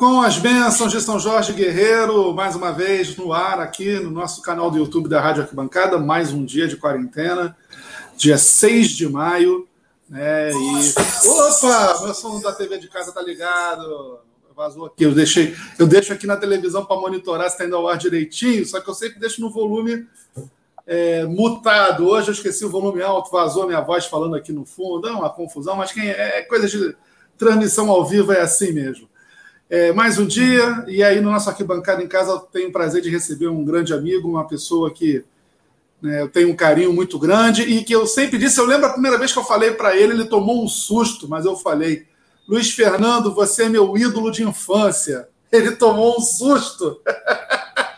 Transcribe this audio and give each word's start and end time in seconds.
Com 0.00 0.22
as 0.22 0.38
bênçãos 0.38 0.90
de 0.90 0.98
São 0.98 1.18
Jorge 1.18 1.52
Guerreiro, 1.52 2.32
mais 2.32 2.56
uma 2.56 2.72
vez 2.72 3.14
no 3.18 3.34
ar 3.34 3.60
aqui 3.60 4.00
no 4.00 4.10
nosso 4.10 4.40
canal 4.40 4.70
do 4.70 4.78
YouTube 4.78 5.10
da 5.10 5.20
Rádio 5.20 5.42
Arquibancada, 5.42 5.98
mais 5.98 6.32
um 6.32 6.42
dia 6.42 6.66
de 6.66 6.78
quarentena, 6.78 7.54
dia 8.16 8.38
6 8.38 8.92
de 8.92 9.06
maio. 9.06 9.68
Né, 10.08 10.52
e... 10.52 11.28
Opa, 11.28 12.00
meu 12.02 12.14
som 12.14 12.40
da 12.40 12.50
TV 12.50 12.78
de 12.78 12.88
casa 12.88 13.12
tá 13.12 13.20
ligado. 13.20 14.20
Vazou 14.56 14.86
aqui, 14.86 15.04
eu 15.04 15.12
deixei, 15.12 15.54
eu 15.78 15.86
deixo 15.86 16.14
aqui 16.14 16.26
na 16.26 16.38
televisão 16.38 16.82
para 16.82 16.98
monitorar 16.98 17.50
se 17.50 17.56
está 17.56 17.66
indo 17.66 17.76
ao 17.76 17.86
ar 17.86 17.98
direitinho, 17.98 18.64
só 18.64 18.80
que 18.80 18.88
eu 18.88 18.94
sempre 18.94 19.20
deixo 19.20 19.42
no 19.42 19.50
volume 19.50 20.06
é, 20.86 21.26
mutado. 21.26 22.08
Hoje 22.08 22.28
eu 22.28 22.32
esqueci 22.32 22.64
o 22.64 22.70
volume 22.70 23.02
alto, 23.02 23.30
vazou 23.30 23.66
minha 23.66 23.82
voz 23.82 24.06
falando 24.06 24.34
aqui 24.34 24.50
no 24.50 24.64
fundo, 24.64 25.06
é 25.06 25.12
uma 25.12 25.28
confusão, 25.28 25.76
mas 25.76 25.92
quem 25.92 26.08
é, 26.08 26.38
é 26.38 26.42
coisa 26.42 26.66
de 26.66 26.96
transmissão 27.36 27.90
ao 27.90 28.02
vivo 28.06 28.32
é 28.32 28.40
assim 28.40 28.72
mesmo. 28.72 29.09
É, 29.70 29.92
mais 29.92 30.18
um 30.18 30.26
dia, 30.26 30.84
e 30.88 31.00
aí 31.00 31.20
no 31.20 31.30
nosso 31.30 31.48
arquibancada 31.48 32.02
em 32.02 32.08
casa 32.08 32.32
eu 32.32 32.40
tenho 32.40 32.70
o 32.70 32.72
prazer 32.72 33.00
de 33.00 33.08
receber 33.08 33.46
um 33.46 33.64
grande 33.64 33.94
amigo, 33.94 34.28
uma 34.28 34.44
pessoa 34.44 34.90
que 34.90 35.24
né, 36.02 36.22
eu 36.22 36.28
tenho 36.28 36.50
um 36.50 36.56
carinho 36.56 36.92
muito 36.92 37.16
grande 37.20 37.62
e 37.62 37.84
que 37.84 37.94
eu 37.94 38.04
sempre 38.04 38.36
disse, 38.36 38.58
eu 38.58 38.66
lembro 38.66 38.86
a 38.86 38.92
primeira 38.92 39.16
vez 39.16 39.32
que 39.32 39.38
eu 39.38 39.44
falei 39.44 39.70
para 39.70 39.96
ele, 39.96 40.14
ele 40.14 40.24
tomou 40.24 40.64
um 40.64 40.66
susto, 40.66 41.28
mas 41.28 41.44
eu 41.44 41.54
falei, 41.54 42.04
Luiz 42.48 42.72
Fernando, 42.72 43.32
você 43.32 43.62
é 43.62 43.68
meu 43.68 43.96
ídolo 43.96 44.32
de 44.32 44.42
infância. 44.42 45.28
Ele 45.52 45.76
tomou 45.76 46.16
um 46.18 46.20
susto. 46.20 47.00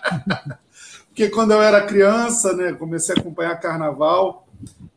Porque 1.08 1.30
quando 1.30 1.52
eu 1.52 1.62
era 1.62 1.86
criança, 1.86 2.52
né, 2.52 2.74
comecei 2.74 3.14
a 3.14 3.18
acompanhar 3.18 3.56
carnaval, 3.56 4.46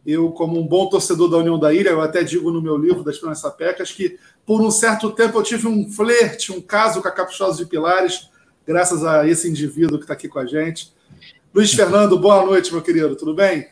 eu, 0.06 0.32
como 0.32 0.60
um 0.60 0.68
bom 0.68 0.88
torcedor 0.88 1.30
da 1.30 1.38
União 1.38 1.58
da 1.60 1.74
Ilha, 1.74 1.90
eu 1.90 2.02
até 2.02 2.24
digo 2.24 2.52
no 2.52 2.62
meu 2.62 2.78
livro 2.78 3.04
das 3.04 3.18
Planas 3.18 3.40
Sapecas 3.40 3.92
que 3.92 4.18
por 4.46 4.62
um 4.62 4.70
certo 4.70 5.12
tempo 5.12 5.38
eu 5.38 5.44
tive 5.44 5.68
um 5.68 5.90
flerte, 5.90 6.52
um 6.52 6.62
caso 6.62 7.02
com 7.02 7.08
a 7.08 7.12
Caprichosa 7.12 7.58
de 7.58 7.70
Pilares, 7.70 8.30
graças 8.66 9.04
a 9.04 9.28
esse 9.28 9.50
indivíduo 9.50 9.98
que 9.98 10.04
está 10.04 10.14
aqui 10.14 10.28
com 10.28 10.40
a 10.40 10.46
gente. 10.46 10.94
Luiz 11.54 11.74
Fernando, 11.74 12.20
boa 12.20 12.46
noite, 12.46 12.72
meu 12.72 12.82
querido, 12.82 13.16
tudo 13.16 13.34
bem? 13.34 13.68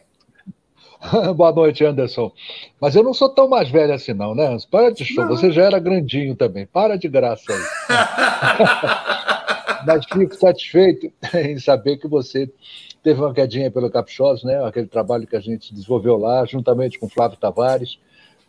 boa 1.36 1.52
noite, 1.52 1.84
Anderson. 1.84 2.32
Mas 2.80 2.96
eu 2.96 3.04
não 3.04 3.14
sou 3.14 3.30
tão 3.30 3.48
mais 3.48 3.70
velho 3.70 3.94
assim, 3.94 4.14
não, 4.14 4.34
né? 4.34 4.58
Para 4.72 4.92
de 4.92 5.06
show, 5.06 5.28
você 5.28 5.52
já 5.52 5.64
era 5.64 5.80
grandinho 5.80 6.36
também. 6.36 6.66
Para 6.66 6.98
de 6.98 7.08
graça 7.08 7.54
aí. 7.54 7.62
Mas 9.86 10.06
fico 10.06 10.36
satisfeito 10.36 11.12
em 11.36 11.60
saber 11.60 11.98
que 11.98 12.08
você 12.08 12.50
teve 13.04 13.20
uma 13.20 13.34
quedinha 13.34 13.70
pelo 13.70 13.92
Caprichoso, 13.92 14.48
né? 14.48 14.64
Aquele 14.66 14.88
trabalho 14.88 15.28
que 15.28 15.36
a 15.36 15.42
gente 15.42 15.74
desenvolveu 15.74 16.18
lá, 16.18 16.46
juntamente 16.46 16.98
com 16.98 17.10
Flávio 17.10 17.38
Tavares. 17.38 18.00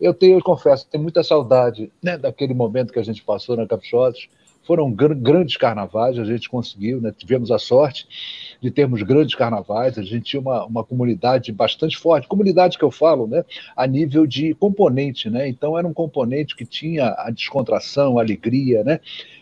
Eu 0.00 0.14
tenho, 0.14 0.38
eu 0.38 0.42
confesso, 0.42 0.86
tenho 0.88 1.02
muita 1.02 1.22
saudade 1.22 1.90
né, 2.02 2.16
daquele 2.16 2.54
momento 2.54 2.92
que 2.92 2.98
a 2.98 3.04
gente 3.04 3.22
passou 3.22 3.56
na 3.56 3.66
Caprichosos. 3.66 4.28
Foram 4.66 4.90
gr 4.90 5.14
grandes 5.14 5.56
carnavais, 5.58 6.18
a 6.18 6.24
gente 6.24 6.48
conseguiu, 6.48 7.00
né, 7.00 7.12
tivemos 7.14 7.50
a 7.50 7.58
sorte 7.58 8.56
de 8.62 8.70
termos 8.70 9.02
grandes 9.02 9.34
carnavais, 9.34 9.98
a 9.98 10.02
gente 10.02 10.22
tinha 10.22 10.40
uma, 10.40 10.64
uma 10.64 10.82
comunidade 10.82 11.52
bastante 11.52 11.98
forte, 11.98 12.26
comunidade 12.26 12.78
que 12.78 12.84
eu 12.84 12.90
falo, 12.90 13.26
né, 13.26 13.44
a 13.76 13.86
nível 13.86 14.26
de 14.26 14.54
componente, 14.54 15.28
né, 15.28 15.46
então 15.46 15.78
era 15.78 15.86
um 15.86 15.92
componente 15.92 16.56
que 16.56 16.64
tinha 16.64 17.08
a 17.18 17.30
descontração, 17.30 18.18
a 18.18 18.22
alegria, 18.22 18.82
né, 18.82 19.00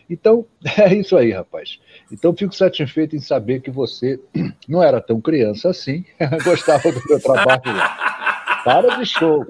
então 0.09 0.45
é 0.77 0.93
isso 0.93 1.15
aí, 1.15 1.31
rapaz. 1.31 1.79
Então 2.11 2.35
fico 2.35 2.55
satisfeito 2.55 3.15
em 3.15 3.19
saber 3.19 3.61
que 3.61 3.71
você 3.71 4.19
não 4.67 4.81
era 4.81 5.01
tão 5.01 5.19
criança 5.21 5.69
assim, 5.69 6.05
gostava 6.43 6.91
do 6.91 7.01
meu 7.07 7.19
trabalho. 7.19 7.61
Para 8.63 8.95
de 8.97 9.05
show. 9.05 9.45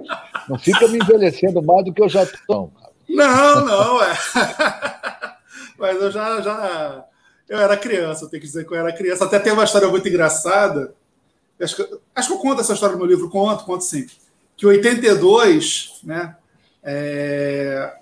Não 0.49 0.57
fica 0.57 0.87
me 0.87 0.97
envelhecendo 0.97 1.61
mais 1.61 1.85
do 1.85 1.93
que 1.93 2.01
eu 2.01 2.09
já 2.09 2.23
estou. 2.23 2.71
Não, 3.07 3.65
não, 3.65 4.03
é. 4.03 4.13
Mas 5.77 6.01
eu 6.01 6.11
já, 6.11 6.41
já. 6.41 7.05
Eu 7.47 7.59
era 7.59 7.77
criança, 7.77 8.25
eu 8.25 8.29
tenho 8.29 8.41
que 8.41 8.47
dizer 8.47 8.65
que 8.65 8.73
eu 8.73 8.77
era 8.77 8.91
criança. 8.91 9.25
Até 9.25 9.39
tem 9.39 9.53
uma 9.53 9.63
história 9.63 9.87
muito 9.87 10.07
engraçada. 10.07 10.95
Acho 11.61 11.75
que, 11.75 11.97
acho 12.15 12.27
que 12.27 12.33
eu 12.33 12.39
conto 12.39 12.61
essa 12.61 12.73
história 12.73 12.93
no 12.93 12.99
meu 12.99 13.07
livro, 13.07 13.29
conto, 13.29 13.63
conto 13.63 13.83
sim. 13.83 14.07
Que 14.57 14.65
82, 14.65 15.99
né? 16.03 16.35
É, 16.81 17.93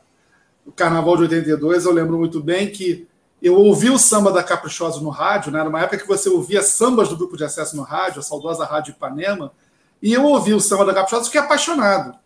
o 0.66 0.72
carnaval 0.72 1.16
de 1.17 1.23
82, 1.23 1.85
eu 1.85 1.91
lembro 1.91 2.17
muito 2.17 2.41
bem 2.41 2.72
que 2.72 3.07
eu 3.41 3.55
ouvi 3.55 3.89
o 3.89 3.97
samba 3.97 4.31
da 4.31 4.44
Caprichosa 4.44 5.01
no 5.01 5.09
rádio, 5.09 5.51
né? 5.51 5.59
Era 5.59 5.69
uma 5.69 5.81
época 5.81 5.97
que 5.97 6.07
você 6.07 6.29
ouvia 6.29 6.61
sambas 6.61 7.09
do 7.09 7.17
grupo 7.17 7.35
de 7.35 7.44
acesso 7.44 7.75
no 7.75 7.81
rádio, 7.81 8.19
a 8.19 8.23
saudosa 8.23 8.66
Rádio 8.66 8.91
Ipanema, 8.91 9.51
e 10.01 10.13
eu 10.13 10.23
ouvi 10.25 10.53
o 10.53 10.59
samba 10.59 10.85
da 10.85 10.94
Caprichosa 10.94 11.25
fiquei 11.25 11.41
apaixonado. 11.41 12.19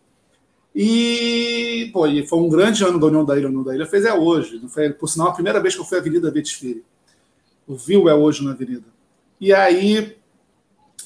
E, 0.78 1.88
pô, 1.90 2.06
e 2.06 2.26
foi 2.26 2.38
um 2.38 2.50
grande 2.50 2.84
ano 2.84 3.00
da 3.00 3.06
União 3.06 3.24
da 3.24 3.34
Ilha. 3.34 3.46
A 3.46 3.48
União 3.48 3.62
da 3.62 3.74
Ilha 3.74 3.86
fez 3.86 4.04
é 4.04 4.12
hoje. 4.12 4.60
Não 4.60 4.68
foi, 4.68 4.90
por 4.90 5.08
sinal, 5.08 5.28
a 5.28 5.32
primeira 5.32 5.58
vez 5.58 5.74
que 5.74 5.80
eu 5.80 5.86
fui 5.86 5.96
à 5.96 6.00
Avenida 6.02 6.30
ver 6.30 6.42
desfile. 6.42 6.84
O 7.66 7.74
Viu 7.76 8.10
é 8.10 8.14
hoje 8.14 8.44
na 8.44 8.50
Avenida. 8.50 8.84
E 9.40 9.54
aí, 9.54 10.18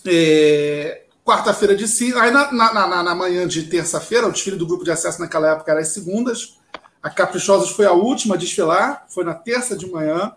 é, 0.05 1.05
quarta-feira 1.25 1.77
de 1.77 1.87
cinza. 1.87 2.21
Aí 2.21 2.33
na, 2.33 2.51
na, 2.51 2.89
na, 2.89 3.03
na 3.05 3.15
manhã 3.15 3.47
de 3.47 3.63
terça-feira, 3.63 4.27
o 4.27 4.33
desfile 4.33 4.57
do 4.57 4.67
grupo 4.67 4.83
de 4.83 4.91
acesso 4.91 5.21
naquela 5.21 5.53
época 5.53 5.71
era 5.71 5.81
as 5.81 5.89
segundas. 5.89 6.59
A 7.03 7.09
Caprichosos 7.09 7.71
foi 7.71 7.87
a 7.87 7.93
última 7.93 8.35
a 8.35 8.39
desfilar, 8.39 9.07
foi 9.09 9.25
na 9.25 9.35
terça 9.35 9.77
de 9.77 9.91
manhã. 9.91 10.35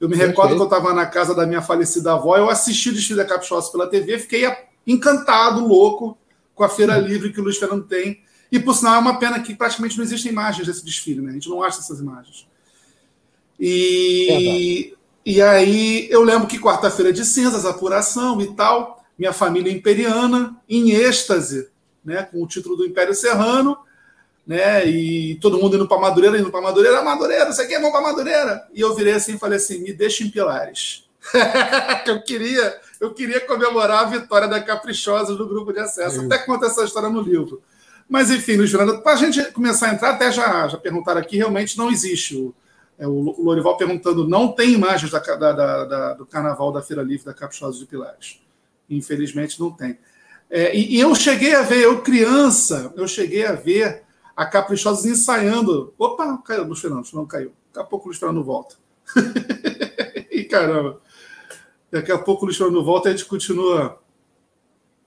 Eu 0.00 0.08
me 0.08 0.16
recordo 0.16 0.54
que 0.54 0.60
eu 0.60 0.64
estava 0.64 0.94
na 0.94 1.06
casa 1.06 1.34
da 1.34 1.46
minha 1.46 1.60
falecida 1.60 2.12
avó, 2.12 2.36
eu 2.36 2.48
assisti 2.48 2.90
o 2.90 2.94
desfile 2.94 3.18
da 3.18 3.24
Caprichosos 3.24 3.70
pela 3.70 3.86
TV, 3.86 4.18
fiquei 4.18 4.50
encantado, 4.86 5.66
louco, 5.66 6.16
com 6.54 6.64
a 6.64 6.68
feira 6.68 6.96
livre 6.96 7.32
que 7.32 7.40
o 7.40 7.44
Luiz 7.44 7.58
Fernando 7.58 7.84
tem. 7.84 8.22
E, 8.50 8.58
por 8.58 8.74
sinal, 8.74 8.94
é 8.94 8.98
uma 8.98 9.18
pena 9.18 9.40
que 9.40 9.54
praticamente 9.54 9.98
não 9.98 10.04
existem 10.04 10.32
imagens 10.32 10.66
desse 10.66 10.84
desfile, 10.84 11.20
né? 11.20 11.30
A 11.30 11.34
gente 11.34 11.48
não 11.48 11.62
acha 11.62 11.80
essas 11.80 12.00
imagens. 12.00 12.48
E, 13.60 14.94
e 15.26 15.42
aí 15.42 16.08
eu 16.10 16.22
lembro 16.22 16.48
que 16.48 16.58
quarta-feira 16.58 17.12
de 17.12 17.24
cinzas, 17.24 17.66
apuração 17.66 18.40
e 18.40 18.54
tal, 18.54 19.04
minha 19.18 19.32
família 19.32 19.70
imperiana, 19.70 20.56
em 20.68 20.90
êxtase, 20.90 21.68
né? 22.02 22.22
Com 22.22 22.42
o 22.42 22.46
título 22.46 22.76
do 22.76 22.86
Império 22.86 23.14
Serrano, 23.14 23.76
né? 24.48 24.84
E 24.88 25.34
todo 25.36 25.58
mundo 25.58 25.76
indo 25.76 25.86
para 25.86 26.00
Madureira, 26.00 26.38
indo 26.38 26.50
para 26.50 26.62
Madureira, 26.62 27.02
Madureira, 27.02 27.52
você 27.52 27.66
quer 27.66 27.76
vamos 27.76 27.92
para 27.92 28.00
Madureira? 28.00 28.66
E 28.72 28.80
eu 28.80 28.94
virei 28.94 29.12
assim 29.12 29.34
e 29.34 29.38
falei 29.38 29.58
assim: 29.58 29.80
me 29.82 29.92
deixa 29.92 30.24
em 30.24 30.30
Pilares. 30.30 31.04
eu 32.06 32.22
queria 32.22 32.80
eu 33.00 33.12
queria 33.12 33.40
comemorar 33.40 34.04
a 34.04 34.08
vitória 34.08 34.48
da 34.48 34.60
Caprichosa 34.60 35.36
do 35.36 35.46
grupo 35.46 35.72
de 35.72 35.78
acesso. 35.78 36.22
Até 36.22 36.38
conta 36.38 36.66
essa 36.66 36.84
história 36.84 37.08
no 37.08 37.20
livro. 37.20 37.62
Mas, 38.08 38.30
enfim, 38.30 38.56
Luiz 38.56 38.70
Fernando, 38.70 39.02
para 39.02 39.12
a 39.12 39.16
gente 39.16 39.52
começar 39.52 39.90
a 39.90 39.94
entrar, 39.94 40.10
até 40.10 40.32
já, 40.32 40.66
já 40.66 40.78
perguntaram 40.78 41.20
aqui, 41.20 41.36
realmente 41.36 41.76
não 41.76 41.90
existe. 41.90 42.34
O, 42.36 42.54
é, 42.98 43.06
o 43.06 43.40
Lorival 43.40 43.76
perguntando, 43.76 44.26
não 44.26 44.50
tem 44.50 44.72
imagens 44.72 45.12
da, 45.12 45.20
da, 45.20 45.52
da, 45.84 46.14
do 46.14 46.26
carnaval 46.26 46.72
da 46.72 46.82
Feira 46.82 47.02
Livre 47.02 47.26
da 47.26 47.34
Caprichosa 47.34 47.78
de 47.78 47.86
Pilares. 47.86 48.40
Infelizmente 48.90 49.60
não 49.60 49.70
tem. 49.70 49.98
É, 50.50 50.74
e, 50.74 50.96
e, 50.96 51.00
eu 51.00 51.14
cheguei 51.14 51.54
a 51.54 51.62
ver, 51.62 51.82
eu 51.82 52.00
criança, 52.00 52.92
eu 52.96 53.06
cheguei 53.06 53.44
a 53.44 53.52
ver 53.52 54.02
a 54.38 54.46
Caprichosa 54.46 55.08
ensaiando. 55.08 55.92
Opa, 55.98 56.38
caiu, 56.38 56.62
Luiz 56.62 56.78
Fernando, 56.78 57.04
não 57.12 57.26
caiu. 57.26 57.52
Daqui 57.72 57.80
a 57.80 57.90
pouco 57.90 58.04
o 58.04 58.08
Luiz 58.10 58.20
Fernando 58.20 58.44
volta. 58.44 58.76
e 60.30 60.44
caramba. 60.44 61.00
Daqui 61.90 62.12
a 62.12 62.18
pouco 62.18 62.42
o 62.42 62.44
Luiz 62.44 62.56
Fernando 62.56 62.84
volta 62.84 63.08
e 63.08 63.12
a 63.12 63.16
gente 63.16 63.28
continua. 63.28 64.00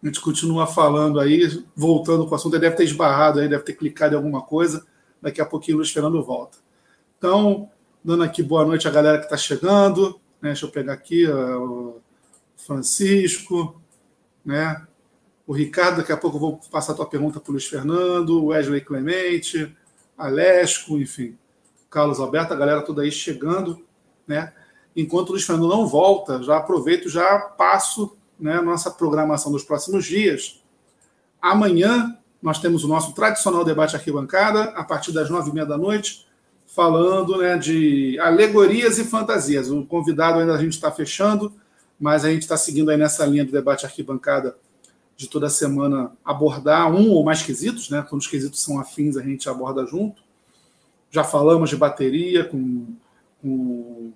A 0.04 0.06
gente 0.06 0.20
continua 0.20 0.68
falando 0.68 1.18
aí, 1.18 1.64
voltando 1.74 2.26
com 2.26 2.32
o 2.34 2.36
assunto. 2.36 2.56
Ele 2.56 2.64
deve 2.64 2.76
ter 2.76 2.84
esbarrado 2.84 3.40
aí, 3.40 3.48
deve 3.48 3.64
ter 3.64 3.72
clicado 3.72 4.16
em 4.16 4.18
alguma 4.18 4.42
coisa. 4.42 4.86
Daqui 5.22 5.40
a 5.40 5.46
pouquinho 5.46 5.78
o 5.78 5.80
Luiz 5.80 5.92
Fernando 5.92 6.22
volta. 6.22 6.58
Então, 7.18 7.70
dando 8.04 8.24
aqui 8.24 8.44
boa 8.44 8.66
noite 8.66 8.86
à 8.86 8.92
galera 8.92 9.18
que 9.18 9.26
está 9.26 9.38
chegando. 9.38 10.20
Né? 10.42 10.50
Deixa 10.50 10.66
eu 10.66 10.72
pegar 10.72 10.92
aqui 10.92 11.26
o 11.26 12.02
Francisco, 12.58 13.82
né? 14.44 14.86
O 15.52 15.54
Ricardo. 15.54 15.98
Daqui 15.98 16.14
a 16.14 16.18
pouco 16.18 16.38
eu 16.38 16.40
vou 16.40 16.60
passar 16.72 16.94
a 16.94 16.96
tua 16.96 17.06
pergunta 17.06 17.38
para 17.38 17.50
o 17.50 17.52
Luiz 17.52 17.66
Fernando, 17.66 18.46
Wesley 18.46 18.80
Clemente, 18.80 19.76
Alesco, 20.18 20.98
enfim, 20.98 21.38
Carlos 21.90 22.22
Alberto, 22.22 22.54
a 22.54 22.56
galera 22.56 22.82
toda 22.82 23.02
aí 23.02 23.12
chegando. 23.12 23.84
Né? 24.26 24.54
enquanto 24.96 25.30
o 25.30 25.32
Luiz 25.34 25.46
Fernando 25.46 25.68
não 25.68 25.88
volta, 25.88 26.42
já 26.42 26.58
aproveito, 26.58 27.10
já 27.10 27.40
passo 27.40 28.16
né, 28.40 28.62
nossa 28.62 28.90
programação 28.90 29.52
dos 29.52 29.64
próximos 29.64 30.06
dias. 30.06 30.62
Amanhã 31.42 32.18
nós 32.42 32.60
temos 32.60 32.84
o 32.84 32.88
nosso 32.88 33.14
tradicional 33.14 33.66
debate 33.66 33.96
arquibancada, 33.96 34.64
a 34.76 34.84
partir 34.84 35.12
das 35.12 35.30
nove 35.30 35.50
e 35.50 35.54
meia 35.54 35.66
da 35.66 35.78
noite, 35.78 36.28
falando 36.66 37.38
né, 37.38 37.58
de 37.58 38.18
alegorias 38.20 38.98
e 39.00 39.04
fantasias. 39.04 39.70
O 39.70 39.86
convidado 39.86 40.40
ainda 40.40 40.56
a 40.56 40.58
gente 40.58 40.74
está 40.74 40.92
fechando, 40.92 41.54
mas 42.00 42.24
a 42.24 42.32
gente 42.32 42.44
está 42.44 42.56
seguindo 42.56 42.90
aí 42.90 42.98
nessa 42.98 43.26
linha 43.26 43.46
do 43.46 43.52
debate 43.52 43.86
arquibancada 43.86 44.56
de 45.22 45.30
toda 45.30 45.52
semana 45.52 46.12
abordar 46.26 46.92
um 46.92 47.12
ou 47.12 47.24
mais 47.24 47.44
quesitos, 47.44 47.92
né? 47.92 48.04
Quando 48.10 48.22
os 48.22 48.28
quesitos 48.28 48.60
são 48.60 48.80
afins, 48.80 49.16
a 49.16 49.22
gente 49.22 49.48
aborda 49.48 49.86
junto. 49.86 50.24
Já 51.12 51.24
falamos 51.24 51.70
de 51.70 51.78
bateria 51.78 52.44
com, 52.44 52.88
com 53.40 54.12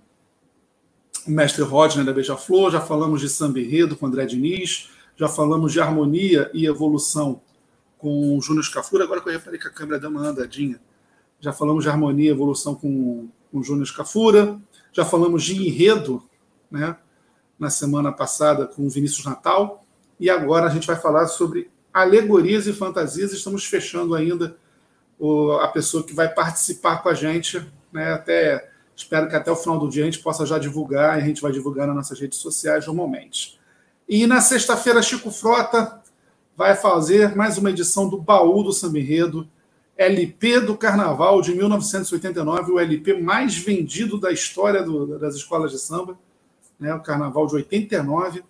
o 1.28 1.32
mestre 1.32 1.62
Rodney 1.62 2.04
da 2.04 2.12
Beija-Flor, 2.12 2.72
já 2.72 2.82
falamos 2.82 3.22
de 3.22 3.30
samba 3.30 3.60
enredo 3.60 3.96
com 3.96 4.08
André 4.08 4.26
Diniz, 4.26 4.90
já 5.16 5.28
falamos 5.28 5.72
de 5.72 5.80
harmonia 5.80 6.50
e 6.56 6.66
evolução 6.66 7.40
com 8.00 8.36
o 8.36 8.42
Júnior 8.42 8.66
Scafura, 8.66 9.04
agora 9.04 9.22
que 9.22 9.30
eu 9.30 9.34
reparei 9.34 9.60
que 9.60 9.68
a 9.68 9.72
câmera 9.72 10.00
deu 10.00 10.10
uma 10.10 10.28
andadinha. 10.28 10.82
Já 11.40 11.54
falamos 11.54 11.84
de 11.84 11.90
harmonia 11.90 12.30
e 12.30 12.32
evolução 12.32 12.74
com 12.74 13.30
com 13.52 13.64
Júnior 13.64 13.86
Scafura, 13.86 14.60
já 14.92 15.06
falamos 15.06 15.44
de 15.44 15.56
enredo, 15.56 16.22
né, 16.70 16.98
na 17.58 17.70
semana 17.70 18.12
passada 18.12 18.66
com 18.66 18.86
o 18.86 18.90
Vinícius 18.90 19.24
Natal, 19.24 19.85
e 20.20 20.30
agora 20.30 20.68
a 20.68 20.70
gente 20.70 20.88
vai 20.88 20.96
falar 20.96 21.28
sobre 21.28 21.70
alegorias 21.94 22.68
e 22.68 22.74
fantasias. 22.74 23.32
Estamos 23.32 23.66
fechando 23.66 24.16
ainda 24.16 24.56
o, 25.20 25.54
a 25.54 25.68
pessoa 25.68 26.04
que 26.04 26.14
vai 26.14 26.28
participar 26.28 26.98
com 27.02 27.10
a 27.10 27.14
gente, 27.14 27.66
né, 27.92 28.14
até 28.14 28.70
espero 28.96 29.28
que 29.28 29.36
até 29.36 29.52
o 29.52 29.56
final 29.56 29.78
do 29.78 29.90
dia 29.90 30.04
a 30.04 30.06
gente 30.06 30.20
possa 30.20 30.46
já 30.46 30.58
divulgar, 30.58 31.18
e 31.18 31.22
a 31.22 31.26
gente 31.26 31.42
vai 31.42 31.52
divulgar 31.52 31.88
nas 31.88 31.96
nossas 31.96 32.20
redes 32.20 32.40
sociais 32.40 32.86
normalmente. 32.86 33.60
E 34.08 34.26
na 34.28 34.40
sexta-feira, 34.40 35.02
Chico 35.02 35.32
Frota 35.32 36.02
vai 36.56 36.76
fazer 36.76 37.36
mais 37.36 37.58
uma 37.58 37.70
edição 37.70 38.08
do 38.08 38.18
Baú 38.18 38.64
do 38.64 38.72
Samba 38.72 39.00
Enredo, 39.00 39.48
LP 39.98 40.60
do 40.60 40.78
Carnaval 40.78 41.42
de 41.42 41.54
1989, 41.54 42.72
o 42.72 42.80
LP 42.80 43.22
mais 43.22 43.58
vendido 43.58 44.20
da 44.20 44.32
história 44.32 44.84
do, 44.84 45.18
das 45.18 45.36
escolas 45.36 45.72
de 45.72 45.80
samba, 45.80 46.18
né? 46.80 46.94
o 46.94 47.02
Carnaval 47.02 47.48
de 47.48 47.56
89, 47.56 48.44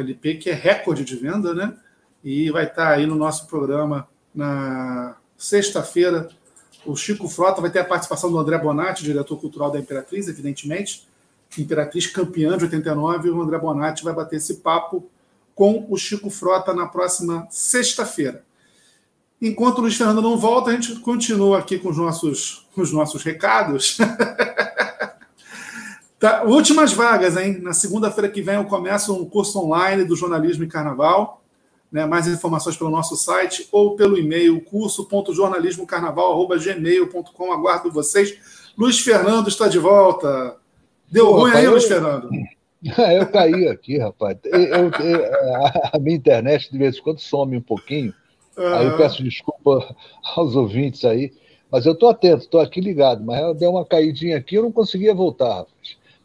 LP 0.00 0.36
que 0.36 0.50
é 0.50 0.54
recorde 0.54 1.04
de 1.04 1.16
venda, 1.16 1.54
né? 1.54 1.74
E 2.22 2.50
vai 2.50 2.64
estar 2.64 2.88
aí 2.88 3.06
no 3.06 3.14
nosso 3.14 3.46
programa 3.46 4.08
na 4.34 5.16
sexta-feira. 5.36 6.28
O 6.84 6.96
Chico 6.96 7.28
Frota 7.28 7.60
vai 7.60 7.70
ter 7.70 7.80
a 7.80 7.84
participação 7.84 8.30
do 8.30 8.38
André 8.38 8.58
Bonatti, 8.58 9.04
diretor 9.04 9.36
cultural 9.38 9.70
da 9.70 9.78
Imperatriz, 9.78 10.28
evidentemente. 10.28 11.06
Imperatriz 11.58 12.06
campeã 12.06 12.56
de 12.56 12.64
89, 12.64 13.30
o 13.30 13.40
André 13.40 13.58
Bonatti 13.58 14.04
vai 14.04 14.12
bater 14.12 14.36
esse 14.36 14.56
papo 14.56 15.08
com 15.54 15.86
o 15.88 15.96
Chico 15.96 16.30
Frota 16.30 16.72
na 16.72 16.86
próxima 16.86 17.46
sexta-feira. 17.50 18.44
Enquanto 19.40 19.78
o 19.78 19.80
Luiz 19.82 19.96
Fernando 19.96 20.20
não 20.20 20.36
volta, 20.36 20.70
a 20.70 20.72
gente 20.72 20.96
continua 21.00 21.58
aqui 21.58 21.78
com 21.78 21.88
os 21.88 21.96
nossos, 21.96 22.66
com 22.74 22.80
os 22.80 22.92
nossos 22.92 23.22
recados. 23.22 23.98
tá, 26.18 26.42
últimas 26.44 26.92
vagas, 26.92 27.36
hein? 27.36 27.58
Na 27.60 27.72
segunda-feira 27.72 28.28
que 28.28 28.42
vem 28.42 28.56
eu 28.56 28.64
começo 28.64 29.14
um 29.14 29.24
curso 29.24 29.56
online 29.58 30.04
do 30.04 30.16
jornalismo 30.16 30.64
e 30.64 30.68
carnaval. 30.68 31.42
Né? 31.90 32.04
Mais 32.04 32.28
informações 32.28 32.76
pelo 32.76 32.90
nosso 32.90 33.16
site 33.16 33.66
ou 33.72 33.96
pelo 33.96 34.18
e-mail 34.18 34.60
curso.jornalismocarnaval.gmail.com. 34.62 37.52
Aguardo 37.52 37.90
vocês. 37.90 38.36
Luiz 38.76 39.00
Fernando 39.00 39.48
está 39.48 39.68
de 39.68 39.78
volta. 39.78 40.56
Deu 41.10 41.24
Pô, 41.26 41.38
ruim 41.40 41.52
aí, 41.52 41.64
eu... 41.64 41.70
Luiz 41.72 41.84
Fernando? 41.84 42.28
Eu 42.80 43.26
caí 43.26 43.66
aqui, 43.66 43.98
rapaz. 43.98 44.38
Eu, 44.44 44.60
eu, 44.60 44.90
a 45.92 45.98
minha 45.98 46.16
internet 46.16 46.70
de 46.70 46.78
vez 46.78 46.96
em 46.96 47.02
quando 47.02 47.18
some 47.18 47.56
um 47.56 47.60
pouquinho. 47.60 48.14
Aí 48.56 48.86
eu 48.86 48.96
peço 48.96 49.22
desculpa 49.22 49.94
aos 50.36 50.56
ouvintes 50.56 51.04
aí, 51.04 51.32
mas 51.70 51.86
eu 51.86 51.92
estou 51.92 52.08
atento, 52.08 52.44
estou 52.44 52.60
aqui 52.60 52.80
ligado, 52.80 53.24
mas 53.24 53.40
eu 53.40 53.54
dei 53.54 53.68
uma 53.68 53.84
caidinha 53.84 54.36
aqui, 54.36 54.56
eu 54.56 54.62
não 54.62 54.72
conseguia 54.72 55.14
voltar, 55.14 55.48
rapaz. 55.48 55.77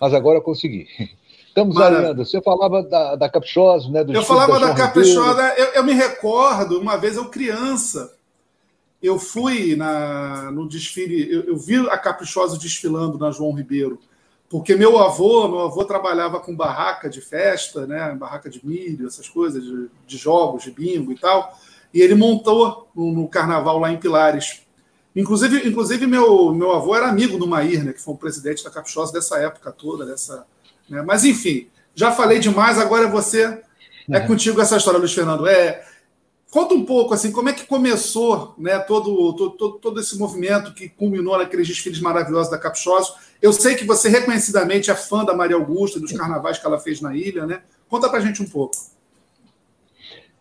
Mas 0.03 0.13
agora 0.13 0.39
eu 0.39 0.41
consegui. 0.41 0.85
Estamos 1.47 1.75
Maravilha. 1.75 2.13
Você 2.13 2.41
falava 2.41 2.83
da, 2.83 3.15
da 3.15 3.29
Caprichosa, 3.29 3.87
né? 3.89 4.03
eu 4.09 4.23
falava 4.23 4.59
da, 4.59 4.67
da 4.67 4.73
Caprichosa, 4.73 5.53
eu, 5.55 5.67
eu, 5.67 5.83
me 5.83 5.93
recordo, 5.93 6.79
uma 6.79 6.97
vez 6.97 7.15
eu 7.15 7.29
criança, 7.29 8.13
eu 9.01 9.17
fui 9.17 9.75
na, 9.75 10.51
no 10.51 10.67
desfile, 10.67 11.31
eu, 11.31 11.43
eu 11.43 11.55
vi 11.55 11.77
a 11.89 11.97
Caprichosa 11.97 12.57
desfilando 12.57 13.17
na 13.17 13.31
João 13.31 13.53
Ribeiro, 13.53 13.99
porque 14.49 14.75
meu 14.75 14.97
avô, 14.97 15.47
meu 15.47 15.59
avô 15.61 15.85
trabalhava 15.85 16.39
com 16.39 16.55
barraca 16.55 17.09
de 17.09 17.21
festa, 17.21 17.87
né? 17.87 18.13
Barraca 18.15 18.49
de 18.49 18.65
milho, 18.65 19.07
essas 19.07 19.29
coisas, 19.29 19.63
de, 19.63 19.89
de 20.05 20.17
jogos, 20.17 20.63
de 20.63 20.71
bingo 20.71 21.11
e 21.11 21.15
tal 21.17 21.55
e 21.93 22.01
ele 22.01 22.15
montou 22.15 22.89
no, 22.95 23.11
no 23.11 23.27
carnaval 23.27 23.77
lá 23.77 23.91
em 23.91 23.97
Pilares. 23.97 24.62
Inclusive, 25.15 25.67
inclusive 25.67 26.07
meu, 26.07 26.53
meu 26.53 26.71
avô 26.71 26.95
era 26.95 27.07
amigo 27.07 27.37
do 27.37 27.47
Maír, 27.47 27.83
né, 27.83 27.93
que 27.93 28.01
foi 28.01 28.15
o 28.15 28.17
presidente 28.17 28.63
da 28.63 28.71
Caprichosa 28.71 29.13
dessa 29.13 29.37
época 29.37 29.71
toda. 29.71 30.05
Dessa, 30.05 30.45
né? 30.89 31.01
Mas, 31.03 31.23
enfim, 31.23 31.67
já 31.93 32.11
falei 32.11 32.39
demais, 32.39 32.79
agora 32.79 33.05
é 33.05 33.09
você. 33.09 33.61
É, 34.09 34.17
é 34.17 34.19
contigo 34.21 34.59
essa 34.59 34.77
história, 34.77 34.99
Luiz 34.99 35.13
Fernando. 35.13 35.45
É, 35.47 35.85
conta 36.49 36.73
um 36.73 36.83
pouco, 36.83 37.13
assim, 37.13 37.31
como 37.31 37.49
é 37.49 37.53
que 37.53 37.65
começou 37.65 38.55
né, 38.57 38.79
todo, 38.79 39.33
todo, 39.33 39.73
todo 39.73 39.99
esse 39.99 40.17
movimento 40.17 40.73
que 40.73 40.89
culminou 40.89 41.37
naqueles 41.37 41.67
desfiles 41.67 41.99
maravilhosos 41.99 42.51
da 42.51 42.57
Caprichosa. 42.57 43.13
Eu 43.41 43.53
sei 43.53 43.75
que 43.75 43.85
você 43.85 44.09
reconhecidamente 44.09 44.89
é 44.89 44.95
fã 44.95 45.23
da 45.23 45.35
Maria 45.35 45.55
Augusta, 45.55 45.99
dos 45.99 46.11
carnavais 46.11 46.57
que 46.57 46.65
ela 46.65 46.79
fez 46.79 47.01
na 47.01 47.15
ilha, 47.15 47.45
né? 47.45 47.61
Conta 47.87 48.09
pra 48.09 48.19
gente 48.19 48.41
um 48.41 48.47
pouco. 48.47 48.75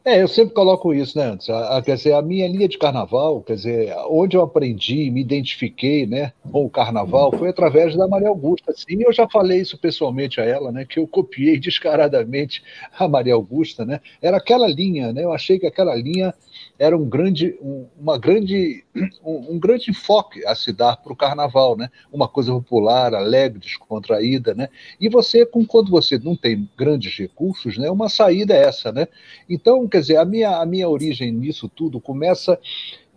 É, 0.05 0.21
eu 0.21 0.27
sempre 0.27 0.53
coloco 0.53 0.93
isso, 0.93 1.17
né, 1.17 1.27
antes. 1.27 1.49
A, 1.49 1.77
a, 1.77 1.83
quer 1.83 1.95
dizer, 1.95 2.13
a 2.15 2.21
minha 2.21 2.49
linha 2.49 2.67
de 2.67 2.77
carnaval, 2.77 3.41
quer 3.41 3.55
dizer, 3.55 3.95
onde 4.09 4.37
eu 4.37 4.43
aprendi, 4.43 5.09
me 5.13 5.21
identifiquei, 5.21 6.09
né, 6.09 6.33
com 6.51 6.65
o 6.65 6.71
carnaval, 6.71 7.31
foi 7.39 7.49
através 7.49 7.95
da 7.95 8.09
Maria 8.09 8.29
Augusta. 8.29 8.73
Sim, 8.75 9.03
eu 9.05 9.13
já 9.13 9.29
falei 9.29 9.61
isso 9.61 9.79
pessoalmente 9.79 10.41
a 10.41 10.45
ela, 10.45 10.73
né, 10.73 10.85
que 10.85 10.99
eu 10.99 11.07
copiei 11.07 11.57
descaradamente 11.61 12.65
a 12.99 13.07
Maria 13.07 13.35
Augusta, 13.35 13.85
né. 13.85 14.01
Era 14.21 14.39
aquela 14.39 14.67
linha, 14.67 15.13
né, 15.13 15.23
eu 15.23 15.33
achei 15.33 15.57
que 15.57 15.67
aquela 15.67 15.95
linha 15.95 16.35
era 16.79 16.97
um 16.97 17.09
grande, 17.09 17.57
um, 17.63 17.87
uma 17.99 18.19
grande, 18.19 18.85
um, 19.25 19.55
um, 19.55 19.59
grande 19.59 19.91
enfoque 19.91 20.45
a 20.45 20.55
se 20.55 20.73
dar 20.73 20.97
para 20.97 21.13
o 21.13 21.17
carnaval, 21.17 21.77
né? 21.77 21.89
Uma 22.13 22.27
coisa 22.29 22.53
popular, 22.53 23.15
alegre, 23.15 23.61
descontraída, 23.61 24.55
né? 24.55 24.69
E 25.01 25.09
você, 25.09 25.47
com 25.47 25.65
quando 25.65 25.91
você 25.91 26.19
não 26.19 26.35
tem 26.35 26.69
grandes 26.77 27.17
recursos, 27.17 27.79
né? 27.79 27.91
Uma 27.91 28.09
saída 28.09 28.55
é 28.55 28.65
essa, 28.65 28.91
né? 28.93 29.07
Então, 29.49 29.89
quer 29.93 30.01
dizer, 30.01 30.17
a 30.17 30.25
minha, 30.25 30.59
a 30.59 30.67
minha 30.67 30.89
origem 30.89 31.31
nisso 31.31 31.69
tudo 31.69 32.01
começa 32.01 32.59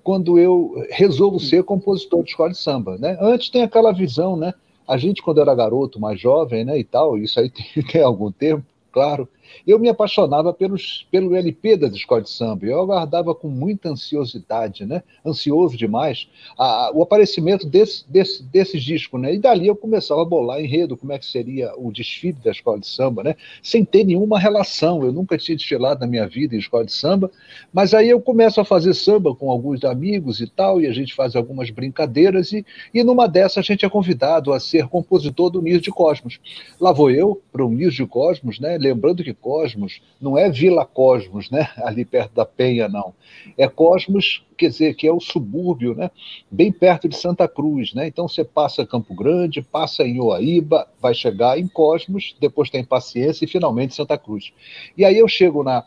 quando 0.04 0.38
eu 0.38 0.86
resolvo 0.92 1.40
ser 1.40 1.64
compositor 1.64 2.24
de 2.24 2.30
escola 2.30 2.52
de 2.52 2.58
samba, 2.58 2.98
né? 2.98 3.18
Antes 3.20 3.50
tem 3.50 3.64
aquela 3.64 3.92
visão, 3.92 4.38
né? 4.38 4.54
A 4.88 4.98
gente, 4.98 5.22
quando 5.24 5.42
era 5.42 5.56
garoto, 5.56 6.00
mais 6.00 6.20
jovem, 6.20 6.64
né, 6.64 6.78
e 6.78 6.84
tal, 6.84 7.18
isso 7.18 7.40
aí 7.40 7.50
tem, 7.74 7.84
tem 7.84 8.02
algum 8.04 8.32
tempo, 8.32 8.64
claro, 8.92 9.28
eu 9.66 9.80
me 9.80 9.90
apaixonava 9.90 10.54
pelos, 10.54 11.08
pelo 11.12 11.36
LP 11.36 11.78
das 11.78 11.94
escolas 11.94 12.26
de 12.26 12.30
samba. 12.32 12.66
Eu 12.66 12.82
aguardava 12.82 13.34
com 13.34 13.48
muita 13.48 13.90
ansiosidade, 13.90 14.86
né? 14.86 15.04
ansioso 15.26 15.78
demais, 15.78 16.28
a, 16.58 16.92
o 16.94 17.02
aparecimento 17.02 17.68
desse, 17.68 18.10
desse, 18.10 18.44
desses 18.44 18.84
discos. 18.84 19.20
Né? 19.20 19.34
E 19.34 19.40
dali 19.40 19.68
eu 19.68 19.76
começava 19.76 20.22
a 20.22 20.26
bolar 20.26 20.62
enredo, 20.62 20.98
como 20.98 21.14
é 21.14 21.20
que 21.20 21.26
seria 21.26 21.74
o 21.78 21.92
desfile 21.92 22.38
da 22.44 22.52
escola 22.52 22.80
de 22.80 22.88
samba, 22.88 23.24
né? 23.24 23.36
sem 23.62 23.84
ter 23.84 24.04
nenhuma 24.04 24.40
relação. 24.40 25.04
Eu 25.04 25.12
nunca 25.12 25.38
tinha 25.38 25.56
desfilado 25.56 26.00
na 26.00 26.08
minha 26.08 26.28
vida 26.28 26.56
em 26.56 26.60
escola 26.60 26.86
de 26.86 26.94
samba, 26.94 27.32
mas 27.74 27.94
aí 27.94 28.10
eu 28.10 28.22
começo 28.22 28.62
a 28.62 28.66
fazer 28.66 28.94
samba 28.94 29.36
com 29.36 29.50
alguns 29.50 29.84
amigos 29.84 30.40
e 30.42 30.48
tal, 30.48 30.82
e 30.82 30.88
a 30.88 30.94
gente 30.94 31.14
faz 31.14 31.36
algumas 31.36 31.70
brincadeiras, 31.70 32.52
e, 32.52 32.66
e 32.94 33.04
numa 33.04 33.28
dessas 33.28 33.58
a 33.58 33.62
gente 33.62 33.86
é 33.86 33.90
convidado 33.90 34.54
a 34.54 34.60
ser 34.60 34.88
compositor 34.88 35.50
do 35.50 35.62
Niso 35.62 35.82
de 35.82 35.92
Cosmos. 35.92 36.40
Lá 36.80 36.92
vou 36.92 37.10
eu 37.10 37.42
para 37.52 37.66
o 37.66 37.70
Niso 37.70 37.96
de 37.96 38.06
Cosmos, 38.06 38.60
né? 38.60 38.78
lembrando 38.78 39.24
que 39.24 39.34
Cosmos 39.36 40.02
não 40.20 40.38
é 40.38 40.50
Vila 40.50 40.86
Cosmos, 40.86 41.50
né? 41.50 41.70
ali 41.84 42.06
perto 42.06 42.34
da 42.34 42.46
Penha, 42.46 42.88
não. 42.88 43.14
É 43.58 43.68
Cosmos, 43.68 44.44
quer 44.58 44.70
dizer, 44.70 44.96
que 44.96 45.08
é 45.08 45.14
o 45.14 45.20
subúrbio, 45.20 45.94
né? 45.94 46.10
bem 46.50 46.72
perto 46.72 47.08
de 47.08 47.16
Santa 47.16 47.48
Cruz. 47.48 47.94
Né? 47.94 48.08
Então 48.08 48.28
você 48.28 48.44
passa 48.44 48.86
Campo 48.86 49.14
Grande, 49.14 49.62
passa 49.62 50.04
em 50.04 50.20
Oaíba, 50.20 50.88
vai 51.02 51.14
chegar 51.14 51.60
em 51.60 51.68
Cosmos, 51.68 52.36
depois 52.40 52.70
tem 52.70 52.84
Paciência 52.84 53.46
e 53.46 53.48
finalmente 53.48 53.94
Santa 53.94 54.18
Cruz. 54.18 54.54
E 54.98 55.04
aí 55.04 55.18
eu 55.18 55.28
chego 55.28 55.64
na, 55.64 55.84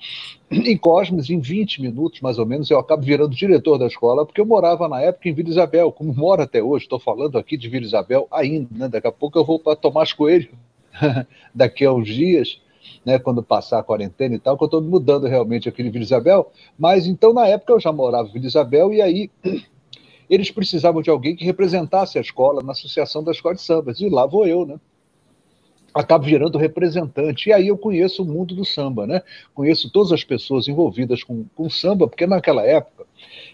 em 0.50 0.76
Cosmos, 0.76 1.30
em 1.30 1.40
20 1.40 1.82
minutos 1.82 2.20
mais 2.20 2.38
ou 2.38 2.46
menos, 2.46 2.70
eu 2.70 2.78
acabo 2.78 3.02
virando 3.02 3.34
diretor 3.34 3.78
da 3.78 3.86
escola, 3.86 4.24
porque 4.24 4.40
eu 4.40 4.46
morava 4.46 4.88
na 4.88 5.00
época 5.00 5.28
em 5.28 5.32
Vila 5.32 5.48
Isabel, 5.48 5.92
como 5.92 6.12
moro 6.16 6.42
até 6.42 6.62
hoje, 6.62 6.84
estou 6.84 6.98
falando 6.98 7.38
aqui 7.38 7.56
de 7.56 7.68
Vila 7.68 7.84
Isabel 7.84 8.26
ainda, 8.30 8.68
né? 8.70 8.88
daqui 8.88 9.06
a 9.06 9.12
pouco 9.12 9.38
eu 9.38 9.44
vou 9.44 9.58
para 9.58 9.76
Tomás 9.76 10.12
Coelho, 10.12 10.50
daqui 11.54 11.84
a 11.84 11.92
uns 11.92 12.08
dias, 12.08 12.60
né, 13.04 13.18
quando 13.18 13.42
passar 13.42 13.78
a 13.78 13.82
quarentena 13.82 14.34
e 14.34 14.38
tal, 14.38 14.56
que 14.56 14.64
eu 14.64 14.66
estou 14.66 14.82
mudando 14.82 15.26
realmente 15.26 15.68
aqui 15.68 15.82
em 15.82 15.90
Vila 15.90 16.04
Isabel. 16.04 16.50
Mas 16.78 17.06
então, 17.06 17.32
na 17.32 17.46
época, 17.46 17.72
eu 17.72 17.80
já 17.80 17.92
morava 17.92 18.28
em 18.28 18.32
Vila 18.32 18.46
Isabel 18.46 18.92
e 18.92 19.00
aí 19.00 19.30
eles 20.28 20.50
precisavam 20.50 21.02
de 21.02 21.10
alguém 21.10 21.36
que 21.36 21.44
representasse 21.44 22.18
a 22.18 22.20
escola 22.20 22.62
na 22.62 22.72
Associação 22.72 23.22
da 23.22 23.32
Escola 23.32 23.54
de 23.54 23.62
Sambas. 23.62 24.00
E 24.00 24.08
lá 24.08 24.26
vou 24.26 24.46
eu, 24.46 24.66
né? 24.66 24.78
acabo 25.94 26.24
virando 26.24 26.58
representante. 26.58 27.48
E 27.48 27.52
aí 27.52 27.68
eu 27.68 27.78
conheço 27.78 28.22
o 28.22 28.26
mundo 28.26 28.54
do 28.54 28.64
samba, 28.64 29.06
né? 29.06 29.22
Conheço 29.54 29.90
todas 29.90 30.12
as 30.12 30.24
pessoas 30.24 30.68
envolvidas 30.68 31.22
com, 31.22 31.44
com 31.54 31.68
samba, 31.68 32.06
porque 32.06 32.26
naquela 32.26 32.62
época 32.62 33.06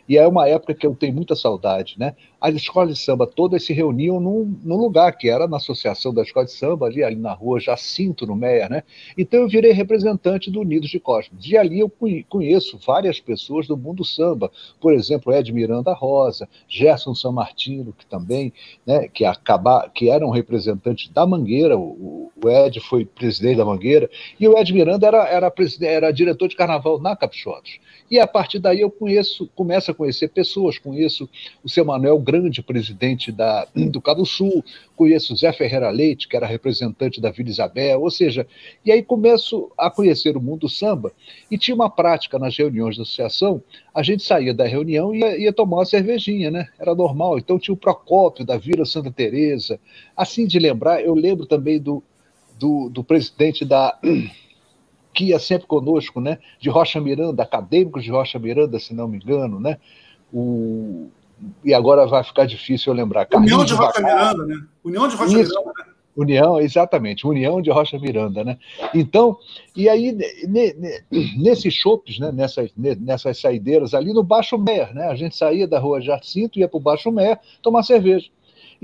e 0.08 0.16
é 0.16 0.26
uma 0.26 0.48
época 0.48 0.74
que 0.74 0.86
eu 0.86 0.94
tenho 0.94 1.14
muita 1.14 1.34
saudade, 1.34 1.96
né? 1.98 2.14
As 2.40 2.54
escolas 2.54 2.98
de 2.98 3.02
samba 3.02 3.26
todas 3.26 3.64
se 3.64 3.72
reuniam 3.72 4.20
num, 4.20 4.58
num 4.62 4.76
lugar 4.76 5.16
que 5.16 5.30
era 5.30 5.48
na 5.48 5.56
Associação 5.56 6.12
da 6.12 6.22
Escola 6.22 6.44
de 6.44 6.52
Samba, 6.52 6.86
ali, 6.86 7.02
ali 7.02 7.16
na 7.16 7.32
rua 7.32 7.58
Jacinto, 7.58 8.26
no 8.26 8.36
Meia, 8.36 8.68
né? 8.68 8.82
Então 9.16 9.40
eu 9.40 9.48
virei 9.48 9.72
representante 9.72 10.50
do 10.50 10.60
Unidos 10.60 10.90
de 10.90 11.00
Cosmos. 11.00 11.46
E 11.46 11.56
ali 11.56 11.80
eu 11.80 11.90
conheço 12.28 12.78
várias 12.84 13.18
pessoas 13.18 13.66
do 13.66 13.76
mundo 13.76 14.04
samba, 14.04 14.50
por 14.78 14.92
exemplo, 14.92 15.32
Ed 15.32 15.50
Miranda 15.52 15.94
Rosa, 15.94 16.46
Gerson 16.68 17.14
San 17.14 17.32
Martino, 17.32 17.94
que 17.96 18.04
também, 18.04 18.52
né, 18.86 19.08
que, 19.08 19.24
acaba, 19.24 19.88
que 19.88 20.10
eram 20.10 20.28
representantes 20.28 21.08
da 21.08 21.26
Mangueira, 21.26 21.78
o, 21.78 22.30
o 22.42 22.48
Ed 22.50 22.78
foi 22.80 23.06
presidente 23.06 23.56
da 23.56 23.64
Mangueira, 23.64 24.10
e 24.38 24.46
o 24.46 24.58
Ed 24.58 24.70
Miranda 24.72 25.06
era, 25.06 25.26
era, 25.28 25.52
era 25.80 26.12
diretor 26.12 26.48
de 26.48 26.56
carnaval 26.56 27.00
na 27.00 27.16
Caprichosos. 27.16 27.80
E 28.10 28.18
a 28.18 28.26
partir 28.26 28.58
daí 28.58 28.80
eu 28.80 28.90
conheço 28.90 29.48
começo 29.54 29.90
a 29.90 29.94
conhecer 29.94 30.28
pessoas, 30.28 30.78
conheço 30.78 31.28
o 31.62 31.68
seu 31.68 31.84
Manuel 31.84 32.18
Grande, 32.18 32.62
presidente 32.62 33.30
da, 33.30 33.66
do 33.74 34.00
Cabo 34.00 34.26
Sul, 34.26 34.64
conheço 34.96 35.32
o 35.32 35.36
Zé 35.36 35.52
Ferreira 35.52 35.90
Leite, 35.90 36.28
que 36.28 36.36
era 36.36 36.46
representante 36.46 37.20
da 37.20 37.30
Vila 37.30 37.48
Isabel, 37.48 38.02
ou 38.02 38.10
seja, 38.10 38.46
e 38.84 38.92
aí 38.92 39.02
começo 39.02 39.70
a 39.78 39.90
conhecer 39.90 40.36
o 40.36 40.40
mundo 40.40 40.60
do 40.60 40.68
samba 40.68 41.12
e 41.50 41.58
tinha 41.58 41.74
uma 41.74 41.90
prática 41.90 42.38
nas 42.38 42.56
reuniões 42.56 42.96
da 42.96 43.02
associação, 43.02 43.62
a 43.94 44.02
gente 44.02 44.22
saía 44.22 44.52
da 44.52 44.66
reunião 44.66 45.14
e 45.14 45.20
ia, 45.20 45.38
ia 45.38 45.52
tomar 45.52 45.78
uma 45.78 45.84
cervejinha, 45.84 46.50
né? 46.50 46.68
Era 46.78 46.94
normal. 46.94 47.38
Então 47.38 47.58
tinha 47.58 47.74
o 47.74 47.76
Procópio 47.76 48.44
da 48.44 48.56
Vila 48.56 48.84
Santa 48.84 49.10
Teresa. 49.10 49.78
Assim 50.16 50.46
de 50.46 50.58
lembrar, 50.58 51.02
eu 51.02 51.14
lembro 51.14 51.46
também 51.46 51.80
do, 51.80 52.02
do, 52.58 52.88
do 52.88 53.04
presidente 53.04 53.64
da 53.64 53.98
que 55.14 55.26
ia 55.26 55.38
sempre 55.38 55.66
conosco, 55.66 56.20
né? 56.20 56.38
De 56.58 56.68
Rocha 56.68 57.00
Miranda, 57.00 57.42
acadêmicos 57.42 58.02
de 58.04 58.10
Rocha 58.10 58.38
Miranda, 58.38 58.78
se 58.78 58.92
não 58.92 59.08
me 59.08 59.16
engano, 59.16 59.60
né? 59.60 59.78
O, 60.32 61.08
e 61.64 61.72
agora 61.72 62.06
vai 62.06 62.22
ficar 62.24 62.46
difícil 62.46 62.92
eu 62.92 62.96
lembrar. 62.96 63.26
União 63.34 63.64
de 63.64 63.74
Rocha 63.74 64.02
Miranda, 64.02 64.46
né? 64.46 64.56
União 64.84 65.08
de 65.08 65.16
Rocha 65.16 65.40
Isso. 65.40 65.50
Miranda, 65.50 65.72
né? 65.78 65.94
União, 66.16 66.60
exatamente, 66.60 67.26
União 67.26 67.60
de 67.60 67.70
Rocha 67.70 67.98
Miranda, 67.98 68.44
né? 68.44 68.56
Então, 68.94 69.36
e 69.74 69.88
aí, 69.88 70.12
ne, 70.12 70.72
ne, 70.74 71.04
nesses 71.36 71.74
chopes, 71.74 72.20
né, 72.20 72.30
nessas, 72.30 72.70
nessas 72.76 73.40
saideiras 73.40 73.94
ali 73.94 74.12
no 74.12 74.22
Baixo 74.22 74.56
Mer, 74.56 74.94
né? 74.94 75.08
A 75.08 75.16
gente 75.16 75.36
saía 75.36 75.66
da 75.66 75.78
rua 75.78 76.00
Jacinto, 76.00 76.58
ia 76.58 76.68
para 76.68 76.76
o 76.76 76.80
Baixo 76.80 77.10
Mer 77.10 77.40
tomar 77.60 77.82
cerveja. 77.82 78.30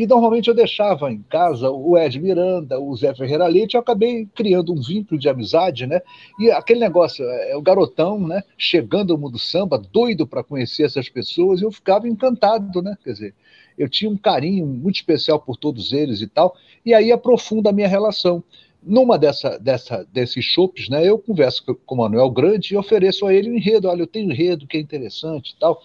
E 0.00 0.06
normalmente 0.06 0.48
eu 0.48 0.54
deixava 0.54 1.12
em 1.12 1.20
casa 1.20 1.70
o 1.70 1.98
Ed 1.98 2.18
Miranda, 2.18 2.80
o 2.80 2.96
Zé 2.96 3.14
Ferreira 3.14 3.46
Leite, 3.46 3.74
eu 3.74 3.82
acabei 3.82 4.24
criando 4.34 4.72
um 4.72 4.80
vínculo 4.80 5.20
de 5.20 5.28
amizade, 5.28 5.86
né? 5.86 6.00
E 6.38 6.50
aquele 6.50 6.80
negócio, 6.80 7.22
é, 7.22 7.50
é 7.50 7.56
o 7.58 7.60
garotão, 7.60 8.18
né? 8.18 8.42
Chegando 8.56 9.12
ao 9.12 9.18
mundo 9.18 9.38
samba, 9.38 9.76
doido 9.76 10.26
para 10.26 10.42
conhecer 10.42 10.84
essas 10.84 11.10
pessoas, 11.10 11.60
eu 11.60 11.70
ficava 11.70 12.08
encantado, 12.08 12.80
né? 12.80 12.96
Quer 13.04 13.12
dizer, 13.12 13.34
eu 13.76 13.90
tinha 13.90 14.10
um 14.10 14.16
carinho 14.16 14.66
muito 14.66 14.96
especial 14.96 15.38
por 15.38 15.58
todos 15.58 15.92
eles 15.92 16.22
e 16.22 16.26
tal, 16.26 16.56
e 16.82 16.94
aí 16.94 17.12
aprofunda 17.12 17.68
a 17.68 17.72
minha 17.74 17.86
relação. 17.86 18.42
Numa 18.82 19.18
dessa, 19.18 19.58
dessa, 19.58 20.08
desses 20.10 20.42
chopes, 20.42 20.88
né, 20.88 21.06
eu 21.06 21.18
converso 21.18 21.62
com 21.84 21.94
o 21.94 21.98
Manuel 21.98 22.30
Grande 22.30 22.72
e 22.72 22.76
ofereço 22.78 23.26
a 23.26 23.34
ele 23.34 23.50
um 23.50 23.54
enredo. 23.54 23.86
Olha, 23.86 24.00
eu 24.00 24.06
tenho 24.06 24.32
enredo 24.32 24.66
que 24.66 24.78
é 24.78 24.80
interessante 24.80 25.50
e 25.50 25.56
tal 25.58 25.82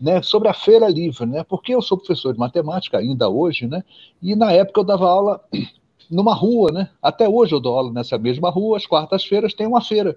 né, 0.00 0.22
sobre 0.22 0.48
a 0.48 0.54
feira 0.54 0.88
livre, 0.88 1.26
né, 1.26 1.44
porque 1.44 1.74
eu 1.74 1.82
sou 1.82 1.98
professor 1.98 2.32
de 2.32 2.38
matemática 2.38 2.98
ainda 2.98 3.28
hoje, 3.28 3.66
né, 3.66 3.84
e 4.22 4.34
na 4.34 4.52
época 4.52 4.80
eu 4.80 4.84
dava 4.84 5.08
aula 5.08 5.40
numa 6.10 6.34
rua, 6.34 6.70
né, 6.72 6.90
até 7.02 7.28
hoje 7.28 7.54
eu 7.54 7.60
dou 7.60 7.76
aula 7.76 7.92
nessa 7.92 8.18
mesma 8.18 8.50
rua, 8.50 8.76
às 8.76 8.86
quartas-feiras 8.86 9.54
tem 9.54 9.66
uma 9.66 9.80
feira, 9.80 10.16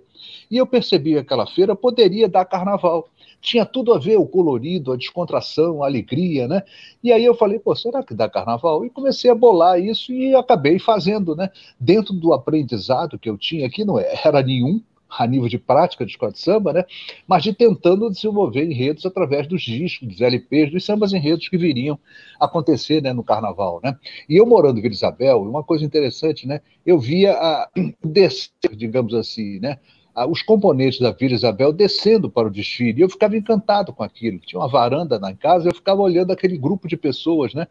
e 0.49 0.57
eu 0.57 0.65
percebi 0.65 1.13
que 1.13 1.19
aquela 1.19 1.47
feira 1.47 1.75
poderia 1.75 2.27
dar 2.27 2.45
carnaval, 2.45 3.09
tinha 3.39 3.65
tudo 3.65 3.93
a 3.93 3.99
ver 3.99 4.17
o 4.17 4.25
colorido, 4.25 4.91
a 4.91 4.97
descontração, 4.97 5.83
a 5.83 5.87
alegria, 5.87 6.47
né? 6.47 6.63
E 7.03 7.11
aí 7.11 7.23
eu 7.23 7.35
falei, 7.35 7.59
pô, 7.59 7.75
será 7.75 8.03
que 8.03 8.13
dá 8.13 8.27
carnaval? 8.27 8.83
E 8.83 8.89
comecei 8.89 9.29
a 9.29 9.35
bolar 9.35 9.79
isso 9.79 10.11
e 10.11 10.35
acabei 10.35 10.79
fazendo, 10.79 11.35
né? 11.35 11.49
Dentro 11.79 12.13
do 12.13 12.33
aprendizado 12.33 13.19
que 13.19 13.29
eu 13.29 13.37
tinha, 13.37 13.69
que 13.69 13.85
não 13.85 13.99
era 13.99 14.41
nenhum, 14.41 14.81
a 15.09 15.25
nível 15.27 15.47
de 15.47 15.57
prática 15.57 16.05
de 16.05 16.11
escola 16.11 16.31
de 16.31 16.39
samba, 16.39 16.73
né? 16.73 16.85
mas 17.27 17.43
de 17.43 17.53
tentando 17.53 18.09
desenvolver 18.09 18.63
enredos 18.63 19.05
através 19.05 19.47
dos 19.47 19.61
discos, 19.61 20.07
dos 20.07 20.21
LPs, 20.21 20.71
dos 20.71 20.85
sambas 20.85 21.13
enredos 21.13 21.47
que 21.47 21.57
viriam 21.57 21.99
acontecer 22.39 23.01
né, 23.01 23.13
no 23.13 23.23
carnaval. 23.23 23.79
Né? 23.83 23.97
E 24.27 24.35
eu 24.37 24.45
morando 24.45 24.79
em 24.79 24.81
Vila 24.81 24.93
Isabel, 24.93 25.41
uma 25.41 25.63
coisa 25.63 25.85
interessante, 25.85 26.47
né? 26.47 26.61
eu 26.85 26.99
via 26.99 27.33
a 27.33 27.69
descer, 28.03 28.51
digamos 28.75 29.13
assim, 29.13 29.59
né? 29.59 29.77
os 30.25 30.41
componentes 30.41 30.99
da 30.99 31.11
Vila 31.11 31.35
Isabel 31.35 31.71
descendo 31.71 32.29
para 32.29 32.47
o 32.47 32.51
desfile. 32.51 32.99
E 32.99 33.03
eu 33.03 33.09
ficava 33.09 33.37
encantado 33.37 33.93
com 33.93 34.01
aquilo. 34.01 34.39
Tinha 34.39 34.59
uma 34.59 34.67
varanda 34.67 35.19
na 35.19 35.35
casa, 35.35 35.69
eu 35.69 35.75
ficava 35.75 36.01
olhando 36.01 36.31
aquele 36.31 36.57
grupo 36.57 36.87
de 36.87 36.97
pessoas, 36.97 37.53
né, 37.53 37.67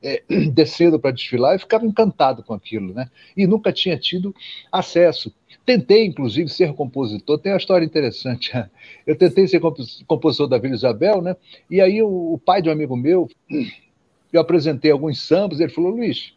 é, 0.00 0.22
descendo 0.52 1.00
para 1.00 1.10
desfilar, 1.10 1.56
e 1.56 1.58
ficava 1.58 1.84
encantado 1.84 2.44
com 2.44 2.54
aquilo, 2.54 2.94
né? 2.94 3.10
E 3.36 3.46
nunca 3.46 3.72
tinha 3.72 3.98
tido 3.98 4.34
acesso. 4.70 5.34
Tentei, 5.64 6.06
inclusive, 6.06 6.48
ser 6.48 6.72
compositor. 6.74 7.38
Tem 7.38 7.52
uma 7.52 7.58
história 7.58 7.84
interessante. 7.84 8.52
Eu 9.06 9.16
tentei 9.16 9.46
ser 9.46 9.60
compositor 10.06 10.48
da 10.48 10.58
Vila 10.58 10.74
Isabel, 10.74 11.20
né? 11.22 11.36
E 11.70 11.80
aí 11.80 12.02
o, 12.02 12.34
o 12.34 12.38
pai 12.38 12.62
de 12.62 12.68
um 12.68 12.72
amigo 12.72 12.96
meu, 12.96 13.28
eu 14.32 14.40
apresentei 14.40 14.90
alguns 14.90 15.20
sambas, 15.20 15.58
ele 15.58 15.72
falou, 15.72 15.90
Luiz, 15.90 16.34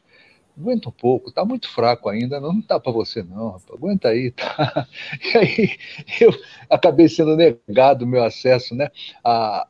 aguenta 0.58 0.90
um 0.90 0.92
pouco, 0.92 1.32
tá 1.32 1.44
muito 1.44 1.70
fraco 1.70 2.10
ainda, 2.10 2.40
não, 2.40 2.54
não 2.54 2.62
tá 2.62 2.80
para 2.80 2.92
você 2.92 3.24
não, 3.24 3.52
rapaz, 3.52 3.70
aguenta 3.72 4.10
aí, 4.10 4.32
tá? 4.32 4.88
E 5.34 5.38
aí 5.38 5.78
eu 6.22 6.34
acabei 6.70 7.10
sendo 7.10 7.36
negado 7.36 8.06
o 8.06 8.08
meu 8.08 8.24
acesso, 8.24 8.76
né, 8.76 8.90
a 9.24 9.68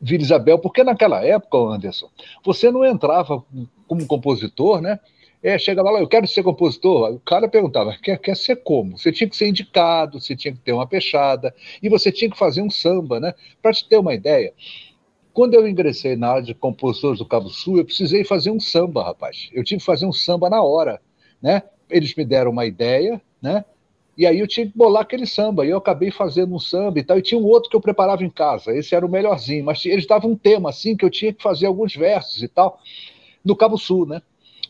Vila 0.00 0.22
Isabel, 0.22 0.58
porque 0.58 0.82
naquela 0.82 1.24
época, 1.24 1.58
Anderson, 1.58 2.08
você 2.44 2.70
não 2.70 2.84
entrava 2.84 3.44
como 3.86 4.06
compositor, 4.06 4.80
né, 4.80 4.98
é, 5.42 5.58
chegava 5.58 5.90
lá, 5.90 6.00
eu 6.00 6.06
quero 6.06 6.26
ser 6.26 6.42
compositor. 6.42 7.10
O 7.12 7.20
cara 7.20 7.48
perguntava, 7.48 7.96
quer, 8.00 8.18
quer 8.18 8.36
ser 8.36 8.56
como? 8.56 8.96
Você 8.96 9.10
tinha 9.10 9.28
que 9.28 9.36
ser 9.36 9.48
indicado, 9.48 10.20
você 10.20 10.36
tinha 10.36 10.52
que 10.54 10.60
ter 10.60 10.72
uma 10.72 10.86
peixada, 10.86 11.54
e 11.82 11.88
você 11.88 12.12
tinha 12.12 12.30
que 12.30 12.38
fazer 12.38 12.62
um 12.62 12.70
samba, 12.70 13.18
né? 13.18 13.34
Para 13.60 13.72
te 13.72 13.88
ter 13.88 13.98
uma 13.98 14.14
ideia, 14.14 14.52
quando 15.32 15.54
eu 15.54 15.66
ingressei 15.66 16.14
na 16.14 16.28
área 16.28 16.42
de 16.42 16.54
compositores 16.54 17.18
do 17.18 17.26
Cabo 17.26 17.48
Sul, 17.48 17.78
eu 17.78 17.84
precisei 17.84 18.24
fazer 18.24 18.50
um 18.50 18.60
samba, 18.60 19.02
rapaz. 19.02 19.50
Eu 19.52 19.64
tive 19.64 19.80
que 19.80 19.86
fazer 19.86 20.06
um 20.06 20.12
samba 20.12 20.48
na 20.48 20.62
hora, 20.62 21.00
né? 21.40 21.62
Eles 21.90 22.14
me 22.14 22.24
deram 22.24 22.50
uma 22.50 22.64
ideia, 22.64 23.20
né? 23.40 23.64
E 24.16 24.26
aí 24.26 24.38
eu 24.38 24.46
tinha 24.46 24.66
que 24.66 24.76
bolar 24.76 25.02
aquele 25.02 25.26
samba. 25.26 25.64
E 25.64 25.70
eu 25.70 25.78
acabei 25.78 26.10
fazendo 26.10 26.54
um 26.54 26.58
samba 26.58 26.98
e 26.98 27.02
tal. 27.02 27.18
E 27.18 27.22
tinha 27.22 27.40
um 27.40 27.46
outro 27.46 27.70
que 27.70 27.76
eu 27.76 27.80
preparava 27.80 28.22
em 28.22 28.30
casa. 28.30 28.76
Esse 28.76 28.94
era 28.94 29.04
o 29.04 29.08
melhorzinho. 29.08 29.64
Mas 29.64 29.84
eles 29.86 30.06
davam 30.06 30.32
um 30.32 30.36
tema, 30.36 30.68
assim, 30.68 30.96
que 30.96 31.04
eu 31.04 31.10
tinha 31.10 31.32
que 31.32 31.42
fazer 31.42 31.66
alguns 31.66 31.94
versos 31.96 32.42
e 32.42 32.48
tal, 32.48 32.78
no 33.44 33.56
Cabo 33.56 33.78
Sul, 33.78 34.06
né? 34.06 34.20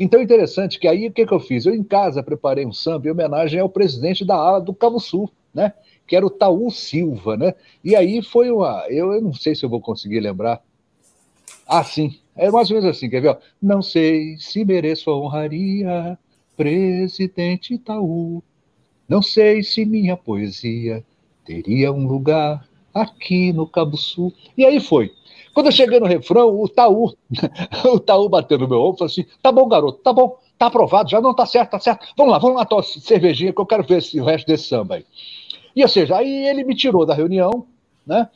Então 0.00 0.20
é 0.20 0.22
interessante 0.22 0.78
que 0.78 0.88
aí 0.88 1.08
o 1.08 1.12
que, 1.12 1.26
que 1.26 1.32
eu 1.32 1.40
fiz? 1.40 1.66
Eu 1.66 1.74
em 1.74 1.82
casa 1.82 2.22
preparei 2.22 2.66
um 2.66 2.72
samba 2.72 3.08
em 3.08 3.10
homenagem 3.10 3.60
ao 3.60 3.68
presidente 3.68 4.24
da 4.24 4.34
ala 4.34 4.60
do 4.60 4.74
Cabo 4.74 4.98
Sul, 4.98 5.30
né? 5.54 5.72
que 6.06 6.16
era 6.16 6.26
o 6.26 6.30
Taú 6.30 6.70
Silva, 6.70 7.36
né? 7.36 7.54
E 7.82 7.96
aí 7.96 8.22
foi 8.22 8.50
uma. 8.50 8.84
Eu, 8.88 9.12
eu 9.12 9.22
não 9.22 9.32
sei 9.32 9.54
se 9.54 9.64
eu 9.64 9.70
vou 9.70 9.80
conseguir 9.80 10.20
lembrar. 10.20 10.62
Ah, 11.66 11.82
sim. 11.82 12.18
É 12.36 12.50
mais 12.50 12.70
ou 12.70 12.76
menos 12.76 12.94
assim, 12.94 13.08
quer 13.08 13.20
ver? 13.22 13.38
Não 13.62 13.80
sei 13.80 14.36
se 14.38 14.64
mereço 14.64 15.10
a 15.10 15.16
honraria, 15.16 16.18
presidente 16.56 17.74
Itaú. 17.74 18.42
Não 19.08 19.22
sei 19.22 19.62
se 19.62 19.84
minha 19.84 20.16
poesia 20.16 21.04
teria 21.44 21.92
um 21.92 22.06
lugar 22.06 22.66
aqui 22.92 23.52
no 23.52 23.66
Cabo 23.66 23.96
Sul. 23.96 24.34
E 24.56 24.64
aí 24.64 24.80
foi. 24.80 25.12
Quando 25.52 25.66
eu 25.66 25.72
cheguei 25.72 26.00
no 26.00 26.06
refrão, 26.06 26.60
o 26.60 26.68
Taú, 26.68 27.14
o 27.84 28.00
Taú 28.00 28.28
bateu 28.28 28.58
no 28.58 28.68
meu 28.68 28.80
ombro 28.80 28.94
e 28.94 28.98
falou 28.98 29.10
assim: 29.10 29.26
tá 29.42 29.52
bom, 29.52 29.68
garoto, 29.68 29.98
tá 29.98 30.12
bom, 30.12 30.38
tá 30.58 30.66
aprovado, 30.66 31.10
já 31.10 31.20
não 31.20 31.34
tá 31.34 31.44
certo, 31.44 31.70
tá 31.70 31.78
certo. 31.78 32.06
Vamos 32.16 32.32
lá, 32.32 32.38
vamos 32.38 32.56
lá, 32.56 32.64
tomar 32.64 32.82
cervejinha 32.82 33.52
que 33.52 33.60
eu 33.60 33.66
quero 33.66 33.82
ver 33.82 33.98
esse, 33.98 34.20
o 34.20 34.24
resto 34.24 34.46
desse 34.46 34.68
samba 34.68 34.96
aí. 34.96 35.04
E, 35.74 35.82
ou 35.82 35.88
seja, 35.88 36.16
aí 36.16 36.46
ele 36.46 36.64
me 36.64 36.74
tirou 36.74 37.04
da 37.04 37.14
reunião, 37.14 37.66
né? 38.06 38.28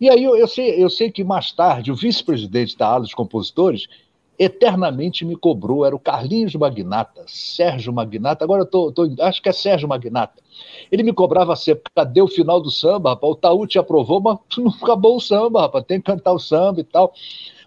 E 0.00 0.10
aí 0.10 0.22
eu, 0.22 0.36
eu 0.36 0.48
sei, 0.48 0.82
eu 0.82 0.90
sei 0.90 1.10
que 1.10 1.22
mais 1.22 1.52
tarde 1.52 1.92
o 1.92 1.96
vice-presidente 1.96 2.76
da 2.76 2.88
ala 2.88 3.00
dos 3.00 3.14
compositores 3.14 3.86
eternamente 4.38 5.24
me 5.24 5.36
cobrou, 5.36 5.84
era 5.84 5.94
o 5.94 5.98
Carlinhos 5.98 6.54
Magnata, 6.54 7.24
Sérgio 7.26 7.92
Magnata, 7.92 8.44
agora 8.44 8.62
eu 8.62 8.66
tô, 8.66 8.90
tô, 8.92 9.08
acho 9.20 9.42
que 9.42 9.48
é 9.48 9.52
Sérgio 9.52 9.88
Magnata. 9.88 10.42
Ele 10.90 11.02
me 11.02 11.12
cobrava 11.12 11.54
sempre, 11.56 11.84
cadê 11.94 12.20
o 12.20 12.28
final 12.28 12.60
do 12.60 12.70
samba, 12.70 13.10
rapaz? 13.10 13.32
O 13.32 13.36
Taú 13.36 13.66
te 13.66 13.78
aprovou, 13.78 14.20
mas 14.20 14.38
não 14.58 14.70
acabou 14.70 15.16
o 15.16 15.20
samba, 15.20 15.62
rapaz, 15.62 15.84
tem 15.84 16.00
que 16.00 16.06
cantar 16.06 16.32
o 16.32 16.38
samba 16.38 16.80
e 16.80 16.84
tal 16.84 17.12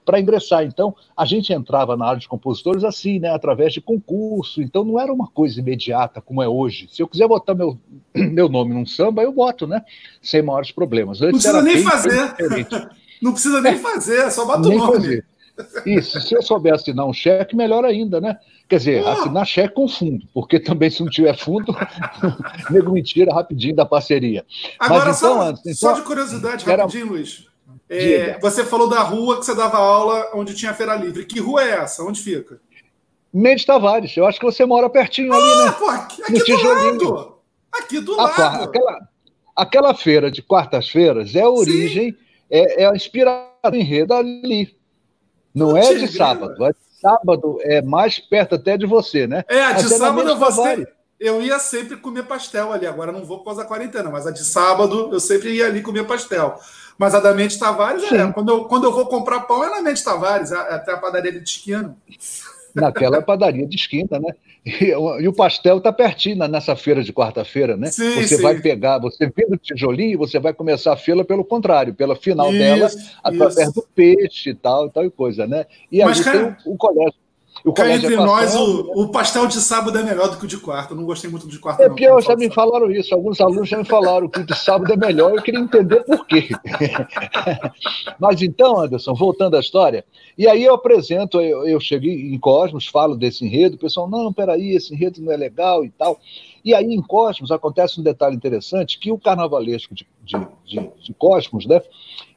para 0.07 0.21
ingressar. 0.21 0.63
Então, 0.63 0.95
a 1.17 1.25
gente 1.25 1.51
entrava 1.51 1.97
na 1.97 2.05
área 2.05 2.19
de 2.19 2.29
compositores 2.29 2.85
assim, 2.85 3.19
né, 3.19 3.29
através 3.29 3.73
de 3.73 3.81
concurso. 3.81 4.61
Então, 4.61 4.85
não 4.85 4.97
era 4.97 5.11
uma 5.11 5.27
coisa 5.27 5.59
imediata 5.59 6.21
como 6.21 6.41
é 6.41 6.47
hoje. 6.47 6.87
Se 6.89 7.01
eu 7.01 7.07
quiser 7.09 7.27
botar 7.27 7.53
meu, 7.53 7.77
meu 8.15 8.47
nome 8.47 8.73
num 8.73 8.85
samba, 8.85 9.21
eu 9.21 9.33
boto, 9.33 9.67
né? 9.67 9.83
Sem 10.21 10.41
maiores 10.41 10.71
problemas. 10.71 11.21
Antes 11.21 11.43
não 11.43 11.61
precisa 11.61 11.61
nem 11.61 11.83
fazer. 11.83 12.89
não 13.21 13.31
precisa 13.33 13.61
nem 13.61 13.77
fazer, 13.77 14.19
é 14.21 14.29
só 14.29 14.45
bota 14.45 14.69
o 14.69 14.71
nome. 14.71 14.93
Fazer. 14.93 15.25
Isso, 15.85 16.19
se 16.21 16.35
eu 16.35 16.41
souber 16.41 16.73
assinar 16.73 17.05
um 17.05 17.13
cheque, 17.13 17.55
melhor 17.55 17.83
ainda, 17.85 18.21
né? 18.21 18.37
Quer 18.67 18.77
dizer, 18.77 19.03
oh. 19.03 19.09
assinar 19.09 19.45
cheque 19.45 19.73
com 19.73 19.87
fundo, 19.87 20.27
porque 20.33 20.59
também 20.59 20.89
se 20.89 21.01
não 21.01 21.09
tiver 21.09 21.37
fundo, 21.37 21.75
nego 22.69 22.91
mentira 22.91 23.33
rapidinho 23.33 23.75
da 23.75 23.85
parceria. 23.85 24.45
Agora, 24.77 25.05
Mas, 25.05 25.17
então, 25.17 25.35
só, 25.35 25.41
antes, 25.41 25.61
então, 25.61 25.75
só 25.75 25.91
de 25.93 26.01
curiosidade, 26.01 26.69
era... 26.69 26.83
rapidinho, 26.83 27.07
Luiz. 27.07 27.47
É, 27.89 28.37
você 28.39 28.65
falou 28.65 28.89
da 28.89 29.01
rua 29.01 29.39
que 29.39 29.45
você 29.45 29.55
dava 29.55 29.77
aula 29.77 30.31
onde 30.33 30.53
tinha 30.53 30.73
feira 30.73 30.95
livre. 30.95 31.25
Que 31.25 31.39
rua 31.39 31.63
é 31.63 31.69
essa? 31.69 32.03
Onde 32.03 32.21
fica? 32.21 32.59
Mendes 33.33 33.65
Tavares. 33.65 34.15
Eu 34.17 34.25
acho 34.25 34.39
que 34.39 34.45
você 34.45 34.65
mora 34.65 34.89
pertinho 34.89 35.31
ah, 35.33 35.37
ali, 35.37 35.65
né? 35.65 35.71
Pô, 35.71 35.89
aqui, 35.89 36.21
aqui 36.23 36.43
do 36.43 36.67
lado. 36.67 37.37
Aqui 37.71 37.99
do 37.99 38.15
lado. 38.15 38.63
Aquela, 38.63 38.99
aquela 39.55 39.93
feira 39.93 40.29
de 40.29 40.41
quartas-feiras 40.41 41.33
é 41.35 41.41
a 41.41 41.49
origem, 41.49 42.15
é, 42.49 42.83
é, 42.83 42.89
a 42.89 42.95
inspiração 42.95 43.47
enredo 43.73 44.13
ali. 44.13 44.76
Não 45.57 45.77
é 45.77 45.93
de 45.93 46.07
sábado. 46.07 46.63
A 46.63 46.71
de 46.71 46.77
sábado 47.01 47.57
é 47.61 47.81
mais 47.81 48.19
perto 48.19 48.55
até 48.55 48.77
de 48.77 48.85
você, 48.85 49.27
né? 49.27 49.43
É, 49.47 49.63
a 49.63 49.73
de 49.73 49.85
é 49.85 49.89
sábado 49.97 50.29
eu, 50.29 50.37
você, 50.37 50.87
eu 51.19 51.41
ia 51.41 51.59
sempre 51.59 51.97
comer 51.97 52.23
pastel 52.23 52.71
ali. 52.71 52.85
Agora 52.85 53.11
não 53.11 53.25
vou 53.25 53.39
por 53.39 53.45
causa 53.45 53.61
da 53.61 53.67
quarentena, 53.67 54.09
mas 54.09 54.27
a 54.27 54.31
de 54.31 54.43
sábado 54.43 55.09
eu 55.11 55.19
sempre 55.19 55.51
ia 55.53 55.65
ali 55.65 55.81
comer 55.81 56.05
pastel. 56.05 56.59
Mas 56.97 57.13
a 57.13 57.19
da 57.19 57.33
Mente 57.33 57.59
Tavares, 57.59 58.11
é, 58.11 58.31
quando, 58.31 58.49
eu, 58.49 58.65
quando 58.65 58.85
eu 58.85 58.91
vou 58.91 59.05
comprar 59.05 59.41
pão, 59.41 59.63
é 59.63 59.69
na 59.69 59.81
Mente 59.81 60.03
Tavares, 60.03 60.51
até 60.51 60.93
a 60.93 60.97
padaria 60.97 61.31
de 61.31 61.47
esquina. 61.47 61.95
Naquela 62.81 63.21
padaria 63.21 63.65
de 63.65 63.75
esquina, 63.75 64.19
né? 64.19 64.33
E, 64.65 64.91
e 65.23 65.27
o 65.27 65.33
pastel 65.33 65.77
está 65.77 65.93
pertinho 65.93 66.47
nessa 66.47 66.75
feira 66.75 67.03
de 67.03 67.13
quarta-feira, 67.13 67.77
né? 67.77 67.87
Sim, 67.87 68.15
você 68.15 68.35
sim. 68.35 68.41
vai 68.41 68.59
pegar, 68.59 68.99
você 68.99 69.25
vê 69.25 69.45
o 69.49 69.57
tijolinho, 69.57 70.17
você 70.17 70.39
vai 70.39 70.53
começar 70.53 70.93
a 70.93 70.97
fila 70.97 71.23
pelo 71.23 71.45
contrário, 71.45 71.93
pela 71.93 72.15
final 72.15 72.49
isso, 72.49 72.57
dela, 72.59 72.89
através 73.23 73.73
do 73.73 73.87
peixe 73.95 74.49
e 74.49 74.55
tal, 74.55 74.87
e 74.87 74.89
tal 74.89 75.05
e 75.05 75.09
coisa, 75.09 75.47
né? 75.47 75.65
E 75.91 76.01
aí 76.01 76.23
tem 76.23 76.43
o, 76.43 76.73
o 76.73 76.77
colégio 76.77 77.26
o 77.63 77.73
Cá 77.73 77.89
entre 77.89 78.13
é 78.13 78.17
nós, 78.17 78.55
o, 78.55 79.03
o, 79.03 79.09
pastel 79.09 79.47
de 79.47 79.59
sábado 79.59 79.97
é 79.97 80.03
melhor 80.03 80.29
do 80.29 80.37
que 80.37 80.45
o 80.45 80.47
de 80.47 80.57
quarta. 80.57 80.93
Eu 80.93 80.97
não 80.97 81.05
gostei 81.05 81.29
muito 81.29 81.45
do 81.45 81.51
de 81.51 81.59
quarta. 81.59 81.83
É 81.83 81.89
pior, 81.89 82.21
já 82.21 82.35
me 82.35 82.49
falaram 82.49 82.89
isso. 82.91 83.13
Alguns 83.13 83.39
alunos 83.41 83.69
já 83.69 83.77
me 83.77 83.85
falaram 83.85 84.27
que 84.27 84.39
o 84.39 84.45
de 84.45 84.55
sábado 84.55 84.91
é 84.91 84.97
melhor. 84.97 85.35
Eu 85.35 85.41
queria 85.41 85.59
entender 85.59 86.03
por 86.03 86.25
quê. 86.25 86.49
Mas 88.19 88.41
então, 88.41 88.79
Anderson, 88.79 89.13
voltando 89.13 89.55
à 89.55 89.59
história, 89.59 90.05
e 90.37 90.47
aí 90.47 90.63
eu 90.63 90.73
apresento, 90.73 91.41
eu, 91.41 91.67
eu 91.67 91.79
cheguei 91.79 92.33
em 92.33 92.39
Cosmos, 92.39 92.87
falo 92.87 93.15
desse 93.15 93.45
enredo, 93.45 93.75
o 93.75 93.79
pessoal, 93.79 94.09
não, 94.09 94.31
peraí, 94.31 94.75
esse 94.75 94.93
enredo 94.93 95.21
não 95.21 95.31
é 95.31 95.37
legal 95.37 95.83
e 95.83 95.89
tal. 95.89 96.19
E 96.63 96.73
aí 96.73 96.93
em 96.93 97.01
Cosmos 97.01 97.51
acontece 97.51 97.99
um 97.99 98.03
detalhe 98.03 98.35
interessante, 98.35 98.99
que 98.99 99.11
o 99.11 99.17
carnavalesco 99.17 99.95
de, 99.95 100.05
de, 100.23 100.37
de, 100.65 100.89
de 101.01 101.13
Cosmos, 101.13 101.65
né, 101.65 101.81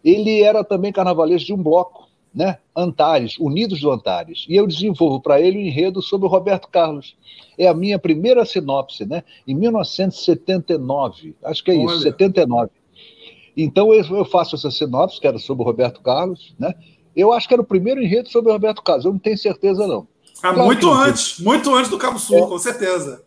ele 0.04 0.42
era 0.42 0.62
também 0.62 0.92
carnavalesco 0.92 1.46
de 1.46 1.52
um 1.52 1.62
bloco 1.62 1.99
né, 2.34 2.58
Antares, 2.76 3.38
Unidos 3.38 3.80
do 3.80 3.90
Antares. 3.90 4.46
E 4.48 4.56
eu 4.56 4.66
desenvolvo 4.66 5.20
para 5.20 5.40
ele 5.40 5.58
o 5.58 5.60
um 5.60 5.64
enredo 5.64 6.00
sobre 6.00 6.26
o 6.26 6.30
Roberto 6.30 6.68
Carlos. 6.68 7.16
É 7.58 7.66
a 7.66 7.74
minha 7.74 7.98
primeira 7.98 8.44
sinopse, 8.44 9.04
né, 9.04 9.22
em 9.46 9.54
1979, 9.54 11.34
acho 11.44 11.64
que 11.64 11.70
é 11.70 11.74
isso, 11.74 11.94
Olha. 11.94 12.00
79. 12.00 12.70
Então 13.56 13.92
eu 13.92 14.24
faço 14.24 14.54
essa 14.54 14.70
sinopse, 14.70 15.20
que 15.20 15.26
era 15.26 15.38
sobre 15.38 15.62
o 15.62 15.66
Roberto 15.66 16.00
Carlos, 16.00 16.54
né? 16.58 16.74
Eu 17.14 17.32
acho 17.32 17.48
que 17.48 17.54
era 17.54 17.62
o 17.62 17.66
primeiro 17.66 18.00
enredo 18.02 18.30
sobre 18.30 18.50
o 18.50 18.54
Roberto 18.54 18.82
Carlos, 18.82 19.04
eu 19.04 19.12
não 19.12 19.18
tenho 19.18 19.36
certeza 19.36 19.86
não. 19.86 20.06
Ah, 20.42 20.54
claro 20.54 20.64
muito 20.64 20.90
antes, 20.90 21.40
muito 21.40 21.74
antes 21.74 21.90
do 21.90 21.98
Cabo 21.98 22.18
Sul, 22.18 22.38
é. 22.38 22.48
com 22.48 22.58
certeza. 22.58 23.22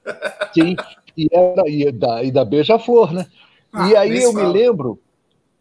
Sim, 0.53 0.75
e, 1.15 1.27
era, 1.31 1.69
e 1.69 1.91
da, 1.91 2.23
e 2.23 2.31
da 2.31 2.43
Beija-Flor, 2.43 3.13
né? 3.13 3.27
Ah, 3.71 3.89
e 3.89 3.95
aí 3.95 4.23
eu 4.23 4.31
fala. 4.31 4.47
me 4.47 4.53
lembro 4.53 4.99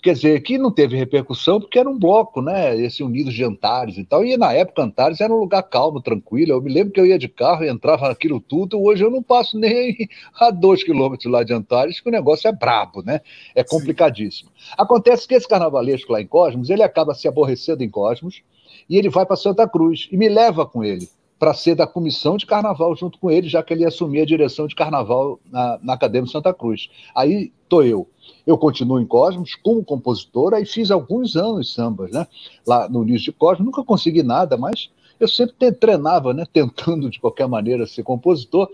Quer 0.02 0.14
dizer, 0.14 0.42
que 0.42 0.59
não 0.59 0.73
teve 0.73 0.97
repercussão 0.97 1.61
porque 1.61 1.78
era 1.78 1.88
um 1.88 1.97
bloco, 1.97 2.42
né? 2.42 2.76
Esse 2.76 3.04
Unidos 3.04 3.32
de 3.32 3.44
Antares 3.44 3.97
e 3.97 4.04
tal. 4.04 4.25
E 4.25 4.37
na 4.37 4.52
época, 4.52 4.82
Antares 4.82 5.21
era 5.21 5.32
um 5.32 5.37
lugar 5.37 5.62
calmo, 5.62 6.02
tranquilo. 6.02 6.50
Eu 6.50 6.61
me 6.61 6.73
lembro 6.73 6.92
que 6.92 6.99
eu 6.99 7.06
ia 7.06 7.16
de 7.16 7.28
carro 7.28 7.62
e 7.62 7.68
entrava 7.68 8.09
naquilo 8.09 8.40
tudo. 8.40 8.82
Hoje 8.82 9.04
eu 9.04 9.11
não 9.12 9.23
passo 9.23 9.56
nem 9.56 9.97
a 10.40 10.50
dois 10.50 10.82
quilômetros 10.82 11.30
lá 11.30 11.44
de 11.44 11.52
Antares, 11.52 12.00
que 12.00 12.09
o 12.09 12.12
negócio 12.12 12.49
é 12.49 12.52
brabo, 12.52 13.00
né? 13.00 13.21
É 13.54 13.62
complicadíssimo. 13.62 14.50
Sim. 14.56 14.75
Acontece 14.76 15.28
que 15.28 15.35
esse 15.35 15.47
carnavalesco 15.47 16.12
lá 16.12 16.21
em 16.21 16.26
Cosmos, 16.26 16.68
ele 16.68 16.82
acaba 16.82 17.14
se 17.14 17.28
aborrecendo 17.28 17.85
em 17.85 17.88
Cosmos 17.88 18.42
e 18.90 18.99
ele 18.99 19.09
vai 19.09 19.25
para 19.25 19.37
Santa 19.37 19.68
Cruz 19.68 20.09
e 20.11 20.16
me 20.16 20.28
leva 20.28 20.66
com 20.66 20.82
ele 20.82 21.09
para 21.38 21.54
ser 21.54 21.76
da 21.76 21.87
comissão 21.87 22.37
de 22.37 22.44
carnaval 22.44 22.97
junto 22.97 23.21
com 23.21 23.30
ele, 23.30 23.49
já 23.49 23.62
que 23.62 23.73
ele 23.73 23.85
assumia 23.85 24.23
a 24.23 24.26
direção 24.26 24.66
de 24.66 24.75
carnaval 24.75 25.38
na, 25.49 25.78
na 25.80 25.92
Academia 25.94 26.28
Santa 26.28 26.52
Cruz. 26.52 26.88
Aí 27.14 27.52
tô 27.68 27.82
eu 27.82 28.09
eu 28.46 28.58
continuo 28.58 29.00
em 29.00 29.06
Cosmos 29.06 29.54
como 29.54 29.84
compositora 29.84 30.61
e 30.61 30.66
fiz 30.66 30.90
alguns 30.90 31.37
anos 31.37 31.72
sambas, 31.72 32.11
né? 32.11 32.26
Lá 32.66 32.88
no 32.88 33.02
início 33.02 33.26
de 33.26 33.32
Cosmos, 33.32 33.66
nunca 33.66 33.84
consegui 33.84 34.22
nada, 34.22 34.56
mas 34.56 34.90
eu 35.18 35.28
sempre 35.28 35.72
treinava, 35.72 36.34
né? 36.34 36.44
Tentando 36.52 37.08
de 37.08 37.20
qualquer 37.20 37.46
maneira 37.46 37.87
ser 37.87 38.02
compositor. 38.02 38.68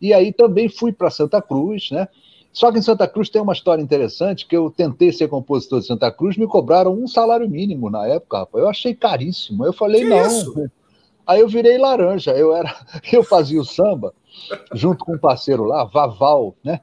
E 0.00 0.14
aí 0.14 0.32
também 0.32 0.68
fui 0.68 0.92
para 0.92 1.10
Santa 1.10 1.42
Cruz, 1.42 1.90
né? 1.90 2.08
Só 2.52 2.72
que 2.72 2.78
em 2.78 2.82
Santa 2.82 3.06
Cruz 3.06 3.28
tem 3.28 3.40
uma 3.40 3.52
história 3.52 3.82
interessante 3.82 4.46
que 4.46 4.56
eu 4.56 4.70
tentei 4.70 5.12
ser 5.12 5.28
compositor 5.28 5.80
de 5.80 5.86
Santa 5.86 6.10
Cruz, 6.10 6.36
me 6.36 6.48
cobraram 6.48 6.92
um 6.92 7.06
salário 7.06 7.48
mínimo 7.48 7.88
na 7.88 8.06
época, 8.06 8.38
rapaz. 8.38 8.64
Eu 8.64 8.68
achei 8.68 8.94
caríssimo. 8.94 9.64
Eu 9.64 9.72
falei, 9.72 10.02
que 10.02 10.08
não. 10.08 10.26
Isso? 10.26 10.70
Aí 11.26 11.40
eu 11.40 11.48
virei 11.48 11.78
laranja. 11.78 12.32
Eu 12.32 12.52
era, 12.56 12.74
eu 13.12 13.22
fazia 13.22 13.60
o 13.60 13.64
samba 13.64 14.12
junto 14.74 15.04
com 15.04 15.14
um 15.14 15.18
parceiro 15.18 15.64
lá, 15.64 15.84
Vaval, 15.84 16.56
né? 16.64 16.80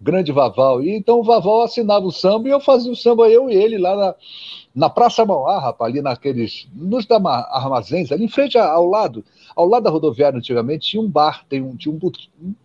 Grande 0.00 0.32
Vaval. 0.32 0.82
E 0.82 0.96
então 0.96 1.20
o 1.20 1.22
Vaval 1.22 1.62
assinava 1.62 2.06
o 2.06 2.12
samba 2.12 2.48
e 2.48 2.52
eu 2.52 2.60
fazia 2.60 2.90
o 2.90 2.96
samba, 2.96 3.28
eu 3.28 3.50
e 3.50 3.54
ele, 3.54 3.76
lá 3.76 3.94
na, 3.94 4.14
na 4.74 4.90
Praça 4.90 5.24
Mauá, 5.24 5.60
rapaz, 5.60 5.92
ali 5.92 6.00
naqueles. 6.00 6.66
nos 6.74 7.06
armazéns, 7.10 8.10
ali 8.10 8.24
em 8.24 8.28
frente 8.28 8.56
ao 8.56 8.86
lado, 8.86 9.24
ao 9.54 9.66
lado 9.66 9.82
da 9.82 9.90
rodoviária 9.90 10.38
antigamente, 10.38 10.88
tinha 10.88 11.02
um 11.02 11.08
bar, 11.08 11.44
tem 11.48 11.60
um, 11.60 11.76
tinha 11.76 11.94
um, 11.94 12.00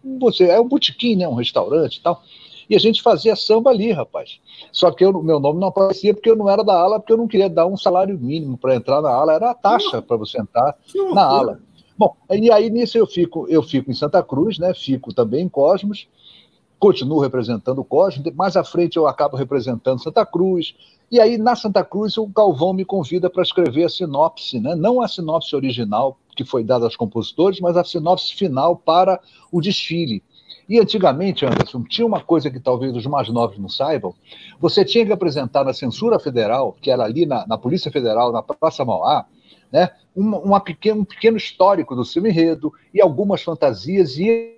um, 0.03 0.19
você, 0.19 0.45
é 0.45 0.59
um 0.59 0.67
botequim, 0.67 1.15
né? 1.15 1.27
Um 1.27 1.33
restaurante 1.33 1.97
e 1.97 2.01
tal. 2.01 2.21
E 2.67 2.75
a 2.75 2.79
gente 2.79 3.01
fazia 3.03 3.35
samba 3.35 3.69
ali, 3.69 3.91
rapaz. 3.91 4.39
Só 4.71 4.89
que 4.89 5.05
eu, 5.05 5.13
meu 5.21 5.39
nome 5.39 5.59
não 5.59 5.67
aparecia 5.67 6.15
porque 6.15 6.29
eu 6.29 6.35
não 6.35 6.49
era 6.49 6.63
da 6.63 6.73
ala, 6.73 6.99
porque 6.99 7.13
eu 7.13 7.17
não 7.17 7.27
queria 7.27 7.49
dar 7.49 7.67
um 7.67 7.77
salário 7.77 8.17
mínimo 8.17 8.57
para 8.57 8.75
entrar 8.75 9.01
na 9.01 9.09
ala, 9.11 9.33
era 9.33 9.51
a 9.51 9.53
taxa 9.53 10.01
para 10.01 10.17
você 10.17 10.41
entrar 10.41 10.75
na 11.13 11.23
ala. 11.23 11.59
Bom, 11.97 12.15
e 12.29 12.51
aí 12.51 12.69
nisso 12.71 12.97
eu 12.97 13.05
fico, 13.05 13.47
eu 13.47 13.61
fico 13.61 13.91
em 13.91 13.93
Santa 13.93 14.21
Cruz, 14.23 14.57
né? 14.57 14.73
Fico 14.73 15.13
também 15.13 15.45
em 15.45 15.49
Cosmos 15.49 16.07
continuo 16.85 17.19
representando 17.19 17.79
o 17.79 17.83
Cosme, 17.83 18.31
mais 18.35 18.55
à 18.55 18.63
frente 18.63 18.95
eu 18.95 19.07
acabo 19.07 19.35
representando 19.35 20.03
Santa 20.03 20.23
Cruz, 20.23 20.75
e 21.11 21.19
aí 21.19 21.35
na 21.35 21.55
Santa 21.55 21.83
Cruz 21.83 22.15
o 22.15 22.27
Galvão 22.27 22.73
me 22.73 22.85
convida 22.85 23.27
para 23.27 23.41
escrever 23.41 23.85
a 23.85 23.89
sinopse, 23.89 24.59
né? 24.59 24.75
não 24.75 25.01
a 25.01 25.07
sinopse 25.07 25.55
original 25.55 26.19
que 26.35 26.45
foi 26.45 26.63
dada 26.63 26.85
aos 26.85 26.95
compositores, 26.95 27.59
mas 27.59 27.75
a 27.75 27.83
sinopse 27.83 28.35
final 28.35 28.75
para 28.75 29.19
o 29.51 29.59
desfile. 29.59 30.21
E 30.69 30.79
antigamente, 30.79 31.43
Anderson, 31.43 31.83
tinha 31.85 32.05
uma 32.05 32.21
coisa 32.21 32.51
que 32.51 32.59
talvez 32.59 32.95
os 32.95 33.07
mais 33.07 33.29
novos 33.29 33.57
não 33.57 33.69
saibam: 33.69 34.13
você 34.59 34.85
tinha 34.85 35.03
que 35.07 35.11
apresentar 35.11 35.63
na 35.63 35.73
censura 35.73 36.19
federal, 36.19 36.77
que 36.79 36.91
era 36.91 37.03
ali 37.03 37.25
na, 37.25 37.47
na 37.47 37.57
Polícia 37.57 37.91
Federal, 37.91 38.31
na 38.31 38.43
Praça 38.43 38.85
Mauá, 38.85 39.25
né, 39.71 39.89
uma, 40.15 40.37
uma 40.37 40.59
pequeno, 40.59 41.01
um 41.01 41.05
pequeno 41.05 41.35
histórico 41.35 41.95
do 41.95 42.05
seu 42.05 42.23
enredo 42.27 42.71
e 42.93 43.01
algumas 43.01 43.41
fantasias, 43.41 44.19
e 44.19 44.54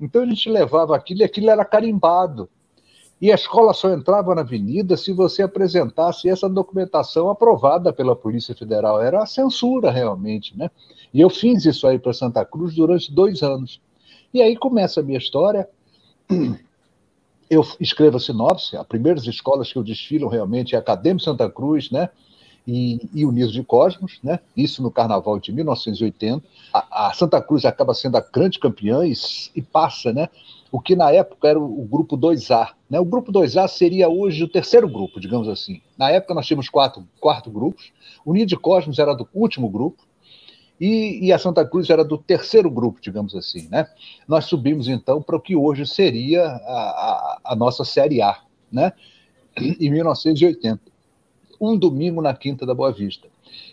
então 0.00 0.22
a 0.22 0.26
gente 0.26 0.48
levava 0.50 0.94
aquilo 0.94 1.20
e 1.20 1.24
aquilo 1.24 1.50
era 1.50 1.64
carimbado. 1.64 2.48
E 3.20 3.32
a 3.32 3.34
escola 3.34 3.72
só 3.72 3.90
entrava 3.90 4.34
na 4.34 4.42
avenida 4.42 4.96
se 4.96 5.12
você 5.12 5.42
apresentasse 5.42 6.28
essa 6.28 6.48
documentação 6.48 7.30
aprovada 7.30 7.92
pela 7.92 8.14
Polícia 8.14 8.54
Federal. 8.54 9.00
Era 9.00 9.22
a 9.22 9.26
censura, 9.26 9.90
realmente. 9.90 10.56
Né? 10.58 10.70
E 11.12 11.20
eu 11.20 11.30
fiz 11.30 11.64
isso 11.64 11.86
aí 11.86 11.98
para 11.98 12.12
Santa 12.12 12.44
Cruz 12.44 12.74
durante 12.74 13.12
dois 13.12 13.42
anos. 13.42 13.80
E 14.32 14.42
aí 14.42 14.56
começa 14.56 15.00
a 15.00 15.02
minha 15.02 15.18
história. 15.18 15.68
Eu 17.48 17.62
escrevo 17.78 18.16
a 18.16 18.20
sinopse. 18.20 18.76
As 18.76 18.86
primeiras 18.86 19.26
escolas 19.26 19.72
que 19.72 19.78
eu 19.78 19.84
desfilo 19.84 20.28
realmente 20.28 20.74
é 20.74 20.78
a 20.78 20.80
Academia 20.80 21.22
Santa 21.22 21.48
Cruz, 21.48 21.90
né? 21.90 22.08
E, 22.66 23.08
e 23.12 23.24
Unidos 23.26 23.52
de 23.52 23.62
Cosmos, 23.62 24.18
né? 24.22 24.40
isso 24.56 24.82
no 24.82 24.90
Carnaval 24.90 25.38
de 25.38 25.52
1980. 25.52 26.44
A, 26.72 27.08
a 27.08 27.12
Santa 27.12 27.40
Cruz 27.40 27.64
acaba 27.64 27.92
sendo 27.94 28.16
a 28.16 28.20
grande 28.20 28.58
campeã 28.58 29.06
e, 29.06 29.12
e, 29.54 29.62
passa, 29.62 30.12
né? 30.12 30.28
o 30.72 30.80
que 30.80 30.96
na 30.96 31.10
época 31.10 31.48
era 31.48 31.58
o, 31.58 31.82
o 31.82 31.84
grupo 31.84 32.16
2A. 32.16 32.70
Né? 32.88 32.98
O 32.98 33.04
grupo 33.04 33.30
2A 33.30 33.68
seria 33.68 34.08
hoje 34.08 34.42
o 34.42 34.48
terceiro 34.48 34.88
grupo, 34.88 35.20
digamos 35.20 35.48
assim. 35.48 35.80
Na 35.96 36.10
época 36.10 36.34
nós 36.34 36.46
tínhamos 36.46 36.68
quatro, 36.68 37.06
quatro 37.20 37.50
grupos, 37.50 37.92
Unidos 38.24 38.48
de 38.48 38.56
Cosmos 38.56 38.98
era 38.98 39.14
do 39.14 39.28
último 39.34 39.68
grupo, 39.68 40.02
e, 40.80 41.26
e, 41.26 41.32
a 41.32 41.38
Santa 41.38 41.64
Cruz 41.64 41.88
era 41.88 42.04
do 42.04 42.18
terceiro 42.18 42.68
grupo, 42.68 43.00
digamos 43.00 43.36
assim. 43.36 43.68
Né? 43.70 43.86
Nós 44.26 44.46
subimos 44.46 44.88
então 44.88 45.22
para 45.22 45.36
o 45.36 45.40
que 45.40 45.54
hoje 45.54 45.86
seria 45.86 46.44
a, 46.44 46.50
a, 46.50 47.40
a 47.44 47.56
nossa 47.56 47.84
Série 47.84 48.20
A, 48.20 48.40
né? 48.72 48.92
em 49.56 49.88
1980 49.88 50.93
um 51.60 51.76
domingo 51.76 52.20
na 52.20 52.34
Quinta 52.34 52.64
da 52.66 52.74
Boa 52.74 52.92
Vista. 52.92 53.28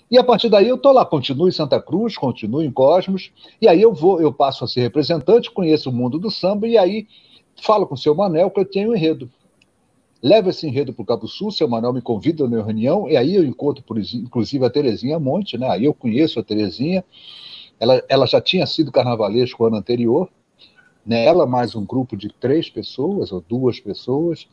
E 0.10 0.18
a 0.18 0.24
partir 0.24 0.50
daí 0.50 0.68
eu 0.68 0.76
estou 0.76 0.92
lá, 0.92 1.06
continuo 1.06 1.48
em 1.48 1.52
Santa 1.52 1.82
Cruz, 1.82 2.18
continuo 2.18 2.62
em 2.62 2.72
Cosmos, 2.72 3.32
e 3.62 3.68
aí 3.68 3.82
eu 3.82 3.94
vou, 3.94 4.22
eu 4.22 4.32
passo 4.32 4.64
a 4.64 4.68
ser 4.68 4.82
representante, 4.82 5.50
conheço 5.50 5.90
o 5.90 5.94
mundo 5.94 6.20
do 6.20 6.30
samba, 6.30 6.68
e 6.68 6.78
aí 6.78 7.08
falo 7.62 7.88
com 7.88 7.96
o 7.96 7.98
seu 7.98 8.14
Manel 8.14 8.52
que 8.52 8.60
eu 8.60 8.66
tenho 8.66 8.92
um 8.92 8.96
enredo. 8.96 9.30
Levo 10.22 10.50
esse 10.50 10.68
enredo 10.68 10.94
para 10.94 11.02
o 11.02 11.06
Cabo 11.06 11.28
Sul, 11.28 11.50
seu 11.50 11.68
Manel 11.68 11.94
me 11.94 12.02
convida 12.02 12.48
na 12.48 12.62
reunião, 12.62 13.10
e 13.10 13.18
aí 13.18 13.36
eu 13.36 13.44
encontro, 13.44 13.84
por, 13.84 13.98
inclusive, 13.98 14.64
a 14.66 14.70
Terezinha 14.70 15.20
Monte, 15.20 15.58
né? 15.58 15.68
Aí 15.70 15.86
eu 15.86 15.94
conheço 15.94 16.40
a 16.40 16.44
Terezinha, 16.44 17.04
ela, 17.80 18.04
ela 18.08 18.28
já 18.28 18.40
tinha 18.40 18.68
sido 18.68 18.92
carnavalesco 18.92 19.64
o 19.64 19.66
ano 19.66 19.78
anterior, 19.78 20.30
né? 21.06 21.26
ela 21.26 21.48
mais 21.48 21.76
um 21.76 21.84
grupo 21.84 22.16
de 22.16 22.30
três 22.30 22.70
pessoas, 22.70 23.32
ou 23.32 23.42
duas 23.42 23.80
pessoas, 23.80 24.48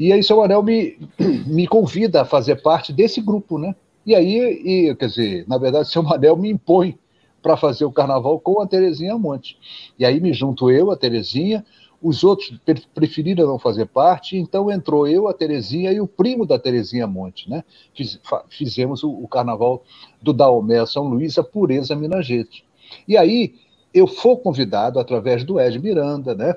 e 0.00 0.14
aí 0.14 0.22
seu 0.22 0.42
Anel 0.42 0.62
me, 0.62 0.98
me 1.46 1.66
convida 1.66 2.22
a 2.22 2.24
fazer 2.24 2.62
parte 2.62 2.90
desse 2.90 3.20
grupo, 3.20 3.58
né? 3.58 3.76
E 4.06 4.14
aí, 4.14 4.88
e, 4.88 4.94
quer 4.94 5.08
dizer, 5.08 5.44
na 5.46 5.58
verdade, 5.58 5.88
seu 5.92 6.02
Manel 6.02 6.36
me 6.36 6.50
impõe 6.50 6.98
para 7.42 7.54
fazer 7.54 7.84
o 7.84 7.92
carnaval 7.92 8.40
com 8.40 8.60
a 8.60 8.66
Terezinha 8.66 9.16
Monte. 9.18 9.58
E 9.98 10.04
aí 10.06 10.18
me 10.18 10.32
junto 10.32 10.70
eu, 10.70 10.90
a 10.90 10.96
Terezinha, 10.96 11.64
os 12.02 12.24
outros 12.24 12.58
preferiram 12.94 13.46
não 13.46 13.58
fazer 13.58 13.86
parte, 13.86 14.38
então 14.38 14.70
entrou 14.70 15.06
eu, 15.06 15.28
a 15.28 15.34
Terezinha 15.34 15.92
e 15.92 16.00
o 16.00 16.06
primo 16.06 16.46
da 16.46 16.58
Terezinha 16.58 17.06
Monte, 17.06 17.50
né? 17.50 17.62
Fiz, 17.94 18.18
fizemos 18.48 19.02
o, 19.02 19.10
o, 19.10 19.28
carnaval 19.28 19.84
do 20.20 20.32
Daomé 20.32 20.84
São 20.86 21.04
Luís, 21.04 21.36
a 21.36 21.44
Pureza 21.44 21.94
Minagete. 21.94 22.64
E 23.06 23.18
aí 23.18 23.54
eu 23.92 24.06
for 24.06 24.38
convidado, 24.38 24.98
através 24.98 25.44
do 25.44 25.60
Ed 25.60 25.78
Miranda, 25.78 26.34
né, 26.34 26.54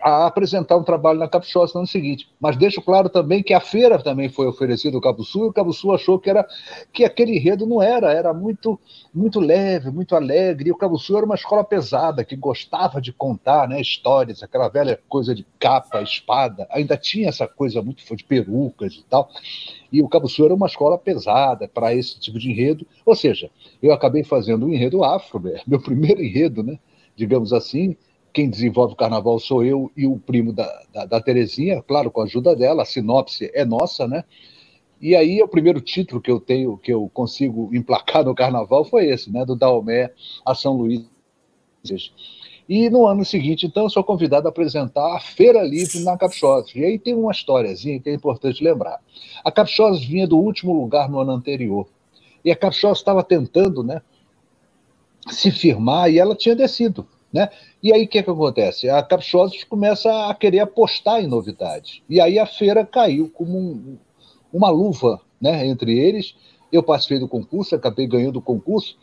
a 0.00 0.26
apresentar 0.26 0.76
um 0.76 0.82
trabalho 0.82 1.18
na 1.18 1.28
Caprichosa 1.28 1.72
no 1.74 1.80
ano 1.80 1.86
seguinte. 1.86 2.28
Mas 2.40 2.56
deixo 2.56 2.82
claro 2.82 3.08
também 3.08 3.42
que 3.42 3.54
a 3.54 3.60
feira 3.60 3.98
também 3.98 4.28
foi 4.28 4.46
oferecida 4.46 4.96
ao 4.96 5.00
Cabo 5.00 5.24
Sul, 5.24 5.46
e 5.46 5.48
o 5.48 5.52
Cabo 5.52 5.72
Sul 5.72 5.94
achou 5.94 6.18
que, 6.18 6.28
era, 6.28 6.46
que 6.92 7.04
aquele 7.04 7.36
enredo 7.36 7.66
não 7.66 7.82
era, 7.82 8.12
era 8.12 8.34
muito, 8.34 8.78
muito 9.14 9.40
leve, 9.40 9.90
muito 9.90 10.14
alegre, 10.14 10.68
e 10.68 10.72
o 10.72 10.76
Cabo 10.76 10.98
Sul 10.98 11.16
era 11.16 11.26
uma 11.26 11.34
escola 11.34 11.64
pesada, 11.64 12.24
que 12.24 12.36
gostava 12.36 13.00
de 13.00 13.12
contar 13.12 13.68
né, 13.68 13.80
histórias, 13.80 14.42
aquela 14.42 14.68
velha 14.68 14.98
coisa 15.08 15.34
de 15.34 15.46
capa, 15.58 16.02
espada, 16.02 16.66
ainda 16.70 16.96
tinha 16.96 17.28
essa 17.28 17.46
coisa 17.46 17.80
muito 17.80 18.02
de 18.14 18.24
perucas 18.24 18.94
e 18.94 19.04
tal, 19.08 19.30
e 19.90 20.02
o 20.02 20.08
Cabo 20.08 20.28
Sul 20.28 20.46
era 20.46 20.54
uma 20.54 20.66
escola 20.66 20.98
pesada 20.98 21.68
para 21.68 21.94
esse 21.94 22.18
tipo 22.18 22.38
de 22.38 22.50
enredo, 22.50 22.86
ou 23.06 23.14
seja, 23.14 23.50
eu 23.82 23.92
acabei 23.92 24.24
fazendo 24.24 24.66
um 24.66 24.72
enredo 24.72 25.04
afro, 25.04 25.42
meu 25.66 25.80
primeiro 25.80 26.22
enredo, 26.22 26.62
né, 26.62 26.78
digamos 27.16 27.52
assim, 27.52 27.96
quem 28.32 28.48
desenvolve 28.48 28.94
o 28.94 28.96
carnaval 28.96 29.38
sou 29.38 29.64
eu 29.64 29.90
e 29.96 30.06
o 30.06 30.18
primo 30.18 30.52
da, 30.52 30.82
da, 30.92 31.04
da, 31.04 31.20
Terezinha, 31.20 31.82
claro, 31.82 32.10
com 32.10 32.22
a 32.22 32.24
ajuda 32.24 32.56
dela, 32.56 32.82
a 32.82 32.86
sinopse 32.86 33.50
é 33.52 33.64
nossa, 33.64 34.08
né? 34.08 34.24
E 35.00 35.14
aí 35.14 35.42
o 35.42 35.48
primeiro 35.48 35.80
título 35.80 36.20
que 36.20 36.30
eu 36.30 36.40
tenho, 36.40 36.78
que 36.78 36.92
eu 36.92 37.10
consigo 37.12 37.70
emplacar 37.74 38.24
no 38.24 38.34
carnaval 38.34 38.84
foi 38.84 39.06
esse, 39.06 39.30
né? 39.30 39.44
Do 39.44 39.56
Dalmé 39.56 40.10
a 40.46 40.54
São 40.54 40.76
Luís. 40.76 41.04
E 42.68 42.88
no 42.88 43.06
ano 43.06 43.24
seguinte, 43.24 43.66
então, 43.66 43.82
eu 43.82 43.90
sou 43.90 44.04
convidado 44.04 44.46
a 44.46 44.50
apresentar 44.50 45.16
a 45.16 45.20
Feira 45.20 45.62
Livre 45.62 46.00
na 46.00 46.16
Capixosas. 46.16 46.72
E 46.74 46.84
aí 46.84 46.98
tem 46.98 47.12
uma 47.12 47.32
historiazinha 47.32 48.00
que 48.00 48.08
é 48.08 48.14
importante 48.14 48.62
lembrar. 48.62 49.00
A 49.44 49.50
Capixosas 49.50 50.04
vinha 50.04 50.26
do 50.26 50.38
último 50.38 50.72
lugar 50.72 51.10
no 51.10 51.18
ano 51.18 51.32
anterior. 51.32 51.88
E 52.44 52.50
a 52.50 52.56
Capixosas 52.56 52.98
estava 52.98 53.22
tentando, 53.22 53.82
né? 53.82 54.00
Se 55.28 55.50
firmar 55.50 56.10
e 56.10 56.18
ela 56.18 56.36
tinha 56.36 56.54
descido. 56.54 57.06
Né? 57.32 57.48
E 57.82 57.92
aí 57.92 58.04
o 58.04 58.08
que, 58.08 58.18
é 58.18 58.22
que 58.22 58.30
acontece? 58.30 58.88
A 58.88 59.02
Capixosos 59.02 59.64
começa 59.64 60.28
a 60.28 60.34
querer 60.34 60.60
apostar 60.60 61.20
em 61.20 61.26
novidades. 61.26 62.00
E 62.08 62.20
aí 62.20 62.38
a 62.38 62.46
feira 62.46 62.86
caiu 62.86 63.28
como 63.28 63.58
um, 63.58 63.98
uma 64.52 64.70
luva 64.70 65.20
né, 65.40 65.66
entre 65.66 65.98
eles. 65.98 66.36
Eu 66.70 66.82
participei 66.82 67.18
do 67.18 67.26
concurso, 67.26 67.74
acabei 67.74 68.06
ganhando 68.06 68.38
o 68.38 68.42
concurso. 68.42 68.96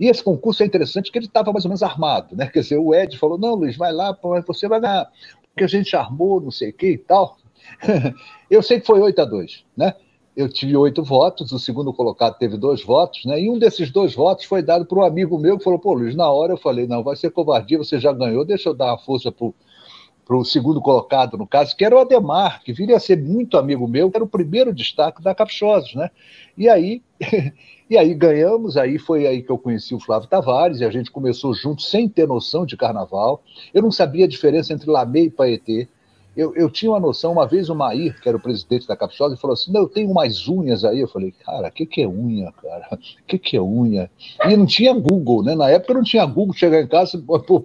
E 0.00 0.08
esse 0.08 0.22
concurso 0.22 0.62
é 0.62 0.66
interessante 0.66 1.06
porque 1.06 1.18
ele 1.18 1.26
estava 1.26 1.52
mais 1.52 1.64
ou 1.64 1.68
menos 1.68 1.82
armado. 1.82 2.34
Né? 2.34 2.46
Quer 2.48 2.60
dizer, 2.60 2.78
o 2.78 2.92
Ed 2.92 3.16
falou: 3.16 3.38
não, 3.38 3.54
Luiz, 3.54 3.76
vai 3.76 3.92
lá, 3.92 4.16
você 4.46 4.66
vai 4.66 4.80
ganhar. 4.80 5.08
Porque 5.52 5.64
a 5.64 5.68
gente 5.68 5.94
armou, 5.94 6.40
não 6.40 6.50
sei 6.50 6.70
o 6.70 6.72
que 6.72 6.88
e 6.88 6.98
tal. 6.98 7.36
Eu 8.50 8.62
sei 8.62 8.80
que 8.80 8.86
foi 8.86 9.00
8 9.00 9.22
a 9.22 9.24
2 9.24 9.64
né? 9.76 9.94
Eu 10.36 10.48
tive 10.48 10.76
oito 10.76 11.02
votos, 11.02 11.52
o 11.52 11.58
segundo 11.58 11.92
colocado 11.92 12.36
teve 12.36 12.56
dois 12.56 12.82
votos, 12.82 13.24
né? 13.24 13.40
E 13.40 13.48
um 13.48 13.58
desses 13.58 13.90
dois 13.90 14.14
votos 14.14 14.44
foi 14.44 14.62
dado 14.62 14.84
para 14.84 14.98
um 14.98 15.04
amigo 15.04 15.38
meu 15.38 15.56
que 15.56 15.64
falou: 15.64 15.78
pô, 15.78 15.92
Luiz, 15.94 16.14
na 16.14 16.28
hora 16.28 16.54
eu 16.54 16.56
falei, 16.56 16.86
não, 16.86 17.04
vai 17.04 17.14
ser 17.14 17.30
covardia, 17.30 17.78
você 17.78 17.98
já 18.00 18.12
ganhou, 18.12 18.44
deixa 18.44 18.68
eu 18.68 18.74
dar 18.74 18.86
uma 18.86 18.98
força 18.98 19.30
para 19.30 20.36
o 20.36 20.44
segundo 20.44 20.80
colocado, 20.80 21.36
no 21.36 21.46
caso, 21.46 21.76
que 21.76 21.84
era 21.84 21.94
o 21.94 21.98
Ademar, 22.00 22.62
que 22.64 22.72
viria 22.72 22.96
a 22.96 23.00
ser 23.00 23.16
muito 23.22 23.56
amigo 23.56 23.86
meu, 23.86 24.10
que 24.10 24.16
era 24.16 24.24
o 24.24 24.28
primeiro 24.28 24.74
destaque 24.74 25.22
da 25.22 25.34
Caprichosos, 25.34 25.94
né? 25.94 26.10
E 26.58 26.68
aí, 26.68 27.00
e 27.88 27.96
aí 27.96 28.12
ganhamos, 28.12 28.76
aí 28.76 28.98
foi 28.98 29.28
aí 29.28 29.40
que 29.40 29.50
eu 29.50 29.58
conheci 29.58 29.94
o 29.94 30.00
Flávio 30.00 30.28
Tavares, 30.28 30.80
e 30.80 30.84
a 30.84 30.90
gente 30.90 31.12
começou 31.12 31.54
junto 31.54 31.82
sem 31.82 32.08
ter 32.08 32.26
noção 32.26 32.66
de 32.66 32.76
carnaval. 32.76 33.40
Eu 33.72 33.82
não 33.82 33.92
sabia 33.92 34.24
a 34.24 34.28
diferença 34.28 34.72
entre 34.72 34.90
Lamé 34.90 35.20
e 35.20 35.30
Paetê. 35.30 35.88
Eu, 36.36 36.54
eu 36.54 36.68
tinha 36.68 36.90
uma 36.90 37.00
noção, 37.00 37.32
uma 37.32 37.46
vez 37.46 37.68
o 37.68 37.74
Mair, 37.74 38.20
que 38.20 38.28
era 38.28 38.36
o 38.36 38.40
presidente 38.40 38.88
da 38.88 38.96
Capixosa, 38.96 39.36
falou 39.36 39.54
assim: 39.54 39.72
Não, 39.72 39.82
eu 39.82 39.88
tenho 39.88 40.10
umas 40.10 40.48
unhas 40.48 40.84
aí. 40.84 41.00
Eu 41.00 41.08
falei, 41.08 41.32
cara, 41.44 41.68
o 41.68 41.70
que, 41.72 41.86
que 41.86 42.02
é 42.02 42.08
unha, 42.08 42.50
cara? 42.52 42.88
O 42.92 42.98
que, 43.26 43.38
que 43.38 43.56
é 43.56 43.62
unha? 43.62 44.10
E 44.44 44.56
não 44.56 44.66
tinha 44.66 44.92
Google, 44.92 45.42
né? 45.44 45.54
Na 45.54 45.70
época 45.70 45.94
não 45.94 46.02
tinha 46.02 46.24
Google, 46.24 46.54
chegar 46.54 46.80
em 46.80 46.88
casa, 46.88 47.18
pô, 47.46 47.64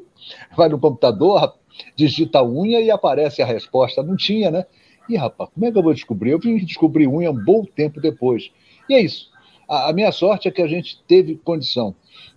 vai 0.55 0.69
no 0.69 0.79
computador, 0.79 1.53
digita 1.95 2.43
unha 2.43 2.79
e 2.79 2.91
aparece 2.91 3.41
a 3.41 3.45
resposta. 3.45 4.03
Não 4.03 4.15
tinha, 4.15 4.51
né? 4.51 4.65
E, 5.10 5.17
rapaz, 5.17 5.49
como 5.53 5.65
é 5.65 5.71
que 5.71 5.77
eu 5.77 5.84
vou 5.84 5.93
descobrir? 5.93 6.32
Eu 6.32 6.39
vim 6.39 6.58
descobrir 6.58 7.08
unha 7.08 7.32
um 7.32 7.43
bom 7.43 7.65
tempo 7.65 7.99
depois. 7.99 8.51
E 8.88 8.93
é 8.93 9.01
isso. 9.01 9.32
A, 9.69 9.89
a 9.89 9.93
minha 9.93 10.12
sorte 10.12 10.47
é 10.47 10.51
que 10.51 10.62
a 10.62 10.67
gente 10.67 11.01
teve 11.08 11.36
condição 11.36 11.95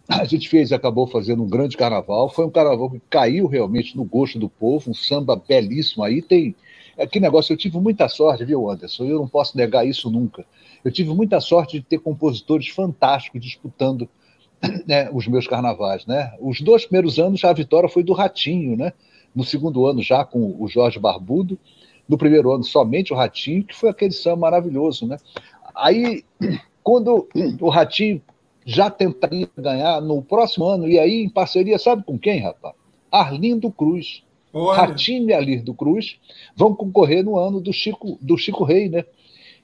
a 0.09 0.25
gente 0.25 0.49
fez, 0.49 0.73
acabou 0.73 1.07
fazendo 1.07 1.43
um 1.43 1.49
grande 1.49 1.77
carnaval. 1.77 2.29
Foi 2.29 2.45
um 2.45 2.51
carnaval 2.51 2.91
que 2.91 3.01
caiu 3.09 3.47
realmente 3.47 3.97
no 3.97 4.05
gosto 4.05 4.39
do 4.39 4.49
povo, 4.49 4.91
um 4.91 4.95
samba 4.95 5.37
belíssimo. 5.37 6.03
Aí 6.03 6.21
tem. 6.21 6.55
É 6.97 7.07
que 7.07 7.19
negócio, 7.19 7.53
eu 7.53 7.57
tive 7.57 7.79
muita 7.79 8.09
sorte, 8.09 8.45
viu, 8.45 8.69
Anderson? 8.69 9.05
Eu 9.05 9.19
não 9.19 9.29
posso 9.29 9.57
negar 9.57 9.87
isso 9.87 10.11
nunca. 10.11 10.45
Eu 10.85 10.93
tive 10.93 11.15
muita 11.15 11.41
sorte 11.41 11.79
de 11.79 11.85
ter 11.85 11.99
compositores 11.99 12.69
fantásticos 12.69 13.41
disputando 13.41 14.07
né, 14.87 15.09
os 15.13 15.27
meus 15.27 15.47
carnavais. 15.47 16.05
Né? 16.05 16.33
Os 16.39 16.61
dois 16.61 16.85
primeiros 16.85 17.19
anos 17.19 17.43
a 17.45 17.53
vitória 17.53 17.89
foi 17.89 18.03
do 18.03 18.13
Ratinho, 18.13 18.77
né? 18.77 18.93
No 19.35 19.45
segundo 19.45 19.87
ano, 19.87 20.03
já 20.03 20.25
com 20.25 20.55
o 20.59 20.69
Jorge 20.69 20.99
Barbudo. 20.99 21.59
No 22.07 22.19
primeiro 22.19 22.53
ano, 22.53 22.65
somente 22.65 23.13
o 23.13 23.17
Ratinho, 23.17 23.65
que 23.65 23.75
foi 23.75 23.89
aquele 23.89 24.13
samba 24.13 24.37
maravilhoso, 24.37 25.07
né? 25.07 25.17
Aí, 25.75 26.23
quando 26.83 27.29
o 27.61 27.69
Ratinho 27.69 28.21
já 28.65 28.91
tentaria 28.91 29.49
ganhar 29.57 30.01
no 30.01 30.23
próximo 30.23 30.67
ano, 30.67 30.89
e 30.89 30.99
aí 30.99 31.23
em 31.23 31.29
parceria, 31.29 31.79
sabe 31.79 32.05
com 32.05 32.19
quem, 32.19 32.41
rapaz? 32.41 32.75
Arlindo 33.11 33.71
Cruz. 33.71 34.23
Olha. 34.53 34.81
Ratinho 34.81 35.31
e 35.31 35.33
Arlindo 35.33 35.75
Cruz 35.75 36.19
vão 36.55 36.75
concorrer 36.75 37.25
no 37.25 37.39
ano 37.39 37.61
do 37.61 37.73
Chico, 37.73 38.19
do 38.21 38.37
Chico 38.37 38.65
Rei, 38.65 38.89
né? 38.89 39.05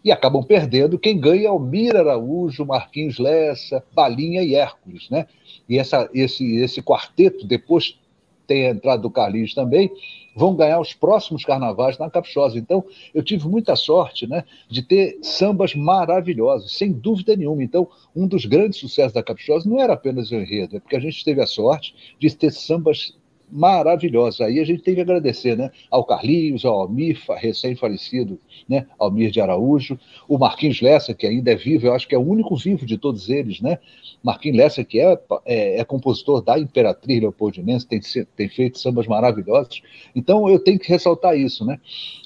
E 0.03 0.11
acabam 0.11 0.43
perdendo. 0.43 0.99
Quem 0.99 1.19
ganha 1.19 1.49
é 1.49 1.51
o 1.51 1.59
Mira 1.59 2.01
Araújo, 2.01 2.65
Marquinhos 2.65 3.19
Lessa, 3.19 3.85
Balinha 3.93 4.43
e 4.43 4.55
Hércules, 4.55 5.11
né? 5.11 5.27
E 5.69 5.79
essa, 5.79 6.09
esse, 6.15 6.57
esse 6.57 6.83
quarteto, 6.83 7.47
depois 7.47 7.99
tem 8.47 8.67
a 8.67 8.71
entrada 8.71 9.03
do 9.03 9.11
Carlinhos 9.11 9.55
também, 9.55 9.91
vão 10.39 10.55
ganhar 10.55 10.79
os 10.79 10.95
próximos 10.95 11.45
carnavais 11.45 11.99
na 11.99 12.09
Capixosa. 12.09 12.57
Então, 12.57 12.85
eu 13.13 13.25
tive 13.25 13.49
muita 13.49 13.75
sorte 13.75 14.25
né, 14.25 14.45
de 14.71 14.83
ter 14.83 15.19
sambas 15.21 15.75
maravilhosos, 15.75 16.79
sem 16.79 16.93
dúvida 16.93 17.35
nenhuma. 17.35 17.65
Então, 17.65 17.89
um 18.15 18.25
dos 18.25 18.47
grandes 18.47 18.79
sucessos 18.79 19.13
da 19.13 19.23
Capixosa 19.23 19.69
não 19.69 19.81
era 19.81 19.95
apenas 19.95 20.31
o 20.31 20.37
enredo, 20.37 20.77
é 20.77 20.81
porque 20.81 20.95
a 20.95 21.01
gente 21.01 21.25
teve 21.25 21.43
a 21.43 21.47
sorte 21.47 21.93
de 22.21 22.35
ter 22.37 22.53
sambas 22.53 23.17
maravilhosa. 23.51 24.45
Aí 24.45 24.61
a 24.61 24.65
gente 24.65 24.83
tem 24.83 24.95
que 24.95 25.01
agradecer 25.01 25.57
né, 25.57 25.71
ao 25.91 26.05
Carlinhos, 26.05 26.65
ao 26.65 26.81
Almir, 26.83 27.21
recém-falecido, 27.37 28.39
né, 28.69 28.87
Almir 28.99 29.31
de 29.31 29.41
Araújo, 29.41 29.99
o 30.29 30.39
Marquinhos 30.39 30.81
Lessa, 30.81 31.15
que 31.15 31.27
ainda 31.27 31.53
é 31.53 31.57
vivo, 31.57 31.87
eu 31.87 31.95
acho 31.95 32.07
que 32.07 32.15
é 32.15 32.19
o 32.19 32.27
único 32.27 32.57
vivo 32.57 32.85
de 32.85 32.99
todos 32.99 33.29
eles, 33.29 33.61
né? 33.61 33.79
Marquinhos 34.23 34.59
Lessa, 34.59 34.85
que 34.85 35.01
é, 35.01 35.19
é, 35.45 35.81
é 35.81 35.85
compositor 35.85 36.43
da 36.43 36.59
Imperatriz 36.59 37.21
Leopoldinense, 37.21 37.87
tem, 37.87 38.01
tem 38.37 38.49
feito 38.49 38.79
sambas 38.79 39.07
maravilhosos. 39.07 39.83
Então 40.15 40.49
eu 40.49 40.59
tenho 40.59 40.79
que 40.79 40.89
ressaltar 40.89 41.37
isso, 41.37 41.65
né? 41.65 41.81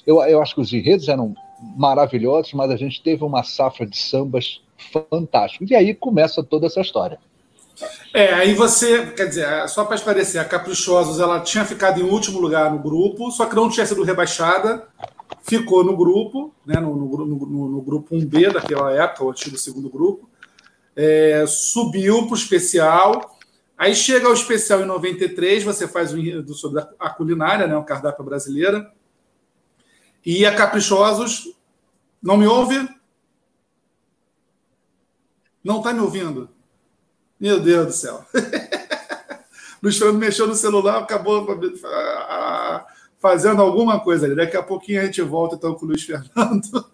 Eu, 0.05 0.21
eu 0.23 0.41
acho 0.41 0.55
que 0.55 0.61
os 0.61 0.73
enredos 0.73 1.07
eram 1.07 1.33
maravilhosos, 1.77 2.53
mas 2.53 2.71
a 2.71 2.75
gente 2.75 3.01
teve 3.01 3.23
uma 3.23 3.43
safra 3.43 3.85
de 3.85 3.97
sambas 3.97 4.61
fantásticos. 5.09 5.69
E 5.71 5.75
aí 5.75 5.93
começa 5.93 6.43
toda 6.43 6.65
essa 6.65 6.81
história. 6.81 7.19
É, 8.13 8.33
aí 8.33 8.53
você, 8.53 9.07
quer 9.07 9.27
dizer, 9.27 9.67
só 9.67 9.83
para 9.83 9.95
esclarecer, 9.95 10.39
a 10.39 10.45
Caprichosos 10.45 11.19
ela 11.19 11.39
tinha 11.39 11.65
ficado 11.65 11.99
em 11.99 12.03
último 12.03 12.39
lugar 12.39 12.71
no 12.71 12.79
grupo, 12.79 13.31
só 13.31 13.45
que 13.45 13.55
não 13.55 13.69
tinha 13.69 13.85
sido 13.85 14.03
rebaixada, 14.03 14.87
ficou 15.41 15.83
no 15.83 15.97
grupo, 15.97 16.53
né, 16.65 16.79
no, 16.79 16.95
no, 16.95 17.25
no, 17.25 17.69
no 17.69 17.81
grupo 17.81 18.15
1B 18.15 18.53
daquela 18.53 18.91
época, 18.93 19.23
o 19.23 19.31
antigo 19.31 19.57
segundo 19.57 19.89
grupo, 19.89 20.29
é, 20.95 21.45
subiu 21.47 22.23
para 22.25 22.33
o 22.33 22.37
especial, 22.37 23.37
aí 23.77 23.95
chega 23.95 24.27
ao 24.27 24.33
especial 24.33 24.81
em 24.81 24.85
93, 24.85 25.63
você 25.63 25.87
faz 25.87 26.13
o 26.13 26.17
enredo 26.17 26.53
sobre 26.53 26.85
a 26.99 27.09
culinária, 27.09 27.65
né, 27.65 27.75
o 27.75 27.83
cardápio 27.83 28.23
brasileira, 28.23 28.91
e 30.25 30.45
a 30.45 30.55
Caprichosos, 30.55 31.53
não 32.21 32.37
me 32.37 32.47
ouve? 32.47 32.87
Não 35.61 35.77
está 35.77 35.91
me 35.91 35.99
ouvindo? 35.99 36.52
Meu 37.39 37.59
Deus 37.59 37.87
do 37.87 37.93
céu. 37.93 38.25
Luiz 39.83 39.97
Fernando 39.97 40.19
mexeu 40.19 40.47
no 40.47 40.55
celular, 40.55 40.99
acabou 40.99 41.45
fazendo 43.19 43.61
alguma 43.61 43.99
coisa 43.99 44.25
ali. 44.25 44.33
Daqui 44.33 44.55
a 44.55 44.63
pouquinho 44.63 45.01
a 45.01 45.05
gente 45.05 45.21
volta 45.21 45.55
então 45.55 45.75
com 45.75 45.85
o 45.85 45.89
Luiz 45.89 46.03
Fernando. 46.03 46.85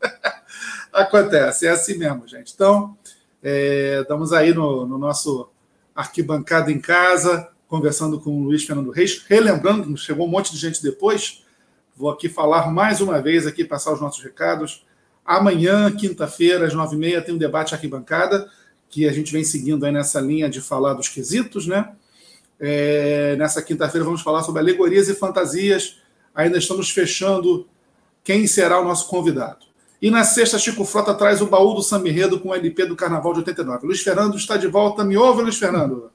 Acontece, 0.92 1.68
é 1.68 1.70
assim 1.70 1.98
mesmo, 2.00 2.28
gente. 2.28 2.52
Então, 2.54 2.98
é, 3.44 4.00
estamos 4.02 4.34
aí 4.34 4.54
no, 4.54 4.88
no, 4.88 4.98
nosso 4.98 5.50
arquibancada 5.94 6.72
em 6.72 6.80
casa, 6.80 7.50
conversando 7.68 8.20
com 8.20 8.42
o 8.42 8.44
Luiz 8.46 8.64
Fernando 8.64 8.90
Reis, 8.90 9.24
relembrando, 9.28 9.96
chegou 9.96 10.26
um 10.26 10.30
monte 10.30 10.52
de 10.52 10.58
gente 10.58 10.82
depois. 10.82 11.46
Vou 11.96 12.10
aqui 12.10 12.28
falar 12.28 12.72
mais 12.72 13.02
uma 13.02 13.22
vez, 13.22 13.46
aqui 13.46 13.64
passar 13.64 13.94
os 13.94 14.02
nossos 14.02 14.24
recados. 14.24 14.84
Amanhã, 15.24 15.92
quinta-feira, 15.92 16.66
às 16.66 16.74
nove 16.74 16.96
e 16.96 17.00
meia, 17.00 17.22
tem 17.22 17.36
um 17.36 17.38
debate 17.38 17.76
arquibancada 17.76 18.50
que 18.90 19.08
a 19.08 19.12
gente 19.12 19.32
vem 19.32 19.44
seguindo 19.44 19.86
aí 19.86 19.92
nessa 19.92 20.20
linha 20.20 20.50
de 20.50 20.62
falar 20.62 20.94
dos 20.94 21.08
quesitos, 21.08 21.68
né? 21.68 21.92
É, 22.60 23.36
nessa 23.38 23.62
quinta-feira 23.62 24.04
vamos 24.04 24.22
falar 24.22 24.44
sobre 24.44 24.62
alegorias 24.62 25.08
e 25.08 25.16
fantasias. 25.16 25.98
Ainda 26.34 26.58
estamos 26.58 26.90
fechando 26.90 27.68
quem 28.24 28.46
será 28.48 28.80
o 28.80 28.84
nosso 28.84 29.08
convidado. 29.08 29.70
E 30.02 30.10
na 30.10 30.24
sexta, 30.24 30.58
Chico 30.58 30.86
Frota 30.86 31.14
traz 31.14 31.42
o 31.42 31.48
baú 31.48 31.74
do 31.74 31.82
Samirredo 31.82 32.40
com 32.40 32.50
o 32.50 32.56
LP 32.56 32.86
do 32.86 32.96
Carnaval 32.96 33.34
de 33.34 33.40
89. 33.40 33.86
Luiz 33.86 34.02
Fernando 34.02 34.38
está 34.38 34.56
de 34.56 34.68
volta. 34.68 35.04
Me 35.04 35.18
ouve, 35.18 35.42
Luiz 35.42 35.58
Fernando? 35.58 36.10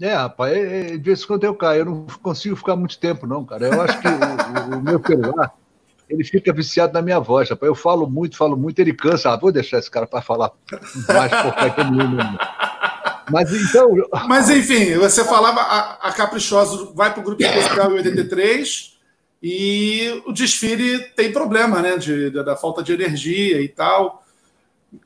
É, 0.00 0.14
rapaz, 0.14 0.52
é, 0.52 0.80
é, 0.80 0.96
de 0.96 0.98
vez 0.98 1.22
em 1.22 1.26
quando 1.26 1.44
eu 1.44 1.54
caio, 1.54 1.80
eu 1.80 1.84
não 1.84 2.06
consigo 2.22 2.56
ficar 2.56 2.76
muito 2.76 2.98
tempo, 2.98 3.26
não, 3.26 3.44
cara. 3.44 3.68
Eu 3.68 3.80
acho 3.80 4.00
que 4.00 4.08
o, 4.08 4.78
o, 4.78 4.82
meu 4.82 5.00
celular, 5.00 5.54
ele 6.12 6.24
fica 6.24 6.52
viciado 6.52 6.92
na 6.92 7.00
minha 7.00 7.18
voz, 7.18 7.48
rapaz. 7.48 7.66
Eu 7.66 7.74
falo 7.74 8.08
muito, 8.08 8.36
falo 8.36 8.56
muito, 8.56 8.78
ele 8.78 8.92
cansa. 8.92 9.30
Ah, 9.30 9.36
vou 9.36 9.50
deixar 9.50 9.78
esse 9.78 9.90
cara 9.90 10.06
para 10.06 10.20
falar 10.20 10.52
mais 11.08 11.30
porcaria 11.30 11.70
que 11.70 11.80
eu 11.80 11.86
Mas 13.30 13.52
então. 13.52 13.88
Mas 14.28 14.50
enfim, 14.50 14.94
você 14.94 15.24
falava, 15.24 15.60
a, 15.60 16.08
a 16.08 16.12
Caprichoso 16.12 16.92
vai 16.94 17.12
para 17.12 17.20
o 17.20 17.24
grupo 17.24 17.42
especial 17.42 17.90
em 17.92 17.94
83 17.94 18.98
e 19.42 20.22
o 20.26 20.32
desfile 20.32 20.98
tem 21.16 21.32
problema, 21.32 21.80
né? 21.80 21.96
De, 21.96 22.30
da 22.30 22.56
falta 22.56 22.82
de 22.82 22.92
energia 22.92 23.60
e 23.62 23.68
tal. 23.68 24.22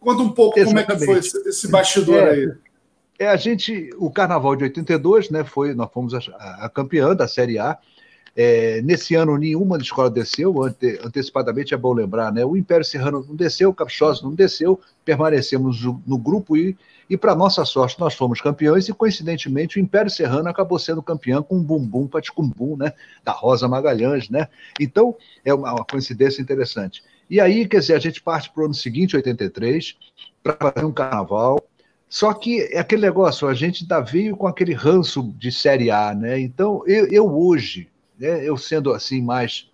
Conta 0.00 0.22
um 0.22 0.30
pouco 0.32 0.58
Exatamente. 0.58 0.86
como 0.86 0.96
é 0.96 0.98
que 0.98 1.06
foi 1.06 1.18
esse, 1.20 1.48
esse 1.48 1.68
bastidor 1.68 2.18
é, 2.18 2.30
aí. 2.30 2.52
É, 3.18 3.28
a 3.28 3.36
gente, 3.36 3.90
o 3.96 4.10
Carnaval 4.10 4.56
de 4.56 4.64
82, 4.64 5.30
né, 5.30 5.44
foi, 5.44 5.72
nós 5.72 5.88
fomos 5.92 6.12
a, 6.12 6.18
a 6.64 6.68
campeã 6.68 7.14
da 7.14 7.28
Série 7.28 7.58
A. 7.58 7.78
É, 8.38 8.82
nesse 8.82 9.14
ano, 9.14 9.38
nenhuma 9.38 9.78
escola 9.78 10.10
desceu, 10.10 10.62
ante, 10.62 11.00
antecipadamente 11.02 11.72
é 11.72 11.76
bom 11.76 11.94
lembrar, 11.94 12.30
né? 12.30 12.44
O 12.44 12.54
Império 12.54 12.84
Serrano 12.84 13.24
não 13.26 13.34
desceu, 13.34 13.70
o 13.70 13.74
Caprichoso 13.74 14.24
não 14.24 14.34
desceu, 14.34 14.78
permanecemos 15.06 15.82
no, 15.82 16.02
no 16.06 16.18
grupo 16.18 16.54
e, 16.54 16.76
e 17.08 17.16
para 17.16 17.34
nossa 17.34 17.64
sorte, 17.64 17.98
nós 17.98 18.14
fomos 18.14 18.42
campeões 18.42 18.88
e, 18.88 18.92
coincidentemente, 18.92 19.78
o 19.78 19.80
Império 19.80 20.10
Serrano 20.10 20.50
acabou 20.50 20.78
sendo 20.78 21.02
campeão 21.02 21.42
com 21.42 21.56
um 21.56 21.62
bumbum 21.62 22.06
paticumbum, 22.06 22.76
né? 22.76 22.92
Da 23.24 23.32
Rosa 23.32 23.66
Magalhães, 23.66 24.28
né? 24.28 24.48
Então, 24.78 25.16
é 25.42 25.54
uma, 25.54 25.72
uma 25.72 25.84
coincidência 25.84 26.42
interessante. 26.42 27.02
E 27.30 27.40
aí, 27.40 27.66
quer 27.66 27.80
dizer, 27.80 27.94
a 27.94 27.98
gente 27.98 28.20
parte 28.20 28.50
para 28.50 28.62
o 28.62 28.66
ano 28.66 28.74
seguinte, 28.74 29.16
83, 29.16 29.96
para 30.42 30.72
fazer 30.72 30.84
um 30.84 30.92
carnaval 30.92 31.58
só 32.08 32.32
que 32.32 32.62
é 32.72 32.78
aquele 32.78 33.02
negócio, 33.02 33.48
a 33.48 33.54
gente 33.54 33.82
ainda 33.82 34.00
veio 34.00 34.36
com 34.36 34.46
aquele 34.46 34.72
ranço 34.72 35.34
de 35.36 35.50
Série 35.50 35.90
A, 35.90 36.14
né? 36.14 36.38
Então, 36.38 36.82
eu, 36.86 37.06
eu 37.08 37.26
hoje, 37.26 37.88
né, 38.18 38.48
eu 38.48 38.56
sendo 38.56 38.92
assim 38.92 39.22
mais 39.22 39.70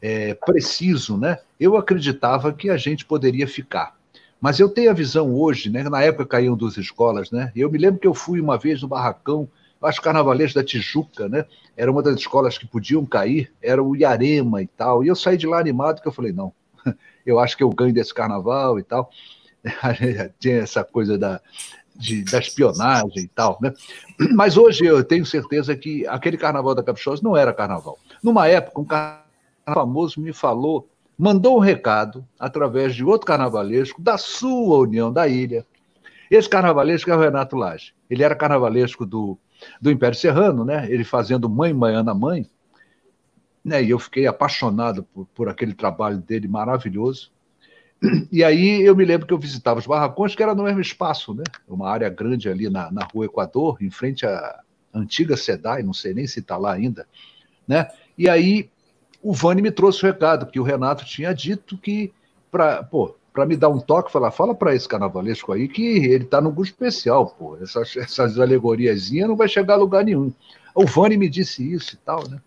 é, 0.00 0.34
preciso, 0.34 1.16
né? 1.16 1.38
Eu 1.58 1.76
acreditava 1.76 2.52
que 2.52 2.70
a 2.70 2.76
gente 2.76 3.04
poderia 3.04 3.46
ficar. 3.46 3.96
Mas 4.40 4.60
eu 4.60 4.68
tenho 4.68 4.90
a 4.90 4.94
visão 4.94 5.34
hoje, 5.34 5.70
né? 5.70 5.82
Na 5.84 6.02
época 6.02 6.26
caíam 6.26 6.56
duas 6.56 6.76
escolas, 6.76 7.30
né? 7.30 7.50
Eu 7.56 7.70
me 7.70 7.78
lembro 7.78 8.00
que 8.00 8.06
eu 8.06 8.14
fui 8.14 8.40
uma 8.40 8.58
vez 8.58 8.82
no 8.82 8.88
Barracão, 8.88 9.48
acho 9.82 10.02
carnavalês 10.02 10.52
da 10.52 10.62
Tijuca, 10.62 11.28
né? 11.28 11.46
Era 11.76 11.90
uma 11.90 12.02
das 12.02 12.16
escolas 12.16 12.58
que 12.58 12.66
podiam 12.66 13.04
cair, 13.06 13.52
era 13.62 13.82
o 13.82 13.96
Iarema 13.96 14.62
e 14.62 14.66
tal. 14.66 15.02
E 15.02 15.08
eu 15.08 15.16
saí 15.16 15.36
de 15.36 15.46
lá 15.46 15.58
animado, 15.58 16.00
que 16.00 16.08
eu 16.08 16.12
falei, 16.12 16.32
não, 16.32 16.52
eu 17.24 17.38
acho 17.38 17.56
que 17.56 17.62
eu 17.62 17.70
ganho 17.70 17.94
desse 17.94 18.12
carnaval 18.12 18.78
e 18.78 18.82
tal. 18.82 19.10
tinha 20.38 20.58
essa 20.58 20.84
coisa 20.84 21.18
da, 21.18 21.40
de, 21.98 22.24
da 22.24 22.38
espionagem 22.38 23.24
e 23.24 23.28
tal, 23.28 23.58
né? 23.60 23.72
Mas 24.34 24.56
hoje 24.56 24.84
eu 24.84 25.02
tenho 25.04 25.24
certeza 25.24 25.76
que 25.76 26.06
aquele 26.06 26.36
carnaval 26.36 26.74
da 26.74 26.82
Caprichosa 26.82 27.22
não 27.22 27.36
era 27.36 27.52
carnaval. 27.52 27.98
Numa 28.22 28.46
época, 28.46 28.80
um 28.80 28.84
carnaval 28.84 29.24
famoso 29.66 30.20
me 30.20 30.32
falou, 30.32 30.88
mandou 31.18 31.56
um 31.56 31.60
recado 31.60 32.26
através 32.38 32.94
de 32.94 33.04
outro 33.04 33.26
carnavalesco 33.26 34.00
da 34.00 34.16
sua 34.18 34.78
União 34.78 35.12
da 35.12 35.26
Ilha. 35.26 35.66
Esse 36.30 36.48
carnavalesco 36.48 37.10
é 37.10 37.16
o 37.16 37.20
Renato 37.20 37.56
Lage. 37.56 37.94
Ele 38.10 38.22
era 38.22 38.34
carnavalesco 38.34 39.06
do, 39.06 39.38
do 39.80 39.90
Império 39.90 40.18
Serrano, 40.18 40.64
né? 40.64 40.86
Ele 40.90 41.04
fazendo 41.04 41.48
Mãe 41.48 41.72
Maiana 41.72 42.14
Mãe. 42.14 42.48
Né? 43.64 43.82
E 43.82 43.90
eu 43.90 43.98
fiquei 43.98 44.26
apaixonado 44.26 45.02
por, 45.02 45.26
por 45.34 45.48
aquele 45.48 45.74
trabalho 45.74 46.18
dele 46.18 46.48
maravilhoso. 46.48 47.30
E 48.30 48.44
aí 48.44 48.82
eu 48.82 48.94
me 48.94 49.04
lembro 49.04 49.26
que 49.26 49.32
eu 49.32 49.38
visitava 49.38 49.80
os 49.80 49.86
barracões, 49.86 50.34
que 50.34 50.42
era 50.42 50.54
no 50.54 50.64
mesmo 50.64 50.80
espaço, 50.80 51.34
né? 51.34 51.44
Uma 51.66 51.88
área 51.88 52.08
grande 52.08 52.48
ali 52.48 52.68
na, 52.68 52.90
na 52.92 53.04
rua 53.04 53.24
Equador, 53.26 53.78
em 53.80 53.90
frente 53.90 54.26
à 54.26 54.60
antiga 54.92 55.36
SEDAI, 55.36 55.82
não 55.82 55.92
sei 55.92 56.14
nem 56.14 56.26
se 56.26 56.40
está 56.40 56.56
lá 56.56 56.72
ainda, 56.72 57.06
né? 57.66 57.88
E 58.16 58.28
aí 58.28 58.70
o 59.22 59.32
Vani 59.32 59.62
me 59.62 59.70
trouxe 59.70 60.04
o 60.04 60.06
recado, 60.06 60.46
que 60.46 60.60
o 60.60 60.62
Renato 60.62 61.04
tinha 61.04 61.34
dito 61.34 61.76
que, 61.78 62.12
para 62.50 62.86
para 63.36 63.44
me 63.44 63.54
dar 63.54 63.68
um 63.68 63.78
toque, 63.78 64.10
falar, 64.10 64.30
fala 64.30 64.54
para 64.54 64.74
esse 64.74 64.88
carnavalesco 64.88 65.52
aí 65.52 65.68
que 65.68 65.82
ele 65.82 66.24
está 66.24 66.40
no 66.40 66.50
grupo 66.50 66.64
especial, 66.64 67.36
pô, 67.38 67.58
essas, 67.58 67.94
essas 67.94 68.40
alegoriazinhas 68.40 69.28
não 69.28 69.36
vai 69.36 69.46
chegar 69.46 69.74
a 69.74 69.76
lugar 69.76 70.02
nenhum. 70.02 70.32
O 70.74 70.86
Vani 70.86 71.18
me 71.18 71.28
disse 71.28 71.70
isso 71.70 71.96
e 71.96 71.98
tal, 71.98 72.26
né? 72.30 72.40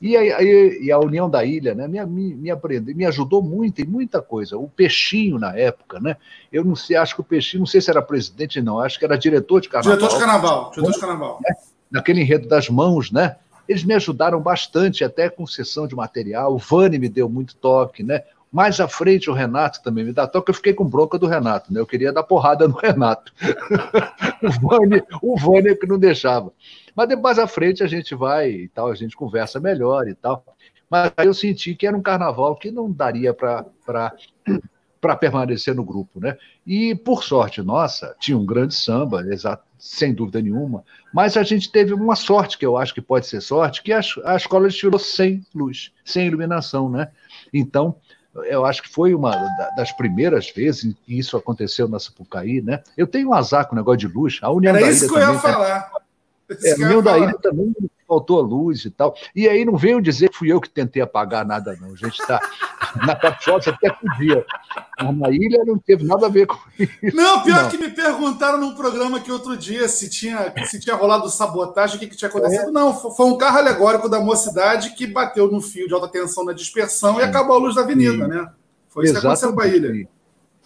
E 0.00 0.16
a, 0.16 0.42
e 0.42 0.90
a 0.90 0.98
União 0.98 1.30
da 1.30 1.44
Ilha, 1.44 1.74
né, 1.74 1.86
me, 1.86 2.04
me, 2.04 2.34
me, 2.34 2.50
aprendeu, 2.50 2.94
me 2.94 3.06
ajudou 3.06 3.40
muito 3.40 3.80
em 3.80 3.84
muita 3.84 4.20
coisa. 4.20 4.56
O 4.58 4.68
Peixinho, 4.68 5.38
na 5.38 5.56
época, 5.56 6.00
né? 6.00 6.16
Eu 6.52 6.64
não 6.64 6.74
sei, 6.74 6.96
acho 6.96 7.14
que 7.14 7.20
o 7.20 7.24
Peixinho, 7.24 7.60
não 7.60 7.66
sei 7.66 7.80
se 7.80 7.88
era 7.88 8.02
presidente, 8.02 8.60
não, 8.60 8.80
acho 8.80 8.98
que 8.98 9.04
era 9.04 9.16
diretor 9.16 9.60
de 9.60 9.68
carnaval. 9.68 9.96
Diretor 9.96 10.14
de 10.14 10.24
carnaval, 10.24 10.70
diretor 10.72 10.92
de 10.92 11.00
carnaval. 11.00 11.40
Né? 11.40 11.54
Naquele 11.90 12.20
enredo 12.20 12.48
das 12.48 12.68
mãos, 12.68 13.12
né? 13.12 13.36
Eles 13.68 13.84
me 13.84 13.94
ajudaram 13.94 14.40
bastante, 14.40 15.04
até 15.04 15.30
com 15.30 15.46
sessão 15.46 15.86
de 15.86 15.94
material. 15.94 16.54
O 16.54 16.58
Vani 16.58 16.98
me 16.98 17.08
deu 17.08 17.28
muito 17.28 17.54
toque, 17.54 18.02
né? 18.02 18.22
Mais 18.50 18.80
à 18.80 18.88
frente, 18.88 19.30
o 19.30 19.32
Renato 19.32 19.82
também 19.82 20.04
me 20.04 20.12
dá 20.12 20.26
toque. 20.26 20.50
Eu 20.50 20.54
fiquei 20.54 20.74
com 20.74 20.84
bronca 20.84 21.16
do 21.16 21.26
Renato, 21.26 21.72
né? 21.72 21.80
Eu 21.80 21.86
queria 21.86 22.12
dar 22.12 22.24
porrada 22.24 22.66
no 22.66 22.74
Renato. 22.74 23.32
o 24.42 24.68
Vani, 24.68 25.02
o 25.22 25.38
Vani 25.38 25.68
é 25.68 25.74
que 25.76 25.86
não 25.86 25.98
deixava. 25.98 26.52
Mas 26.94 27.08
depois 27.08 27.38
à 27.38 27.46
frente 27.46 27.82
a 27.82 27.86
gente 27.86 28.14
vai 28.14 28.50
e 28.50 28.68
tal, 28.68 28.90
a 28.90 28.94
gente 28.94 29.16
conversa 29.16 29.58
melhor 29.60 30.08
e 30.08 30.14
tal. 30.14 30.44
Mas 30.90 31.12
aí 31.16 31.26
eu 31.26 31.34
senti 31.34 31.74
que 31.74 31.86
era 31.86 31.96
um 31.96 32.02
carnaval 32.02 32.54
que 32.56 32.70
não 32.70 32.90
daria 32.90 33.32
para 33.32 35.16
permanecer 35.18 35.74
no 35.74 35.84
grupo, 35.84 36.20
né? 36.20 36.36
E 36.66 36.94
por 36.94 37.24
sorte 37.24 37.62
nossa, 37.62 38.14
tinha 38.20 38.36
um 38.36 38.44
grande 38.44 38.74
samba, 38.74 39.22
exato, 39.22 39.64
sem 39.78 40.12
dúvida 40.12 40.40
nenhuma, 40.40 40.84
mas 41.12 41.36
a 41.36 41.42
gente 41.42 41.72
teve 41.72 41.92
uma 41.94 42.14
sorte, 42.14 42.58
que 42.58 42.66
eu 42.66 42.76
acho 42.76 42.94
que 42.94 43.00
pode 43.00 43.26
ser 43.26 43.40
sorte, 43.40 43.82
que 43.82 43.92
a, 43.92 44.00
a 44.24 44.36
escola 44.36 44.68
tirou 44.68 44.98
sem 44.98 45.44
luz, 45.54 45.92
sem 46.04 46.26
iluminação, 46.26 46.90
né? 46.90 47.08
Então, 47.52 47.96
eu 48.44 48.64
acho 48.64 48.82
que 48.82 48.88
foi 48.88 49.14
uma 49.14 49.32
das 49.76 49.92
primeiras 49.92 50.50
vezes 50.50 50.94
que 51.04 51.18
isso 51.18 51.36
aconteceu 51.36 51.86
na 51.88 51.98
Sapucaí, 51.98 52.62
né? 52.62 52.82
Eu 52.96 53.06
tenho 53.06 53.30
um 53.30 53.34
azar 53.34 53.66
com 53.66 53.74
o 53.74 53.78
negócio 53.78 53.98
de 53.98 54.08
luz. 54.08 54.38
A 54.40 54.50
União 54.50 54.74
Era 54.74 54.86
da 54.86 54.90
isso 54.90 55.08
que 55.08 55.14
eu 55.14 55.18
ia 55.18 55.38
falar. 55.38 56.01
É, 56.62 56.76
no 56.76 56.88
meu 56.88 57.02
da 57.02 57.18
ilha 57.18 57.34
também 57.40 57.74
faltou 58.12 58.38
a 58.38 58.42
luz 58.42 58.84
e 58.84 58.90
tal. 58.90 59.14
E 59.34 59.48
aí 59.48 59.64
não 59.64 59.76
veio 59.76 60.00
dizer 60.00 60.28
que 60.28 60.36
fui 60.36 60.52
eu 60.52 60.60
que 60.60 60.68
tentei 60.68 61.00
apagar 61.00 61.46
nada, 61.46 61.76
não. 61.80 61.92
A 61.92 61.96
gente 61.96 62.20
está 62.20 62.38
na 63.06 63.16
Caprichosa 63.16 63.70
até 63.70 63.90
podia. 63.90 64.44
Mas 65.00 65.16
na 65.16 65.30
ilha 65.30 65.64
não 65.64 65.78
teve 65.78 66.04
nada 66.04 66.26
a 66.26 66.28
ver 66.28 66.46
com 66.46 66.58
isso. 66.78 67.16
Não, 67.16 67.42
pior 67.42 67.62
não. 67.62 67.70
que 67.70 67.78
me 67.78 67.88
perguntaram 67.88 68.58
num 68.58 68.74
programa 68.74 69.18
que 69.20 69.32
outro 69.32 69.56
dia 69.56 69.88
se 69.88 70.10
tinha, 70.10 70.52
se 70.66 70.78
tinha 70.78 70.94
rolado 70.94 71.28
sabotagem, 71.30 71.96
o 71.96 71.98
que, 71.98 72.06
que 72.06 72.16
tinha 72.16 72.28
acontecido. 72.28 72.68
É. 72.68 72.70
Não, 72.70 72.92
foi 72.92 73.26
um 73.26 73.38
carro 73.38 73.58
alegórico 73.58 74.08
da 74.08 74.20
mocidade 74.20 74.94
que 74.94 75.06
bateu 75.06 75.50
no 75.50 75.60
fio 75.62 75.88
de 75.88 75.94
alta 75.94 76.08
tensão 76.08 76.44
na 76.44 76.52
dispersão 76.52 77.18
e 77.18 77.22
acabou 77.22 77.56
a 77.56 77.58
luz 77.58 77.74
da 77.74 77.80
avenida, 77.80 78.24
Sim. 78.24 78.30
né? 78.30 78.50
Foi 78.90 79.04
isso 79.04 79.14
Exatamente. 79.14 79.40
que 79.40 79.46
aconteceu 79.46 79.54
com 79.54 79.60
a 79.62 79.66
ilha. 79.66 80.08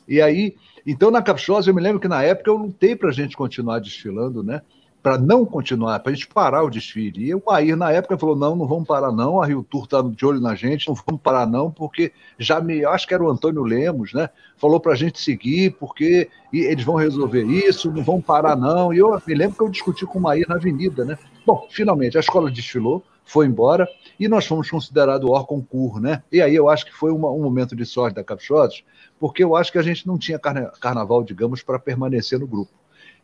E 0.08 0.20
aí, 0.20 0.56
então 0.84 1.10
na 1.12 1.22
Caprichosa, 1.22 1.70
eu 1.70 1.74
me 1.74 1.80
lembro 1.80 2.00
que 2.00 2.08
na 2.08 2.22
época 2.22 2.50
eu 2.50 2.56
lutei 2.56 2.96
para 2.96 3.10
a 3.10 3.12
gente 3.12 3.36
continuar 3.36 3.78
desfilando, 3.78 4.42
né? 4.42 4.62
Para 5.06 5.18
não 5.18 5.46
continuar, 5.46 6.00
para 6.00 6.10
a 6.10 6.14
gente 6.16 6.26
parar 6.26 6.64
o 6.64 6.68
desfile. 6.68 7.28
E 7.28 7.32
o 7.32 7.40
Air, 7.48 7.76
na 7.76 7.92
época, 7.92 8.18
falou: 8.18 8.34
não, 8.34 8.56
não 8.56 8.66
vamos 8.66 8.88
parar, 8.88 9.12
não. 9.12 9.40
A 9.40 9.46
Rio 9.46 9.62
Tour 9.62 9.84
está 9.84 10.02
de 10.02 10.26
olho 10.26 10.40
na 10.40 10.56
gente, 10.56 10.88
não 10.88 10.96
vamos 10.96 11.20
parar, 11.22 11.46
não, 11.46 11.70
porque 11.70 12.10
já 12.36 12.60
me. 12.60 12.84
Acho 12.84 13.06
que 13.06 13.14
era 13.14 13.22
o 13.22 13.30
Antônio 13.30 13.62
Lemos, 13.62 14.12
né? 14.12 14.28
Falou 14.56 14.80
para 14.80 14.94
a 14.94 14.96
gente 14.96 15.20
seguir, 15.20 15.76
porque 15.78 16.28
eles 16.52 16.82
vão 16.82 16.96
resolver 16.96 17.44
isso, 17.44 17.88
não 17.92 18.02
vão 18.02 18.20
parar, 18.20 18.56
não. 18.56 18.92
E 18.92 18.98
eu 18.98 19.22
me 19.24 19.32
lembro 19.32 19.56
que 19.56 19.62
eu 19.62 19.68
discuti 19.68 20.04
com 20.04 20.18
o 20.18 20.22
Maír 20.22 20.44
na 20.48 20.56
avenida, 20.56 21.04
né? 21.04 21.16
Bom, 21.46 21.68
finalmente, 21.70 22.16
a 22.16 22.20
escola 22.20 22.50
desfilou, 22.50 23.04
foi 23.24 23.46
embora, 23.46 23.88
e 24.18 24.26
nós 24.26 24.44
fomos 24.44 24.68
considerados 24.68 25.30
órgão 25.30 25.62
concur, 25.62 26.00
né? 26.00 26.24
E 26.32 26.42
aí 26.42 26.56
eu 26.56 26.68
acho 26.68 26.84
que 26.84 26.92
foi 26.92 27.12
uma, 27.12 27.30
um 27.30 27.44
momento 27.44 27.76
de 27.76 27.86
sorte 27.86 28.16
da 28.16 28.24
Caprichosos, 28.24 28.82
porque 29.20 29.44
eu 29.44 29.54
acho 29.54 29.70
que 29.70 29.78
a 29.78 29.82
gente 29.82 30.04
não 30.04 30.18
tinha 30.18 30.36
carna 30.36 30.72
carnaval, 30.80 31.22
digamos, 31.22 31.62
para 31.62 31.78
permanecer 31.78 32.40
no 32.40 32.46
grupo. 32.48 32.72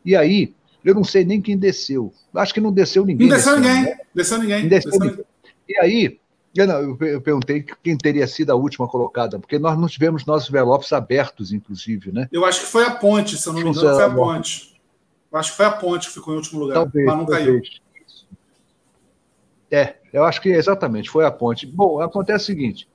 E 0.05 0.14
aí, 0.14 0.55
eu 0.85 0.95
não 0.95 1.05
sei 1.05 1.25
nem 1.25 1.40
quem 1.40 1.57
desceu. 1.57 2.12
Acho 2.35 2.55
que 2.55 2.61
não 2.61 2.73
desceu 2.73 3.05
ninguém. 3.05 3.29
Não 3.29 3.37
desceu 3.37 3.57
ninguém. 3.57 3.83
Né? 3.83 3.99
Desceu 4.14 4.38
ninguém. 4.38 4.68
Desceu 4.68 4.90
desceu 4.90 5.11
ninguém. 5.11 5.25
E 5.68 5.79
aí, 5.79 6.21
eu, 6.55 6.66
não, 6.66 6.97
eu, 7.01 7.21
perguntei 7.21 7.64
quem 7.83 7.97
teria 7.97 8.27
sido 8.27 8.51
a 8.51 8.55
última 8.55 8.87
colocada, 8.87 9.38
porque 9.38 9.59
nós 9.59 9.79
não 9.79 9.88
tivemos 9.88 10.27
nossos 10.27 10.49
envelopes 10.49 10.92
abertos, 10.92 11.53
inclusive, 11.53 12.12
né? 12.12 12.29
Eu 12.31 12.45
acho 12.45 12.61
que 12.61 12.66
foi 12.66 12.85
a 12.85 12.90
ponte, 12.90 13.37
se 13.37 13.49
eu 13.49 13.53
não 13.53 13.62
me 13.62 13.71
engano, 13.71 13.95
foi 13.95 14.05
a 14.05 14.11
ponte. 14.11 14.81
Eu 15.33 15.38
acho 15.38 15.51
que 15.51 15.57
foi 15.57 15.66
a 15.66 15.71
ponte 15.71 16.09
que 16.09 16.14
ficou 16.14 16.35
em 16.35 16.37
último 16.37 16.61
lugar, 16.61 16.75
talvez, 16.75 17.07
mas 17.07 17.16
não 17.16 17.25
talvez. 17.25 17.47
caiu. 17.47 17.62
É, 19.71 19.97
eu 20.12 20.25
acho 20.25 20.42
que 20.42 20.51
exatamente, 20.51 21.09
foi 21.09 21.25
a 21.25 21.31
ponte. 21.31 21.66
Bom, 21.66 22.01
acontece 22.01 22.45
o 22.45 22.47
seguinte: 22.47 22.87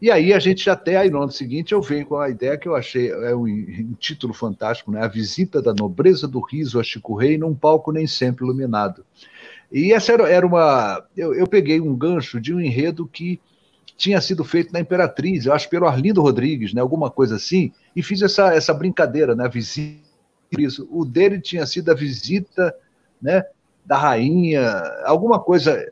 e 0.00 0.10
aí 0.10 0.32
a 0.32 0.38
gente 0.38 0.68
até 0.68 0.96
aí 0.96 1.10
no 1.10 1.22
ano 1.22 1.32
seguinte 1.32 1.72
eu 1.72 1.80
venho 1.80 2.06
com 2.06 2.18
a 2.18 2.28
ideia 2.28 2.58
que 2.58 2.68
eu 2.68 2.74
achei 2.74 3.10
é 3.10 3.34
um, 3.34 3.46
um, 3.46 3.94
título 3.98 4.34
fantástico, 4.34 4.90
né? 4.90 5.02
A 5.02 5.08
visita 5.08 5.62
da 5.62 5.72
nobreza 5.72 6.28
do 6.28 6.40
riso 6.40 6.78
a 6.78 6.82
Chico 6.82 7.14
Rei 7.14 7.38
num 7.38 7.54
palco 7.54 7.90
nem 7.90 8.06
sempre 8.06 8.44
iluminado. 8.44 9.04
E 9.72 9.92
essa 9.92 10.12
era, 10.12 10.28
era 10.28 10.46
uma 10.46 11.02
eu, 11.16 11.34
eu 11.34 11.46
peguei 11.46 11.80
um 11.80 11.96
gancho 11.96 12.40
de 12.40 12.52
um 12.52 12.60
enredo 12.60 13.06
que 13.06 13.40
tinha 13.96 14.20
sido 14.20 14.44
feito 14.44 14.72
na 14.72 14.80
Imperatriz, 14.80 15.46
eu 15.46 15.54
acho 15.54 15.70
pelo 15.70 15.86
Arlindo 15.86 16.20
Rodrigues, 16.20 16.74
né? 16.74 16.80
Alguma 16.82 17.10
coisa 17.10 17.36
assim, 17.36 17.72
e 17.94 18.02
fiz 18.02 18.20
essa 18.20 18.54
essa 18.54 18.74
brincadeira, 18.74 19.34
né? 19.34 19.46
A 19.46 19.48
visita 19.48 20.06
o 20.90 21.04
dele 21.04 21.40
tinha 21.40 21.66
sido 21.66 21.90
a 21.90 21.94
visita, 21.94 22.74
né? 23.20 23.44
Da 23.86 23.96
rainha, 23.96 24.68
alguma 25.04 25.38
coisa 25.38 25.88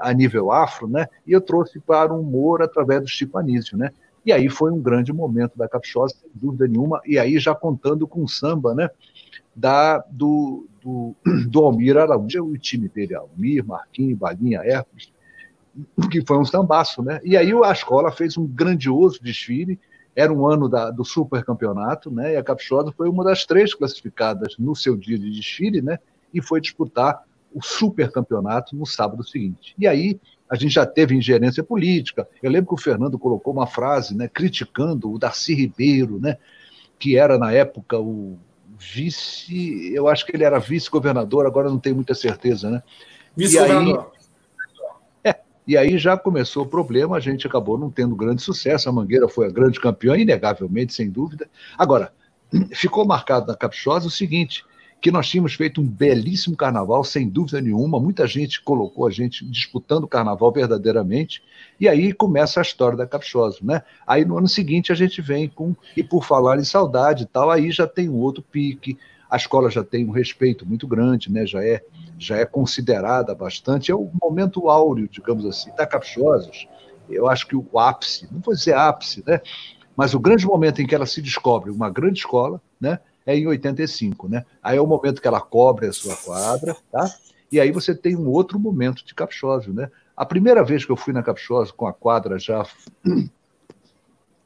a 0.00 0.12
nível 0.12 0.52
afro, 0.52 0.86
né? 0.86 1.08
E 1.26 1.32
eu 1.32 1.40
trouxe 1.40 1.80
para 1.80 2.12
o 2.12 2.20
humor 2.20 2.62
através 2.62 3.00
do 3.00 3.08
Chico 3.08 3.38
Anísio, 3.38 3.76
né? 3.76 3.90
E 4.24 4.32
aí 4.32 4.50
foi 4.50 4.70
um 4.70 4.80
grande 4.80 5.12
momento 5.12 5.56
da 5.56 5.66
Caprichosa, 5.66 6.14
sem 6.20 6.30
dúvida 6.34 6.68
nenhuma, 6.68 7.00
e 7.06 7.18
aí 7.18 7.38
já 7.38 7.54
contando 7.54 8.06
com 8.06 8.22
o 8.22 8.28
samba, 8.28 8.74
né? 8.74 8.90
Da, 9.56 10.04
do, 10.10 10.66
do, 10.82 11.14
do 11.48 11.64
Almir 11.64 11.96
Araújo, 11.96 12.44
o 12.44 12.58
time 12.58 12.88
dele, 12.88 13.14
Almir, 13.14 13.64
Marquinhos, 13.64 14.18
Balinha, 14.18 14.60
Hércules, 14.62 15.10
que 16.10 16.22
foi 16.26 16.36
um 16.36 16.44
sambaço, 16.44 17.02
né? 17.02 17.18
E 17.24 17.34
aí 17.34 17.50
a 17.64 17.72
escola 17.72 18.12
fez 18.12 18.36
um 18.36 18.46
grandioso 18.46 19.22
desfile, 19.22 19.80
era 20.14 20.30
um 20.30 20.46
ano 20.46 20.68
da, 20.68 20.90
do 20.90 21.04
supercampeonato, 21.04 22.10
né? 22.10 22.34
E 22.34 22.36
a 22.36 22.42
Caprichosa 22.42 22.92
foi 22.92 23.08
uma 23.08 23.24
das 23.24 23.46
três 23.46 23.72
classificadas 23.72 24.56
no 24.58 24.76
seu 24.76 24.96
dia 24.96 25.18
de 25.18 25.30
desfile, 25.30 25.80
né? 25.80 25.98
E 26.34 26.42
foi 26.42 26.60
disputar 26.60 27.22
o 27.54 27.62
supercampeonato 27.62 28.76
no 28.76 28.86
sábado 28.86 29.24
seguinte. 29.24 29.74
E 29.78 29.86
aí 29.86 30.20
a 30.48 30.56
gente 30.56 30.72
já 30.72 30.86
teve 30.86 31.14
ingerência 31.14 31.62
política. 31.62 32.26
Eu 32.42 32.50
lembro 32.50 32.68
que 32.68 32.74
o 32.74 32.82
Fernando 32.82 33.18
colocou 33.18 33.52
uma 33.52 33.66
frase, 33.66 34.16
né, 34.16 34.28
criticando 34.28 35.12
o 35.12 35.18
Darcy 35.18 35.54
Ribeiro, 35.54 36.18
né, 36.20 36.38
que 36.98 37.16
era 37.16 37.38
na 37.38 37.52
época 37.52 37.98
o 37.98 38.38
vice, 38.78 39.92
eu 39.92 40.08
acho 40.08 40.24
que 40.24 40.34
ele 40.34 40.44
era 40.44 40.58
vice-governador, 40.58 41.46
agora 41.46 41.68
não 41.68 41.78
tenho 41.78 41.96
muita 41.96 42.14
certeza, 42.14 42.70
né? 42.70 42.82
Vice-governador. 43.36 44.12
É, 45.24 45.36
e 45.66 45.76
aí 45.76 45.98
já 45.98 46.16
começou 46.16 46.62
o 46.62 46.68
problema, 46.68 47.16
a 47.16 47.20
gente 47.20 47.44
acabou 47.44 47.76
não 47.76 47.90
tendo 47.90 48.14
grande 48.14 48.40
sucesso, 48.40 48.88
a 48.88 48.92
Mangueira 48.92 49.28
foi 49.28 49.48
a 49.48 49.50
grande 49.50 49.80
campeã, 49.80 50.16
inegavelmente, 50.16 50.94
sem 50.94 51.10
dúvida. 51.10 51.50
Agora, 51.76 52.12
ficou 52.72 53.04
marcado 53.04 53.48
na 53.48 53.56
Caprichosa 53.56 54.06
o 54.06 54.10
seguinte, 54.10 54.64
que 55.00 55.10
nós 55.12 55.28
tínhamos 55.28 55.54
feito 55.54 55.80
um 55.80 55.86
belíssimo 55.86 56.56
carnaval, 56.56 57.04
sem 57.04 57.28
dúvida 57.28 57.60
nenhuma. 57.60 58.00
Muita 58.00 58.26
gente 58.26 58.60
colocou 58.60 59.06
a 59.06 59.10
gente 59.10 59.44
disputando 59.48 60.04
o 60.04 60.08
carnaval 60.08 60.50
verdadeiramente. 60.52 61.42
E 61.78 61.88
aí 61.88 62.12
começa 62.12 62.60
a 62.60 62.62
história 62.62 62.96
da 62.98 63.06
Caprichosa, 63.06 63.58
né? 63.62 63.82
Aí 64.06 64.24
no 64.24 64.36
ano 64.36 64.48
seguinte 64.48 64.90
a 64.90 64.94
gente 64.96 65.22
vem 65.22 65.48
com 65.48 65.74
e 65.96 66.02
por 66.02 66.24
falar 66.24 66.58
em 66.58 66.64
saudade 66.64 67.24
e 67.24 67.26
tal, 67.26 67.50
aí 67.50 67.70
já 67.70 67.86
tem 67.86 68.08
um 68.08 68.16
outro 68.16 68.42
pique. 68.42 68.98
A 69.30 69.36
escola 69.36 69.70
já 69.70 69.84
tem 69.84 70.06
um 70.06 70.10
respeito 70.10 70.66
muito 70.66 70.86
grande, 70.88 71.30
né? 71.30 71.46
Já 71.46 71.62
é 71.62 71.82
já 72.18 72.36
é 72.36 72.44
considerada 72.44 73.34
bastante. 73.34 73.92
É 73.92 73.94
o 73.94 74.10
momento 74.20 74.68
áureo, 74.68 75.08
digamos 75.08 75.46
assim, 75.46 75.70
da 75.76 75.86
Caprichosas. 75.86 76.66
Eu 77.08 77.28
acho 77.28 77.46
que 77.46 77.54
o 77.54 77.78
ápice, 77.78 78.28
não 78.32 78.40
vou 78.40 78.54
dizer 78.54 78.74
ápice, 78.74 79.22
né? 79.24 79.40
Mas 79.96 80.14
o 80.14 80.20
grande 80.20 80.44
momento 80.44 80.82
em 80.82 80.86
que 80.86 80.94
ela 80.94 81.06
se 81.06 81.22
descobre 81.22 81.70
uma 81.70 81.88
grande 81.88 82.18
escola, 82.18 82.60
né? 82.80 82.98
É 83.28 83.36
em 83.36 83.46
85, 83.46 84.26
né? 84.26 84.46
Aí 84.62 84.78
é 84.78 84.80
o 84.80 84.86
momento 84.86 85.20
que 85.20 85.28
ela 85.28 85.40
cobre 85.40 85.86
a 85.86 85.92
sua 85.92 86.16
quadra, 86.16 86.74
tá? 86.90 87.06
E 87.52 87.60
aí 87.60 87.70
você 87.70 87.94
tem 87.94 88.16
um 88.16 88.26
outro 88.26 88.58
momento 88.58 89.04
de 89.04 89.14
Caprichoso, 89.14 89.70
né? 89.70 89.90
A 90.16 90.24
primeira 90.24 90.64
vez 90.64 90.82
que 90.82 90.90
eu 90.90 90.96
fui 90.96 91.12
na 91.12 91.22
Caprichoso 91.22 91.74
com 91.74 91.86
a 91.86 91.92
quadra 91.92 92.38
já 92.38 92.66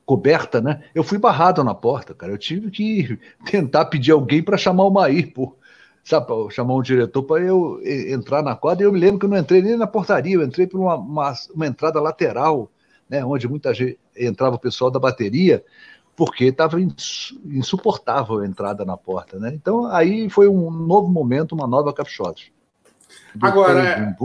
coberta, 0.05 0.61
né? 0.61 0.83
Eu 0.93 1.05
fui 1.05 1.17
barrado 1.17 1.63
na 1.63 1.77
porta, 1.77 2.13
cara. 2.13 2.33
Eu 2.33 2.39
tive 2.39 2.73
que 2.73 3.21
tentar 3.49 3.85
pedir 3.85 4.11
alguém 4.11 4.43
para 4.43 4.59
chamar 4.59 4.83
o 4.83 4.91
Mair, 4.91 5.33
por, 5.33 5.57
sabe, 6.03 6.27
chamar 6.51 6.75
um 6.75 6.83
diretor 6.83 7.23
para 7.23 7.41
eu 7.41 7.81
entrar 7.87 8.43
na 8.43 8.57
quadra. 8.57 8.83
E 8.83 8.87
eu 8.89 8.93
me 8.93 8.99
lembro 8.99 9.21
que 9.21 9.27
eu 9.27 9.31
não 9.31 9.39
entrei 9.39 9.63
nem 9.63 9.77
na 9.77 9.87
portaria, 9.87 10.35
eu 10.35 10.43
entrei 10.43 10.67
por 10.67 10.81
uma, 10.81 10.97
uma, 10.97 11.33
uma 11.55 11.67
entrada 11.69 12.01
lateral, 12.01 12.69
né? 13.09 13.25
Onde 13.25 13.47
muita 13.47 13.73
gente 13.73 13.97
entrava 14.17 14.57
o 14.57 14.61
pessoal 14.61 14.91
da 14.91 14.99
bateria 14.99 15.65
porque 16.17 16.45
estava 16.45 16.79
insuportável 17.45 18.41
a 18.41 18.47
entrada 18.47 18.85
na 18.85 18.97
porta, 18.97 19.39
né? 19.39 19.53
Então 19.55 19.87
aí 19.87 20.29
foi 20.29 20.49
um 20.49 20.71
novo 20.71 21.09
momento, 21.09 21.53
uma 21.53 21.67
nova 21.67 21.93
caprichosa. 21.93 22.37
Agora, 23.41 23.83
é... 23.83 24.17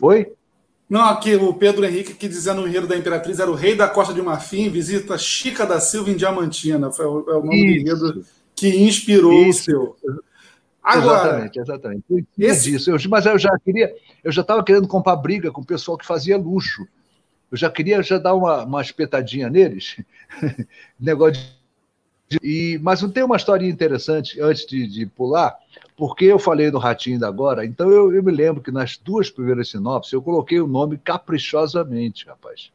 Oi? 0.00 0.32
Não, 0.88 1.04
aqui 1.04 1.34
o 1.36 1.52
Pedro 1.52 1.84
Henrique 1.84 2.14
que 2.14 2.28
dizendo 2.28 2.62
o 2.62 2.68
enredo 2.68 2.86
da 2.86 2.96
Imperatriz 2.96 3.38
era 3.38 3.50
o 3.50 3.54
rei 3.54 3.74
da 3.74 3.88
Costa 3.88 4.14
de 4.14 4.22
Marfim, 4.22 4.70
visita 4.70 5.18
Chica 5.18 5.66
da 5.66 5.80
Silva 5.80 6.10
em 6.10 6.16
Diamantina. 6.16 6.90
Foi 6.90 7.04
o, 7.04 7.30
é 7.30 7.36
o 7.36 7.42
nome 7.42 7.76
Isso. 7.76 7.84
do 7.84 8.06
enredo 8.06 8.26
que 8.54 8.68
inspirou 8.68 9.32
Isso. 9.46 9.60
o 9.60 9.64
seu. 9.64 9.96
Agora, 10.82 11.28
exatamente, 11.28 11.60
exatamente. 11.60 12.26
Esse... 12.38 12.70
Disso. 12.70 12.90
Eu, 12.90 12.96
mas 13.10 13.26
eu 13.26 13.38
já 13.38 13.50
queria, 13.62 13.94
eu 14.24 14.32
já 14.32 14.40
estava 14.40 14.64
querendo 14.64 14.88
comprar 14.88 15.16
briga 15.16 15.50
com 15.50 15.60
o 15.60 15.66
pessoal 15.66 15.98
que 15.98 16.06
fazia 16.06 16.38
luxo 16.38 16.86
eu 17.50 17.56
já 17.56 17.70
queria 17.70 18.02
já 18.02 18.18
dar 18.18 18.34
uma, 18.34 18.64
uma 18.64 18.82
espetadinha 18.82 19.48
neles, 19.48 19.96
negócio 20.98 21.42
de 21.42 21.58
e, 22.42 22.78
mas 22.82 23.00
não 23.00 23.08
tem 23.08 23.22
uma 23.22 23.36
história 23.36 23.66
interessante 23.66 24.38
antes 24.40 24.66
de, 24.66 24.86
de, 24.86 25.06
pular, 25.06 25.56
porque 25.96 26.26
eu 26.26 26.38
falei 26.38 26.70
do 26.70 26.76
Ratinho 26.76 27.16
ainda 27.16 27.26
agora, 27.26 27.64
então 27.64 27.90
eu, 27.90 28.12
eu, 28.12 28.22
me 28.22 28.30
lembro 28.30 28.62
que 28.62 28.70
nas 28.70 28.98
duas 28.98 29.30
primeiras 29.30 29.70
sinopses 29.70 30.12
eu 30.12 30.20
coloquei 30.20 30.60
o 30.60 30.66
nome 30.66 30.98
caprichosamente, 30.98 32.26
rapaz. 32.26 32.70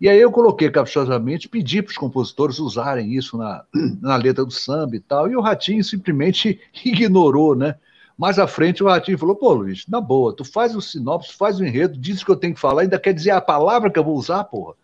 E 0.00 0.08
aí 0.08 0.20
eu 0.20 0.30
coloquei 0.30 0.70
caprichosamente, 0.70 1.48
pedi 1.48 1.82
para 1.82 1.90
os 1.90 1.96
compositores 1.96 2.58
usarem 2.60 3.14
isso 3.14 3.36
na, 3.36 3.64
na 4.00 4.14
letra 4.14 4.44
do 4.44 4.52
samba 4.52 4.94
e 4.94 5.00
tal, 5.00 5.28
e 5.28 5.34
o 5.34 5.40
Ratinho 5.40 5.82
simplesmente 5.82 6.60
ignorou, 6.84 7.56
né? 7.56 7.76
Mais 8.16 8.38
à 8.38 8.46
frente 8.46 8.82
o 8.82 8.86
Ratinho 8.86 9.18
falou: 9.18 9.36
pô, 9.36 9.52
Luiz, 9.52 9.86
na 9.86 10.00
boa, 10.00 10.34
tu 10.34 10.44
faz 10.44 10.74
o 10.74 10.80
sinopse, 10.80 11.34
faz 11.34 11.60
o 11.60 11.64
enredo, 11.64 11.98
diz 11.98 12.22
o 12.22 12.24
que 12.24 12.30
eu 12.30 12.36
tenho 12.36 12.54
que 12.54 12.60
falar, 12.60 12.82
ainda 12.82 12.98
quer 12.98 13.12
dizer 13.12 13.30
a 13.30 13.40
palavra 13.40 13.90
que 13.90 13.98
eu 13.98 14.04
vou 14.04 14.16
usar, 14.16 14.44
porra. 14.44 14.74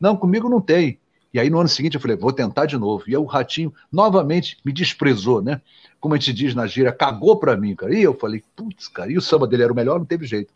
Não, 0.00 0.16
comigo 0.16 0.48
não 0.48 0.60
tem. 0.60 0.98
E 1.32 1.38
aí 1.38 1.48
no 1.48 1.60
ano 1.60 1.68
seguinte 1.68 1.94
eu 1.94 2.00
falei: 2.00 2.16
vou 2.16 2.32
tentar 2.32 2.66
de 2.66 2.76
novo. 2.78 3.04
E 3.06 3.10
aí 3.10 3.16
o 3.16 3.24
Ratinho 3.24 3.72
novamente 3.92 4.56
me 4.64 4.72
desprezou, 4.72 5.42
né? 5.42 5.60
Como 6.00 6.14
a 6.14 6.18
gente 6.18 6.32
diz 6.32 6.54
na 6.54 6.66
gira, 6.66 6.90
cagou 6.90 7.36
pra 7.36 7.56
mim, 7.56 7.74
cara. 7.74 7.94
E 7.94 8.02
eu 8.02 8.14
falei: 8.14 8.42
putz, 8.56 8.88
cara, 8.88 9.12
e 9.12 9.18
o 9.18 9.20
samba 9.20 9.46
dele 9.46 9.64
era 9.64 9.72
o 9.72 9.76
melhor, 9.76 9.98
não 9.98 10.06
teve 10.06 10.26
jeito. 10.26 10.52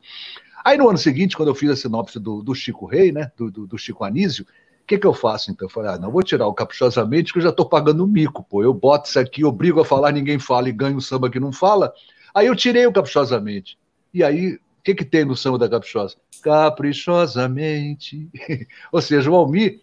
Aí 0.65 0.79
no 0.79 0.89
ano 0.89 0.97
seguinte, 0.97 1.37
quando 1.37 1.51
eu 1.51 1.55
fiz 1.55 1.71
a 1.71 1.77
sinopse 1.77 2.19
do, 2.19 2.43
do 2.43 2.55
Chico 2.55 2.87
Rei, 2.87 3.13
né? 3.13 3.31
Do, 3.37 3.51
do, 3.51 3.67
do 3.67 3.77
Chico 3.77 4.03
Anísio, 4.03 4.47
o 4.85 4.87
que, 4.87 4.99
que 4.99 5.07
eu 5.07 5.13
faço 5.13 5.51
então? 5.51 5.67
Eu 5.67 5.71
falei, 5.71 5.91
ah, 5.91 5.99
não 5.99 6.11
vou 6.11 6.23
tirar 6.23 6.47
o 6.47 6.55
caprichosamente, 6.55 7.33
que 7.33 7.39
eu 7.39 7.43
já 7.43 7.51
estou 7.51 7.67
pagando 7.67 8.03
o 8.03 8.07
mico, 8.07 8.43
pô. 8.43 8.63
Eu 8.63 8.73
boto 8.73 9.09
isso 9.09 9.19
aqui, 9.19 9.45
obrigo 9.45 9.81
a 9.81 9.85
falar, 9.85 10.13
ninguém 10.13 10.39
fala 10.39 10.69
e 10.69 10.73
ganho 10.73 10.97
o 10.97 11.03
samba 11.03 11.31
que 11.31 11.39
não 11.39 11.53
fala. 11.53 11.93
Aí 12.35 12.47
eu 12.47 12.57
tirei 12.57 12.87
o 12.87 12.93
caprichosamente. 12.93 13.79
E 14.13 14.25
aí, 14.25 14.55
o 14.55 14.61
que, 14.83 14.95
que 14.95 15.05
tem 15.05 15.25
no 15.25 15.37
samba 15.37 15.59
da 15.59 15.69
caprichosa? 15.69 16.17
Caprichosamente. 16.43 18.29
Ou 18.93 19.01
seja, 19.01 19.31
o 19.31 19.37
Almir 19.37 19.81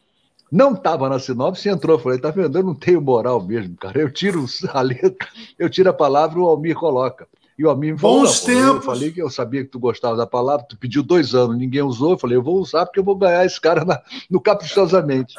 não 0.52 0.74
estava 0.74 1.08
na 1.08 1.18
sinopse 1.18 1.70
e 1.70 1.72
entrou. 1.72 1.98
Eu 1.98 2.04
falei, 2.04 2.20
tá 2.20 2.30
vendo? 2.30 2.58
Eu 2.58 2.64
não 2.64 2.76
tenho 2.76 3.02
moral 3.02 3.42
mesmo, 3.42 3.76
cara. 3.78 4.00
Eu 4.00 4.12
tiro 4.12 4.46
a 4.74 4.82
letra, 4.82 5.28
eu 5.58 5.70
tiro 5.70 5.90
a 5.90 5.94
palavra 5.94 6.38
e 6.38 6.42
o 6.42 6.48
Almir 6.48 6.76
coloca. 6.76 7.28
E 7.58 7.66
o 7.66 7.70
Almir 7.70 7.94
me 7.94 8.00
falou: 8.00 8.22
Bons 8.22 8.42
tempos. 8.42 8.76
Eu 8.76 8.82
falei 8.82 9.12
que 9.12 9.22
eu 9.22 9.30
sabia 9.30 9.64
que 9.64 9.70
tu 9.70 9.80
gostava 9.80 10.18
da 10.18 10.28
palavra, 10.28 10.66
tu 10.68 10.78
pediu 10.78 11.04
dois 11.04 11.34
anos, 11.34 11.58
ninguém 11.58 11.82
usou. 11.82 12.12
Eu 12.12 12.18
falei, 12.18 12.36
eu 12.36 12.44
vou 12.44 12.58
usar 12.58 12.86
porque 12.86 13.00
eu 13.00 13.04
vou 13.04 13.16
ganhar 13.16 13.46
esse 13.46 13.62
cara 13.62 13.86
na, 13.86 14.02
no 14.30 14.42
caprichosamente. 14.42 15.36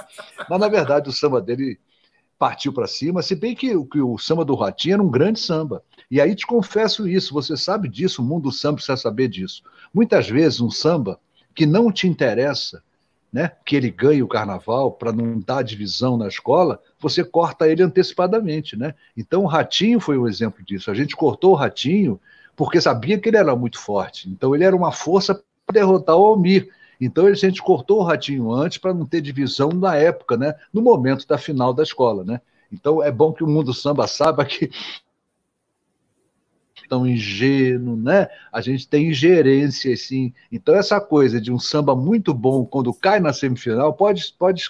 Mas, 0.48 0.60
na 0.60 0.68
verdade, 0.68 1.08
o 1.08 1.12
samba 1.12 1.40
dele 1.40 1.78
partiu 2.38 2.72
para 2.72 2.86
cima, 2.86 3.22
se 3.22 3.36
bem 3.36 3.54
que, 3.54 3.72
que 3.86 4.00
o 4.00 4.18
samba 4.18 4.44
do 4.44 4.54
Ratinho 4.54 4.94
era 4.94 5.02
um 5.02 5.10
grande 5.10 5.38
samba. 5.38 5.82
E 6.12 6.20
aí 6.20 6.34
te 6.34 6.46
confesso 6.46 7.08
isso, 7.08 7.32
você 7.32 7.56
sabe 7.56 7.88
disso, 7.88 8.20
o 8.20 8.24
mundo 8.24 8.42
do 8.42 8.52
samba 8.52 8.74
precisa 8.74 8.98
saber 8.98 9.28
disso. 9.28 9.62
Muitas 9.94 10.28
vezes 10.28 10.60
um 10.60 10.70
samba 10.70 11.18
que 11.54 11.64
não 11.64 11.90
te 11.90 12.06
interessa, 12.06 12.82
né, 13.32 13.50
que 13.64 13.74
ele 13.74 13.90
ganhe 13.90 14.22
o 14.22 14.28
carnaval 14.28 14.92
para 14.92 15.10
não 15.10 15.40
dar 15.40 15.62
divisão 15.62 16.18
na 16.18 16.28
escola, 16.28 16.78
você 17.00 17.24
corta 17.24 17.66
ele 17.66 17.82
antecipadamente, 17.82 18.76
né? 18.76 18.94
Então 19.16 19.44
o 19.44 19.46
Ratinho 19.46 19.98
foi 20.00 20.18
um 20.18 20.28
exemplo 20.28 20.62
disso. 20.62 20.90
A 20.90 20.94
gente 20.94 21.16
cortou 21.16 21.52
o 21.52 21.54
Ratinho 21.54 22.20
porque 22.54 22.78
sabia 22.78 23.18
que 23.18 23.30
ele 23.30 23.38
era 23.38 23.56
muito 23.56 23.78
forte. 23.78 24.28
Então 24.28 24.54
ele 24.54 24.64
era 24.64 24.76
uma 24.76 24.92
força 24.92 25.34
para 25.34 25.80
derrotar 25.80 26.14
o 26.14 26.26
Almir. 26.26 26.68
Então 27.00 27.24
a 27.24 27.32
gente 27.32 27.62
cortou 27.62 28.00
o 28.00 28.04
Ratinho 28.04 28.52
antes 28.52 28.76
para 28.76 28.92
não 28.92 29.06
ter 29.06 29.22
divisão 29.22 29.70
na 29.70 29.96
época, 29.96 30.36
né? 30.36 30.56
No 30.74 30.82
momento 30.82 31.26
da 31.26 31.38
final 31.38 31.72
da 31.72 31.82
escola, 31.82 32.22
né? 32.22 32.38
Então 32.70 33.02
é 33.02 33.10
bom 33.10 33.32
que 33.32 33.42
o 33.42 33.48
mundo 33.48 33.72
samba 33.72 34.06
saiba 34.06 34.44
que 34.44 34.70
tão 36.92 37.06
ingênuo, 37.06 37.96
né? 37.96 38.28
A 38.52 38.60
gente 38.60 38.86
tem 38.86 39.08
ingerência, 39.08 39.94
assim. 39.94 40.30
Então, 40.52 40.74
essa 40.74 41.00
coisa 41.00 41.40
de 41.40 41.50
um 41.50 41.58
samba 41.58 41.96
muito 41.96 42.34
bom 42.34 42.66
quando 42.66 42.92
cai 42.92 43.18
na 43.18 43.32
semifinal, 43.32 43.94
pode, 43.94 44.34
pode, 44.38 44.68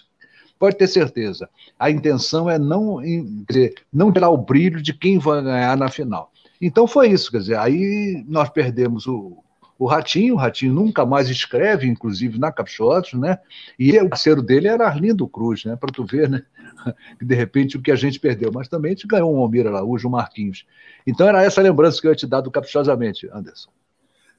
pode 0.57 0.77
ter 0.77 0.87
certeza. 0.87 1.51
A 1.77 1.91
intenção 1.91 2.49
é 2.49 2.61
não, 2.61 3.03
dizer, 3.49 3.75
não 3.93 4.13
tirar 4.13 4.31
o 4.31 4.37
brilho 4.37 4.81
de 4.81 4.95
quem 4.95 5.19
vai 5.19 5.43
ganhar 5.43 5.77
na 5.77 5.89
final. 5.89 6.31
Então 6.61 6.87
foi 6.87 7.09
isso, 7.09 7.29
quer 7.29 7.39
dizer, 7.39 7.59
aí 7.59 8.25
nós 8.29 8.49
perdemos 8.49 9.09
o, 9.09 9.43
o 9.77 9.85
Ratinho, 9.85 10.35
o 10.35 10.39
Ratinho 10.39 10.73
nunca 10.73 11.05
mais 11.05 11.29
escreve, 11.29 11.89
inclusive 11.89 12.39
na 12.39 12.53
Caprichosos, 12.53 13.15
né? 13.15 13.37
E 13.77 13.99
o 13.99 14.09
parceiro 14.09 14.41
dele 14.41 14.69
era 14.69 14.87
Arlindo 14.87 15.27
Cruz, 15.27 15.65
né? 15.65 15.75
Para 15.75 15.93
tu 15.93 16.05
ver, 16.05 16.31
né? 16.31 16.45
De 17.21 17.35
repente 17.35 17.77
o 17.77 17.83
que 17.83 17.91
a 17.91 17.97
gente 17.97 18.19
perdeu, 18.19 18.51
mas 18.53 18.69
também 18.69 18.93
a 18.93 18.95
gente 18.95 19.07
ganhou 19.07 19.35
um 19.35 19.39
Almir 19.39 19.67
Araújo, 19.67 20.09
um 20.09 20.11
Marquinhos. 20.11 20.67
Então 21.07 21.27
era 21.29 21.43
essa 21.43 21.61
lembrança 21.61 22.01
que 22.01 22.07
eu 22.07 22.11
ia 22.11 22.17
te 22.17 22.27
dar 22.27 22.41
do 22.41 22.51
Caprichosamente, 22.51 23.29
Anderson. 23.33 23.71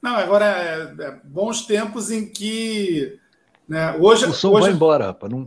Não, 0.02 0.16
agora 0.16 0.44
é, 0.44 0.94
é 0.98 1.20
bons 1.24 1.66
tempos 1.66 2.10
em 2.10 2.26
que. 2.26 3.18
Né, 3.66 3.96
hoje, 3.98 4.26
o 4.26 4.34
som 4.34 4.50
hoje... 4.50 4.62
vai 4.62 4.72
embora, 4.72 5.06
rapaz. 5.06 5.32
Não, 5.32 5.46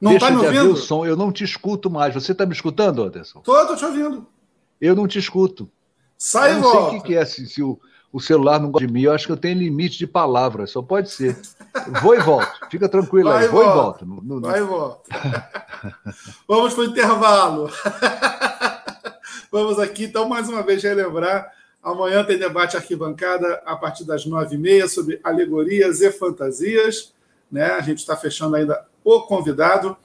não 0.00 0.10
Deixa 0.10 0.26
tá 0.26 0.32
me 0.32 0.44
ouvindo? 0.44 0.72
o 0.72 0.76
som, 0.76 1.06
eu 1.06 1.16
não 1.16 1.30
te 1.30 1.44
escuto 1.44 1.88
mais. 1.88 2.12
Você 2.12 2.32
está 2.32 2.44
me 2.44 2.52
escutando, 2.52 3.02
Anderson? 3.02 3.40
Tô, 3.40 3.66
tô 3.66 3.76
te 3.76 3.84
ouvindo. 3.84 4.26
Eu 4.80 4.96
não 4.96 5.06
te 5.06 5.18
escuto. 5.18 5.70
Sai 6.18 6.54
eu 6.54 6.58
e 6.58 6.60
volta. 6.60 6.78
Não 6.78 6.90
sei 6.90 6.98
o 6.98 7.02
que, 7.02 7.06
que 7.08 7.14
é, 7.16 7.24
se, 7.24 7.46
se 7.46 7.62
o, 7.62 7.78
o 8.14 8.20
celular 8.20 8.60
não 8.60 8.70
gosta 8.70 8.86
de 8.86 8.92
mim, 8.92 9.02
eu 9.02 9.12
acho 9.12 9.26
que 9.26 9.32
eu 9.32 9.36
tenho 9.36 9.58
limite 9.58 9.98
de 9.98 10.06
palavras, 10.06 10.70
só 10.70 10.80
pode 10.80 11.10
ser. 11.10 11.36
Vou 12.00 12.14
e 12.14 12.20
volto, 12.20 12.48
fica 12.70 12.88
tranquilo 12.88 13.28
Vai 13.28 13.42
aí, 13.42 13.50
vou 13.50 13.60
e 13.60 13.66
volto. 13.66 14.06
No, 14.06 14.22
no... 14.22 14.40
Vai 14.40 14.60
e 14.60 14.62
volta. 14.62 15.02
Vamos 16.46 16.74
para 16.74 16.82
o 16.82 16.86
intervalo. 16.86 17.68
Vamos 19.50 19.80
aqui, 19.80 20.04
então, 20.04 20.28
mais 20.28 20.48
uma 20.48 20.62
vez, 20.62 20.80
relembrar. 20.80 21.50
Amanhã 21.82 22.22
tem 22.22 22.38
debate 22.38 22.76
arquibancada 22.76 23.60
a 23.66 23.74
partir 23.74 24.04
das 24.04 24.24
nove 24.24 24.54
e 24.54 24.58
meia 24.58 24.86
sobre 24.86 25.18
alegorias 25.24 26.00
e 26.00 26.08
fantasias. 26.12 27.12
Né? 27.50 27.66
A 27.72 27.80
gente 27.80 27.98
está 27.98 28.16
fechando 28.16 28.54
ainda 28.54 28.86
o 29.02 29.22
convidado. 29.22 29.96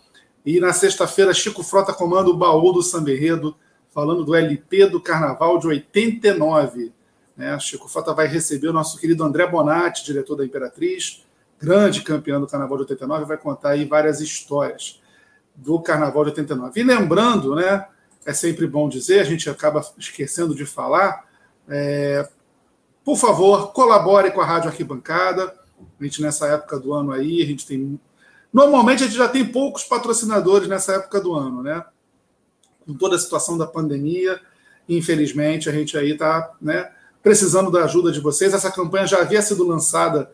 E 0.44 0.60
na 0.60 0.74
sexta-feira, 0.74 1.32
Chico 1.32 1.62
Frota 1.62 1.94
comanda 1.94 2.32
o 2.32 2.36
baú 2.36 2.74
do 2.74 2.82
Samberredo, 2.82 3.56
falando 3.92 4.26
do 4.26 4.34
LP 4.34 4.88
do 4.88 5.00
Carnaval 5.00 5.60
de 5.60 5.68
89. 5.68 6.92
Né? 7.40 7.58
Chico 7.58 7.88
Frota 7.88 8.14
vai 8.14 8.28
receber 8.28 8.68
o 8.68 8.74
nosso 8.74 9.00
querido 9.00 9.24
André 9.24 9.48
Bonatti, 9.48 10.04
diretor 10.04 10.36
da 10.36 10.44
Imperatriz, 10.44 11.26
grande 11.58 12.02
campeão 12.02 12.42
do 12.42 12.48
Carnaval 12.48 12.76
de 12.80 12.84
89, 12.84 13.24
vai 13.24 13.38
contar 13.38 13.70
aí 13.70 13.86
várias 13.86 14.20
histórias 14.20 15.02
do 15.56 15.80
Carnaval 15.80 16.26
de 16.26 16.32
89. 16.32 16.78
E 16.78 16.84
lembrando, 16.84 17.56
né, 17.56 17.88
é 18.26 18.34
sempre 18.34 18.68
bom 18.68 18.90
dizer, 18.90 19.22
a 19.22 19.24
gente 19.24 19.50
acaba 19.50 19.82
esquecendo 19.98 20.54
de 20.54 20.66
falar, 20.66 21.26
é, 21.70 22.28
por 23.06 23.16
favor, 23.16 23.72
colabore 23.72 24.32
com 24.32 24.42
a 24.42 24.46
Rádio 24.46 24.70
Arquibancada. 24.70 25.58
A 25.98 26.04
gente, 26.04 26.22
nessa 26.22 26.46
época 26.46 26.78
do 26.78 26.94
ano 26.94 27.14
aí, 27.14 27.42
a 27.42 27.46
gente 27.46 27.66
tem. 27.66 27.98
Normalmente 28.52 29.04
a 29.04 29.06
gente 29.06 29.18
já 29.18 29.30
tem 29.30 29.46
poucos 29.46 29.86
patrocinadores 29.86 30.68
nessa 30.68 30.96
época 30.96 31.22
do 31.22 31.34
ano, 31.34 31.64
né? 31.64 31.86
Com 32.86 32.94
toda 32.96 33.16
a 33.16 33.20
situação 33.20 33.58
da 33.58 33.66
pandemia, 33.66 34.42
infelizmente, 34.90 35.70
a 35.70 35.72
gente 35.72 35.98
aí 35.98 36.12
está 36.12 36.52
né, 36.62 36.92
precisando 37.22 37.72
da 37.72 37.84
ajuda 37.84 38.12
de 38.12 38.20
vocês. 38.20 38.54
Essa 38.54 38.72
campanha 38.72 39.08
já 39.08 39.22
havia 39.22 39.42
sido 39.42 39.66
lançada 39.66 40.32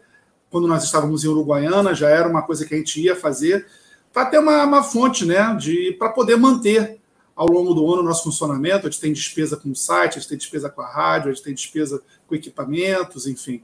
quando 0.50 0.68
nós 0.68 0.84
estávamos 0.84 1.24
em 1.24 1.28
Uruguaiana, 1.28 1.94
já 1.94 2.10
era 2.10 2.30
uma 2.30 2.42
coisa 2.42 2.66
que 2.66 2.74
a 2.74 2.78
gente 2.78 3.02
ia 3.02 3.16
fazer, 3.16 3.68
para 4.14 4.26
ter 4.26 4.40
uma, 4.40 4.64
uma 4.64 4.84
fonte, 4.84 5.26
né? 5.26 5.38
Para 6.00 6.10
poder 6.10 6.38
manter 6.38 7.00
ao 7.36 7.48
longo 7.48 7.74
do 7.74 7.92
ano 7.92 8.02
o 8.02 8.06
nosso 8.06 8.24
funcionamento. 8.24 8.88
A 8.88 8.90
gente 8.90 9.02
tem 9.02 9.12
despesa 9.12 9.58
com 9.58 9.70
o 9.70 9.76
site, 9.76 10.18
a 10.18 10.20
gente 10.20 10.30
tem 10.30 10.38
despesa 10.38 10.70
com 10.70 10.82
a 10.82 10.88
rádio, 10.88 11.30
a 11.30 11.34
gente 11.34 11.44
tem 11.44 11.54
despesa 11.54 12.02
com 12.26 12.36
equipamentos, 12.36 13.28
enfim. 13.28 13.62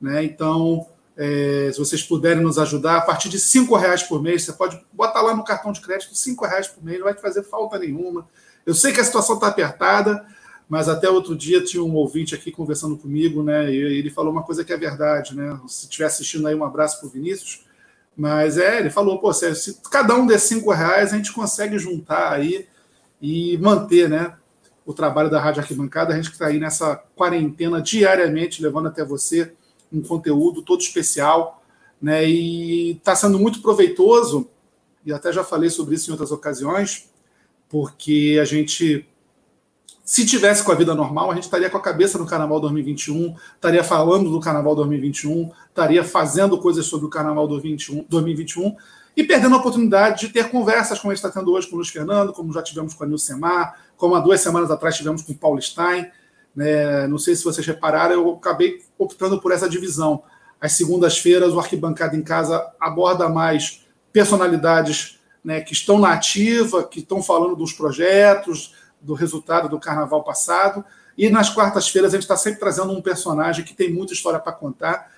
Né? 0.00 0.24
Então, 0.24 0.86
é, 1.16 1.70
se 1.72 1.78
vocês 1.78 2.02
puderem 2.02 2.42
nos 2.42 2.58
ajudar, 2.58 2.96
a 2.96 3.00
partir 3.02 3.28
de 3.28 3.38
cinco 3.38 3.76
reais 3.76 4.02
por 4.02 4.20
mês, 4.20 4.42
você 4.42 4.52
pode 4.52 4.84
botar 4.92 5.22
lá 5.22 5.36
no 5.36 5.44
cartão 5.44 5.70
de 5.70 5.80
crédito 5.80 6.14
cinco 6.16 6.44
reais 6.44 6.66
por 6.66 6.82
mês, 6.82 6.98
não 6.98 7.04
vai 7.04 7.14
te 7.14 7.20
fazer 7.20 7.44
falta 7.44 7.78
nenhuma. 7.78 8.28
Eu 8.66 8.74
sei 8.74 8.92
que 8.92 9.00
a 9.00 9.04
situação 9.04 9.36
está 9.36 9.48
apertada, 9.48 10.26
mas 10.72 10.88
até 10.88 11.06
outro 11.10 11.36
dia 11.36 11.62
tinha 11.62 11.84
um 11.84 11.94
ouvinte 11.94 12.34
aqui 12.34 12.50
conversando 12.50 12.96
comigo, 12.96 13.42
né? 13.42 13.70
E 13.70 13.76
ele 13.76 14.08
falou 14.08 14.32
uma 14.32 14.42
coisa 14.42 14.64
que 14.64 14.72
é 14.72 14.76
verdade, 14.78 15.36
né? 15.36 15.60
Se 15.68 15.84
estiver 15.84 16.06
assistindo 16.06 16.48
aí, 16.48 16.54
um 16.54 16.64
abraço 16.64 16.98
para 16.98 17.08
o 17.08 17.10
Vinícius. 17.10 17.66
Mas 18.16 18.56
é, 18.56 18.80
ele 18.80 18.88
falou, 18.88 19.18
pô, 19.18 19.34
se, 19.34 19.54
se 19.54 19.78
cada 19.90 20.14
um 20.14 20.26
der 20.26 20.40
cinco 20.40 20.72
reais, 20.72 21.12
a 21.12 21.16
gente 21.18 21.30
consegue 21.30 21.78
juntar 21.78 22.32
aí 22.32 22.66
e 23.20 23.58
manter, 23.58 24.08
né? 24.08 24.34
O 24.86 24.94
trabalho 24.94 25.28
da 25.28 25.38
Rádio 25.38 25.60
Arquibancada, 25.60 26.14
a 26.14 26.16
gente 26.16 26.30
que 26.30 26.36
está 26.36 26.46
aí 26.46 26.58
nessa 26.58 26.96
quarentena 27.14 27.78
diariamente, 27.78 28.62
levando 28.62 28.88
até 28.88 29.04
você 29.04 29.52
um 29.92 30.00
conteúdo 30.00 30.62
todo 30.62 30.80
especial, 30.80 31.62
né? 32.00 32.26
E 32.26 32.92
está 32.92 33.14
sendo 33.14 33.38
muito 33.38 33.60
proveitoso, 33.60 34.48
e 35.04 35.12
até 35.12 35.30
já 35.34 35.44
falei 35.44 35.68
sobre 35.68 35.96
isso 35.96 36.08
em 36.08 36.12
outras 36.12 36.32
ocasiões, 36.32 37.10
porque 37.68 38.38
a 38.40 38.46
gente, 38.46 39.06
se 40.12 40.26
tivesse 40.26 40.62
com 40.62 40.70
a 40.70 40.74
vida 40.74 40.94
normal, 40.94 41.30
a 41.30 41.34
gente 41.34 41.44
estaria 41.44 41.70
com 41.70 41.78
a 41.78 41.80
cabeça 41.80 42.18
no 42.18 42.26
Carnaval 42.26 42.60
2021, 42.60 43.34
estaria 43.54 43.82
falando 43.82 44.28
do 44.28 44.38
Carnaval 44.40 44.76
2021, 44.76 45.50
estaria 45.70 46.04
fazendo 46.04 46.58
coisas 46.58 46.84
sobre 46.84 47.06
o 47.06 47.08
Carnaval 47.08 47.48
2021, 47.48 48.04
2021 48.10 48.76
e 49.16 49.24
perdendo 49.24 49.54
a 49.54 49.58
oportunidade 49.58 50.26
de 50.26 50.28
ter 50.34 50.50
conversas 50.50 50.98
como 50.98 51.12
a 51.12 51.14
gente 51.14 51.24
está 51.24 51.40
tendo 51.40 51.50
hoje 51.50 51.66
com 51.66 51.76
o 51.76 51.78
Luiz 51.78 51.88
Fernando, 51.88 52.30
como 52.34 52.52
já 52.52 52.60
tivemos 52.60 52.92
com 52.92 53.04
a 53.04 53.06
Nilce 53.06 53.24
Semar, 53.24 53.74
como 53.96 54.14
há 54.14 54.20
duas 54.20 54.42
semanas 54.42 54.70
atrás 54.70 54.98
tivemos 54.98 55.22
com 55.22 55.32
o 55.32 55.34
Paulo 55.34 55.62
Stein, 55.62 56.06
né? 56.54 57.06
Não 57.06 57.16
sei 57.16 57.34
se 57.34 57.42
vocês 57.42 57.66
repararam, 57.66 58.12
eu 58.12 58.32
acabei 58.34 58.82
optando 58.98 59.40
por 59.40 59.50
essa 59.50 59.66
divisão. 59.66 60.24
Às 60.60 60.72
segundas-feiras, 60.72 61.54
o 61.54 61.58
Arquibancada 61.58 62.14
em 62.14 62.22
Casa 62.22 62.62
aborda 62.78 63.30
mais 63.30 63.86
personalidades 64.12 65.18
né, 65.42 65.62
que 65.62 65.72
estão 65.72 65.98
na 65.98 66.12
ativa, 66.12 66.84
que 66.84 67.00
estão 67.00 67.22
falando 67.22 67.56
dos 67.56 67.72
projetos, 67.72 68.74
do 69.02 69.14
resultado 69.14 69.68
do 69.68 69.78
carnaval 69.78 70.22
passado. 70.22 70.84
E 71.16 71.28
nas 71.28 71.50
quartas-feiras 71.50 72.12
a 72.12 72.16
gente 72.16 72.22
está 72.22 72.36
sempre 72.36 72.60
trazendo 72.60 72.92
um 72.92 73.02
personagem 73.02 73.64
que 73.64 73.74
tem 73.74 73.92
muita 73.92 74.12
história 74.12 74.38
para 74.38 74.52
contar. 74.52 75.10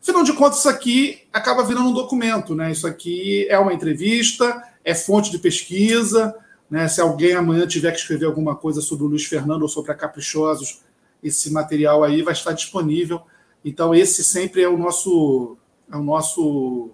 Afinal 0.00 0.22
de 0.22 0.32
contas, 0.32 0.60
isso 0.60 0.68
aqui 0.68 1.22
acaba 1.32 1.62
virando 1.62 1.88
um 1.88 1.92
documento, 1.92 2.54
né? 2.54 2.70
Isso 2.70 2.86
aqui 2.86 3.46
é 3.48 3.58
uma 3.58 3.72
entrevista, 3.72 4.62
é 4.84 4.94
fonte 4.94 5.30
de 5.30 5.38
pesquisa, 5.38 6.34
né? 6.70 6.88
Se 6.88 7.00
alguém 7.00 7.34
amanhã 7.34 7.66
tiver 7.66 7.90
que 7.90 7.98
escrever 7.98 8.26
alguma 8.26 8.56
coisa 8.56 8.80
sobre 8.80 9.04
o 9.04 9.08
Luiz 9.08 9.24
Fernando 9.24 9.62
ou 9.62 9.68
sobre 9.68 9.92
a 9.92 9.94
Caprichosos, 9.94 10.80
esse 11.22 11.52
material 11.52 12.02
aí 12.02 12.22
vai 12.22 12.32
estar 12.32 12.52
disponível. 12.52 13.20
Então, 13.64 13.94
esse 13.94 14.24
sempre 14.24 14.62
é 14.62 14.68
o 14.68 14.78
nosso, 14.78 15.58
é 15.92 15.96
o 15.96 16.02
nosso, 16.02 16.90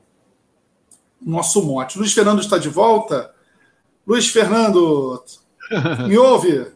nosso 1.21 1.63
mote. 1.63 1.99
Luiz 1.99 2.13
Fernando 2.13 2.41
está 2.41 2.59
de 2.59 2.69
volta. 2.69 3.33
Luiz 4.05 4.29
Fernando, 4.29 5.23
me 6.07 6.19
ouve? 6.19 6.67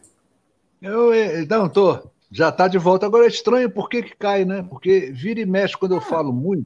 Eu 0.81 1.13
eh, 1.13 1.45
não 1.49 1.67
estou. 1.67 2.11
Já 2.31 2.49
está 2.49 2.67
de 2.67 2.77
volta. 2.77 3.05
Agora 3.05 3.25
é 3.25 3.27
estranho 3.27 3.69
por 3.69 3.89
que, 3.89 4.03
que 4.03 4.15
cai, 4.15 4.45
né? 4.45 4.65
Porque 4.69 5.11
vira 5.11 5.39
e 5.39 5.45
mexe 5.45 5.77
quando 5.77 5.95
eu 5.95 6.01
falo 6.01 6.31
muito. 6.31 6.65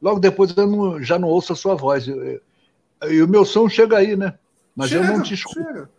Logo 0.00 0.18
depois 0.18 0.56
eu 0.56 0.66
não, 0.66 1.02
já 1.02 1.18
não 1.18 1.28
ouço 1.28 1.52
a 1.52 1.56
sua 1.56 1.74
voz. 1.74 2.06
E 2.06 3.22
o 3.22 3.28
meu 3.28 3.44
som 3.44 3.68
chega 3.68 3.98
aí, 3.98 4.16
né? 4.16 4.34
Mas 4.74 4.88
chega, 4.88 5.04
eu 5.04 5.16
não 5.16 5.22
te 5.22 5.34
escuto. 5.34 5.62
Chega. 5.62 5.90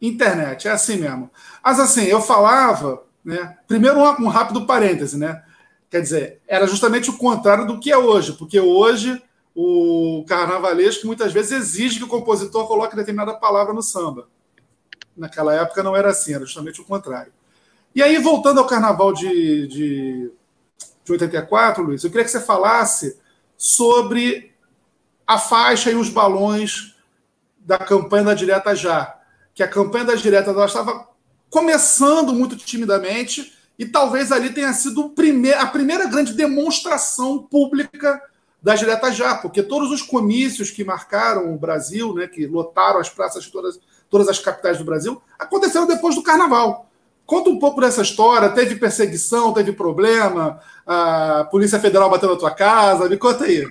Internet, 0.00 0.68
é 0.68 0.72
assim 0.72 0.98
mesmo. 0.98 1.30
Mas 1.64 1.80
assim, 1.80 2.04
eu 2.04 2.20
falava, 2.20 3.02
né? 3.24 3.56
Primeiro 3.66 3.98
um, 3.98 4.24
um 4.24 4.28
rápido 4.28 4.66
parêntese, 4.66 5.16
né? 5.16 5.42
Quer 5.88 6.02
dizer, 6.02 6.40
era 6.46 6.66
justamente 6.66 7.08
o 7.08 7.16
contrário 7.16 7.66
do 7.66 7.78
que 7.78 7.90
é 7.90 7.96
hoje, 7.96 8.32
porque 8.32 8.58
hoje 8.58 9.22
o 9.54 10.24
carnavalesco 10.28 11.06
muitas 11.06 11.32
vezes 11.32 11.52
exige 11.52 11.98
que 11.98 12.04
o 12.04 12.08
compositor 12.08 12.66
coloque 12.66 12.96
determinada 12.96 13.34
palavra 13.34 13.72
no 13.72 13.82
samba. 13.82 14.28
Naquela 15.16 15.54
época 15.54 15.82
não 15.82 15.96
era 15.96 16.10
assim, 16.10 16.34
era 16.34 16.44
justamente 16.44 16.80
o 16.80 16.84
contrário. 16.84 17.32
E 17.94 18.02
aí, 18.02 18.18
voltando 18.18 18.60
ao 18.60 18.66
carnaval 18.66 19.12
de, 19.12 19.66
de, 19.66 20.30
de 21.04 21.12
84, 21.12 21.82
Luiz, 21.82 22.04
eu 22.04 22.10
queria 22.10 22.24
que 22.24 22.30
você 22.30 22.40
falasse 22.40 23.18
sobre 23.56 24.52
a 25.26 25.38
faixa 25.38 25.90
e 25.90 25.94
os 25.94 26.10
balões 26.10 26.94
da 27.58 27.78
campanha 27.78 28.24
da 28.24 28.34
Direta 28.34 28.76
Já, 28.76 29.18
que 29.54 29.62
a 29.62 29.68
campanha 29.68 30.04
da 30.04 30.14
Direta 30.14 30.50
ela 30.50 30.66
estava 30.66 31.08
começando 31.50 32.32
muito 32.32 32.56
timidamente 32.56 33.52
e 33.78 33.84
talvez 33.86 34.30
ali 34.30 34.50
tenha 34.50 34.72
sido 34.72 35.12
a 35.58 35.66
primeira 35.66 36.06
grande 36.06 36.34
demonstração 36.34 37.42
pública 37.42 38.22
da 38.62 38.74
Direta 38.74 39.10
Já, 39.10 39.34
porque 39.34 39.62
todos 39.62 39.90
os 39.90 40.02
comícios 40.02 40.70
que 40.70 40.84
marcaram 40.84 41.54
o 41.54 41.58
Brasil, 41.58 42.14
né, 42.14 42.26
que 42.26 42.46
lotaram 42.46 43.00
as 43.00 43.08
praças 43.08 43.46
todas, 43.48 43.80
todas 44.10 44.28
as 44.28 44.38
capitais 44.38 44.78
do 44.78 44.84
Brasil, 44.84 45.20
aconteceram 45.38 45.86
depois 45.86 46.14
do 46.14 46.22
Carnaval. 46.22 46.88
Conta 47.26 47.50
um 47.50 47.58
pouco 47.58 47.80
dessa 47.80 48.02
história. 48.02 48.48
Teve 48.50 48.76
perseguição, 48.76 49.52
teve 49.52 49.72
problema? 49.72 50.60
A 50.86 51.46
Polícia 51.50 51.80
Federal 51.80 52.08
bateu 52.08 52.30
na 52.30 52.36
tua 52.36 52.52
casa? 52.52 53.08
Me 53.08 53.16
conta 53.16 53.44
aí. 53.44 53.68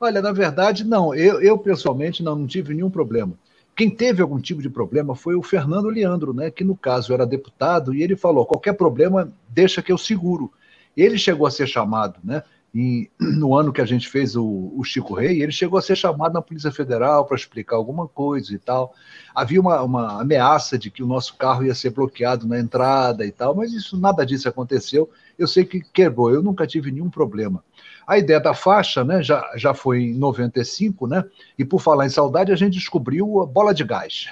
Olha, 0.00 0.22
na 0.22 0.32
verdade, 0.32 0.84
não. 0.84 1.14
Eu, 1.14 1.40
eu 1.40 1.58
pessoalmente 1.58 2.22
não, 2.22 2.36
não 2.36 2.46
tive 2.46 2.72
nenhum 2.72 2.90
problema. 2.90 3.34
Quem 3.74 3.88
teve 3.88 4.20
algum 4.20 4.38
tipo 4.38 4.60
de 4.60 4.68
problema 4.68 5.14
foi 5.14 5.34
o 5.34 5.42
Fernando 5.42 5.88
Leandro, 5.88 6.34
né, 6.34 6.50
que 6.50 6.62
no 6.62 6.76
caso 6.76 7.14
era 7.14 7.26
deputado, 7.26 7.94
e 7.94 8.02
ele 8.02 8.16
falou: 8.16 8.44
qualquer 8.44 8.74
problema, 8.74 9.32
deixa 9.48 9.82
que 9.82 9.90
eu 9.90 9.98
seguro. 9.98 10.52
Ele 10.96 11.16
chegou 11.16 11.46
a 11.46 11.50
ser 11.50 11.66
chamado, 11.66 12.20
né? 12.22 12.42
E, 12.74 13.10
no 13.20 13.54
ano 13.54 13.72
que 13.72 13.80
a 13.80 13.84
gente 13.84 14.08
fez 14.08 14.34
o, 14.34 14.72
o, 14.76 14.82
Chico 14.82 15.14
Rei, 15.14 15.42
ele 15.42 15.52
chegou 15.52 15.78
a 15.78 15.82
ser 15.82 15.96
chamado 15.96 16.32
na 16.32 16.42
Polícia 16.42 16.72
Federal 16.72 17.26
para 17.26 17.36
explicar 17.36 17.76
alguma 17.76 18.08
coisa 18.08 18.54
e 18.54 18.58
tal. 18.58 18.94
Havia 19.34 19.60
uma, 19.60 19.82
uma, 19.82 20.20
ameaça 20.20 20.78
de 20.78 20.90
que 20.90 21.02
o 21.02 21.06
nosso 21.06 21.36
carro 21.36 21.64
ia 21.64 21.74
ser 21.74 21.90
bloqueado 21.90 22.46
na 22.46 22.58
entrada 22.58 23.26
e 23.26 23.30
tal, 23.30 23.54
mas 23.54 23.72
isso 23.72 23.98
nada 23.98 24.24
disso 24.24 24.48
aconteceu. 24.48 25.10
Eu 25.38 25.46
sei 25.46 25.64
que 25.64 25.80
quebrou, 25.80 26.30
eu 26.30 26.42
nunca 26.42 26.66
tive 26.66 26.90
nenhum 26.90 27.10
problema. 27.10 27.62
A 28.06 28.18
ideia 28.18 28.40
da 28.40 28.54
faixa 28.54 29.04
né, 29.04 29.22
já, 29.22 29.50
já 29.56 29.74
foi 29.74 30.02
em 30.02 30.14
95, 30.14 31.06
né? 31.06 31.24
E 31.58 31.64
por 31.64 31.80
falar 31.80 32.06
em 32.06 32.10
saudade, 32.10 32.52
a 32.52 32.56
gente 32.56 32.74
descobriu 32.74 33.40
a 33.40 33.46
bola 33.46 33.72
de 33.72 33.84
gás. 33.84 34.28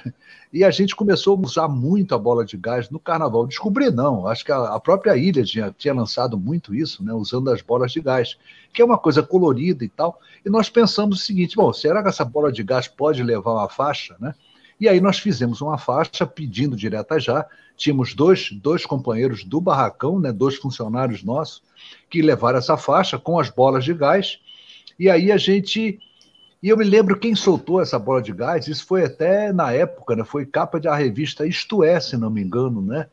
E 0.53 0.65
a 0.65 0.71
gente 0.73 0.97
começou 0.97 1.37
a 1.37 1.47
usar 1.47 1.69
muito 1.69 2.13
a 2.13 2.19
bola 2.19 2.45
de 2.45 2.57
gás 2.57 2.91
no 2.91 2.99
carnaval. 2.99 3.47
Descobri 3.47 3.89
não, 3.89 4.27
acho 4.27 4.45
que 4.45 4.51
a, 4.51 4.75
a 4.75 4.81
própria 4.81 5.17
ilha 5.17 5.45
tinha, 5.45 5.73
tinha 5.79 5.95
lançado 5.95 6.37
muito 6.37 6.75
isso, 6.75 7.05
né? 7.05 7.13
Usando 7.15 7.51
as 7.51 7.63
bolas 7.63 7.93
de 7.93 8.01
gás, 8.01 8.37
que 8.73 8.83
é 8.83 8.85
uma 8.85 8.99
coisa 8.99 9.23
colorida 9.23 9.85
e 9.85 9.89
tal. 9.89 10.19
E 10.45 10.51
nós 10.51 10.69
pensamos 10.69 11.21
o 11.21 11.25
seguinte: 11.25 11.55
bom, 11.55 11.73
será 11.73 12.03
que 12.03 12.09
essa 12.09 12.25
bola 12.25 12.51
de 12.51 12.65
gás 12.65 12.89
pode 12.89 13.23
levar 13.23 13.53
uma 13.53 13.69
faixa, 13.69 14.17
né? 14.19 14.35
E 14.81 14.89
aí 14.89 14.99
nós 14.99 15.19
fizemos 15.19 15.61
uma 15.61 15.77
faixa 15.77 16.27
pedindo 16.27 16.75
direta 16.75 17.21
já. 17.21 17.47
Tínhamos 17.77 18.15
dois, 18.15 18.51
dois 18.51 18.87
companheiros 18.87 19.45
do 19.45 19.61
barracão, 19.61 20.19
né, 20.19 20.33
dois 20.33 20.57
funcionários 20.57 21.23
nossos, 21.23 21.63
que 22.11 22.21
levaram 22.21 22.59
essa 22.59 22.77
faixa 22.77 23.19
com 23.19 23.39
as 23.39 23.49
bolas 23.49 23.85
de 23.85 23.95
gás. 23.95 24.41
E 24.99 25.09
aí 25.09 25.31
a 25.31 25.37
gente. 25.37 25.99
E 26.63 26.69
eu 26.69 26.77
me 26.77 26.85
lembro 26.85 27.19
quem 27.19 27.35
soltou 27.35 27.81
essa 27.81 27.99
bola 27.99 28.21
de 28.21 28.33
gás, 28.33 28.69
isso 28.69 28.85
foi 28.85 29.05
até 29.05 29.51
na 29.51 29.73
época, 29.73 30.15
né? 30.15 30.25
Foi 30.25 30.45
capa 30.45 30.79
da 30.79 30.95
revista 30.95 31.47
Isto 31.47 31.83
É, 31.83 31.99
se 31.99 32.19
não 32.19 32.29
me 32.29 32.43
engano, 32.43 32.83
né? 32.83 33.07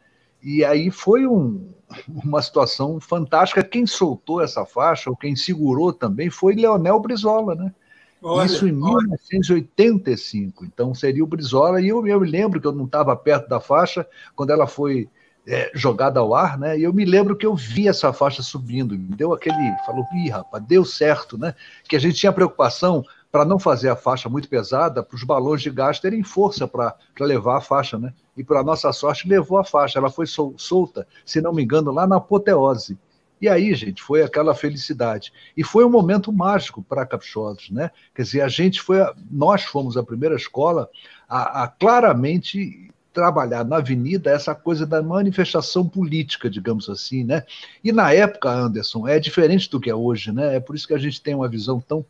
E 0.43 0.65
aí 0.65 0.91
foi 0.91 1.25
um, 1.25 1.69
uma 2.09 2.41
situação 2.41 2.99
fantástica. 2.99 3.63
Quem 3.63 3.85
soltou 3.85 4.41
essa 4.41 4.65
faixa, 4.65 5.09
ou 5.09 5.15
quem 5.15 5.35
segurou 5.35 5.93
também, 5.93 6.29
foi 6.29 6.55
Leonel 6.55 6.99
Brizola, 6.99 7.55
né? 7.55 7.73
Olha, 8.21 8.47
Isso 8.47 8.67
em 8.67 8.71
1985. 8.71 10.65
Então 10.65 10.93
seria 10.93 11.23
o 11.23 11.27
Brizola. 11.27 11.79
E 11.79 11.87
eu, 11.87 12.05
eu 12.05 12.19
me 12.19 12.29
lembro 12.29 12.59
que 12.59 12.67
eu 12.67 12.71
não 12.73 12.85
estava 12.85 13.15
perto 13.15 13.47
da 13.47 13.61
faixa 13.61 14.05
quando 14.35 14.49
ela 14.49 14.67
foi 14.67 15.07
é, 15.47 15.71
jogada 15.73 16.19
ao 16.19 16.35
ar, 16.35 16.57
né? 16.57 16.77
E 16.77 16.83
eu 16.83 16.93
me 16.93 17.05
lembro 17.05 17.35
que 17.35 17.45
eu 17.45 17.55
vi 17.55 17.87
essa 17.87 18.11
faixa 18.11 18.43
subindo, 18.43 18.97
me 18.97 19.15
deu 19.15 19.33
aquele, 19.33 19.55
falou, 19.85 20.05
ih, 20.13 20.29
rapaz, 20.29 20.61
deu 20.65 20.83
certo, 20.83 21.37
né? 21.37 21.55
Que 21.87 21.95
a 21.95 21.99
gente 21.99 22.15
tinha 22.15 22.33
preocupação 22.33 23.03
para 23.31 23.45
não 23.45 23.57
fazer 23.57 23.89
a 23.89 23.95
faixa 23.95 24.27
muito 24.27 24.49
pesada, 24.49 25.01
para 25.01 25.15
os 25.15 25.23
balões 25.23 25.61
de 25.61 25.69
gás 25.69 25.99
terem 25.99 26.21
força 26.21 26.67
para 26.67 26.95
levar 27.19 27.57
a 27.57 27.61
faixa, 27.61 27.97
né? 27.97 28.13
E 28.35 28.43
para 28.43 28.63
nossa 28.63 28.91
sorte 28.91 29.27
levou 29.27 29.57
a 29.57 29.63
faixa, 29.63 29.97
ela 29.99 30.09
foi 30.09 30.27
sol, 30.27 30.53
solta, 30.57 31.07
se 31.25 31.39
não 31.39 31.53
me 31.53 31.63
engano, 31.63 31.91
lá 31.91 32.05
na 32.05 32.17
apoteose. 32.17 32.97
E 33.39 33.47
aí, 33.47 33.73
gente, 33.73 34.01
foi 34.01 34.23
aquela 34.23 34.55
felicidade. 34.55 35.31
E 35.55 35.63
foi 35.63 35.85
um 35.85 35.89
momento 35.89 36.33
mágico 36.33 36.81
para 36.81 37.05
Caprichosos, 37.05 37.69
né? 37.69 37.91
Quer 38.13 38.23
dizer, 38.23 38.41
a 38.41 38.47
gente 38.47 38.81
foi, 38.81 38.97
nós 39.29 39.63
fomos 39.63 39.95
a 39.95 40.03
primeira 40.03 40.35
escola 40.35 40.89
a, 41.29 41.63
a 41.63 41.67
claramente 41.67 42.89
trabalhar 43.17 43.65
na 43.65 43.77
avenida 43.77 44.29
essa 44.29 44.53
coisa 44.53 44.85
da 44.85 45.01
manifestação 45.01 45.89
política, 45.89 46.47
digamos 46.47 46.87
assim, 46.87 47.23
né? 47.23 47.43
E 47.83 47.91
na 47.91 48.13
época, 48.13 48.47
Anderson, 48.47 49.07
é 49.07 49.19
diferente 49.19 49.67
do 49.71 49.79
que 49.79 49.89
é 49.89 49.95
hoje, 49.95 50.31
né? 50.31 50.57
É 50.57 50.59
por 50.59 50.75
isso 50.75 50.87
que 50.87 50.93
a 50.93 50.99
gente 50.99 51.19
tem 51.19 51.33
uma 51.33 51.49
visão 51.49 51.81
tão 51.81 52.05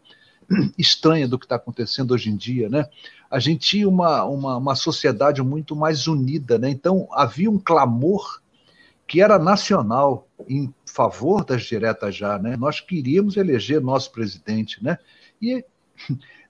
estranha 0.77 1.25
do 1.25 1.39
que 1.39 1.45
está 1.45 1.55
acontecendo 1.55 2.11
hoje 2.11 2.29
em 2.29 2.35
dia, 2.35 2.67
né? 2.67 2.89
A 3.31 3.39
gente 3.39 3.69
tinha 3.69 3.87
uma, 3.87 4.25
uma, 4.25 4.57
uma 4.57 4.75
sociedade 4.75 5.41
muito 5.41 5.77
mais 5.77 6.07
unida, 6.07 6.59
né? 6.59 6.69
Então 6.69 7.07
havia 7.13 7.49
um 7.49 7.57
clamor 7.57 8.41
que 9.07 9.21
era 9.21 9.39
nacional 9.39 10.27
em 10.45 10.73
favor 10.85 11.45
das 11.45 11.63
diretas 11.63 12.17
já, 12.17 12.37
né? 12.37 12.57
Nós 12.57 12.81
queríamos 12.81 13.37
eleger 13.37 13.79
nosso 13.79 14.11
presidente, 14.11 14.83
né? 14.83 14.97
E 15.41 15.63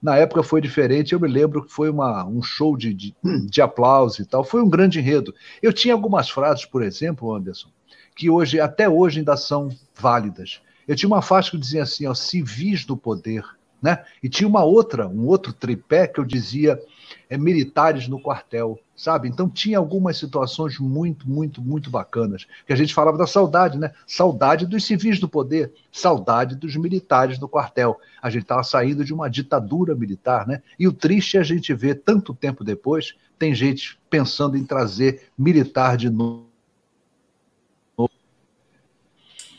na 0.02 0.16
época 0.16 0.42
foi 0.42 0.60
diferente, 0.60 1.12
eu 1.12 1.20
me 1.20 1.28
lembro 1.28 1.64
que 1.64 1.72
foi 1.72 1.90
uma, 1.90 2.24
um 2.24 2.42
show 2.42 2.76
de, 2.76 2.94
de, 2.94 3.14
de 3.48 3.60
aplausos 3.60 4.20
e 4.20 4.24
tal, 4.24 4.44
foi 4.44 4.62
um 4.62 4.68
grande 4.68 4.98
enredo. 4.98 5.34
Eu 5.62 5.72
tinha 5.72 5.94
algumas 5.94 6.30
frases, 6.30 6.64
por 6.64 6.82
exemplo, 6.82 7.34
Anderson, 7.34 7.68
que 8.14 8.30
hoje, 8.30 8.60
até 8.60 8.88
hoje 8.88 9.18
ainda 9.18 9.36
são 9.36 9.68
válidas. 9.94 10.60
Eu 10.86 10.96
tinha 10.96 11.08
uma 11.08 11.22
faixa 11.22 11.50
que 11.50 11.58
dizia 11.58 11.82
assim, 11.82 12.06
ó, 12.06 12.14
civis 12.14 12.84
do 12.84 12.96
poder, 12.96 13.44
né? 13.82 14.04
E 14.22 14.28
tinha 14.28 14.48
uma 14.48 14.64
outra, 14.64 15.06
um 15.06 15.26
outro 15.26 15.52
tripé 15.52 16.06
que 16.06 16.18
eu 16.18 16.24
dizia 16.24 16.80
é, 17.28 17.36
militares 17.36 18.08
no 18.08 18.20
quartel, 18.20 18.78
sabe? 18.98 19.28
Então 19.28 19.48
tinha 19.48 19.78
algumas 19.78 20.18
situações 20.18 20.76
muito, 20.78 21.30
muito, 21.30 21.62
muito 21.62 21.88
bacanas. 21.88 22.46
Que 22.66 22.72
a 22.72 22.76
gente 22.76 22.92
falava 22.92 23.16
da 23.16 23.28
saudade, 23.28 23.78
né? 23.78 23.92
Saudade 24.04 24.66
dos 24.66 24.84
civis 24.84 25.20
do 25.20 25.28
poder, 25.28 25.72
saudade 25.92 26.56
dos 26.56 26.74
militares 26.74 27.38
no 27.38 27.48
quartel. 27.48 28.00
A 28.20 28.28
gente 28.28 28.42
estava 28.42 28.64
saindo 28.64 29.04
de 29.04 29.14
uma 29.14 29.30
ditadura 29.30 29.94
militar, 29.94 30.46
né? 30.46 30.60
E 30.76 30.88
o 30.88 30.92
triste 30.92 31.36
é 31.36 31.40
a 31.40 31.44
gente 31.44 31.72
ver, 31.72 32.02
tanto 32.04 32.34
tempo 32.34 32.64
depois, 32.64 33.14
tem 33.38 33.54
gente 33.54 33.96
pensando 34.10 34.56
em 34.56 34.64
trazer 34.64 35.30
militar 35.38 35.96
de 35.96 36.10
novo. 36.10 36.48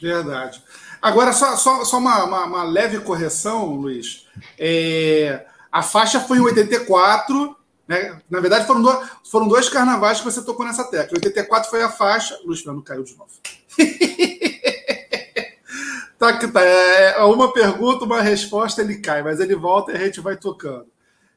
Verdade. 0.02 0.62
Agora, 1.02 1.32
só, 1.32 1.56
só, 1.56 1.86
só 1.86 1.98
uma, 1.98 2.24
uma, 2.26 2.46
uma, 2.46 2.64
leve 2.64 3.00
correção, 3.00 3.76
Luiz. 3.76 4.28
É, 4.58 5.46
a 5.72 5.82
faixa 5.82 6.20
foi 6.20 6.40
em 6.40 6.42
84, 6.42 7.56
né? 7.90 8.22
Na 8.30 8.40
verdade, 8.40 8.68
foram 8.68 8.84
dois, 8.84 9.10
foram 9.32 9.48
dois 9.48 9.68
carnavais 9.68 10.20
que 10.20 10.26
você 10.26 10.44
tocou 10.44 10.64
nessa 10.64 10.84
tecla. 10.84 11.18
84 11.18 11.72
foi 11.72 11.82
a 11.82 11.90
faixa. 11.90 12.40
Luiz 12.46 12.62
Fernando 12.62 12.84
caiu 12.84 13.04
de 13.04 13.18
novo. 13.18 13.32
tá 16.20 16.38
que 16.38 16.48
tá. 16.50 16.64
É, 16.64 17.16
é 17.18 17.24
uma 17.24 17.52
pergunta, 17.52 18.06
uma 18.06 18.22
resposta, 18.22 18.84
ele 18.84 19.00
cai, 19.00 19.24
mas 19.24 19.40
ele 19.40 19.56
volta 19.56 19.92
e 19.92 19.96
a 19.96 20.06
gente 20.06 20.22
vai 20.22 20.38
tocando. 20.38 20.86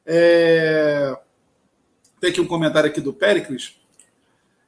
É... 0.05 1.17
Tem 2.21 2.29
aqui 2.29 2.39
um 2.39 2.45
comentário 2.45 2.87
aqui 2.87 3.01
do 3.01 3.13
Péricles. 3.13 3.75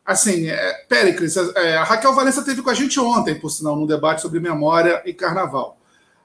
Assim, 0.04 0.50
é, 0.50 0.74
Péricles, 0.90 1.38
é, 1.38 1.78
a 1.78 1.84
Raquel 1.84 2.16
Valença 2.16 2.44
teve 2.44 2.64
com 2.64 2.72
a 2.72 2.74
gente 2.74 3.00
ontem, 3.00 3.40
por 3.40 3.52
sinal, 3.52 3.76
num 3.76 3.86
debate 3.86 4.24
sobre 4.24 4.40
memória 4.40 5.04
e 5.06 5.14
carnaval. 5.14 5.80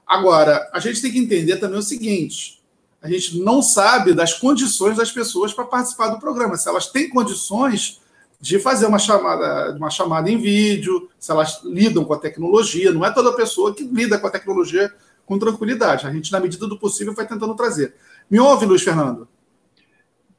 Agora, 0.07 0.71
a 0.73 0.79
gente 0.79 1.03
tem 1.03 1.11
que 1.11 1.19
entender 1.19 1.57
também 1.57 1.77
o 1.77 1.83
seguinte: 1.83 2.60
a 3.01 3.09
gente 3.09 3.39
não 3.39 3.61
sabe 3.61 4.13
das 4.13 4.33
condições 4.33 4.97
das 4.97 5.11
pessoas 5.11 5.53
para 5.53 5.65
participar 5.65 6.09
do 6.09 6.19
programa. 6.19 6.55
Se 6.55 6.69
elas 6.69 6.87
têm 6.87 7.09
condições 7.09 7.99
de 8.39 8.59
fazer 8.59 8.85
uma 8.85 8.99
chamada, 8.99 9.75
uma 9.75 9.89
chamada 9.89 10.29
em 10.29 10.37
vídeo, 10.37 11.09
se 11.19 11.31
elas 11.31 11.61
lidam 11.63 12.03
com 12.03 12.13
a 12.13 12.19
tecnologia, 12.19 12.91
não 12.91 13.05
é 13.05 13.11
toda 13.11 13.35
pessoa 13.35 13.73
que 13.73 13.83
lida 13.83 14.19
com 14.19 14.27
a 14.27 14.31
tecnologia 14.31 14.93
com 15.25 15.39
tranquilidade. 15.39 16.05
A 16.05 16.11
gente, 16.11 16.31
na 16.31 16.39
medida 16.39 16.67
do 16.67 16.77
possível, 16.77 17.13
vai 17.13 17.25
tentando 17.25 17.55
trazer. 17.55 17.95
Me 18.29 18.39
ouve, 18.39 18.65
Luiz 18.65 18.83
Fernando? 18.83 19.27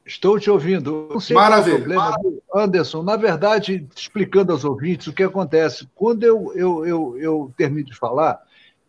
Estou 0.05 0.37
te 0.37 0.49
ouvindo. 0.49 1.07
Não 1.11 1.19
sei 1.19 1.35
Maravilha. 1.35 1.63
Qual 1.63 1.71
é 1.71 1.75
o 1.75 1.79
problema. 1.79 2.09
Maravilha. 2.09 2.41
Anderson, 2.53 3.03
na 3.03 3.15
verdade, 3.15 3.87
explicando 3.95 4.51
aos 4.51 4.65
ouvintes 4.65 5.07
o 5.07 5.13
que 5.13 5.23
acontece. 5.23 5.87
Quando 5.95 6.23
eu, 6.23 6.51
eu, 6.55 6.85
eu, 6.85 7.17
eu 7.17 7.53
termino 7.57 7.87
de 7.87 7.95
falar, 7.95 8.41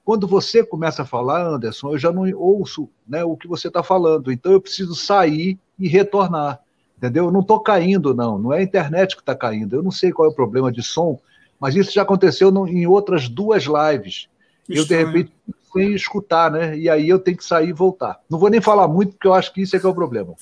quando 0.05 0.27
você 0.27 0.63
começa 0.63 1.03
a 1.03 1.07
falar, 1.07 1.47
Anderson, 1.47 1.93
eu 1.93 1.99
já 1.99 2.13
não 2.13 2.31
ouço 2.37 2.89
né, 3.09 3.25
o 3.25 3.37
que 3.37 3.49
você 3.49 3.69
está 3.69 3.83
falando. 3.83 4.31
Então 4.31 4.53
eu 4.53 4.61
preciso 4.61 4.95
sair 4.95 5.59
e 5.79 5.89
retornar. 5.89 6.61
Entendeu? 6.99 7.27
Eu 7.27 7.33
não 7.33 7.41
estou 7.41 7.61
caindo, 7.61 8.15
não. 8.15 8.39
Não 8.39 8.53
é 8.53 8.59
a 8.59 8.63
internet 8.63 9.17
que 9.17 9.23
está 9.23 9.35
caindo. 9.35 9.75
Eu 9.75 9.83
não 9.83 9.91
sei 9.91 10.13
qual 10.13 10.29
é 10.29 10.33
o 10.33 10.35
problema 10.35 10.71
de 10.71 10.83
som, 10.83 11.19
mas 11.59 11.75
isso 11.75 11.93
já 11.93 12.03
aconteceu 12.03 12.51
em 12.67 12.87
outras 12.87 13.29
duas 13.29 13.65
lives. 13.65 14.29
Eu, 14.69 14.85
de 14.85 14.95
repente, 14.95 15.33
sem 15.73 15.95
escutar, 15.95 16.51
né? 16.51 16.77
E 16.77 16.89
aí 16.89 17.09
eu 17.09 17.19
tenho 17.19 17.37
que 17.37 17.45
sair 17.45 17.71
e 17.71 17.73
voltar. 17.73 18.21
Não 18.31 18.39
vou 18.39 18.49
nem 18.49 18.61
falar 18.61 18.87
muito, 18.87 19.13
porque 19.13 19.27
eu 19.27 19.35
acho 19.35 19.53
que 19.53 19.63
isso 19.63 19.75
é 19.75 19.81
que 19.81 19.87
é 19.87 19.89
o 19.89 19.95
problema. 19.95 20.35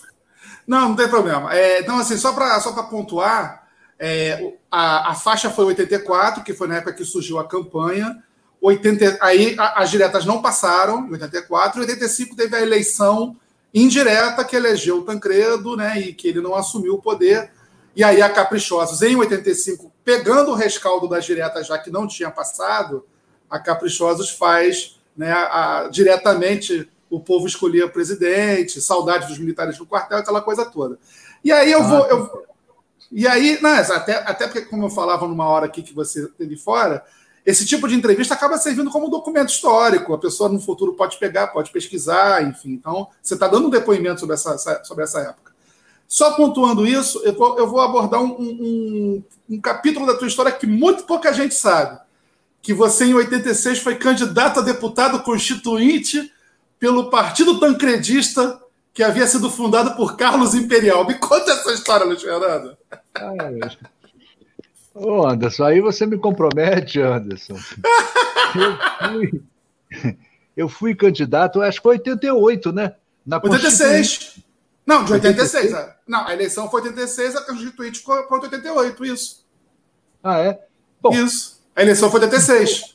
Não, 0.66 0.90
não 0.90 0.96
tem 0.96 1.08
problema. 1.08 1.52
É, 1.54 1.80
então, 1.80 1.98
assim, 1.98 2.16
só 2.16 2.32
para 2.32 2.60
só 2.60 2.70
pontuar, 2.84 3.66
é, 3.98 4.54
a, 4.70 5.10
a 5.10 5.14
faixa 5.14 5.50
foi 5.50 5.64
84, 5.66 6.44
que 6.44 6.52
foi 6.52 6.68
na 6.68 6.76
época 6.76 6.92
que 6.92 7.04
surgiu 7.04 7.38
a 7.38 7.48
campanha. 7.48 8.22
80, 8.62 9.18
aí 9.20 9.56
as 9.58 9.90
diretas 9.90 10.24
não 10.24 10.40
passaram, 10.40 11.06
em 11.08 11.12
84. 11.12 11.80
Em 11.80 11.82
85 11.82 12.36
teve 12.36 12.54
a 12.54 12.62
eleição 12.62 13.36
indireta 13.74 14.44
que 14.44 14.54
elegeu 14.54 14.98
o 14.98 15.02
Tancredo, 15.02 15.76
né, 15.76 15.98
e 15.98 16.14
que 16.14 16.28
ele 16.28 16.40
não 16.40 16.54
assumiu 16.54 16.94
o 16.94 17.02
poder. 17.02 17.50
E 17.96 18.04
aí 18.04 18.22
a 18.22 18.30
Caprichosos, 18.30 19.02
em 19.02 19.16
85, 19.16 19.92
pegando 20.04 20.52
o 20.52 20.54
rescaldo 20.54 21.08
das 21.08 21.24
diretas 21.24 21.66
já 21.66 21.76
que 21.76 21.90
não 21.90 22.06
tinha 22.06 22.30
passado, 22.30 23.04
a 23.50 23.58
Caprichosos 23.58 24.30
faz 24.30 24.98
né, 25.16 25.32
a, 25.32 25.88
diretamente 25.90 26.88
o 27.10 27.20
povo 27.20 27.46
escolhia 27.46 27.88
presidente, 27.88 28.80
saudade 28.80 29.26
dos 29.26 29.38
militares 29.38 29.78
no 29.78 29.84
quartel, 29.84 30.18
aquela 30.18 30.40
coisa 30.40 30.64
toda. 30.64 30.98
E 31.44 31.52
aí 31.52 31.70
eu 31.70 31.82
vou. 31.82 32.06
Eu, 32.06 32.44
e 33.10 33.26
aí, 33.26 33.58
não, 33.60 33.70
até, 33.70 34.14
até 34.14 34.46
porque, 34.46 34.62
como 34.62 34.86
eu 34.86 34.90
falava 34.90 35.28
numa 35.28 35.46
hora 35.46 35.66
aqui 35.66 35.82
que 35.82 35.92
você 35.92 36.26
teve 36.28 36.56
fora, 36.56 37.04
esse 37.44 37.66
tipo 37.66 37.88
de 37.88 37.94
entrevista 37.94 38.34
acaba 38.34 38.56
servindo 38.56 38.90
como 38.90 39.08
documento 39.08 39.48
histórico. 39.48 40.14
A 40.14 40.18
pessoa 40.18 40.48
no 40.48 40.60
futuro 40.60 40.94
pode 40.94 41.18
pegar, 41.18 41.48
pode 41.48 41.70
pesquisar, 41.70 42.42
enfim. 42.42 42.72
Então, 42.72 43.08
você 43.20 43.34
está 43.34 43.48
dando 43.48 43.66
um 43.66 43.70
depoimento 43.70 44.20
sobre 44.20 44.34
essa, 44.34 44.84
sobre 44.84 45.04
essa 45.04 45.20
época. 45.20 45.52
Só 46.06 46.32
pontuando 46.32 46.86
isso, 46.86 47.20
eu 47.24 47.32
vou, 47.32 47.58
eu 47.58 47.66
vou 47.66 47.80
abordar 47.80 48.22
um, 48.22 48.36
um, 48.38 49.22
um 49.50 49.60
capítulo 49.60 50.06
da 50.06 50.14
tua 50.14 50.28
história 50.28 50.52
que 50.52 50.66
muito 50.66 51.04
pouca 51.04 51.32
gente 51.32 51.54
sabe. 51.54 51.98
Que 52.60 52.72
você, 52.72 53.06
em 53.06 53.14
86, 53.14 53.80
foi 53.80 53.96
candidato 53.96 54.60
a 54.60 54.62
deputado 54.62 55.22
constituinte 55.22 56.32
pelo 56.78 57.10
Partido 57.10 57.58
Tancredista, 57.58 58.60
que 58.92 59.02
havia 59.02 59.26
sido 59.26 59.50
fundado 59.50 59.96
por 59.96 60.16
Carlos 60.16 60.54
Imperial. 60.54 61.06
Me 61.06 61.14
conta 61.14 61.50
essa 61.50 61.72
história, 61.72 62.06
Luiz 62.06 62.22
Fernando. 62.22 62.76
Ô, 64.94 65.26
Anderson, 65.26 65.64
aí 65.64 65.80
você 65.80 66.06
me 66.06 66.18
compromete, 66.18 67.00
Anderson. 67.00 67.56
Eu 68.54 69.08
fui, 69.10 69.42
eu 70.56 70.68
fui 70.68 70.94
candidato, 70.94 71.62
acho 71.62 71.78
que 71.78 71.82
foi 71.82 71.96
88, 71.96 72.72
né? 72.72 72.94
Na 73.24 73.36
86. 73.42 74.40
Não, 74.86 75.04
de 75.04 75.12
86. 75.12 75.64
86? 75.64 75.72
É. 75.72 75.96
Não, 76.06 76.26
a 76.26 76.32
eleição 76.32 76.70
foi 76.70 76.82
86, 76.82 77.36
a 77.36 77.42
Constituinte 77.42 78.00
foi 78.00 78.26
88, 78.28 79.04
isso. 79.04 79.46
Ah, 80.22 80.38
é? 80.38 80.60
Bom, 81.00 81.12
isso. 81.14 81.62
A 81.74 81.82
eleição 81.82 82.10
foi 82.10 82.20
86. 82.20 82.92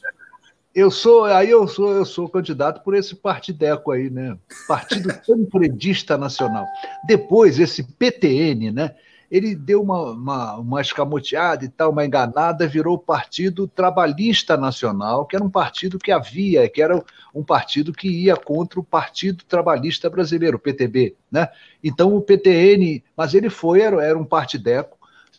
Eu 0.75 0.91
sou, 0.91 1.25
aí 1.25 1.49
eu 1.49 1.67
sou, 1.67 1.91
eu 1.91 2.05
sou 2.05 2.29
candidato 2.29 2.83
por 2.83 2.93
esse 2.93 3.15
partideco 3.15 3.91
aí, 3.91 4.11
né? 4.11 4.37
Partido 4.67 5.09
Tancredista 5.25 6.17
Nacional. 6.17 6.67
Depois, 7.07 7.57
esse 7.57 7.81
PTN, 7.81 8.71
né? 8.71 8.95
Ele 9.29 9.55
deu 9.55 9.81
uma, 9.81 10.11
uma, 10.11 10.55
uma 10.55 10.81
escamoteada 10.81 11.65
e 11.65 11.69
tal, 11.69 11.91
uma 11.91 12.05
enganada, 12.05 12.67
virou 12.67 12.95
o 12.95 12.99
Partido 12.99 13.67
Trabalhista 13.67 14.55
Nacional, 14.55 15.25
que 15.25 15.35
era 15.35 15.43
um 15.43 15.49
partido 15.49 15.99
que 15.99 16.11
havia, 16.11 16.69
que 16.69 16.81
era 16.81 17.03
um 17.33 17.43
partido 17.43 17.91
que 17.91 18.07
ia 18.07 18.35
contra 18.35 18.79
o 18.79 18.83
Partido 18.83 19.43
Trabalhista 19.43 20.09
Brasileiro, 20.09 20.57
o 20.57 20.59
PTB, 20.59 21.15
né? 21.31 21.49
Então 21.83 22.15
o 22.15 22.21
PTN, 22.21 23.03
mas 23.15 23.33
ele 23.33 23.49
foi, 23.49 23.81
era, 23.81 24.03
era 24.03 24.17
um 24.17 24.25
partideco, 24.25 24.97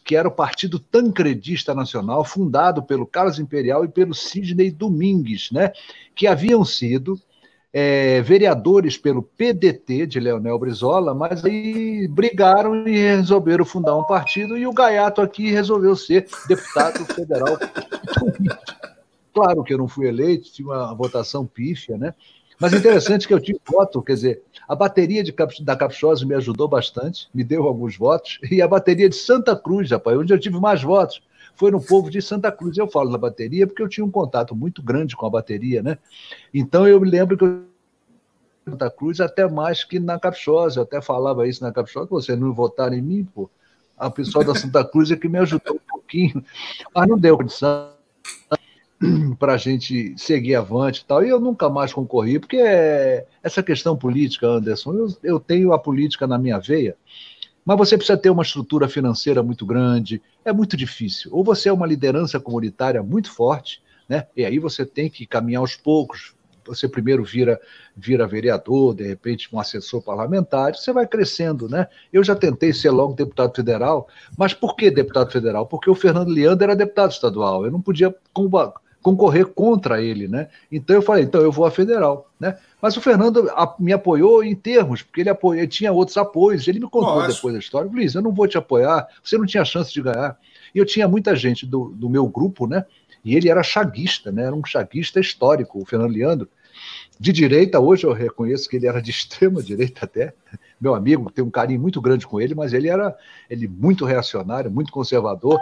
que 0.09 0.17
era 0.17 0.27
o 0.27 0.33
Partido 0.33 0.79
Tancredista 0.79 1.75
Nacional, 1.75 2.25
fundado 2.25 2.83
pelo 2.83 3.07
Carlos 3.07 3.39
Imperial 3.39 3.85
e 3.85 3.89
pelo 3.89 4.15
Sidney 4.15 4.71
Domingues, 4.71 5.51
né, 5.51 5.71
que 6.15 6.27
haviam 6.27 6.65
sido 6.65 7.21
é, 7.73 8.23
vereadores 8.23 8.97
pelo 8.97 9.23
PDT 9.23 10.07
de 10.07 10.21
Leonel 10.21 10.59
Brizola, 10.59 11.15
mas 11.15 11.45
aí 11.45 12.09
brigaram 12.09 12.87
e 12.87 12.97
resolveram 12.97 13.65
fundar 13.65 13.97
um 13.97 14.05
partido, 14.05 14.57
e 14.57 14.67
o 14.67 14.73
Gaiato 14.73 15.21
aqui 15.21 15.51
resolveu 15.51 15.95
ser 15.95 16.27
deputado 16.49 17.05
federal. 17.07 17.59
claro 19.35 19.63
que 19.63 19.75
eu 19.75 19.79
não 19.79 19.89
fui 19.89 20.09
eleito, 20.09 20.53
tinha 20.53 20.69
uma 20.69 20.95
votação 20.95 21.47
pífia, 21.47 21.97
né? 21.97 22.15
Mas 22.61 22.73
interessante 22.73 23.29
que 23.29 23.33
eu 23.33 23.41
tive 23.41 23.61
voto, 23.65 24.03
quer 24.03 24.15
dizer, 24.15 24.43
a 24.69 24.75
bateria 24.75 25.23
de, 25.23 25.33
da 25.63 25.77
Caprichosa 25.77 26.27
me 26.27 26.35
ajudou 26.35 26.67
bastante, 26.67 27.29
me 27.33 27.45
deu 27.45 27.65
alguns 27.65 27.97
votos, 27.97 28.41
e 28.51 28.61
a 28.61 28.67
bateria 28.67 29.09
de 29.09 29.15
Santa 29.15 29.55
Cruz, 29.55 29.91
rapaz, 29.91 30.19
onde 30.19 30.33
eu 30.33 30.41
tive 30.41 30.59
mais 30.59 30.83
votos, 30.83 31.23
foi 31.59 31.71
no 31.71 31.81
povo 31.81 32.11
de 32.11 32.23
Santa 32.23 32.53
Cruz. 32.53 32.79
Eu 32.79 32.89
falo 32.89 33.11
da 33.11 33.19
bateria 33.19 33.67
porque 33.67 33.83
eu 33.83 33.89
tinha 33.89 34.07
um 34.07 34.11
contato 34.11 34.55
muito 34.55 34.83
grande 34.83 35.17
com 35.17 35.27
a 35.27 35.31
bateria, 35.31 35.83
né? 35.83 35.99
Então 36.55 36.87
eu 36.87 37.01
me 37.01 37.11
lembro 37.11 37.37
que 37.37 37.45
eu 37.45 37.65
Santa 38.71 38.91
Cruz 38.91 39.21
até 39.21 39.49
mais 39.49 39.83
que 39.83 39.99
na 39.99 40.19
Caprichosa, 40.19 40.81
eu 40.81 40.85
até 40.85 41.01
falava 41.01 41.49
isso 41.49 41.63
na 41.63 41.73
Caprichosa, 41.73 42.07
vocês 42.07 42.39
não 42.39 42.53
votaram 42.53 42.95
em 42.95 43.03
mim, 43.03 43.25
pô. 43.25 43.51
A 43.97 44.11
pessoa 44.11 44.45
da 44.45 44.55
Santa 44.55 44.85
Cruz 44.85 45.11
é 45.11 45.17
que 45.17 45.29
me 45.29 45.39
ajudou 45.39 45.75
um 45.75 45.91
pouquinho, 45.91 46.45
mas 46.95 47.09
não 47.09 47.19
deu 47.19 47.37
condição 47.37 47.91
para 49.39 49.55
a 49.55 49.57
gente 49.57 50.15
seguir 50.17 50.55
avante 50.55 51.01
e 51.01 51.05
tal. 51.05 51.25
E 51.25 51.29
eu 51.29 51.41
nunca 51.41 51.69
mais 51.69 51.93
concorri, 51.93 52.39
porque 52.39 52.59
é 52.59 53.27
essa 53.43 53.63
questão 53.63 53.97
política, 53.97 54.47
Anderson, 54.47 54.95
eu, 54.95 55.09
eu 55.23 55.41
tenho 55.41 55.73
a 55.73 55.79
política 55.79 56.27
na 56.27 56.39
minha 56.39 56.59
veia, 56.59 56.97
mas 57.69 57.77
você 57.77 57.99
precisa 57.99 58.17
ter 58.17 58.31
uma 58.31 58.43
estrutura 58.43 58.89
financeira 58.89 59.43
muito 59.43 59.67
grande, 59.67 60.23
é 60.43 60.55
muito 60.55 60.75
difícil. 60.75 61.31
Ou 61.35 61.45
você 61.45 61.69
é 61.69 61.73
uma 61.73 61.87
liderança 61.87 62.41
comunitária 62.41 63.03
muito 63.03 63.31
forte, 63.31 63.83
né? 64.09 64.27
E 64.35 64.43
aí 64.43 64.59
você 64.59 64.87
tem 64.87 65.11
que 65.11 65.27
caminhar 65.27 65.61
aos 65.61 65.77
poucos. 65.77 66.35
Você 66.65 66.89
primeiro 66.89 67.23
vira, 67.23 67.61
vira 67.95 68.27
vereador, 68.27 68.95
de 68.95 69.07
repente 69.07 69.51
um 69.55 69.61
assessor 69.61 70.01
parlamentar, 70.01 70.75
você 70.75 70.95
vai 70.95 71.07
crescendo, 71.07 71.69
né? 71.69 71.89
Eu 72.11 72.25
já 72.25 72.35
tentei 72.35 72.73
ser 72.73 72.89
logo 72.89 73.13
deputado 73.13 73.55
federal, 73.55 74.09
mas 74.39 74.55
por 74.55 74.75
que 74.75 74.91
deputado 74.91 75.31
federal? 75.31 75.67
Porque 75.67 75.91
o 75.91 75.95
Fernando 75.95 76.31
Leandro 76.31 76.65
era 76.65 76.75
deputado 76.75 77.11
estadual, 77.11 77.67
eu 77.67 77.71
não 77.71 77.83
podia 77.83 78.15
concorrer 79.03 79.45
contra 79.45 80.01
ele, 80.01 80.27
né? 80.27 80.49
Então 80.73 80.97
eu 80.97 81.03
falei, 81.03 81.25
então 81.25 81.43
eu 81.43 81.53
vou 81.53 81.67
à 81.67 81.71
federal, 81.71 82.31
né? 82.41 82.57
Mas 82.81 82.97
o 82.97 83.01
Fernando 83.01 83.49
me 83.79 83.93
apoiou 83.93 84.43
em 84.45 84.55
termos, 84.55 85.03
porque 85.03 85.21
ele, 85.21 85.31
apoiou, 85.31 85.59
ele 85.59 85.67
tinha 85.67 85.93
outros 85.93 86.17
apoios. 86.17 86.67
Ele 86.69 86.79
me 86.79 86.89
contou 86.89 87.17
Nossa. 87.17 87.35
depois 87.35 87.55
da 87.55 87.61
história, 87.61 87.91
Luiz, 87.91 88.15
eu 88.15 88.23
não 88.23 88.33
vou 88.33 88.47
te 88.47 88.57
apoiar, 88.57 89.07
você 89.23 89.37
não 89.37 89.47
tinha 89.47 89.65
chance 89.65 89.93
de 89.93 90.01
ganhar. 90.01 90.39
E 90.75 90.79
eu 90.79 90.87
tinha 90.87 91.09
muita 91.09 91.35
gente 91.35 91.67
do, 91.67 91.89
do 91.91 92.09
meu 92.09 92.27
grupo, 92.27 92.67
né? 92.67 92.85
E 93.25 93.35
ele 93.35 93.49
era 93.49 93.63
chaguista, 93.63 94.31
né? 94.31 94.45
Era 94.45 94.55
um 94.55 94.65
chaguista 94.65 95.19
histórico, 95.19 95.81
o 95.83 95.85
Fernando 95.85 96.13
Leandro. 96.13 96.49
De 97.19 97.33
direita, 97.33 97.81
hoje 97.81 98.07
eu 98.07 98.13
reconheço 98.13 98.69
que 98.69 98.77
ele 98.77 98.87
era 98.87 99.03
de 99.03 99.11
extrema 99.11 99.61
direita 99.61 100.05
até. 100.05 100.33
Meu 100.81 100.95
amigo, 100.95 101.31
tenho 101.33 101.49
um 101.49 101.51
carinho 101.51 101.81
muito 101.81 102.01
grande 102.01 102.27
com 102.27 102.41
ele, 102.41 102.55
mas 102.55 102.73
ele 102.73 102.89
era 102.89 103.17
ele 103.51 103.67
muito 103.67 104.05
reacionário, 104.05 104.71
muito 104.71 104.93
conservador. 104.93 105.59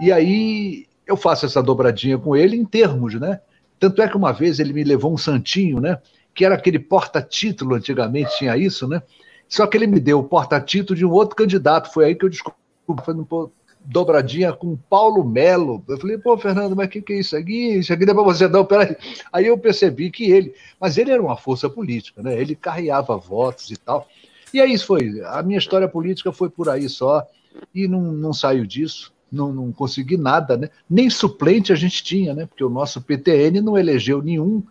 E 0.00 0.10
aí 0.10 0.86
eu 1.06 1.16
faço 1.16 1.46
essa 1.46 1.62
dobradinha 1.62 2.18
com 2.18 2.34
ele 2.34 2.56
em 2.56 2.64
termos, 2.64 3.14
né? 3.14 3.40
Tanto 3.78 4.02
é 4.02 4.08
que 4.08 4.16
uma 4.16 4.32
vez 4.32 4.58
ele 4.58 4.72
me 4.72 4.82
levou 4.82 5.12
um 5.12 5.18
santinho, 5.18 5.80
né? 5.80 6.00
Que 6.36 6.44
era 6.44 6.54
aquele 6.54 6.78
porta-título, 6.78 7.74
antigamente 7.74 8.38
tinha 8.38 8.56
isso, 8.56 8.86
né? 8.86 9.02
Só 9.48 9.66
que 9.66 9.76
ele 9.76 9.86
me 9.86 9.98
deu 9.98 10.20
o 10.20 10.24
porta-título 10.24 10.96
de 10.96 11.04
um 11.04 11.10
outro 11.10 11.34
candidato. 11.34 11.92
Foi 11.92 12.04
aí 12.04 12.14
que 12.14 12.24
eu 12.24 12.28
descobri, 12.28 12.58
fazendo 13.04 13.26
dobradinha 13.84 14.52
com 14.52 14.76
Paulo 14.76 15.24
Melo. 15.24 15.82
Eu 15.88 15.98
falei, 15.98 16.18
pô, 16.18 16.36
Fernando, 16.36 16.76
mas 16.76 16.86
o 16.86 16.90
que, 16.90 17.00
que 17.00 17.12
é 17.14 17.18
isso 17.20 17.36
aqui? 17.36 17.78
Isso 17.78 17.92
aqui 17.92 18.04
não 18.04 18.12
é 18.12 18.14
para 18.14 18.24
você, 18.24 18.48
não, 18.48 18.64
peraí. 18.64 18.96
Aí 19.32 19.46
eu 19.46 19.56
percebi 19.56 20.10
que 20.10 20.30
ele, 20.30 20.54
mas 20.80 20.98
ele 20.98 21.10
era 21.10 21.22
uma 21.22 21.36
força 21.36 21.70
política, 21.70 22.22
né? 22.22 22.38
Ele 22.38 22.54
carreava 22.54 23.16
votos 23.16 23.70
e 23.70 23.76
tal. 23.76 24.06
E 24.52 24.60
aí 24.60 24.72
isso 24.72 24.86
foi. 24.86 25.20
A 25.24 25.42
minha 25.42 25.58
história 25.58 25.88
política 25.88 26.32
foi 26.32 26.50
por 26.50 26.68
aí 26.68 26.88
só, 26.88 27.26
e 27.74 27.88
não, 27.88 28.00
não 28.00 28.32
saiu 28.32 28.66
disso 28.66 29.14
não, 29.30 29.52
não 29.52 29.72
consegui 29.72 30.16
nada, 30.16 30.56
né? 30.56 30.70
Nem 30.88 31.10
suplente 31.10 31.72
a 31.72 31.76
gente 31.76 32.02
tinha, 32.02 32.34
né? 32.34 32.46
Porque 32.46 32.64
o 32.64 32.70
nosso 32.70 33.00
PTN 33.02 33.60
não 33.60 33.76
elegeu 33.76 34.22
nenhum 34.22 34.62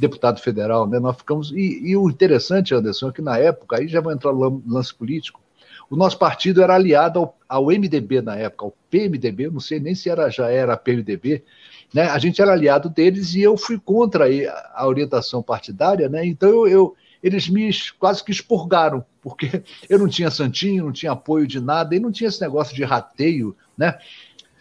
deputado 0.00 0.40
federal, 0.40 0.88
né? 0.88 0.98
Nós 0.98 1.16
ficamos 1.16 1.52
e, 1.52 1.80
e 1.90 1.96
o 1.96 2.08
interessante, 2.08 2.74
Anderson, 2.74 3.10
é 3.10 3.12
que 3.12 3.22
na 3.22 3.38
época 3.38 3.78
aí 3.78 3.86
já 3.86 4.00
vai 4.00 4.14
entrar 4.14 4.32
o 4.32 4.62
lance 4.66 4.94
político. 4.94 5.40
O 5.88 5.96
nosso 5.96 6.18
partido 6.18 6.62
era 6.62 6.74
aliado 6.74 7.18
ao, 7.18 7.38
ao 7.48 7.66
MDB 7.66 8.22
na 8.22 8.36
época, 8.36 8.64
ao 8.64 8.74
PMDB, 8.88 9.50
não 9.50 9.60
sei 9.60 9.80
nem 9.80 9.94
se 9.94 10.08
era 10.08 10.30
já 10.30 10.48
era 10.48 10.76
PMDB, 10.76 11.44
né? 11.92 12.04
A 12.08 12.18
gente 12.18 12.40
era 12.40 12.52
aliado 12.52 12.88
deles 12.88 13.34
e 13.34 13.42
eu 13.42 13.56
fui 13.56 13.78
contra 13.78 14.26
a, 14.26 14.82
a 14.82 14.86
orientação 14.86 15.42
partidária, 15.42 16.08
né? 16.08 16.24
Então 16.24 16.48
eu, 16.48 16.68
eu 16.68 16.96
eles 17.22 17.48
me 17.48 17.70
quase 17.98 18.24
que 18.24 18.30
expurgaram, 18.30 19.04
porque 19.20 19.62
eu 19.88 19.98
não 19.98 20.08
tinha 20.08 20.30
santinho, 20.30 20.84
não 20.84 20.92
tinha 20.92 21.12
apoio 21.12 21.46
de 21.46 21.60
nada, 21.60 21.94
e 21.94 22.00
não 22.00 22.10
tinha 22.10 22.28
esse 22.28 22.40
negócio 22.40 22.74
de 22.74 22.84
rateio, 22.84 23.54
né? 23.76 23.98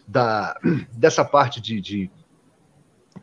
Da, 0.08 0.60
dessa 0.92 1.24
parte 1.24 1.62
de, 1.62 1.80
de 1.80 2.12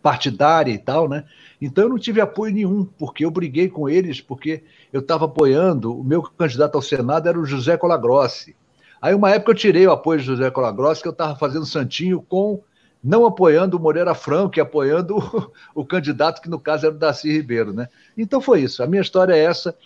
partidária 0.00 0.72
e 0.72 0.78
tal, 0.78 1.08
né? 1.08 1.24
Então 1.60 1.84
eu 1.84 1.90
não 1.90 1.98
tive 1.98 2.20
apoio 2.20 2.52
nenhum, 2.52 2.84
porque 2.84 3.24
eu 3.24 3.30
briguei 3.30 3.68
com 3.68 3.88
eles, 3.88 4.20
porque 4.20 4.62
eu 4.92 5.00
estava 5.00 5.24
apoiando, 5.24 5.98
o 5.98 6.04
meu 6.04 6.22
candidato 6.22 6.74
ao 6.74 6.82
Senado 6.82 7.28
era 7.28 7.38
o 7.38 7.46
José 7.46 7.76
Colagrossi. 7.76 8.54
Aí 9.00 9.14
uma 9.14 9.30
época 9.30 9.52
eu 9.52 9.56
tirei 9.56 9.86
o 9.86 9.92
apoio 9.92 10.20
do 10.20 10.24
José 10.24 10.50
Colagrossi, 10.50 11.02
que 11.02 11.08
eu 11.08 11.12
estava 11.12 11.36
fazendo 11.36 11.66
santinho 11.66 12.20
com 12.20 12.60
não 13.02 13.24
apoiando 13.24 13.76
o 13.76 13.80
Moreira 13.80 14.14
Franco 14.14 14.58
e 14.58 14.60
apoiando 14.60 15.16
o, 15.16 15.52
o, 15.82 15.84
candidato 15.84 16.40
que 16.42 16.48
no 16.48 16.58
caso 16.58 16.86
era 16.86 16.94
o 16.94 16.98
Darcy 16.98 17.30
Ribeiro, 17.30 17.72
né? 17.72 17.88
Então 18.16 18.40
foi 18.40 18.62
isso. 18.62 18.82
A 18.82 18.86
minha 18.86 19.02
história 19.02 19.32
é 19.32 19.44
essa 19.44 19.76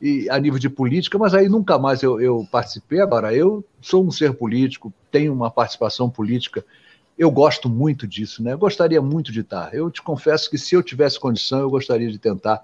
e, 0.00 0.28
a 0.28 0.38
nível 0.38 0.58
de 0.58 0.68
política, 0.68 1.18
mas 1.18 1.32
aí 1.32 1.48
nunca 1.48 1.78
mais 1.78 2.02
eu, 2.02 2.20
eu 2.20 2.46
participei. 2.50 3.00
Agora 3.00 3.34
eu 3.34 3.64
sou 3.80 4.04
um 4.04 4.10
ser 4.10 4.34
político, 4.34 4.92
tenho 5.10 5.32
uma 5.32 5.50
participação 5.50 6.10
política. 6.10 6.64
Eu 7.18 7.30
gosto 7.30 7.68
muito 7.68 8.06
disso, 8.06 8.42
né? 8.42 8.52
Eu 8.52 8.58
gostaria 8.58 9.00
muito 9.00 9.32
de 9.32 9.40
estar. 9.40 9.74
Eu 9.74 9.90
te 9.90 10.02
confesso 10.02 10.50
que 10.50 10.58
se 10.58 10.74
eu 10.74 10.82
tivesse 10.82 11.18
condição, 11.18 11.60
eu 11.60 11.70
gostaria 11.70 12.10
de 12.10 12.18
tentar 12.18 12.62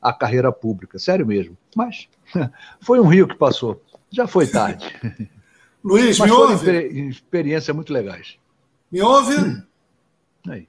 a 0.00 0.12
carreira 0.12 0.50
pública, 0.50 0.98
sério 0.98 1.26
mesmo. 1.26 1.56
Mas 1.76 2.08
foi 2.80 2.98
um 3.00 3.06
rio 3.06 3.28
que 3.28 3.34
passou. 3.34 3.82
Já 4.10 4.26
foi 4.26 4.46
tarde. 4.46 4.86
Luiz, 5.84 6.18
Mas 6.18 6.30
me 6.30 6.36
ouve? 6.36 7.08
experiências 7.08 7.74
muito 7.74 7.92
legais. 7.92 8.36
Me 8.90 9.02
ouve? 9.02 9.62
Aí. 10.48 10.68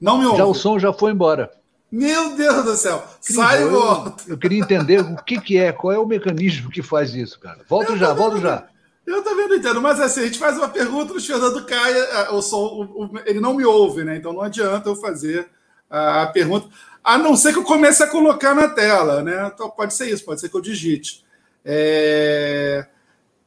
Não 0.00 0.18
me 0.18 0.26
ouve. 0.26 0.38
Já 0.38 0.44
o 0.44 0.54
som 0.54 0.78
já 0.78 0.92
foi 0.92 1.12
embora. 1.12 1.50
Meu 1.90 2.36
Deus 2.36 2.64
do 2.64 2.76
céu. 2.76 3.02
Sai 3.20 3.62
e 3.62 3.66
volta. 3.66 4.22
Eu, 4.26 4.34
eu, 4.34 4.38
queria 4.38 4.60
entender 4.60 5.00
o 5.00 5.16
que, 5.16 5.40
que 5.40 5.58
é, 5.58 5.72
qual 5.72 5.92
é 5.92 5.98
o 5.98 6.06
mecanismo 6.06 6.70
que 6.70 6.82
faz 6.82 7.14
isso, 7.14 7.40
cara. 7.40 7.60
Volto 7.68 7.96
já, 7.96 8.12
volto 8.12 8.38
já. 8.40 8.68
Eu 9.08 9.22
também 9.22 9.48
não 9.48 9.56
entendo, 9.56 9.80
mas 9.80 9.98
assim, 10.00 10.20
a 10.20 10.24
gente 10.24 10.38
faz 10.38 10.58
uma 10.58 10.68
pergunta, 10.68 11.14
o 11.14 11.20
Fernando 11.20 11.64
cai, 11.64 11.94
o 12.30 12.42
som, 12.42 13.10
ele 13.24 13.40
não 13.40 13.54
me 13.54 13.64
ouve, 13.64 14.04
né? 14.04 14.16
Então 14.16 14.34
não 14.34 14.42
adianta 14.42 14.90
eu 14.90 14.94
fazer 14.94 15.48
a, 15.88 16.24
a 16.24 16.26
pergunta, 16.26 16.68
a 17.02 17.16
não 17.16 17.34
ser 17.34 17.54
que 17.54 17.58
eu 17.58 17.64
comece 17.64 18.02
a 18.02 18.06
colocar 18.06 18.54
na 18.54 18.68
tela, 18.68 19.22
né? 19.22 19.50
Então 19.52 19.70
pode 19.70 19.94
ser 19.94 20.10
isso, 20.10 20.26
pode 20.26 20.42
ser 20.42 20.50
que 20.50 20.56
eu 20.56 20.60
digite. 20.60 21.24
É... 21.64 22.86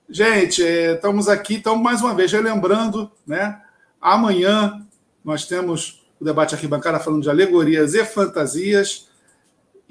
Gente, 0.09 0.65
é, 0.65 0.95
estamos 0.95 1.29
aqui, 1.29 1.55
então, 1.55 1.75
mais 1.75 2.01
uma 2.01 2.15
vez, 2.15 2.31
relembrando, 2.31 3.11
né? 3.25 3.61
Amanhã 4.01 4.83
nós 5.23 5.45
temos 5.45 6.03
o 6.19 6.25
debate 6.25 6.55
arquibancada 6.55 6.99
falando 6.99 7.21
de 7.21 7.29
alegorias 7.29 7.93
e 7.93 8.03
fantasias. 8.03 9.10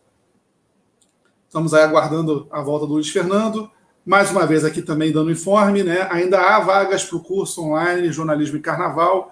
estamos 1.49 1.73
aí 1.73 1.83
aguardando 1.83 2.47
a 2.51 2.61
volta 2.61 2.85
do 2.85 2.93
Luiz 2.93 3.09
Fernando. 3.09 3.71
Mais 4.05 4.29
uma 4.29 4.45
vez 4.45 4.63
aqui 4.63 4.83
também 4.83 5.11
dando 5.11 5.31
informe, 5.31 5.81
né? 5.81 6.07
Ainda 6.11 6.39
há 6.39 6.59
vagas 6.59 7.03
para 7.03 7.17
o 7.17 7.23
curso 7.23 7.63
online 7.63 8.11
Jornalismo 8.11 8.57
e 8.57 8.61
Carnaval, 8.61 9.31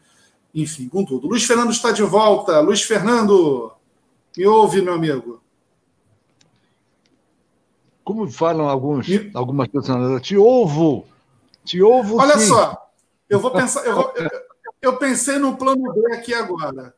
enfim, 0.53 0.87
com 0.87 1.03
tudo. 1.03 1.27
Luiz 1.27 1.43
Fernando 1.43 1.71
está 1.71 1.91
de 1.91 2.03
volta. 2.03 2.59
Luiz 2.59 2.83
Fernando, 2.83 3.71
me 4.37 4.45
ouve, 4.45 4.81
meu 4.81 4.93
amigo? 4.93 5.43
como 8.03 8.29
falam 8.29 8.67
alguns, 8.67 9.07
e... 9.07 9.31
algumas 9.33 9.67
pessoas, 9.67 10.21
te 10.21 10.35
ouvo, 10.35 11.05
te 11.63 11.81
ouvo. 11.81 12.17
Olha 12.17 12.37
sim. 12.37 12.47
só, 12.47 12.89
eu 13.29 13.39
vou 13.39 13.51
pensar, 13.51 13.85
eu, 13.85 13.95
vou, 13.95 14.13
eu, 14.15 14.29
eu 14.81 14.97
pensei 14.97 15.37
no 15.37 15.55
plano 15.55 15.91
B 15.93 16.13
aqui 16.13 16.33
agora. 16.33 16.93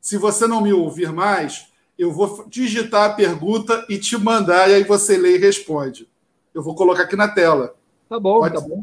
Se 0.00 0.16
você 0.16 0.46
não 0.46 0.60
me 0.60 0.72
ouvir 0.72 1.12
mais, 1.12 1.66
eu 1.98 2.12
vou 2.12 2.46
digitar 2.48 3.10
a 3.10 3.14
pergunta 3.14 3.84
e 3.88 3.98
te 3.98 4.16
mandar, 4.16 4.70
e 4.70 4.74
aí 4.74 4.84
você 4.84 5.16
lê 5.16 5.36
e 5.36 5.38
responde. 5.38 6.08
Eu 6.56 6.62
vou 6.62 6.74
colocar 6.74 7.02
aqui 7.02 7.14
na 7.14 7.28
tela. 7.28 7.76
Tá 8.08 8.18
bom, 8.18 8.40
Pode... 8.40 8.54
tá 8.54 8.60
bom. 8.62 8.82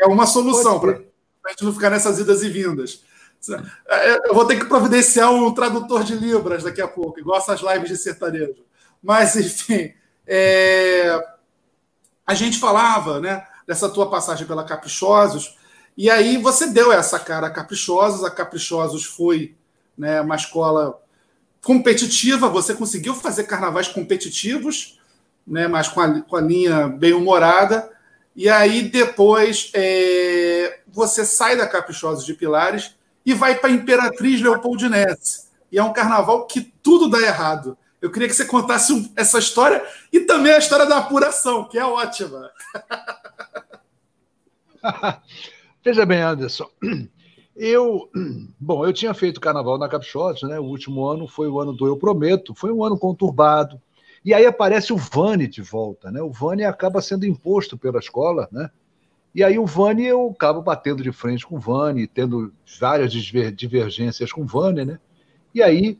É 0.00 0.06
uma 0.06 0.26
solução 0.26 0.80
para 0.80 0.92
a 1.44 1.50
gente 1.50 1.62
não 1.62 1.74
ficar 1.74 1.90
nessas 1.90 2.18
idas 2.18 2.42
e 2.42 2.48
vindas. 2.48 3.04
É, 3.86 4.30
eu 4.30 4.34
vou 4.34 4.46
ter 4.46 4.58
que 4.58 4.64
providenciar 4.64 5.30
um 5.30 5.52
tradutor 5.52 6.04
de 6.04 6.14
Libras 6.14 6.64
daqui 6.64 6.80
a 6.80 6.88
pouco, 6.88 7.20
igual 7.20 7.36
essas 7.36 7.60
lives 7.60 7.90
de 7.90 7.98
sertanejo. 7.98 8.64
Mas, 9.02 9.36
enfim, 9.36 9.92
é, 10.26 11.22
a 12.26 12.32
gente 12.32 12.58
falava 12.58 13.20
né, 13.20 13.46
dessa 13.66 13.90
tua 13.90 14.08
passagem 14.08 14.46
pela 14.46 14.64
Caprichosos, 14.64 15.58
e 15.94 16.08
aí 16.08 16.38
você 16.38 16.68
deu 16.68 16.90
essa 16.90 17.18
cara 17.18 17.48
a 17.48 17.50
Caprichosos, 17.50 18.24
a 18.24 18.30
Caprichosos 18.30 19.04
foi 19.04 19.54
né, 19.98 20.22
uma 20.22 20.36
escola 20.36 20.98
competitiva, 21.62 22.48
você 22.48 22.72
conseguiu 22.74 23.14
fazer 23.14 23.44
carnavais 23.44 23.86
competitivos, 23.86 24.98
né, 25.46 25.68
mas 25.68 25.88
com 25.88 26.00
a, 26.00 26.20
com 26.20 26.36
a 26.36 26.40
linha 26.40 26.88
bem 26.88 27.12
humorada, 27.12 27.90
e 28.34 28.48
aí 28.48 28.82
depois 28.82 29.70
é, 29.74 30.80
você 30.88 31.24
sai 31.24 31.56
da 31.56 31.66
Caprichosos 31.66 32.24
de 32.24 32.34
Pilares 32.34 32.94
e 33.24 33.34
vai 33.34 33.54
para 33.54 33.70
Imperatriz 33.70 34.40
Leopoldinense. 34.40 35.50
E 35.70 35.78
é 35.78 35.82
um 35.82 35.92
carnaval 35.92 36.46
que 36.46 36.72
tudo 36.82 37.08
dá 37.08 37.20
errado. 37.20 37.76
Eu 38.00 38.10
queria 38.10 38.26
que 38.26 38.34
você 38.34 38.44
contasse 38.44 39.12
essa 39.14 39.38
história 39.38 39.84
e 40.12 40.20
também 40.20 40.52
a 40.52 40.58
história 40.58 40.86
da 40.86 40.98
apuração, 40.98 41.68
que 41.68 41.78
é 41.78 41.84
ótima. 41.84 42.50
Veja 45.84 46.04
bem, 46.04 46.20
Anderson. 46.20 46.68
Eu, 47.54 48.10
bom, 48.58 48.84
eu 48.84 48.92
tinha 48.92 49.14
feito 49.14 49.40
carnaval 49.40 49.78
na 49.78 49.88
Capixotes, 49.88 50.48
né? 50.48 50.58
O 50.58 50.64
último 50.64 51.06
ano 51.06 51.28
foi 51.28 51.48
o 51.48 51.60
ano 51.60 51.72
do 51.72 51.86
Eu 51.86 51.96
Prometo, 51.96 52.54
foi 52.54 52.72
um 52.72 52.82
ano 52.82 52.98
conturbado. 52.98 53.80
E 54.24 54.32
aí 54.32 54.46
aparece 54.46 54.92
o 54.92 54.96
Vani 54.96 55.48
de 55.48 55.62
volta, 55.62 56.10
né? 56.10 56.22
O 56.22 56.30
Vani 56.30 56.64
acaba 56.64 57.02
sendo 57.02 57.26
imposto 57.26 57.76
pela 57.76 57.98
escola, 57.98 58.48
né? 58.52 58.70
E 59.34 59.42
aí 59.42 59.58
o 59.58 59.66
Vani, 59.66 60.04
eu 60.04 60.30
acabo 60.34 60.60
batendo 60.60 61.02
de 61.02 61.10
frente 61.10 61.46
com 61.46 61.56
o 61.56 61.60
Vani, 61.60 62.06
tendo 62.06 62.52
várias 62.78 63.12
divergências 63.12 64.30
com 64.30 64.42
o 64.42 64.46
Vani, 64.46 64.84
né? 64.84 64.98
E 65.54 65.62
aí 65.62 65.98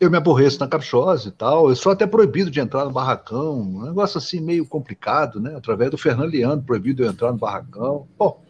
eu 0.00 0.10
me 0.10 0.16
aborreço 0.16 0.60
na 0.60 0.68
Capchosa 0.68 1.28
e 1.28 1.32
tal. 1.32 1.68
Eu 1.68 1.76
sou 1.76 1.92
até 1.92 2.06
proibido 2.06 2.50
de 2.50 2.60
entrar 2.60 2.84
no 2.84 2.92
barracão. 2.92 3.60
Um 3.60 3.82
negócio 3.86 4.18
assim 4.18 4.40
meio 4.40 4.66
complicado, 4.66 5.40
né? 5.40 5.54
Através 5.56 5.90
do 5.90 5.98
Fernando 5.98 6.30
Leandro, 6.30 6.64
proibido 6.64 7.02
de 7.02 7.08
entrar 7.08 7.32
no 7.32 7.38
barracão. 7.38 8.06
Bom, 8.16 8.42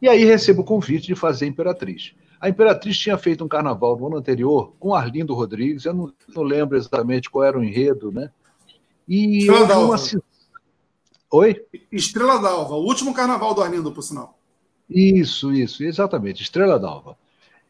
e 0.00 0.08
aí 0.08 0.24
recebo 0.24 0.62
o 0.62 0.64
convite 0.64 1.06
de 1.06 1.14
fazer 1.14 1.46
Imperatriz. 1.46 2.14
A 2.42 2.48
Imperatriz 2.48 2.98
tinha 2.98 3.16
feito 3.16 3.44
um 3.44 3.48
carnaval 3.48 3.96
no 3.96 4.08
ano 4.08 4.16
anterior 4.16 4.72
com 4.80 4.96
Arlindo 4.96 5.32
Rodrigues. 5.32 5.84
Eu 5.84 5.94
não, 5.94 6.12
não 6.34 6.42
lembro 6.42 6.76
exatamente 6.76 7.30
qual 7.30 7.44
era 7.44 7.56
o 7.56 7.62
enredo, 7.62 8.10
né? 8.10 8.32
E 9.08 9.38
Estrela 9.38 9.66
d'Alva. 9.68 9.94
Uma... 9.94 10.22
Oi? 11.30 11.64
Estrela 11.92 12.38
d'Alva, 12.40 12.74
o 12.74 12.84
último 12.84 13.14
carnaval 13.14 13.54
do 13.54 13.62
Arlindo, 13.62 13.92
por 13.92 14.02
sinal. 14.02 14.36
Isso, 14.90 15.52
isso, 15.52 15.84
exatamente, 15.84 16.42
Estrela 16.42 16.80
d'Alva. 16.80 17.16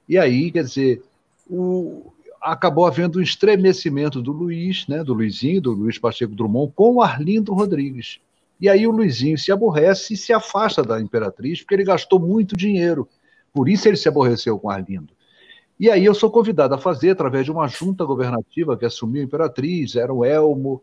E 0.09 0.17
aí, 0.17 0.51
quer 0.51 0.65
dizer, 0.65 1.03
o, 1.51 2.11
acabou 2.41 2.87
havendo 2.87 3.19
um 3.19 3.23
estremecimento 3.23 4.23
do 4.23 4.33
Luiz, 4.33 4.87
né, 4.89 5.05
do 5.05 5.13
Luizinho, 5.13 5.61
do 5.61 5.73
Luiz 5.73 5.99
Pacheco 5.99 6.35
Drummond, 6.35 6.73
com 6.75 6.95
o 6.95 7.03
Arlindo 7.03 7.53
Rodrigues. 7.53 8.21
E 8.59 8.71
aí 8.71 8.87
o 8.87 8.91
Luizinho 8.91 9.37
se 9.37 9.53
aborrece 9.53 10.15
e 10.15 10.17
se 10.17 10.33
afasta 10.33 10.83
da 10.83 10.99
Imperatriz, 10.99 11.61
porque 11.61 11.75
ele 11.75 11.85
gastou 11.85 12.19
muito 12.19 12.57
dinheiro. 12.57 13.07
Por 13.53 13.69
isso 13.69 13.89
ele 13.89 13.97
se 13.97 14.09
aborreceu 14.09 14.59
com 14.59 14.71
Arlindo. 14.71 15.13
E 15.79 15.91
aí 15.91 16.05
eu 16.05 16.15
sou 16.15 16.31
convidado 16.31 16.75
a 16.75 16.79
fazer, 16.79 17.11
através 17.11 17.45
de 17.45 17.51
uma 17.51 17.67
junta 17.67 18.05
governativa 18.05 18.77
que 18.77 18.85
assumiu 18.85 19.21
a 19.21 19.25
Imperatriz, 19.25 19.97
era 19.97 20.13
o 20.13 20.25
Elmo, 20.25 20.83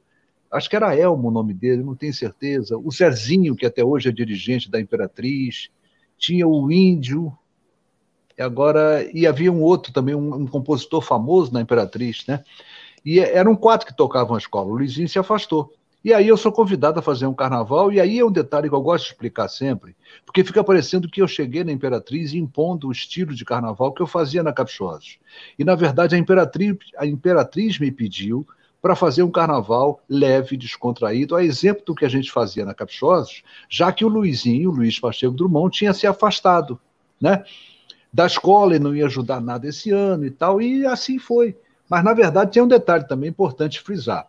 acho 0.52 0.70
que 0.70 0.76
era 0.76 0.96
Elmo 0.96 1.30
o 1.30 1.32
nome 1.32 1.54
dele, 1.54 1.84
não 1.84 1.96
tenho 1.96 2.14
certeza, 2.14 2.78
o 2.78 2.92
Zezinho, 2.92 3.56
que 3.56 3.66
até 3.66 3.84
hoje 3.84 4.10
é 4.10 4.12
dirigente 4.12 4.70
da 4.70 4.80
Imperatriz, 4.80 5.70
tinha 6.18 6.48
o 6.48 6.72
Índio, 6.72 7.36
agora 8.38 9.10
e 9.14 9.26
havia 9.26 9.52
um 9.52 9.62
outro 9.62 9.94
também, 9.94 10.16
um, 10.16 10.34
um, 10.34 10.48
compositor 10.48 11.02
famoso 11.02 11.54
na 11.54 11.62
Imperatriz, 11.62 12.26
né? 12.28 12.44
E 13.06 13.20
eram 13.20 13.56
quatro 13.56 13.88
que 13.88 13.96
tocavam 13.96 14.36
a 14.36 14.38
escola. 14.38 14.68
O 14.68 14.76
Luizinho 14.76 15.08
se 15.08 15.18
afastou. 15.18 15.74
E 16.04 16.14
aí 16.14 16.28
eu 16.28 16.38
sou 16.38 16.52
convidado 16.52 17.00
a 17.00 17.02
fazer 17.02 17.26
um 17.26 17.34
carnaval, 17.34 17.92
e 17.92 18.00
aí 18.00 18.20
é 18.20 18.26
um 18.26 18.32
detalhe 18.32 18.70
que 18.70 18.76
eu 18.76 18.82
gosto 18.82 19.06
de 19.06 19.12
explicar 19.12 19.50
sempre, 19.50 19.96
porque 20.26 20.44
fica 20.46 20.64
parecendo 20.64 21.10
que 21.10 21.22
eu 21.22 21.28
cheguei 21.28 21.64
na 21.64 21.74
Imperatriz 21.74 22.34
impondo 22.34 22.88
o 22.88 22.92
estilo 22.92 23.36
de 23.36 23.44
carnaval 23.44 23.92
que 23.92 24.02
eu 24.02 24.08
fazia 24.08 24.42
na 24.42 24.54
Capixosos. 24.54 25.20
E, 25.58 25.64
na 25.66 25.76
verdade, 25.76 26.16
a 26.16 26.18
Imperatriz, 26.18 26.78
a 26.98 27.06
Imperatriz 27.06 27.78
me 27.80 27.92
pediu 27.92 28.48
para 28.82 28.96
fazer 28.96 29.24
um 29.24 29.32
carnaval 29.32 30.00
leve, 30.08 30.56
descontraído, 30.56 31.36
a 31.36 31.44
exemplo 31.44 31.84
do 31.86 31.96
que 31.96 32.06
a 32.06 32.10
gente 32.10 32.32
fazia 32.32 32.64
na 32.64 32.74
Capixosos, 32.74 33.44
já 33.70 33.92
que 33.92 34.06
o 34.06 34.08
Luizinho, 34.08 34.70
o 34.70 34.74
Luiz 34.74 34.98
Pacheco 34.98 35.34
Drummond, 35.34 35.76
tinha 35.76 35.94
se 35.94 36.08
afastado, 36.08 36.80
né? 37.20 37.44
da 38.12 38.26
escola 38.26 38.76
e 38.76 38.80
não 38.80 38.96
ia 38.96 39.06
ajudar 39.06 39.40
nada 39.40 39.68
esse 39.68 39.92
ano 39.92 40.26
e 40.26 40.32
tal, 40.32 40.62
e 40.62 40.86
assim 40.86 41.20
foi. 41.20 41.56
Mas, 41.88 42.04
na 42.04 42.14
verdade, 42.14 42.52
tem 42.52 42.62
um 42.62 42.68
detalhe 42.68 43.08
também 43.08 43.30
importante 43.30 43.80
frisar. 43.80 44.28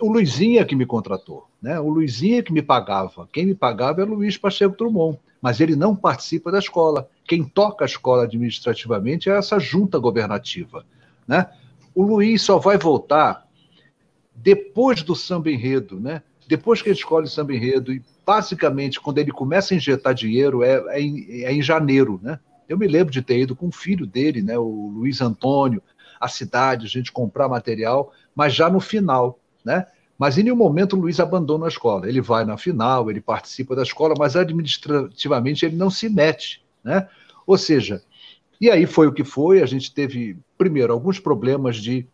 O 0.00 0.12
Luizinho 0.12 0.60
é 0.60 0.64
que 0.64 0.76
me 0.76 0.86
contratou, 0.86 1.48
né? 1.60 1.80
O 1.80 1.88
Luizinho 1.88 2.38
é 2.38 2.42
que 2.42 2.52
me 2.52 2.62
pagava. 2.62 3.28
Quem 3.32 3.46
me 3.46 3.54
pagava 3.54 4.00
é 4.00 4.04
o 4.04 4.14
Luiz 4.14 4.36
Pacheco 4.36 4.76
Drummond, 4.76 5.18
mas 5.42 5.60
ele 5.60 5.74
não 5.74 5.96
participa 5.96 6.52
da 6.52 6.60
escola. 6.60 7.08
Quem 7.26 7.42
toca 7.42 7.84
a 7.84 7.86
escola 7.86 8.22
administrativamente 8.22 9.28
é 9.28 9.36
essa 9.36 9.58
junta 9.58 9.98
governativa, 9.98 10.86
né? 11.26 11.50
O 11.92 12.04
Luiz 12.04 12.42
só 12.42 12.58
vai 12.58 12.78
voltar 12.78 13.48
depois 14.34 15.02
do 15.02 15.14
samba 15.16 15.50
enredo, 15.50 15.98
né? 15.98 16.22
Depois 16.46 16.80
que 16.80 16.88
ele 16.88 16.96
escolhe 16.96 17.26
o 17.26 17.30
samba 17.30 17.52
enredo 17.54 17.92
e 17.92 18.02
basicamente 18.24 19.00
quando 19.00 19.18
ele 19.18 19.32
começa 19.32 19.74
a 19.74 19.76
injetar 19.76 20.14
dinheiro 20.14 20.62
é, 20.62 20.84
é, 20.88 21.00
em, 21.00 21.42
é 21.42 21.52
em 21.52 21.62
janeiro, 21.62 22.20
né? 22.22 22.38
Eu 22.68 22.78
me 22.78 22.86
lembro 22.86 23.12
de 23.12 23.22
ter 23.22 23.40
ido 23.40 23.54
com 23.54 23.68
o 23.68 23.72
filho 23.72 24.06
dele, 24.06 24.40
né, 24.40 24.56
o 24.58 24.90
Luiz 24.94 25.20
Antônio, 25.20 25.82
à 26.18 26.28
cidade, 26.28 26.86
a 26.86 26.88
gente 26.88 27.12
comprar 27.12 27.48
material, 27.48 28.12
mas 28.34 28.54
já 28.54 28.70
no 28.70 28.80
final, 28.80 29.38
né? 29.64 29.86
Mas 30.18 30.38
em 30.38 30.44
nenhum 30.44 30.56
momento 30.56 30.94
o 30.94 31.00
Luiz 31.00 31.18
abandona 31.18 31.66
a 31.66 31.68
escola. 31.68 32.08
Ele 32.08 32.20
vai 32.20 32.44
na 32.44 32.56
final, 32.56 33.10
ele 33.10 33.20
participa 33.20 33.74
da 33.74 33.82
escola, 33.82 34.14
mas 34.16 34.36
administrativamente 34.36 35.66
ele 35.66 35.76
não 35.76 35.90
se 35.90 36.08
mete, 36.08 36.62
né? 36.84 37.08
Ou 37.46 37.58
seja, 37.58 38.02
e 38.60 38.70
aí 38.70 38.86
foi 38.86 39.06
o 39.06 39.12
que 39.12 39.24
foi. 39.24 39.62
A 39.62 39.66
gente 39.66 39.92
teve, 39.92 40.36
primeiro, 40.56 40.92
alguns 40.92 41.18
problemas 41.18 41.76
de 41.76 42.06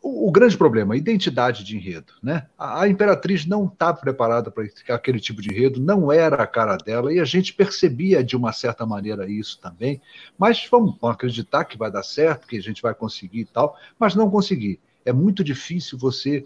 o, 0.00 0.30
grande 0.30 0.56
problema, 0.56 0.94
a 0.94 0.96
identidade 0.96 1.64
de 1.64 1.76
enredo. 1.76 2.12
Né? 2.22 2.46
A, 2.58 2.88
Imperatriz 2.88 3.44
não 3.44 3.66
está 3.66 3.92
preparada 3.92 4.50
para 4.50 4.64
aquele 4.88 5.20
tipo 5.20 5.42
de 5.42 5.50
enredo, 5.50 5.80
não 5.80 6.10
era 6.12 6.42
a 6.42 6.46
cara 6.46 6.76
dela, 6.76 7.12
e 7.12 7.20
a 7.20 7.24
gente 7.24 7.52
percebia 7.52 8.22
de 8.22 8.36
uma 8.36 8.52
certa 8.52 8.86
maneira 8.86 9.28
isso 9.28 9.60
também, 9.60 10.00
mas 10.38 10.66
vamos 10.70 10.96
acreditar 11.02 11.64
que 11.64 11.76
vai 11.76 11.90
dar 11.90 12.02
certo, 12.02 12.46
que 12.46 12.56
a 12.56 12.62
gente 12.62 12.80
vai 12.80 12.94
conseguir 12.94 13.40
e 13.40 13.46
tal, 13.46 13.76
mas 13.98 14.14
não 14.14 14.30
conseguir. 14.30 14.80
É 15.04 15.12
muito 15.12 15.42
difícil 15.42 15.98
você 15.98 16.44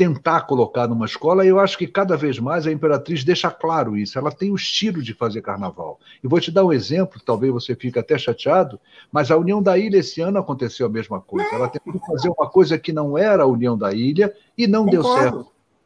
tentar 0.00 0.42
colocar 0.46 0.88
numa 0.88 1.04
escola, 1.04 1.44
e 1.44 1.48
eu 1.48 1.60
acho 1.60 1.76
que 1.76 1.86
cada 1.86 2.16
vez 2.16 2.38
mais 2.38 2.66
a 2.66 2.72
Imperatriz 2.72 3.22
deixa 3.22 3.50
claro 3.50 3.98
isso. 3.98 4.18
Ela 4.18 4.32
tem 4.32 4.50
o 4.50 4.54
estilo 4.54 5.02
de 5.02 5.12
fazer 5.12 5.42
carnaval. 5.42 6.00
E 6.24 6.26
vou 6.26 6.40
te 6.40 6.50
dar 6.50 6.64
um 6.64 6.72
exemplo, 6.72 7.20
talvez 7.22 7.52
você 7.52 7.74
fique 7.74 7.98
até 7.98 8.16
chateado, 8.16 8.80
mas 9.12 9.30
a 9.30 9.36
União 9.36 9.62
da 9.62 9.76
Ilha 9.76 9.98
esse 9.98 10.22
ano 10.22 10.38
aconteceu 10.38 10.86
a 10.86 10.88
mesma 10.88 11.20
coisa. 11.20 11.50
Ela 11.52 11.68
tentou 11.68 12.00
fazer 12.00 12.30
uma 12.30 12.48
coisa 12.48 12.78
que 12.78 12.94
não 12.94 13.18
era 13.18 13.42
a 13.42 13.46
União 13.46 13.76
da 13.76 13.92
Ilha 13.92 14.34
e 14.56 14.66
não 14.66 14.86
Concordo. 14.86 15.02
deu 15.02 15.14
certo. 15.20 15.36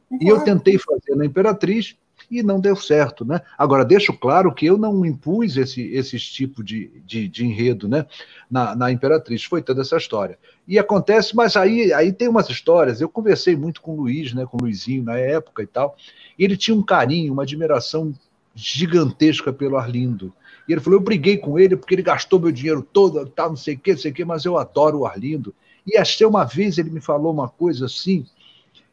Concordo. 0.08 0.24
E 0.24 0.28
eu 0.28 0.44
tentei 0.44 0.78
fazer 0.78 1.16
na 1.16 1.26
Imperatriz 1.26 1.96
e 2.30 2.42
não 2.42 2.60
deu 2.60 2.76
certo, 2.76 3.24
né? 3.24 3.40
Agora, 3.56 3.84
deixo 3.84 4.12
claro 4.12 4.52
que 4.54 4.66
eu 4.66 4.76
não 4.76 5.04
impus 5.04 5.56
esse, 5.56 5.82
esse 5.92 6.18
tipo 6.18 6.62
de, 6.62 6.90
de, 7.04 7.28
de 7.28 7.44
enredo, 7.44 7.88
né? 7.88 8.06
Na, 8.50 8.74
na 8.74 8.90
Imperatriz, 8.90 9.44
foi 9.44 9.62
toda 9.62 9.82
essa 9.82 9.96
história. 9.96 10.38
E 10.66 10.78
acontece, 10.78 11.34
mas 11.36 11.56
aí, 11.56 11.92
aí 11.92 12.12
tem 12.12 12.28
umas 12.28 12.48
histórias, 12.48 13.00
eu 13.00 13.08
conversei 13.08 13.54
muito 13.56 13.80
com 13.80 13.92
o 13.92 14.02
Luiz, 14.02 14.32
né? 14.32 14.46
Com 14.46 14.56
o 14.56 14.60
Luizinho 14.62 15.04
na 15.04 15.16
época 15.16 15.62
e 15.62 15.66
tal, 15.66 15.96
e 16.38 16.44
ele 16.44 16.56
tinha 16.56 16.76
um 16.76 16.82
carinho, 16.82 17.32
uma 17.32 17.42
admiração 17.42 18.14
gigantesca 18.54 19.52
pelo 19.52 19.76
Arlindo. 19.76 20.32
E 20.68 20.72
ele 20.72 20.80
falou: 20.80 20.98
eu 20.98 21.04
briguei 21.04 21.36
com 21.36 21.58
ele 21.58 21.76
porque 21.76 21.94
ele 21.94 22.02
gastou 22.02 22.40
meu 22.40 22.52
dinheiro 22.52 22.82
todo, 22.82 23.26
tal, 23.26 23.50
não 23.50 23.56
sei 23.56 23.74
o 23.74 23.78
quê, 23.78 23.92
não 23.92 23.98
sei 23.98 24.10
o 24.10 24.14
quê, 24.14 24.24
mas 24.24 24.44
eu 24.44 24.58
adoro 24.58 25.00
o 25.00 25.06
Arlindo. 25.06 25.54
E 25.86 25.98
até 25.98 26.26
uma 26.26 26.44
vez 26.44 26.78
ele 26.78 26.90
me 26.90 27.00
falou 27.00 27.32
uma 27.32 27.48
coisa 27.48 27.86
assim, 27.86 28.26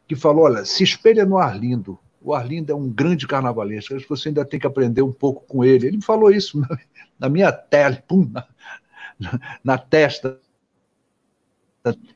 que 0.08 0.16
falou: 0.16 0.46
olha, 0.46 0.66
se 0.66 0.84
espelha 0.84 1.26
no 1.26 1.38
Arlindo, 1.38 1.98
o 2.22 2.34
Arlindo 2.34 2.72
é 2.72 2.76
um 2.76 2.90
grande 2.90 3.28
carnavalesco, 3.28 3.96
acho 3.96 4.04
que 4.04 4.10
você 4.10 4.30
ainda 4.30 4.46
tem 4.46 4.60
que 4.60 4.68
aprender 4.68 5.02
um 5.02 5.12
pouco 5.12 5.44
com 5.48 5.64
ele. 5.64 5.88
Ele 5.88 5.98
me 5.98 6.04
falou 6.04 6.32
isso 6.32 6.60
na, 6.60 6.78
na 7.20 7.30
minha 7.30 7.52
tela, 7.52 8.02
pum, 8.08 8.30
na, 8.32 8.46
na, 9.64 9.78
testa. 9.78 10.40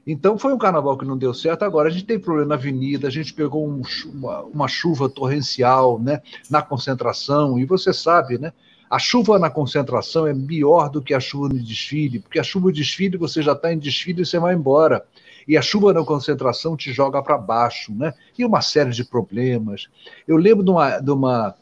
Então 0.06 0.38
foi 0.38 0.53
um 0.53 0.60
carnaval 0.60 0.95
que 0.95 1.06
não 1.06 1.18
deu 1.18 1.34
certo. 1.34 1.64
Agora 1.64 1.89
a 1.89 1.91
gente 1.91 2.06
tem 2.06 2.20
problema 2.20 2.49
na 2.49 2.56
avenida, 2.56 3.08
a 3.08 3.12
gente 3.12 3.34
pegou 3.34 3.68
um, 3.68 3.82
uma, 4.14 4.41
uma, 4.43 4.68
chuva 4.68 5.10
torrencial 5.10 5.99
né, 5.99 6.22
na 6.51 6.62
concentração, 6.62 7.58
e 7.58 7.66
você 7.66 7.91
sabe, 7.91 8.38
né? 8.38 8.53
A 8.88 8.99
chuva 8.99 9.39
na 9.39 9.49
concentração 9.49 10.28
é 10.28 10.34
pior 10.34 10.89
do 10.89 11.01
que 11.01 11.16
a 11.16 11.20
chuva 11.20 11.49
no 11.49 11.60
desfile, 11.60 12.20
porque 12.20 12.39
a 12.39 12.43
chuva 12.43 12.68
no 12.68 12.74
desfile 12.74 13.18
você 13.18 13.41
já 13.41 13.53
está 13.53 13.74
em 13.74 13.80
desfile 13.80 14.22
e 14.22 14.26
você 14.26 14.38
vai 14.38 14.53
embora 14.53 15.03
e 15.48 15.58
a 15.58 15.62
chuva 15.62 15.93
na 15.93 16.04
concentração 16.04 16.76
te 16.76 16.91
joga 16.91 17.22
para 17.22 17.38
baixo, 17.38 17.93
né? 17.93 18.14
E 18.38 18.46
uma 18.46 18.62
série 18.62 18.91
de 18.91 19.04
problemas. 19.04 19.88
Eu 20.28 20.38
lembro 20.38 20.64
de 20.64 20.72
uma, 20.72 21.00
de 21.00 21.12
uma 21.12 21.56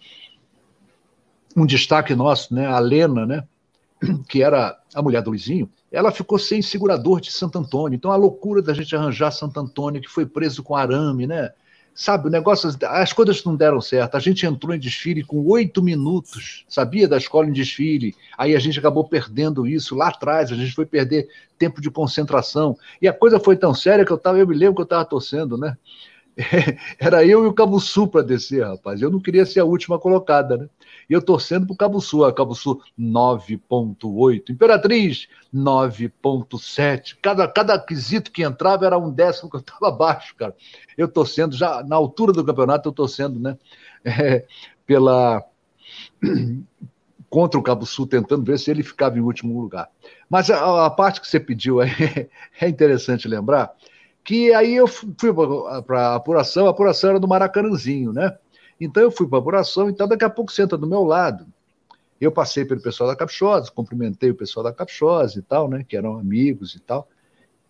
um 1.55 1.65
destaque 1.65 2.15
nosso, 2.15 2.53
né? 2.53 2.65
A 2.65 2.79
Lena, 2.79 3.25
né? 3.25 3.43
Que 4.27 4.43
era 4.43 4.77
a 4.93 5.01
mulher 5.01 5.21
do 5.21 5.29
Luizinho, 5.29 5.69
ela 5.91 6.11
ficou 6.11 6.39
sem 6.39 6.61
segurador 6.61 7.21
de 7.21 7.31
Santo 7.31 7.57
Antônio. 7.57 7.95
Então 7.95 8.11
a 8.11 8.15
loucura 8.15 8.61
da 8.61 8.73
gente 8.73 8.95
arranjar 8.95 9.31
Santo 9.31 9.59
Antônio, 9.59 10.01
que 10.01 10.09
foi 10.09 10.25
preso 10.25 10.63
com 10.63 10.75
arame, 10.75 11.27
né? 11.27 11.51
Sabe, 11.95 12.27
o 12.27 12.31
negócio, 12.31 12.71
as 12.89 13.13
coisas 13.13 13.43
não 13.43 13.55
deram 13.55 13.79
certo. 13.79 14.15
A 14.15 14.19
gente 14.19 14.45
entrou 14.45 14.73
em 14.73 14.79
desfile 14.79 15.23
com 15.23 15.45
oito 15.45 15.81
minutos, 15.83 16.65
sabia 16.67 17.07
da 17.07 17.17
escola 17.17 17.47
em 17.47 17.53
desfile. 17.53 18.15
Aí 18.35 18.55
a 18.55 18.59
gente 18.59 18.79
acabou 18.79 19.07
perdendo 19.07 19.67
isso 19.67 19.95
lá 19.95 20.07
atrás, 20.07 20.51
a 20.51 20.55
gente 20.55 20.73
foi 20.73 20.87
perder 20.87 21.29
tempo 21.57 21.79
de 21.79 21.91
concentração. 21.91 22.75
E 22.99 23.07
a 23.07 23.13
coisa 23.13 23.39
foi 23.39 23.55
tão 23.55 23.75
séria 23.75 24.03
que 24.03 24.11
eu 24.11 24.17
tava, 24.17 24.39
eu 24.39 24.47
me 24.47 24.55
lembro 24.55 24.75
que 24.75 24.81
eu 24.81 24.85
estava 24.85 25.05
torcendo, 25.05 25.55
né? 25.55 25.77
Era 26.99 27.25
eu 27.25 27.43
e 27.43 27.47
o 27.47 27.53
Cabo 27.53 27.79
Sul 27.79 28.07
para 28.07 28.23
descer, 28.23 28.65
rapaz. 28.65 29.01
Eu 29.01 29.11
não 29.11 29.19
queria 29.19 29.45
ser 29.45 29.59
a 29.59 29.65
última 29.65 29.99
colocada, 29.99 30.57
né? 30.57 30.69
E 31.09 31.13
eu 31.13 31.21
torcendo 31.21 31.67
para 31.67 31.73
o 31.73 31.77
Cabo 31.77 32.01
Sul. 32.01 32.25
A 32.25 32.33
Cabo 32.33 32.55
Sul 32.55 32.81
9,8. 32.99 34.49
Imperatriz 34.49 35.27
9,7. 35.53 37.17
Cada, 37.21 37.47
cada 37.47 37.77
quesito 37.79 38.31
que 38.31 38.43
entrava 38.43 38.85
era 38.85 38.97
um 38.97 39.11
décimo 39.11 39.49
que 39.49 39.57
eu 39.57 39.59
estava 39.59 39.89
abaixo, 39.89 40.35
cara. 40.35 40.55
Eu 40.97 41.07
torcendo, 41.07 41.55
já 41.55 41.83
na 41.83 41.95
altura 41.95 42.33
do 42.33 42.43
campeonato, 42.43 42.89
eu 42.89 42.93
torcendo, 42.93 43.39
né? 43.39 43.57
É, 44.05 44.45
pela. 44.85 45.41
Contra 47.29 47.59
o 47.59 47.63
Cabo 47.63 47.83
Sul, 47.83 48.05
tentando 48.05 48.43
ver 48.43 48.59
se 48.59 48.69
ele 48.69 48.83
ficava 48.83 49.17
em 49.17 49.21
último 49.21 49.59
lugar. 49.59 49.89
Mas 50.29 50.51
a, 50.51 50.85
a 50.85 50.89
parte 50.91 51.19
que 51.19 51.27
você 51.27 51.39
pediu 51.39 51.81
é, 51.81 51.87
é 52.61 52.67
interessante 52.67 53.27
lembrar 53.27 53.73
que 54.23 54.53
aí 54.53 54.75
eu 54.75 54.87
fui 54.87 55.13
para 55.85 56.07
a 56.07 56.15
apuração, 56.15 56.67
a 56.67 56.69
apuração 56.69 57.11
era 57.11 57.19
do 57.19 57.27
Maracanãzinho, 57.27 58.13
né? 58.13 58.37
Então 58.79 59.03
eu 59.03 59.11
fui 59.11 59.27
para 59.27 59.37
a 59.37 59.41
apuração, 59.41 59.89
então 59.89 60.07
daqui 60.07 60.23
a 60.23 60.29
pouco 60.29 60.51
senta 60.51 60.77
do 60.77 60.87
meu 60.87 61.03
lado. 61.03 61.45
Eu 62.19 62.31
passei 62.31 62.63
pelo 62.63 62.81
pessoal 62.81 63.09
da 63.09 63.15
Capchosa, 63.15 63.71
cumprimentei 63.71 64.29
o 64.29 64.35
pessoal 64.35 64.63
da 64.63 64.71
Capchosa 64.71 65.39
e 65.39 65.41
tal, 65.41 65.67
né? 65.67 65.83
Que 65.87 65.97
eram 65.97 66.17
amigos 66.17 66.73
e 66.73 66.79
tal. 66.79 67.07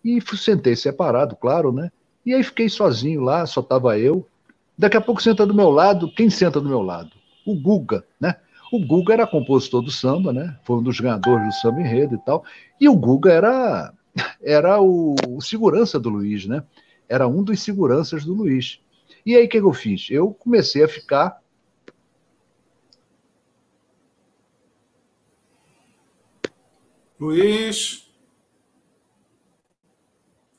E 0.04 0.20
sentei 0.36 0.76
separado, 0.76 1.34
claro, 1.34 1.72
né? 1.72 1.90
E 2.24 2.32
aí 2.32 2.42
fiquei 2.42 2.68
sozinho 2.68 3.20
lá, 3.20 3.44
só 3.46 3.60
tava 3.60 3.98
eu. 3.98 4.26
Daqui 4.78 4.96
a 4.96 5.00
pouco 5.00 5.22
senta 5.22 5.44
do 5.44 5.54
meu 5.54 5.70
lado, 5.70 6.12
quem 6.14 6.30
senta 6.30 6.60
do 6.60 6.68
meu 6.68 6.82
lado? 6.82 7.10
O 7.44 7.54
Guga, 7.54 8.04
né? 8.20 8.36
O 8.72 8.78
Guga 8.84 9.14
era 9.14 9.26
compositor 9.26 9.82
do 9.82 9.90
samba, 9.90 10.32
né? 10.32 10.56
Foi 10.64 10.76
um 10.76 10.82
dos 10.82 11.00
ganhadores 11.00 11.46
do 11.46 11.52
samba 11.60 11.80
enredo 11.80 12.14
e 12.14 12.18
tal. 12.18 12.44
E 12.80 12.88
o 12.88 12.96
Guga 12.96 13.32
era 13.32 13.92
era 14.40 14.80
o, 14.80 15.14
o 15.28 15.40
segurança 15.40 15.98
do 15.98 16.08
Luiz, 16.08 16.46
né? 16.46 16.64
Era 17.08 17.26
um 17.26 17.42
dos 17.42 17.60
seguranças 17.60 18.24
do 18.24 18.34
Luiz. 18.34 18.80
E 19.24 19.36
aí 19.36 19.46
o 19.46 19.48
que, 19.48 19.58
que 19.58 19.66
eu 19.66 19.72
fiz? 19.72 20.08
Eu 20.10 20.32
comecei 20.32 20.82
a 20.82 20.88
ficar 20.88 21.42
Luiz. 27.18 28.10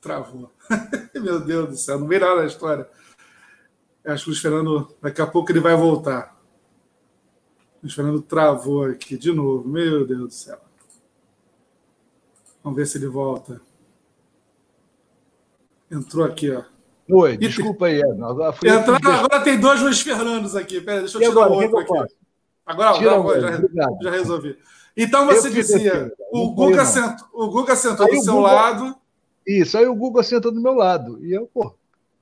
Travou. 0.02 0.52
Meu 1.14 1.40
Deus 1.40 1.70
do 1.70 1.78
céu, 1.78 2.00
não 2.00 2.08
veio 2.08 2.22
nada 2.22 2.42
da 2.42 2.48
história. 2.48 2.90
Acho 4.06 4.24
que 4.24 4.30
o 4.30 4.32
Luiz 4.32 4.42
Fernando, 4.42 4.96
daqui 5.02 5.22
a 5.22 5.28
pouco 5.28 5.52
ele 5.52 5.60
vai 5.60 5.76
voltar. 5.76 6.40
O 7.78 7.80
Luiz 7.84 7.94
Fernando 7.94 8.22
travou 8.22 8.86
aqui 8.86 9.18
de 9.18 9.32
novo. 9.32 9.68
Meu 9.68 10.06
Deus 10.08 10.20
do 10.22 10.32
céu. 10.32 10.65
Vamos 12.66 12.78
ver 12.78 12.88
se 12.88 12.98
ele 12.98 13.06
volta. 13.06 13.62
Entrou 15.92 16.26
aqui, 16.26 16.50
ó. 16.50 16.64
Oi, 17.08 17.38
desculpa 17.38 17.86
aí. 17.86 18.02
Entrou, 18.02 18.98
agora 19.04 19.40
tem 19.42 19.60
dois 19.60 19.80
Luiz 19.80 20.02
Fernandos 20.02 20.56
aqui. 20.56 20.82
Pera, 20.82 21.02
deixa 21.02 21.16
eu 21.16 21.22
tirar 21.22 21.44
agora, 21.44 21.54
outro 21.54 21.78
aqui. 21.78 22.16
Agora, 22.66 22.90
agora 22.90 23.70
já, 23.72 23.88
já, 24.02 24.10
resolvi. 24.10 24.58
Então 24.98 25.28
você 25.28 25.52
dizia, 25.52 26.12
o 26.32 26.56
Guga, 26.56 26.86
sent, 26.86 27.20
o 27.32 27.50
Guga 27.50 27.76
sentou 27.76 28.08
aí 28.08 28.16
do 28.16 28.24
seu 28.24 28.34
Guga, 28.34 28.52
lado. 28.52 28.96
Isso, 29.46 29.78
aí 29.78 29.86
o 29.86 29.94
Guga 29.94 30.24
sentou 30.24 30.52
do 30.52 30.60
meu 30.60 30.74
lado. 30.74 31.24
E 31.24 31.34
eu, 31.34 31.46
pô, 31.46 31.76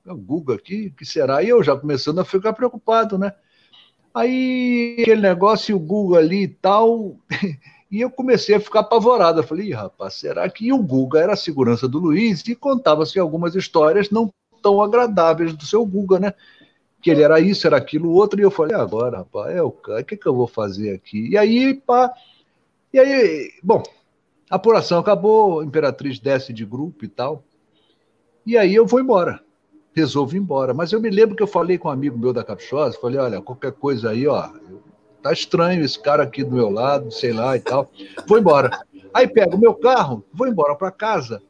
é 0.06 0.12
o 0.12 0.16
Guga 0.16 0.56
aqui, 0.56 0.90
que 0.90 1.06
será? 1.06 1.42
E 1.42 1.48
eu 1.48 1.62
já 1.62 1.74
começando 1.74 2.18
a 2.18 2.24
ficar 2.24 2.52
preocupado, 2.52 3.16
né? 3.16 3.32
Aí 4.12 4.98
aquele 5.00 5.22
negócio, 5.22 5.74
o 5.74 5.80
Guga 5.80 6.18
ali 6.18 6.42
e 6.42 6.48
tal. 6.48 7.16
E 7.94 8.00
eu 8.00 8.10
comecei 8.10 8.56
a 8.56 8.60
ficar 8.60 8.80
apavorado. 8.80 9.38
Eu 9.38 9.44
falei, 9.44 9.72
rapaz, 9.72 10.14
será 10.14 10.50
que 10.50 10.72
o 10.72 10.82
Guga 10.82 11.20
era 11.20 11.34
a 11.34 11.36
segurança 11.36 11.86
do 11.86 12.00
Luiz? 12.00 12.42
E 12.48 12.56
contava-se 12.56 13.20
algumas 13.20 13.54
histórias 13.54 14.10
não 14.10 14.34
tão 14.60 14.82
agradáveis 14.82 15.54
do 15.54 15.64
seu 15.64 15.86
Guga, 15.86 16.18
né? 16.18 16.34
Que 17.00 17.12
ele 17.12 17.22
era 17.22 17.38
isso, 17.38 17.68
era 17.68 17.76
aquilo, 17.76 18.10
outro. 18.10 18.40
E 18.40 18.42
eu 18.42 18.50
falei, 18.50 18.74
agora, 18.74 19.18
rapaz, 19.18 19.54
é 19.54 19.62
o 19.62 19.70
cara, 19.70 20.00
o 20.00 20.04
que, 20.04 20.16
que 20.16 20.26
eu 20.26 20.34
vou 20.34 20.48
fazer 20.48 20.92
aqui? 20.92 21.28
E 21.28 21.38
aí, 21.38 21.72
pá. 21.72 22.12
E 22.92 22.98
aí, 22.98 23.52
bom, 23.62 23.80
a 24.50 24.56
apuração 24.56 24.98
acabou, 24.98 25.60
a 25.60 25.64
Imperatriz 25.64 26.18
desce 26.18 26.52
de 26.52 26.64
grupo 26.64 27.04
e 27.04 27.08
tal. 27.08 27.44
E 28.44 28.58
aí 28.58 28.74
eu 28.74 28.84
vou 28.84 28.98
embora. 28.98 29.40
Resolvo 29.94 30.34
ir 30.34 30.40
embora. 30.40 30.74
Mas 30.74 30.90
eu 30.90 31.00
me 31.00 31.10
lembro 31.10 31.36
que 31.36 31.42
eu 31.44 31.46
falei 31.46 31.78
com 31.78 31.86
um 31.86 31.92
amigo 31.92 32.18
meu 32.18 32.32
da 32.32 32.42
Caprichosa, 32.42 32.98
falei, 33.00 33.20
olha, 33.20 33.40
qualquer 33.40 33.70
coisa 33.70 34.10
aí, 34.10 34.26
ó, 34.26 34.48
eu 34.68 34.82
tá 35.24 35.32
estranho 35.32 35.82
esse 35.82 35.98
cara 35.98 36.22
aqui 36.22 36.44
do 36.44 36.52
meu 36.54 36.68
lado, 36.68 37.10
sei 37.10 37.32
lá 37.32 37.56
e 37.56 37.60
tal. 37.60 37.90
Vou 38.28 38.38
embora. 38.38 38.78
Aí 39.14 39.26
pego 39.26 39.56
o 39.56 39.58
meu 39.58 39.72
carro, 39.72 40.22
vou 40.30 40.46
embora 40.46 40.76
para 40.76 40.90
casa. 40.90 41.40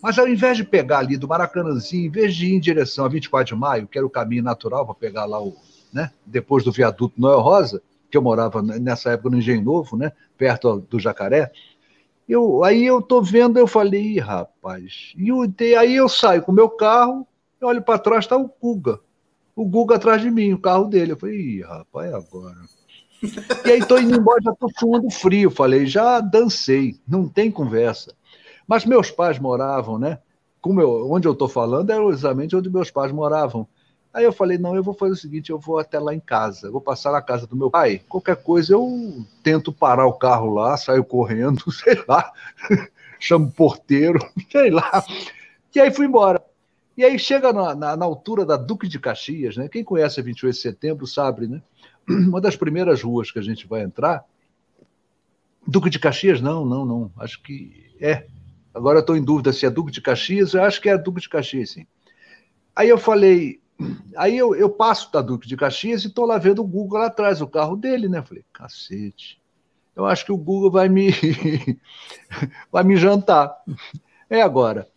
Mas 0.00 0.20
ao 0.20 0.28
invés 0.28 0.56
de 0.56 0.62
pegar 0.62 0.98
ali 0.98 1.16
do 1.16 1.26
Maracanãzinho, 1.26 2.06
em 2.06 2.10
vez 2.10 2.36
de 2.36 2.46
ir 2.46 2.54
em 2.54 2.60
direção 2.60 3.04
a 3.04 3.08
24 3.08 3.52
de 3.52 3.60
maio, 3.60 3.88
que 3.88 3.98
era 3.98 4.06
o 4.06 4.10
caminho 4.10 4.44
natural 4.44 4.86
para 4.86 4.94
pegar 4.94 5.24
lá 5.24 5.42
o, 5.42 5.56
né, 5.92 6.12
depois 6.24 6.62
do 6.62 6.70
viaduto 6.70 7.20
Noel 7.20 7.40
Rosa, 7.40 7.82
que 8.08 8.16
eu 8.16 8.22
morava 8.22 8.62
nessa 8.62 9.10
época 9.10 9.30
no 9.30 9.38
Engenho 9.38 9.62
Novo, 9.62 9.96
né, 9.96 10.12
perto 10.38 10.78
do 10.88 11.00
Jacaré, 11.00 11.50
eu, 12.28 12.62
aí 12.62 12.84
eu 12.86 13.02
tô 13.02 13.20
vendo, 13.20 13.58
eu 13.58 13.66
falei, 13.66 14.16
rapaz, 14.20 15.12
e 15.16 15.74
aí 15.74 15.96
eu 15.96 16.08
saio 16.08 16.40
com 16.42 16.52
o 16.52 16.54
meu 16.54 16.70
carro, 16.70 17.26
olho 17.60 17.82
para 17.82 17.98
trás, 17.98 18.28
tá 18.28 18.36
o 18.36 18.48
Guga. 18.62 19.00
O 19.56 19.64
Guga 19.64 19.96
atrás 19.96 20.22
de 20.22 20.30
mim, 20.30 20.52
o 20.52 20.60
carro 20.60 20.84
dele. 20.84 21.12
Eu 21.12 21.16
falei, 21.16 21.62
rapaz, 21.62 22.12
agora. 22.12 22.56
E 23.64 23.70
aí 23.70 23.78
estou 23.78 24.00
indo 24.00 24.16
embora, 24.16 24.40
já 24.42 24.52
estou 24.52 24.70
suando 24.78 25.10
frio. 25.10 25.50
Falei, 25.50 25.86
já 25.86 26.20
dancei, 26.20 26.96
não 27.06 27.28
tem 27.28 27.50
conversa. 27.50 28.14
Mas 28.66 28.84
meus 28.84 29.10
pais 29.10 29.38
moravam, 29.38 29.98
né? 29.98 30.18
como 30.64 30.80
eu, 30.80 31.12
onde 31.12 31.28
eu 31.28 31.32
estou 31.32 31.46
falando 31.46 31.90
é 31.90 32.02
exatamente 32.06 32.56
onde 32.56 32.70
meus 32.70 32.90
pais 32.90 33.12
moravam. 33.12 33.68
Aí 34.14 34.24
eu 34.24 34.32
falei, 34.32 34.56
não, 34.56 34.74
eu 34.74 34.82
vou 34.82 34.94
fazer 34.94 35.12
o 35.12 35.16
seguinte, 35.16 35.50
eu 35.50 35.58
vou 35.58 35.78
até 35.78 35.98
lá 35.98 36.14
em 36.14 36.20
casa, 36.20 36.70
vou 36.70 36.80
passar 36.80 37.12
na 37.12 37.20
casa 37.20 37.46
do 37.46 37.54
meu 37.54 37.70
pai, 37.70 38.00
qualquer 38.08 38.36
coisa 38.36 38.72
eu 38.72 39.26
tento 39.42 39.70
parar 39.70 40.06
o 40.06 40.14
carro 40.14 40.54
lá, 40.54 40.74
saio 40.78 41.04
correndo, 41.04 41.60
sei 41.70 42.02
lá, 42.08 42.32
chamo 43.20 43.48
o 43.48 43.52
porteiro, 43.52 44.18
sei 44.50 44.70
lá. 44.70 45.04
E 45.74 45.78
aí 45.78 45.90
fui 45.90 46.06
embora. 46.06 46.42
E 46.96 47.04
aí 47.04 47.18
chega 47.18 47.52
na, 47.52 47.74
na, 47.74 47.94
na, 47.94 48.04
altura 48.06 48.46
da 48.46 48.56
Duque 48.56 48.88
de 48.88 48.98
Caxias, 48.98 49.58
né? 49.58 49.68
Quem 49.68 49.84
conhece 49.84 50.18
a 50.18 50.22
28 50.22 50.54
de 50.54 50.62
setembro 50.62 51.06
sabe, 51.06 51.46
né? 51.46 51.60
Uma 52.08 52.40
das 52.40 52.56
primeiras 52.56 53.02
ruas 53.02 53.30
que 53.30 53.38
a 53.38 53.42
gente 53.42 53.66
vai 53.66 53.82
entrar. 53.82 54.24
Duque 55.66 55.88
de 55.88 55.98
Caxias? 55.98 56.40
Não, 56.40 56.64
não, 56.64 56.84
não. 56.84 57.12
Acho 57.16 57.42
que 57.42 57.94
é. 58.00 58.26
Agora 58.74 58.98
estou 58.98 59.16
em 59.16 59.22
dúvida 59.22 59.52
se 59.52 59.64
é 59.64 59.70
Duque 59.70 59.92
de 59.92 60.00
Caxias, 60.00 60.52
eu 60.52 60.62
acho 60.64 60.80
que 60.80 60.88
é 60.88 60.98
Duque 60.98 61.20
de 61.20 61.28
Caxias, 61.28 61.70
sim. 61.70 61.86
Aí 62.74 62.88
eu 62.88 62.98
falei, 62.98 63.60
aí 64.16 64.36
eu, 64.36 64.54
eu 64.54 64.68
passo 64.68 65.12
da 65.12 65.22
Duque 65.22 65.46
de 65.46 65.56
Caxias 65.56 66.04
e 66.04 66.08
estou 66.08 66.26
lá 66.26 66.38
vendo 66.38 66.60
o 66.60 66.66
Google 66.66 66.98
lá 66.98 67.06
atrás, 67.06 67.40
o 67.40 67.46
carro 67.46 67.76
dele, 67.76 68.08
né? 68.08 68.20
Falei, 68.22 68.44
cacete, 68.52 69.40
eu 69.94 70.04
acho 70.04 70.24
que 70.24 70.32
o 70.32 70.36
Google 70.36 70.72
vai 70.72 70.88
me, 70.88 71.10
vai 72.70 72.82
me 72.82 72.96
jantar. 72.96 73.54
É 74.28 74.42
agora. 74.42 74.88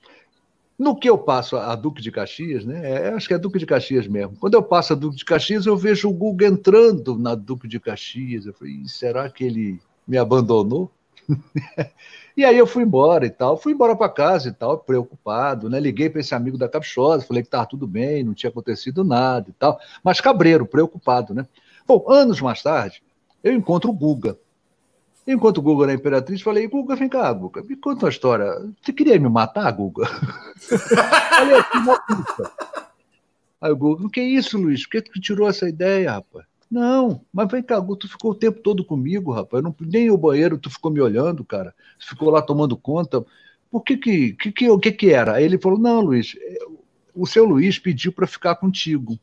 No 0.78 0.96
que 0.96 1.10
eu 1.10 1.18
passo 1.18 1.58
a 1.58 1.76
Duque 1.76 2.02
de 2.02 2.12
Caxias, 2.12 2.64
né? 2.64 3.08
É, 3.08 3.10
acho 3.10 3.28
que 3.28 3.34
é 3.34 3.38
Duque 3.38 3.58
de 3.58 3.66
Caxias 3.66 4.08
mesmo. 4.08 4.38
Quando 4.40 4.54
eu 4.54 4.62
passo 4.62 4.94
a 4.94 4.96
Duque 4.96 5.18
de 5.18 5.26
Caxias, 5.26 5.66
eu 5.66 5.76
vejo 5.76 6.08
o 6.08 6.14
Google 6.14 6.48
entrando 6.48 7.18
na 7.18 7.34
Duque 7.34 7.68
de 7.68 7.80
Caxias. 7.80 8.46
Eu 8.46 8.54
falei, 8.54 8.84
será 8.86 9.28
que 9.28 9.44
ele 9.44 9.80
me 10.08 10.20
abandonou? 10.20 10.92
e 12.38 12.46
aí 12.46 12.56
eu 12.56 12.68
fui 12.68 12.84
embora 12.84 13.26
e 13.26 13.30
tal. 13.32 13.58
Fui 13.58 13.74
embora 13.74 13.96
para 13.96 14.08
casa 14.08 14.50
e 14.50 14.54
tal, 14.54 14.78
preocupado, 14.78 15.68
né? 15.68 15.80
Liguei 15.80 16.12
para 16.12 16.22
esse 16.22 16.36
amigo 16.36 16.60
da 16.60 16.70
Caprichosa, 16.70 17.26
falei 17.26 17.42
que 17.42 17.48
estava 17.48 17.66
tudo 17.66 17.88
bem, 17.88 18.24
não 18.24 18.36
tinha 18.36 18.52
acontecido 18.52 19.04
nada 19.04 19.50
e 19.50 19.54
tal. 19.54 19.80
Mas 20.04 20.22
cabreiro, 20.22 20.66
preocupado, 20.66 21.34
né? 21.34 21.48
Bom, 21.88 22.06
anos 22.08 22.40
mais 22.40 22.62
tarde, 22.62 23.02
eu 23.44 23.52
encontro 23.54 23.90
o 23.90 23.94
Guga. 23.94 24.38
Enquanto 25.28 25.58
o 25.58 25.62
Guga 25.62 25.84
era 25.84 25.94
imperatriz, 25.94 26.42
falei, 26.42 26.70
Guga, 26.70 26.96
vem 26.96 27.10
cá, 27.10 27.34
Guga, 27.34 27.62
me 27.62 27.76
conta 27.76 28.06
uma 28.06 28.10
história. 28.10 28.50
Você 28.82 28.94
queria 28.94 29.20
me 29.20 29.28
matar, 29.28 29.70
Guga? 29.74 30.06
falei 30.58 31.56
assim, 31.56 31.78
uma 31.80 32.00
puta. 32.00 32.52
Aí 33.60 33.72
o 33.72 33.76
Guga, 33.76 34.06
o 34.06 34.10
que 34.10 34.22
é 34.22 34.24
isso, 34.24 34.58
Luiz? 34.58 34.86
Por 34.86 34.92
que 34.92 35.02
tu 35.02 35.20
tirou 35.20 35.50
essa 35.50 35.68
ideia, 35.68 36.14
rapaz? 36.14 36.46
Não, 36.72 37.22
mas 37.32 37.52
vem 37.52 37.62
cá, 37.62 37.82
tu 37.82 38.08
ficou 38.08 38.32
o 38.32 38.36
tempo 38.36 38.62
todo 38.62 38.86
comigo, 38.86 39.34
rapaz. 39.34 39.62
Não, 39.62 39.76
nem 39.82 40.10
o 40.10 40.18
banheiro 40.18 40.58
tu 40.58 40.70
ficou 40.70 40.90
me 40.90 41.02
olhando, 41.02 41.44
cara. 41.44 41.76
Tu 42.00 42.08
ficou 42.08 42.30
lá 42.30 42.42
tomando 42.42 42.78
conta. 42.78 43.26
Por 43.70 43.84
que 43.84 43.98
que, 43.98 44.32
que, 44.32 44.52
que, 44.54 44.70
o 44.70 44.80
que 44.80 44.94
que 44.94 45.10
era? 45.12 45.34
Aí 45.34 45.44
ele 45.44 45.58
falou, 45.58 45.78
não, 45.78 46.00
Luiz, 46.00 46.38
o 47.14 47.28
seu 47.28 47.44
Luiz 47.44 47.78
pediu 47.78 48.14
para 48.14 48.26
ficar 48.26 48.56
contigo 48.56 49.20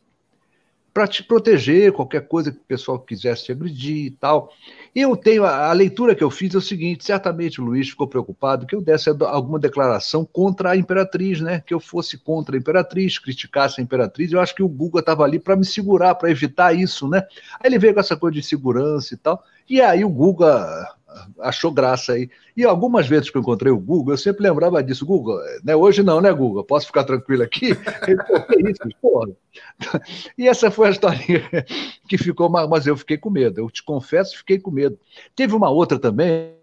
para 0.95 1.09
te 1.09 1.25
proteger, 1.25 1.93
qualquer 1.93 2.29
coisa 2.29 2.53
que 2.53 2.59
o 2.59 2.65
pessoal 2.69 3.01
quisesse 3.01 3.47
te 3.47 3.53
agredir 3.53 4.07
e 4.07 4.11
tal. 4.13 4.53
Eu 4.95 5.17
tenho, 5.17 5.45
a, 5.45 5.71
a, 5.71 5.73
leitura 5.73 6.15
que 6.15 6.23
eu 6.23 6.31
fiz 6.31 6.55
é 6.55 6.59
o 6.59 6.61
seguinte: 6.61 7.05
certamente 7.05 7.61
o 7.61 7.65
Luiz 7.65 7.91
ficou 7.91 8.07
preocupado 8.07 8.65
que 8.65 8.77
eu 8.77 8.81
desse 8.81 9.11
alguma 9.11 9.59
declaração 9.59 10.25
contra 10.25 10.71
a 10.71 10.77
imperatriz, 10.77 11.41
né? 11.41 11.61
Que 11.67 11.75
eu 11.75 11.81
fosse 11.81 12.17
contra 12.17 12.57
a 12.57 12.59
imperatriz, 12.59 13.19
criticasse 13.19 13.81
a 13.81 13.85
imperatriz. 13.85 14.31
Eu 14.31 14.41
acho 14.41 14.55
que 14.55 14.63
o 14.63 14.69
Guga 14.69 15.01
estava 15.01 15.25
ali 15.25 15.41
para 15.41 15.57
me 15.57 15.65
segurar, 15.65 16.15
para 16.15 16.31
evitar 16.31 16.73
isso, 16.73 17.09
né? 17.09 17.27
Aí 17.59 17.69
ele 17.69 17.79
veio 17.79 17.93
com 17.93 18.01
essa 18.01 18.17
coisa 18.17 18.35
de 18.35 18.43
segurança 18.43 19.15
e 19.15 19.17
tal. 19.17 19.43
E 19.69 19.81
aí 19.81 20.05
o 20.05 20.11
Guga 20.11 20.95
achou 21.41 21.73
graça 21.73 22.13
aí. 22.13 22.31
E 22.57 22.65
algumas 22.65 23.07
vezes 23.07 23.31
que 23.31 23.37
eu 23.37 23.43
encontrei 23.43 23.73
o 23.73 23.79
Google, 23.79 24.15
eu 24.15 24.19
sempre 24.19 24.43
lembrava 24.43 24.83
disso. 24.83 25.07
Google, 25.07 25.39
né? 25.63 25.75
hoje 25.75 26.03
não, 26.03 26.21
né, 26.21 26.33
Google? 26.33 26.65
Posso 26.65 26.87
ficar 26.87 27.05
tranquilo 27.05 27.43
aqui? 27.43 27.67
Ele, 28.57 28.71
isso? 28.71 28.97
Porra. 29.01 29.31
E 30.37 30.49
essa 30.49 30.71
foi 30.71 30.89
a 30.89 30.91
historinha 30.91 31.43
que 32.09 32.19
ficou, 32.19 32.49
mas 32.49 32.87
eu 32.87 32.97
fiquei 32.97 33.17
com 33.17 33.31
medo. 33.31 33.61
Eu 33.61 33.71
te 33.71 33.83
confesso, 33.83 34.37
fiquei 34.39 34.59
com 34.59 34.71
medo. 34.71 34.99
Teve 35.35 35.55
uma 35.55 35.71
outra 35.71 35.99
também, 35.99 36.55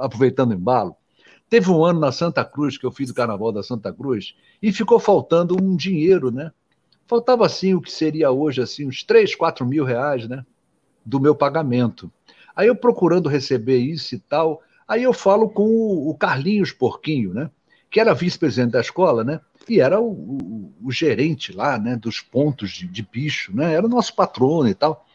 aproveitando 0.00 0.52
o 0.52 0.54
embalo. 0.54 0.96
Teve 1.48 1.70
um 1.70 1.84
ano 1.84 2.00
na 2.00 2.10
Santa 2.10 2.44
Cruz, 2.44 2.78
que 2.78 2.86
eu 2.86 2.90
fiz 2.90 3.10
o 3.10 3.14
carnaval 3.14 3.52
da 3.52 3.62
Santa 3.62 3.92
Cruz, 3.92 4.34
e 4.62 4.72
ficou 4.72 4.98
faltando 4.98 5.56
um 5.62 5.76
dinheiro, 5.76 6.30
né? 6.30 6.50
Faltava, 7.06 7.44
assim, 7.44 7.74
o 7.74 7.82
que 7.82 7.92
seria 7.92 8.30
hoje, 8.30 8.62
assim, 8.62 8.86
uns 8.86 9.02
3, 9.04 9.34
4 9.34 9.66
mil 9.66 9.84
reais, 9.84 10.26
né? 10.26 10.44
Do 11.04 11.20
meu 11.20 11.34
pagamento. 11.34 12.10
Aí 12.54 12.68
eu 12.68 12.76
procurando 12.76 13.28
receber 13.28 13.78
isso 13.78 14.14
e 14.14 14.18
tal, 14.18 14.62
aí 14.86 15.02
eu 15.02 15.12
falo 15.12 15.48
com 15.48 15.64
o 16.08 16.14
Carlinhos 16.14 16.72
Porquinho, 16.72 17.34
né? 17.34 17.50
Que 17.90 18.00
era 18.00 18.14
vice-presidente 18.14 18.72
da 18.72 18.80
escola, 18.80 19.24
né? 19.24 19.40
E 19.68 19.80
era 19.80 20.00
o, 20.00 20.10
o, 20.10 20.72
o, 20.84 20.92
gerente 20.92 21.52
lá, 21.52 21.78
né? 21.78 21.96
Dos 21.96 22.20
pontos 22.20 22.70
de, 22.70 22.86
de, 22.86 23.02
bicho, 23.02 23.54
né? 23.54 23.74
Era 23.74 23.86
o 23.86 23.88
nosso 23.88 24.14
patrono 24.14 24.68
e 24.68 24.74
tal. 24.74 25.06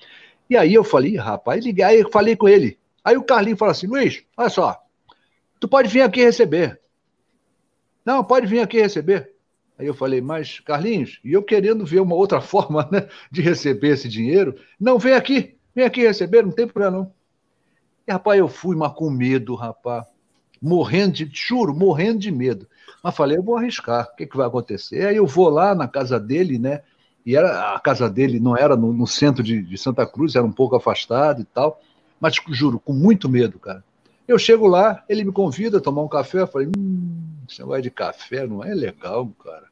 E 0.49 0.57
aí 0.57 0.73
eu 0.73 0.83
falei, 0.83 1.15
rapaz, 1.15 1.63
liguei, 1.63 1.85
aí 1.85 1.99
eu 1.99 2.09
falei 2.09 2.35
com 2.35 2.47
ele. 2.47 2.77
Aí 3.03 3.15
o 3.17 3.23
Carlinhos 3.23 3.59
falou 3.59 3.71
assim: 3.71 3.87
Luiz, 3.87 4.23
olha 4.35 4.49
só, 4.49 4.81
tu 5.59 5.67
pode 5.67 5.89
vir 5.89 6.01
aqui 6.01 6.21
receber. 6.21 6.79
Não, 8.05 8.23
pode 8.23 8.47
vir 8.47 8.59
aqui 8.59 8.81
receber. 8.81 9.33
Aí 9.77 9.87
eu 9.87 9.93
falei, 9.93 10.19
mas 10.19 10.59
Carlinhos, 10.59 11.21
e 11.23 11.31
eu 11.31 11.41
querendo 11.41 11.85
ver 11.85 12.01
uma 12.01 12.15
outra 12.15 12.41
forma 12.41 12.87
né, 12.91 13.07
de 13.31 13.41
receber 13.41 13.89
esse 13.89 14.09
dinheiro, 14.09 14.55
não, 14.79 14.99
vem 14.99 15.13
aqui, 15.13 15.55
vem 15.73 15.85
aqui 15.85 16.01
receber, 16.01 16.43
não 16.43 16.51
tem 16.51 16.67
problema 16.67 16.97
não. 16.97 17.18
E, 18.09 18.11
rapaz, 18.11 18.39
eu 18.39 18.47
fui, 18.47 18.75
mas 18.75 18.91
com 18.93 19.07
medo, 19.11 19.53
rapaz. 19.53 20.03
Morrendo 20.59 21.13
de, 21.13 21.29
juro, 21.31 21.75
morrendo 21.75 22.17
de 22.17 22.31
medo. 22.31 22.67
Mas 23.03 23.15
falei, 23.15 23.37
eu 23.37 23.43
vou 23.43 23.55
arriscar, 23.55 24.09
o 24.11 24.15
que, 24.15 24.25
que 24.25 24.35
vai 24.35 24.47
acontecer? 24.47 25.05
Aí 25.05 25.15
eu 25.15 25.27
vou 25.27 25.47
lá 25.47 25.75
na 25.75 25.87
casa 25.87 26.19
dele, 26.19 26.57
né? 26.57 26.81
E 27.23 27.35
era, 27.35 27.75
a 27.75 27.79
casa 27.79 28.09
dele 28.09 28.39
não 28.39 28.57
era 28.57 28.75
no, 28.75 28.91
no 28.91 29.05
centro 29.05 29.43
de, 29.43 29.61
de, 29.61 29.77
Santa 29.77 30.07
Cruz, 30.07 30.35
era 30.35 30.43
um 30.43 30.51
pouco 30.51 30.75
afastado 30.75 31.43
e 31.43 31.45
tal. 31.45 31.79
Mas, 32.19 32.33
juro, 32.49 32.79
com 32.79 32.93
muito 32.93 33.29
medo, 33.29 33.59
cara. 33.59 33.83
Eu 34.27 34.39
chego 34.39 34.65
lá, 34.65 35.03
ele 35.07 35.23
me 35.23 35.31
convida 35.31 35.77
a 35.77 35.81
tomar 35.81 36.01
um 36.01 36.07
café. 36.07 36.41
Eu 36.41 36.47
falei, 36.47 36.67
hum, 36.75 37.13
esse 37.47 37.59
negócio 37.59 37.83
de 37.83 37.91
café 37.91 38.47
não 38.47 38.63
é 38.63 38.73
legal, 38.73 39.27
cara. 39.43 39.67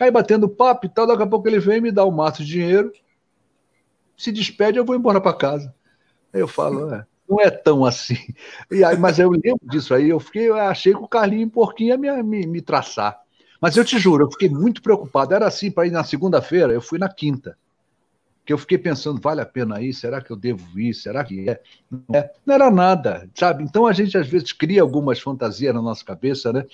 Aí 0.00 0.10
batendo 0.10 0.48
papo 0.48 0.86
e 0.86 0.88
tal, 0.88 1.06
daqui 1.06 1.22
a 1.22 1.26
pouco 1.28 1.46
ele 1.46 1.60
vem 1.60 1.80
me 1.80 1.92
dá 1.92 2.04
um 2.04 2.10
maço 2.10 2.44
de 2.44 2.50
dinheiro, 2.50 2.92
se 4.16 4.32
despede, 4.32 4.78
eu 4.78 4.84
vou 4.84 4.96
embora 4.96 5.20
para 5.20 5.32
casa. 5.32 5.72
Aí 6.32 6.40
eu 6.40 6.48
falo, 6.48 6.92
é, 6.92 7.06
não 7.28 7.40
é 7.40 7.50
tão 7.50 7.84
assim. 7.84 8.16
E 8.70 8.82
aí, 8.82 8.96
mas 8.96 9.18
eu 9.18 9.30
lembro 9.30 9.60
disso 9.64 9.94
aí, 9.94 10.08
eu 10.08 10.18
fiquei, 10.18 10.48
eu 10.48 10.56
achei 10.56 10.92
que 10.92 10.98
o 10.98 11.08
Carlinho 11.08 11.50
Porquinho 11.50 11.90
ia 11.90 11.96
me, 11.96 12.22
me, 12.22 12.46
me 12.46 12.60
traçar. 12.62 13.20
Mas 13.60 13.76
eu 13.76 13.84
te 13.84 13.98
juro, 13.98 14.24
eu 14.24 14.30
fiquei 14.30 14.48
muito 14.48 14.80
preocupado. 14.80 15.34
Era 15.34 15.46
assim, 15.46 15.70
para 15.70 15.86
ir 15.86 15.90
na 15.90 16.04
segunda-feira, 16.04 16.72
eu 16.72 16.80
fui 16.80 16.98
na 16.98 17.08
quinta. 17.08 17.58
Que 18.44 18.52
eu 18.52 18.58
fiquei 18.58 18.78
pensando, 18.78 19.20
vale 19.20 19.42
a 19.42 19.46
pena 19.46 19.82
ir? 19.82 19.92
Será 19.92 20.22
que 20.22 20.30
eu 20.30 20.36
devo 20.36 20.78
ir? 20.78 20.94
Será 20.94 21.22
que 21.22 21.50
é? 21.50 21.60
Não, 21.90 22.02
é? 22.14 22.30
não 22.46 22.54
era 22.54 22.70
nada, 22.70 23.28
sabe? 23.34 23.62
Então 23.62 23.86
a 23.86 23.92
gente 23.92 24.16
às 24.16 24.26
vezes 24.26 24.52
cria 24.52 24.80
algumas 24.80 25.20
fantasias 25.20 25.74
na 25.74 25.82
nossa 25.82 26.04
cabeça, 26.04 26.52
né? 26.52 26.64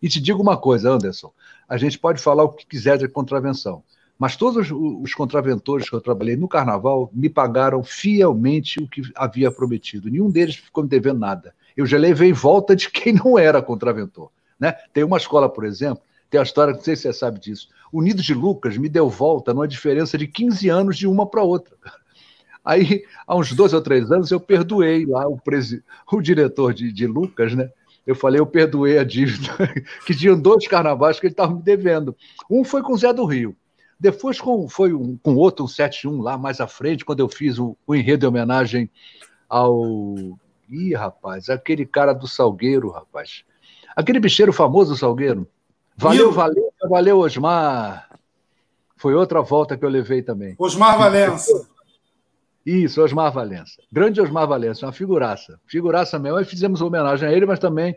E 0.00 0.08
te 0.08 0.20
digo 0.20 0.40
uma 0.40 0.56
coisa, 0.56 0.90
Anderson, 0.90 1.32
a 1.68 1.76
gente 1.76 1.98
pode 1.98 2.22
falar 2.22 2.44
o 2.44 2.52
que 2.52 2.66
quiser 2.66 2.98
de 2.98 3.08
contravenção. 3.08 3.82
Mas 4.18 4.36
todos 4.36 4.70
os 4.70 5.14
contraventores 5.14 5.88
que 5.88 5.96
eu 5.96 6.00
trabalhei 6.00 6.36
no 6.36 6.48
carnaval 6.48 7.10
me 7.12 7.28
pagaram 7.28 7.82
fielmente 7.82 8.80
o 8.80 8.88
que 8.88 9.02
havia 9.14 9.50
prometido. 9.50 10.08
Nenhum 10.08 10.30
deles 10.30 10.56
ficou 10.56 10.84
me 10.84 10.88
devendo 10.88 11.18
nada. 11.18 11.54
Eu 11.76 11.84
já 11.84 11.98
levei 11.98 12.32
volta 12.32 12.76
de 12.76 12.88
quem 12.90 13.12
não 13.12 13.38
era 13.38 13.60
contraventor. 13.60 14.30
Né? 14.58 14.72
Tem 14.92 15.02
uma 15.02 15.16
escola, 15.16 15.48
por 15.48 15.64
exemplo, 15.64 16.02
tem 16.30 16.38
a 16.38 16.44
história, 16.44 16.74
não 16.74 16.80
sei 16.80 16.96
se 16.96 17.02
você 17.02 17.12
sabe 17.12 17.40
disso. 17.40 17.68
O 17.92 18.00
Nido 18.00 18.22
de 18.22 18.34
Lucas 18.34 18.76
me 18.76 18.88
deu 18.88 19.08
volta 19.08 19.52
numa 19.52 19.68
diferença 19.68 20.16
de 20.16 20.26
15 20.26 20.68
anos 20.68 20.96
de 20.96 21.06
uma 21.06 21.26
para 21.26 21.42
outra. 21.42 21.76
Aí, 22.64 23.04
há 23.26 23.36
uns 23.36 23.52
12 23.52 23.74
ou 23.74 23.82
3 23.82 24.10
anos, 24.10 24.30
eu 24.30 24.40
perdoei 24.40 25.04
lá 25.04 25.28
o, 25.28 25.36
presi... 25.36 25.84
o 26.10 26.20
diretor 26.20 26.72
de, 26.72 26.90
de 26.90 27.06
Lucas, 27.06 27.54
né? 27.54 27.70
Eu 28.06 28.14
falei, 28.14 28.40
eu 28.40 28.46
perdoei 28.46 28.98
a 28.98 29.04
dívida, 29.04 29.52
que 30.06 30.14
tinham 30.14 30.38
dois 30.38 30.66
carnavais 30.66 31.20
que 31.20 31.26
ele 31.26 31.32
estava 31.32 31.54
me 31.54 31.62
devendo. 31.62 32.16
Um 32.50 32.64
foi 32.64 32.82
com 32.82 32.94
o 32.94 32.96
Zé 32.96 33.12
do 33.12 33.24
Rio, 33.24 33.56
depois 33.98 34.40
com, 34.40 34.68
foi 34.68 34.92
um, 34.92 35.16
com 35.16 35.34
outro, 35.36 35.64
um 35.64 35.68
7-1 35.68 36.22
lá 36.22 36.36
mais 36.36 36.60
à 36.60 36.66
frente, 36.66 37.04
quando 37.04 37.20
eu 37.20 37.28
fiz 37.28 37.58
o, 37.58 37.76
o 37.86 37.94
enredo 37.94 38.20
de 38.20 38.26
homenagem 38.26 38.90
ao. 39.48 40.14
Ih, 40.68 40.94
rapaz, 40.94 41.48
aquele 41.48 41.84
cara 41.84 42.12
do 42.12 42.26
Salgueiro, 42.26 42.90
rapaz. 42.90 43.44
Aquele 43.94 44.18
bicheiro 44.18 44.52
famoso 44.52 44.92
do 44.92 44.98
Salgueiro. 44.98 45.46
Valeu, 45.96 46.32
valeu, 46.32 46.72
valeu, 46.88 47.18
Osmar. 47.18 48.08
Foi 48.96 49.14
outra 49.14 49.42
volta 49.42 49.76
que 49.76 49.84
eu 49.84 49.88
levei 49.88 50.22
também. 50.22 50.54
Osmar 50.58 50.98
Valença. 50.98 51.68
Isso, 52.64 53.02
Osmar 53.02 53.32
Valença. 53.32 53.82
Grande 53.92 54.20
Osmar 54.20 54.48
Valença, 54.48 54.86
uma 54.86 54.92
figuraça. 54.92 55.60
Figuraça 55.66 56.18
mesmo. 56.18 56.38
Aí 56.38 56.44
fizemos 56.44 56.80
homenagem 56.80 57.28
a 57.28 57.32
ele, 57.32 57.46
mas 57.46 57.58
também 57.58 57.94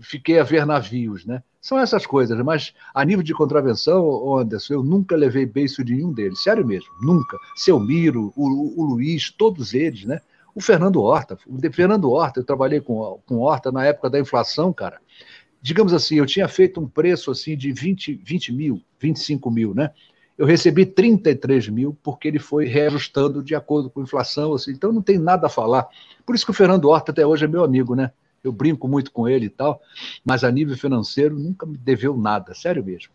fiquei 0.00 0.38
a 0.38 0.44
ver 0.44 0.64
navios, 0.66 1.24
né? 1.24 1.42
São 1.60 1.78
essas 1.78 2.06
coisas, 2.06 2.38
mas 2.42 2.72
a 2.94 3.04
nível 3.04 3.22
de 3.22 3.34
contravenção, 3.34 4.38
Anderson, 4.38 4.74
eu 4.74 4.82
nunca 4.82 5.14
levei 5.14 5.44
beijo 5.44 5.84
de 5.84 5.94
nenhum 5.94 6.12
deles, 6.12 6.42
sério 6.42 6.66
mesmo, 6.66 6.88
nunca. 7.02 7.36
Seu 7.54 7.78
Miro, 7.78 8.32
o, 8.34 8.80
o 8.80 8.84
Luiz, 8.84 9.30
todos 9.30 9.74
eles, 9.74 10.04
né? 10.04 10.20
O 10.54 10.60
Fernando 10.60 11.00
Horta, 11.02 11.38
o 11.46 11.72
Fernando 11.72 12.10
Horta, 12.10 12.40
eu 12.40 12.44
trabalhei 12.44 12.80
com, 12.80 13.20
com 13.26 13.38
Horta 13.38 13.70
na 13.70 13.84
época 13.84 14.10
da 14.10 14.18
inflação, 14.18 14.72
cara. 14.72 15.00
digamos 15.62 15.92
assim, 15.92 16.16
eu 16.16 16.26
tinha 16.26 16.48
feito 16.48 16.80
um 16.80 16.88
preço 16.88 17.30
assim 17.30 17.56
de 17.56 17.72
20, 17.72 18.14
20 18.24 18.52
mil, 18.52 18.82
25 18.98 19.50
mil, 19.50 19.74
né? 19.74 19.90
Eu 20.36 20.46
recebi 20.46 20.86
33 20.86 21.68
mil 21.68 21.96
porque 22.02 22.26
ele 22.26 22.38
foi 22.38 22.64
reajustando 22.64 23.42
de 23.42 23.54
acordo 23.54 23.90
com 23.90 24.00
a 24.00 24.02
inflação, 24.02 24.54
assim, 24.54 24.72
então 24.72 24.90
não 24.90 25.02
tem 25.02 25.18
nada 25.18 25.46
a 25.46 25.50
falar. 25.50 25.86
Por 26.24 26.34
isso 26.34 26.46
que 26.46 26.50
o 26.50 26.54
Fernando 26.54 26.86
Horta 26.86 27.12
até 27.12 27.26
hoje 27.26 27.44
é 27.44 27.48
meu 27.48 27.62
amigo, 27.62 27.94
né? 27.94 28.10
Eu 28.42 28.52
brinco 28.52 28.88
muito 28.88 29.12
com 29.12 29.28
ele 29.28 29.46
e 29.46 29.50
tal, 29.50 29.80
mas 30.24 30.44
a 30.44 30.50
nível 30.50 30.76
financeiro 30.76 31.38
nunca 31.38 31.66
me 31.66 31.76
deveu 31.76 32.16
nada, 32.16 32.54
sério 32.54 32.84
mesmo. 32.84 33.12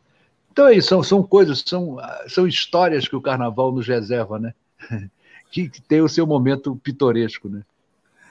Então 0.51 0.67
é 0.67 0.75
isso, 0.75 0.89
são, 0.89 1.03
são 1.03 1.23
coisas, 1.23 1.63
são, 1.65 1.97
são 2.27 2.47
histórias 2.47 3.07
que 3.07 3.15
o 3.15 3.21
carnaval 3.21 3.71
nos 3.71 3.87
reserva, 3.87 4.39
né? 4.39 4.53
que, 5.51 5.69
que 5.69 5.81
tem 5.81 6.01
o 6.01 6.09
seu 6.09 6.25
momento 6.25 6.75
pitoresco, 6.77 7.49
né? 7.49 7.63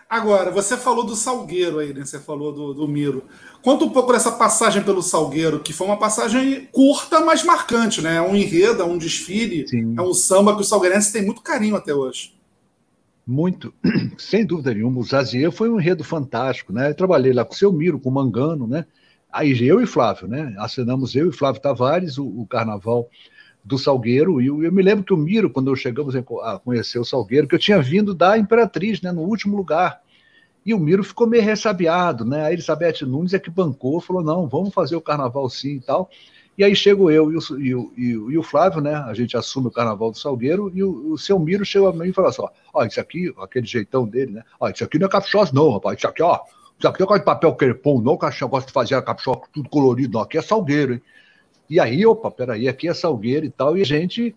Agora, 0.09 0.51
você 0.51 0.77
falou 0.77 1.05
do 1.05 1.17
Salgueiro 1.17 1.79
aí, 1.79 1.93
né? 1.93 2.05
Você 2.05 2.21
falou 2.21 2.53
do, 2.53 2.73
do 2.73 2.87
Miro. 2.87 3.25
Conta 3.63 3.85
um 3.85 3.91
pouco 3.91 4.13
dessa 4.13 4.31
passagem 4.31 4.83
pelo 4.83 5.03
Salgueiro, 5.03 5.59
que 5.61 5.73
foi 5.73 5.87
uma 5.87 5.97
passagem 5.97 6.69
curta, 6.71 7.21
mas 7.21 7.43
marcante, 7.43 8.01
né? 8.01 8.17
É 8.17 8.23
um 8.23 8.37
enredo, 8.37 8.83
é 8.83 8.85
um 8.85 8.99
desfile, 8.99 9.67
Sim. 9.67 9.95
é 9.99 10.03
um 10.03 10.15
samba 10.15 10.55
que 10.55 10.61
o 10.61 10.65
salgueirense 10.65 11.13
tem 11.13 11.25
muito 11.25 11.43
carinho 11.43 11.75
até 11.75 11.93
hoje. 11.93 12.33
Muito, 13.27 13.73
sem 14.19 14.45
dúvida 14.45 14.75
nenhuma. 14.75 15.01
O 15.01 15.05
Zazier 15.05 15.51
foi 15.51 15.71
um 15.71 15.81
enredo 15.81 16.05
fantástico, 16.05 16.73
né? 16.73 16.91
Eu 16.91 16.95
trabalhei 16.95 17.33
lá 17.33 17.45
com 17.45 17.55
o 17.55 17.57
seu 17.57 17.73
Miro, 17.73 17.99
com 17.99 18.11
o 18.11 18.13
Mangano, 18.13 18.67
né? 18.67 18.85
Aí 19.33 19.67
eu 19.67 19.81
e 19.81 19.87
Flávio, 19.87 20.29
né? 20.29 20.55
Assinamos 20.59 21.15
eu 21.17 21.29
e 21.29 21.33
Flávio 21.33 21.61
Tavares 21.61 22.19
o, 22.19 22.27
o 22.27 22.47
carnaval 22.47 23.09
do 23.65 23.79
Salgueiro, 23.79 24.43
e 24.43 24.47
eu, 24.47 24.63
eu, 24.63 24.71
me 24.71 24.83
lembro 24.83 25.05
que 25.05 25.15
o 25.15 25.17
Miro, 25.17 25.49
quando 25.49 25.75
chegamos 25.75 26.15
a 26.15 26.59
conhecer 26.59 26.99
o 26.99 27.05
Salgueiro, 27.05 27.49
que 27.49 27.55
eu 27.55 27.59
tinha 27.59 27.81
vindo 27.81 28.15
da 28.15 28.37
Imperatriz, 28.37 29.01
né, 29.01 29.11
no 29.11 29.23
último 29.23 29.57
lugar, 29.57 30.03
e 30.67 30.75
o 30.75 30.79
Miro 30.79 31.03
ficou 31.03 31.27
meio 31.27 31.43
ressabiado, 31.43 32.27
né, 32.27 32.45
a 32.45 32.53
Elizabeth 32.53 33.07
Nunes 33.07 33.33
é 33.33 33.39
que 33.39 33.51
bancou, 33.51 34.03
falou, 34.03 34.23
não, 34.23 34.47
vamos 34.47 34.75
fazer 34.75 34.97
o 34.97 35.01
carnaval 35.01 35.49
sim 35.49 35.77
e 35.77 35.81
tal, 35.81 36.11
e 36.57 36.65
aí 36.65 36.75
chego 36.75 37.11
eu 37.11 37.33
e 37.33 37.37
o, 37.37 37.59
e 37.59 37.75
o, 37.75 38.31
e 38.31 38.39
o, 38.39 38.43
Flávio, 38.43 38.81
né, 38.81 38.95
a 38.95 39.13
gente 39.13 39.37
assume 39.37 39.69
o 39.69 39.71
carnaval 39.71 40.11
do 40.11 40.19
Salgueiro, 40.19 40.71
e 40.75 40.83
o, 40.83 41.13
o 41.13 41.19
seu 41.19 41.39
Miro 41.39 41.65
chegou 41.65 41.89
a 41.89 41.93
mim 41.93 42.09
e 42.09 42.13
falou 42.13 42.31
assim, 42.31 42.43
ó, 42.73 42.85
isso 42.85 43.01
aqui, 43.01 43.35
aquele 43.39 43.67
jeitão 43.67 44.07
dele, 44.07 44.33
né, 44.33 44.43
ó, 44.61 44.69
isso 44.69 44.85
aqui 44.85 44.99
não 44.99 45.07
é 45.07 45.11
caprichoso 45.11 45.55
não, 45.55 45.73
rapaz, 45.73 45.99
isso 45.99 46.07
aqui, 46.07 46.23
ó, 46.23 46.41
isso 46.79 46.89
aqui 46.89 47.03
é 47.03 47.19
de 47.19 47.25
papel 47.25 47.55
crepom, 47.55 48.01
não, 48.01 48.17
que 48.17 48.43
eu 48.43 48.49
gosto 48.49 48.69
de 48.69 48.73
fazer 48.73 48.95
a 48.95 49.03
tudo 49.53 49.69
colorido, 49.69 50.15
não, 50.15 50.21
aqui 50.21 50.39
é 50.39 50.43
Salgueiro, 50.43 50.95
hein, 50.95 51.03
e 51.69 51.81
aí, 51.81 52.05
opa, 52.05 52.31
peraí, 52.31 52.69
aqui 52.69 52.89
é 52.89 52.95
Salgueiro 52.95 53.47
e 53.47 53.51
tal, 53.51 53.77
e 53.77 53.83
a 53.83 53.85
gente 53.85 54.35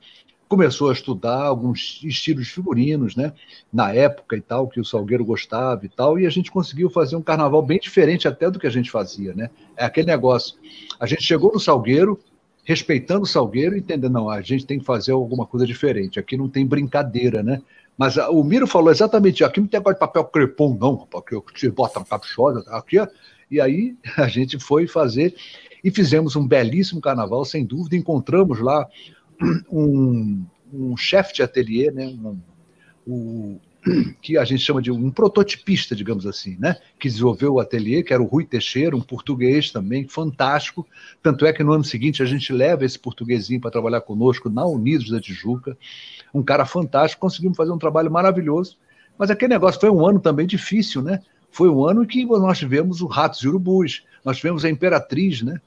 começou 0.47 0.89
a 0.89 0.93
estudar 0.93 1.43
alguns 1.43 2.01
estilos 2.03 2.47
figurinos, 2.47 3.15
né? 3.15 3.33
Na 3.71 3.93
época 3.93 4.35
e 4.37 4.41
tal, 4.41 4.67
que 4.67 4.79
o 4.79 4.85
Salgueiro 4.85 5.25
gostava 5.25 5.85
e 5.85 5.89
tal, 5.89 6.17
e 6.19 6.25
a 6.25 6.29
gente 6.29 6.51
conseguiu 6.51 6.89
fazer 6.89 7.15
um 7.15 7.21
carnaval 7.21 7.61
bem 7.61 7.79
diferente 7.79 8.27
até 8.27 8.49
do 8.49 8.59
que 8.59 8.67
a 8.67 8.71
gente 8.71 8.89
fazia, 8.89 9.33
né? 9.33 9.49
É 9.75 9.85
aquele 9.85 10.07
negócio. 10.07 10.55
A 10.99 11.05
gente 11.05 11.23
chegou 11.23 11.51
no 11.51 11.59
Salgueiro, 11.59 12.19
respeitando 12.63 13.23
o 13.23 13.27
Salgueiro, 13.27 13.77
entendendo, 13.77 14.13
não, 14.13 14.29
a 14.29 14.41
gente 14.41 14.65
tem 14.65 14.79
que 14.79 14.85
fazer 14.85 15.11
alguma 15.11 15.45
coisa 15.45 15.65
diferente. 15.65 16.19
Aqui 16.19 16.37
não 16.37 16.49
tem 16.49 16.65
brincadeira, 16.65 17.43
né? 17.43 17.61
Mas 17.97 18.15
o 18.15 18.43
Miro 18.43 18.67
falou 18.67 18.91
exatamente, 18.91 19.43
aqui 19.43 19.59
não 19.59 19.67
tem 19.67 19.79
agora 19.79 19.95
de 19.95 19.99
papel 19.99 20.23
crepom, 20.25 20.77
não, 20.79 20.97
porque 20.97 21.35
você 21.35 21.69
bota 21.71 22.03
caprichosa, 22.05 22.63
aqui, 22.69 22.97
e 23.49 23.59
aí 23.59 23.95
a 24.15 24.27
gente 24.27 24.59
foi 24.59 24.87
fazer 24.87 25.35
e 25.83 25.91
fizemos 25.91 26.35
um 26.35 26.45
belíssimo 26.47 27.01
carnaval, 27.01 27.43
sem 27.45 27.65
dúvida. 27.65 27.95
Encontramos 27.95 28.59
lá 28.59 28.87
um, 29.71 30.45
um 30.73 30.97
chefe 30.97 31.33
de 31.33 31.43
ateliê, 31.43 31.91
né, 31.91 32.07
um, 32.07 32.39
um, 33.07 33.59
que 34.21 34.37
a 34.37 34.43
gente 34.43 34.61
chama 34.61 34.81
de 34.81 34.91
um 34.91 35.09
prototipista, 35.09 35.95
digamos 35.95 36.25
assim, 36.25 36.57
né, 36.59 36.77
que 36.99 37.07
desenvolveu 37.07 37.53
o 37.53 37.59
ateliê, 37.59 38.03
que 38.03 38.13
era 38.13 38.21
o 38.21 38.25
Rui 38.25 38.45
Teixeira, 38.45 38.95
um 38.95 39.01
português 39.01 39.71
também, 39.71 40.07
fantástico. 40.07 40.85
Tanto 41.21 41.45
é 41.45 41.53
que 41.53 41.63
no 41.63 41.73
ano 41.73 41.83
seguinte 41.83 42.21
a 42.21 42.25
gente 42.25 42.51
leva 42.51 42.85
esse 42.85 42.99
portuguesinho 42.99 43.61
para 43.61 43.71
trabalhar 43.71 44.01
conosco 44.01 44.49
na 44.49 44.65
Unidos 44.65 45.09
da 45.09 45.19
Tijuca. 45.19 45.77
Um 46.33 46.43
cara 46.43 46.65
fantástico, 46.65 47.21
conseguimos 47.21 47.57
fazer 47.57 47.71
um 47.71 47.79
trabalho 47.79 48.11
maravilhoso. 48.11 48.77
Mas 49.17 49.31
aquele 49.31 49.53
negócio 49.53 49.79
foi 49.81 49.89
um 49.89 50.05
ano 50.05 50.19
também 50.19 50.45
difícil, 50.45 51.01
né? 51.01 51.21
Foi 51.49 51.69
um 51.69 51.85
ano 51.85 52.05
que 52.05 52.23
nós 52.25 52.59
tivemos 52.59 53.01
o 53.01 53.07
Ratos 53.07 53.39
e 53.41 53.47
Urubus, 53.47 54.03
nós 54.23 54.37
tivemos 54.37 54.63
a 54.63 54.69
Imperatriz, 54.69 55.41
né? 55.41 55.59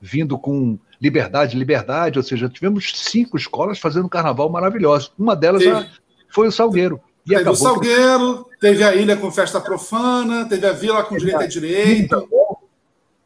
Vindo 0.00 0.38
com 0.38 0.78
liberdade, 1.00 1.56
liberdade, 1.56 2.18
ou 2.18 2.22
seja, 2.22 2.48
tivemos 2.48 2.92
cinco 2.94 3.36
escolas 3.36 3.78
fazendo 3.78 4.06
um 4.06 4.10
carnaval 4.10 4.48
maravilhoso. 4.48 5.12
Uma 5.18 5.36
delas 5.36 5.62
teve, 5.62 5.86
foi 6.28 6.48
o 6.48 6.52
Salgueiro. 6.52 7.00
E 7.26 7.34
teve 7.34 7.48
o 7.48 7.54
Salgueiro, 7.54 8.46
teve 8.60 8.84
a 8.84 8.94
ilha 8.94 9.16
com 9.16 9.30
festa 9.30 9.60
profana, 9.60 10.46
teve 10.48 10.66
a 10.66 10.72
vila 10.72 11.02
com 11.02 11.16
direito 11.16 11.42
a 11.42 11.46
direito. 11.46 12.28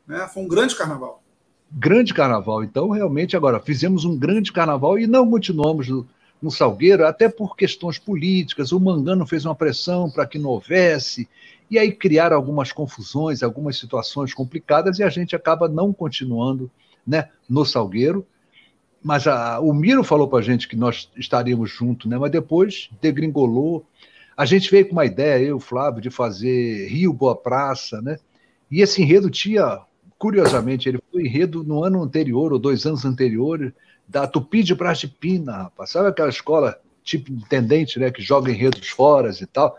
Né? 0.06 0.28
Foi 0.32 0.42
um 0.42 0.48
grande 0.48 0.74
carnaval. 0.74 1.22
Grande 1.70 2.12
carnaval. 2.12 2.64
Então, 2.64 2.90
realmente, 2.90 3.36
agora, 3.36 3.60
fizemos 3.60 4.04
um 4.04 4.16
grande 4.16 4.52
carnaval 4.52 4.98
e 4.98 5.06
não 5.06 5.30
continuamos 5.30 5.88
no, 5.88 6.06
no 6.42 6.50
Salgueiro, 6.50 7.06
até 7.06 7.28
por 7.28 7.54
questões 7.54 7.98
políticas. 7.98 8.72
O 8.72 8.80
Mangano 8.80 9.26
fez 9.26 9.44
uma 9.44 9.54
pressão 9.54 10.10
para 10.10 10.26
que 10.26 10.38
não 10.38 10.50
houvesse, 10.50 11.28
e 11.70 11.78
aí 11.78 11.92
criaram 11.92 12.36
algumas 12.36 12.72
confusões, 12.72 13.42
algumas 13.42 13.78
situações 13.78 14.34
complicadas, 14.34 14.98
e 14.98 15.04
a 15.04 15.08
gente 15.08 15.36
acaba 15.36 15.68
não 15.68 15.92
continuando 15.92 16.70
né, 17.06 17.28
no 17.48 17.64
Salgueiro. 17.64 18.26
Mas 19.02 19.26
a, 19.26 19.60
o 19.60 19.72
Miro 19.72 20.02
falou 20.02 20.28
para 20.28 20.40
a 20.40 20.42
gente 20.42 20.66
que 20.66 20.76
nós 20.76 21.10
estaríamos 21.16 21.70
juntos, 21.70 22.10
né, 22.10 22.18
mas 22.18 22.30
depois 22.30 22.90
degringolou. 23.00 23.86
A 24.36 24.44
gente 24.44 24.70
veio 24.70 24.86
com 24.86 24.92
uma 24.92 25.06
ideia, 25.06 25.44
eu, 25.44 25.60
Flávio, 25.60 26.02
de 26.02 26.10
fazer 26.10 26.88
Rio 26.88 27.12
Boa 27.12 27.36
Praça, 27.36 28.02
né? 28.02 28.18
E 28.70 28.80
esse 28.80 29.02
enredo 29.02 29.30
tinha, 29.30 29.80
curiosamente, 30.18 30.88
ele 30.88 30.98
foi 31.10 31.22
enredo 31.22 31.62
no 31.62 31.84
ano 31.84 32.02
anterior, 32.02 32.52
ou 32.52 32.58
dois 32.58 32.84
anos 32.86 33.04
anteriores, 33.04 33.72
da 34.08 34.26
Tupi 34.26 34.62
de 34.62 34.74
Brás 34.74 34.98
de 34.98 35.08
Pina, 35.08 35.52
rapaz. 35.64 35.90
Sabe 35.90 36.08
aquela 36.08 36.28
escola 36.28 36.80
tipo 37.02 37.32
intendente, 37.32 37.98
né, 37.98 38.10
que 38.10 38.22
joga 38.22 38.50
enredos 38.50 38.88
fora 38.88 39.30
e 39.30 39.46
tal? 39.46 39.76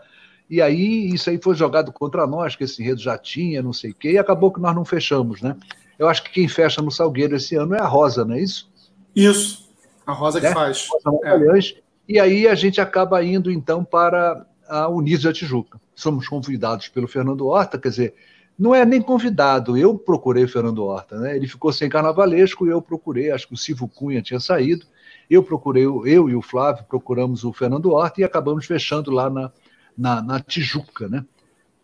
E 0.52 0.60
aí 0.60 1.06
isso 1.06 1.30
aí 1.30 1.40
foi 1.42 1.54
jogado 1.54 1.90
contra 1.90 2.26
nós, 2.26 2.54
que 2.54 2.64
esse 2.64 2.82
enredo 2.82 3.00
já 3.00 3.16
tinha, 3.16 3.62
não 3.62 3.72
sei 3.72 3.92
o 3.92 3.94
quê, 3.94 4.12
e 4.12 4.18
acabou 4.18 4.52
que 4.52 4.60
nós 4.60 4.74
não 4.74 4.84
fechamos, 4.84 5.40
né? 5.40 5.56
Eu 5.98 6.06
acho 6.10 6.22
que 6.22 6.30
quem 6.30 6.46
fecha 6.46 6.82
no 6.82 6.90
Salgueiro 6.90 7.34
esse 7.34 7.56
ano 7.56 7.74
é 7.74 7.80
a 7.80 7.86
Rosa, 7.86 8.22
não 8.22 8.34
é 8.34 8.40
isso? 8.42 8.70
Isso, 9.16 9.72
a 10.06 10.12
Rosa 10.12 10.42
que 10.42 10.48
né? 10.48 10.52
faz. 10.52 10.88
Rosa 11.06 11.18
é. 11.24 11.82
E 12.06 12.20
aí 12.20 12.46
a 12.46 12.54
gente 12.54 12.82
acaba 12.82 13.24
indo 13.24 13.50
então 13.50 13.82
para 13.82 14.44
a 14.68 14.90
Unidos 14.90 15.22
da 15.22 15.32
Tijuca. 15.32 15.80
Somos 15.94 16.28
convidados 16.28 16.86
pelo 16.86 17.08
Fernando 17.08 17.46
Horta, 17.46 17.78
quer 17.78 17.88
dizer, 17.88 18.14
não 18.58 18.74
é 18.74 18.84
nem 18.84 19.00
convidado, 19.00 19.74
eu 19.74 19.96
procurei 19.96 20.44
o 20.44 20.48
Fernando 20.48 20.84
Horta, 20.84 21.18
né? 21.18 21.34
Ele 21.34 21.48
ficou 21.48 21.72
sem 21.72 21.88
carnavalesco 21.88 22.66
e 22.66 22.68
eu 22.68 22.82
procurei, 22.82 23.30
acho 23.30 23.48
que 23.48 23.54
o 23.54 23.56
Silvio 23.56 23.88
Cunha 23.88 24.20
tinha 24.20 24.38
saído, 24.38 24.84
eu 25.30 25.42
procurei, 25.42 25.86
eu 25.86 26.28
e 26.28 26.36
o 26.36 26.42
Flávio 26.42 26.84
procuramos 26.84 27.42
o 27.42 27.54
Fernando 27.54 27.90
Horta 27.90 28.20
e 28.20 28.24
acabamos 28.24 28.66
fechando 28.66 29.10
lá 29.10 29.30
na, 29.30 29.50
na, 29.96 30.22
na 30.22 30.40
Tijuca, 30.40 31.08
né? 31.08 31.24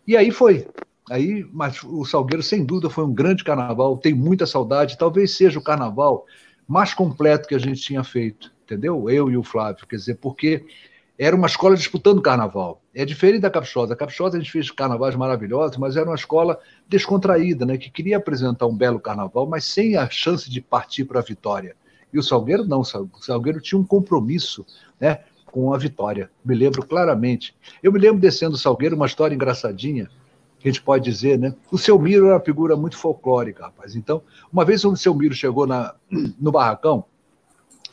E 0.07 0.17
aí 0.17 0.31
foi. 0.31 0.67
Aí, 1.09 1.45
mas 1.51 1.81
o 1.83 2.05
Salgueiro, 2.05 2.43
sem 2.43 2.63
dúvida, 2.63 2.89
foi 2.89 3.03
um 3.03 3.13
grande 3.13 3.43
carnaval, 3.43 3.97
tem 3.97 4.13
muita 4.13 4.45
saudade, 4.45 4.97
talvez 4.97 5.35
seja 5.35 5.57
o 5.57 5.63
carnaval 5.63 6.25
mais 6.67 6.93
completo 6.93 7.47
que 7.47 7.55
a 7.55 7.59
gente 7.59 7.81
tinha 7.81 8.03
feito, 8.03 8.51
entendeu? 8.63 9.09
Eu 9.09 9.29
e 9.31 9.35
o 9.35 9.43
Flávio, 9.43 9.87
quer 9.87 9.95
dizer, 9.95 10.15
porque 10.15 10.65
era 11.17 11.35
uma 11.35 11.47
escola 11.47 11.75
disputando 11.75 12.21
carnaval. 12.21 12.81
É 12.95 13.03
diferente 13.03 13.41
da 13.41 13.49
Caprichosa. 13.49 13.93
A 13.93 13.97
Caprichosa 13.97 14.37
a 14.37 14.39
gente 14.39 14.51
fez 14.51 14.71
carnavais 14.71 15.15
maravilhosos, 15.15 15.77
mas 15.77 15.97
era 15.97 16.05
uma 16.07 16.15
escola 16.15 16.59
descontraída, 16.87 17.65
né? 17.65 17.77
Que 17.77 17.89
queria 17.89 18.17
apresentar 18.17 18.67
um 18.67 18.75
belo 18.75 18.99
carnaval, 18.99 19.45
mas 19.45 19.65
sem 19.65 19.97
a 19.97 20.09
chance 20.09 20.49
de 20.49 20.61
partir 20.61 21.03
para 21.05 21.19
a 21.19 21.23
vitória. 21.23 21.75
E 22.13 22.17
o 22.17 22.23
Salgueiro 22.23 22.65
não, 22.65 22.79
o 22.79 23.21
Salgueiro 23.21 23.59
tinha 23.59 23.77
um 23.77 23.83
compromisso, 23.83 24.65
né? 24.99 25.19
Com 25.51 25.73
a 25.73 25.77
vitória. 25.77 26.29
Me 26.43 26.55
lembro 26.55 26.85
claramente. 26.85 27.55
Eu 27.81 27.91
me 27.91 27.99
lembro 27.99 28.19
descendo 28.19 28.55
o 28.55 28.57
Salgueiro, 28.57 28.95
uma 28.95 29.05
história 29.05 29.35
engraçadinha, 29.35 30.09
que 30.59 30.67
a 30.67 30.71
gente 30.71 30.81
pode 30.81 31.03
dizer, 31.03 31.39
né? 31.39 31.55
O 31.71 31.77
seu 31.77 31.97
Miro 31.97 32.25
era 32.25 32.35
uma 32.35 32.43
figura 32.43 32.75
muito 32.75 32.97
folclórica, 32.97 33.63
rapaz. 33.63 33.95
Então, 33.95 34.21
uma 34.51 34.65
vez 34.65 34.83
o 34.83 34.95
seu 34.95 35.13
Miro 35.15 35.33
chegou 35.33 35.65
na, 35.65 35.95
no 36.39 36.51
barracão, 36.51 37.05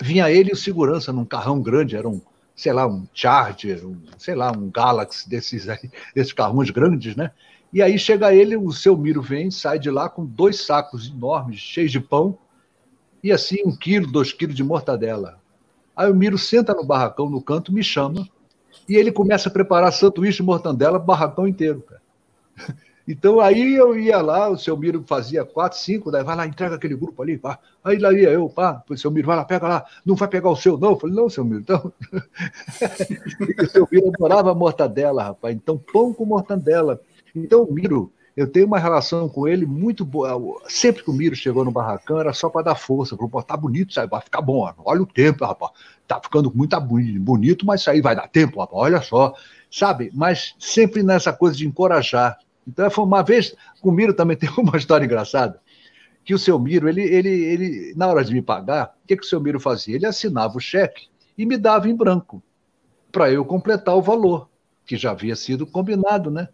vinha 0.00 0.30
ele 0.30 0.50
e 0.50 0.52
o 0.52 0.56
segurança 0.56 1.12
num 1.12 1.24
carrão 1.24 1.60
grande, 1.60 1.96
era 1.96 2.08
um, 2.08 2.20
sei 2.54 2.72
lá, 2.72 2.86
um 2.86 3.06
Charger, 3.14 3.86
um, 3.86 3.96
sei 4.18 4.34
lá, 4.34 4.50
um 4.50 4.70
Galaxy 4.70 5.28
desses, 5.28 5.68
aí, 5.68 5.90
desses 6.14 6.32
carrões 6.32 6.70
grandes, 6.70 7.14
né? 7.14 7.30
E 7.72 7.82
aí 7.82 7.98
chega 7.98 8.34
ele, 8.34 8.56
o 8.56 8.72
seu 8.72 8.96
Miro 8.96 9.20
vem, 9.20 9.50
sai 9.50 9.78
de 9.78 9.90
lá 9.90 10.08
com 10.08 10.24
dois 10.24 10.64
sacos 10.64 11.08
enormes, 11.08 11.58
cheios 11.58 11.92
de 11.92 12.00
pão, 12.00 12.38
e 13.22 13.32
assim 13.32 13.58
um 13.64 13.76
quilo, 13.76 14.10
dois 14.10 14.32
quilos 14.32 14.54
de 14.54 14.64
mortadela. 14.64 15.40
Aí 15.96 16.10
o 16.10 16.14
Miro 16.14 16.36
senta 16.36 16.74
no 16.74 16.84
barracão, 16.84 17.30
no 17.30 17.40
canto, 17.40 17.72
me 17.72 17.82
chama, 17.82 18.28
e 18.88 18.94
ele 18.94 19.10
começa 19.10 19.48
a 19.48 19.52
preparar 19.52 19.92
sanduíche 19.92 20.38
de 20.38 20.42
mortandela, 20.42 20.98
barracão 20.98 21.48
inteiro, 21.48 21.80
cara. 21.82 22.02
Então 23.08 23.38
aí 23.38 23.76
eu 23.76 23.96
ia 23.96 24.20
lá, 24.20 24.48
o 24.48 24.58
seu 24.58 24.76
Miro 24.76 25.04
fazia 25.06 25.44
quatro, 25.44 25.78
cinco, 25.78 26.10
daí 26.10 26.24
vai 26.24 26.34
lá, 26.34 26.44
entrega 26.44 26.74
aquele 26.74 26.96
grupo 26.96 27.22
ali, 27.22 27.38
pá. 27.38 27.56
Aí 27.84 27.98
lá 27.98 28.12
ia 28.12 28.30
eu, 28.30 28.48
pá, 28.48 28.82
o 28.90 28.96
seu 28.96 29.12
Miro, 29.12 29.28
vai 29.28 29.36
lá, 29.36 29.44
pega 29.44 29.68
lá, 29.68 29.86
não 30.04 30.16
vai 30.16 30.26
pegar 30.26 30.50
o 30.50 30.56
seu, 30.56 30.76
não. 30.76 30.90
Eu 30.90 30.98
falei, 30.98 31.14
não, 31.14 31.30
seu 31.30 31.44
Miro, 31.44 31.60
então. 31.60 31.92
o 33.62 33.66
seu 33.68 33.88
Miro 33.92 34.08
adorava 34.08 34.52
mortadela, 34.56 35.22
rapaz. 35.22 35.54
Então, 35.54 35.78
pão 35.78 36.12
com 36.12 36.24
mortadela. 36.24 37.00
Então, 37.32 37.62
o 37.62 37.72
Miro, 37.72 38.12
eu 38.36 38.46
tenho 38.46 38.66
uma 38.66 38.78
relação 38.78 39.28
com 39.30 39.48
ele 39.48 39.64
muito 39.64 40.04
boa. 40.04 40.60
Sempre 40.68 41.02
que 41.02 41.10
o 41.10 41.12
Miro 41.14 41.34
chegou 41.34 41.64
no 41.64 41.70
barracão, 41.70 42.20
era 42.20 42.34
só 42.34 42.50
para 42.50 42.66
dar 42.66 42.74
força. 42.74 43.16
Falou, 43.16 43.30
pô, 43.30 43.42
tá 43.42 43.56
bonito, 43.56 43.94
sabe? 43.94 44.10
vai 44.10 44.20
ficar 44.20 44.42
bom. 44.42 44.70
Olha 44.84 45.02
o 45.02 45.06
tempo, 45.06 45.44
rapaz. 45.44 45.72
Tá 46.06 46.20
ficando 46.22 46.52
muito 46.54 46.78
bonito, 46.78 47.64
mas 47.64 47.80
isso 47.80 47.90
aí 47.90 48.02
vai 48.02 48.14
dar 48.14 48.28
tempo, 48.28 48.60
rapaz. 48.60 48.82
Olha 48.82 49.00
só. 49.00 49.34
Sabe? 49.70 50.10
Mas 50.12 50.54
sempre 50.58 51.02
nessa 51.02 51.32
coisa 51.32 51.56
de 51.56 51.66
encorajar. 51.66 52.38
Então, 52.68 52.90
foi 52.90 53.04
uma 53.04 53.22
vez, 53.22 53.54
com 53.80 53.88
o 53.88 53.92
Miro 53.92 54.12
também 54.12 54.36
tem 54.38 54.50
uma 54.58 54.76
história 54.76 55.06
engraçada, 55.06 55.58
que 56.22 56.34
o 56.34 56.38
seu 56.38 56.58
Miro, 56.58 56.88
ele, 56.88 57.02
ele, 57.02 57.28
ele 57.28 57.94
na 57.96 58.06
hora 58.08 58.22
de 58.22 58.34
me 58.34 58.42
pagar, 58.42 58.94
o 59.02 59.06
que, 59.06 59.16
que 59.16 59.24
o 59.24 59.28
seu 59.28 59.40
Miro 59.40 59.58
fazia? 59.58 59.94
Ele 59.94 60.06
assinava 60.06 60.56
o 60.56 60.60
cheque 60.60 61.06
e 61.38 61.46
me 61.46 61.56
dava 61.56 61.88
em 61.88 61.94
branco, 61.94 62.42
para 63.10 63.30
eu 63.30 63.44
completar 63.44 63.96
o 63.96 64.02
valor, 64.02 64.48
que 64.84 64.96
já 64.96 65.12
havia 65.12 65.36
sido 65.36 65.66
combinado, 65.66 66.30
né? 66.30 66.48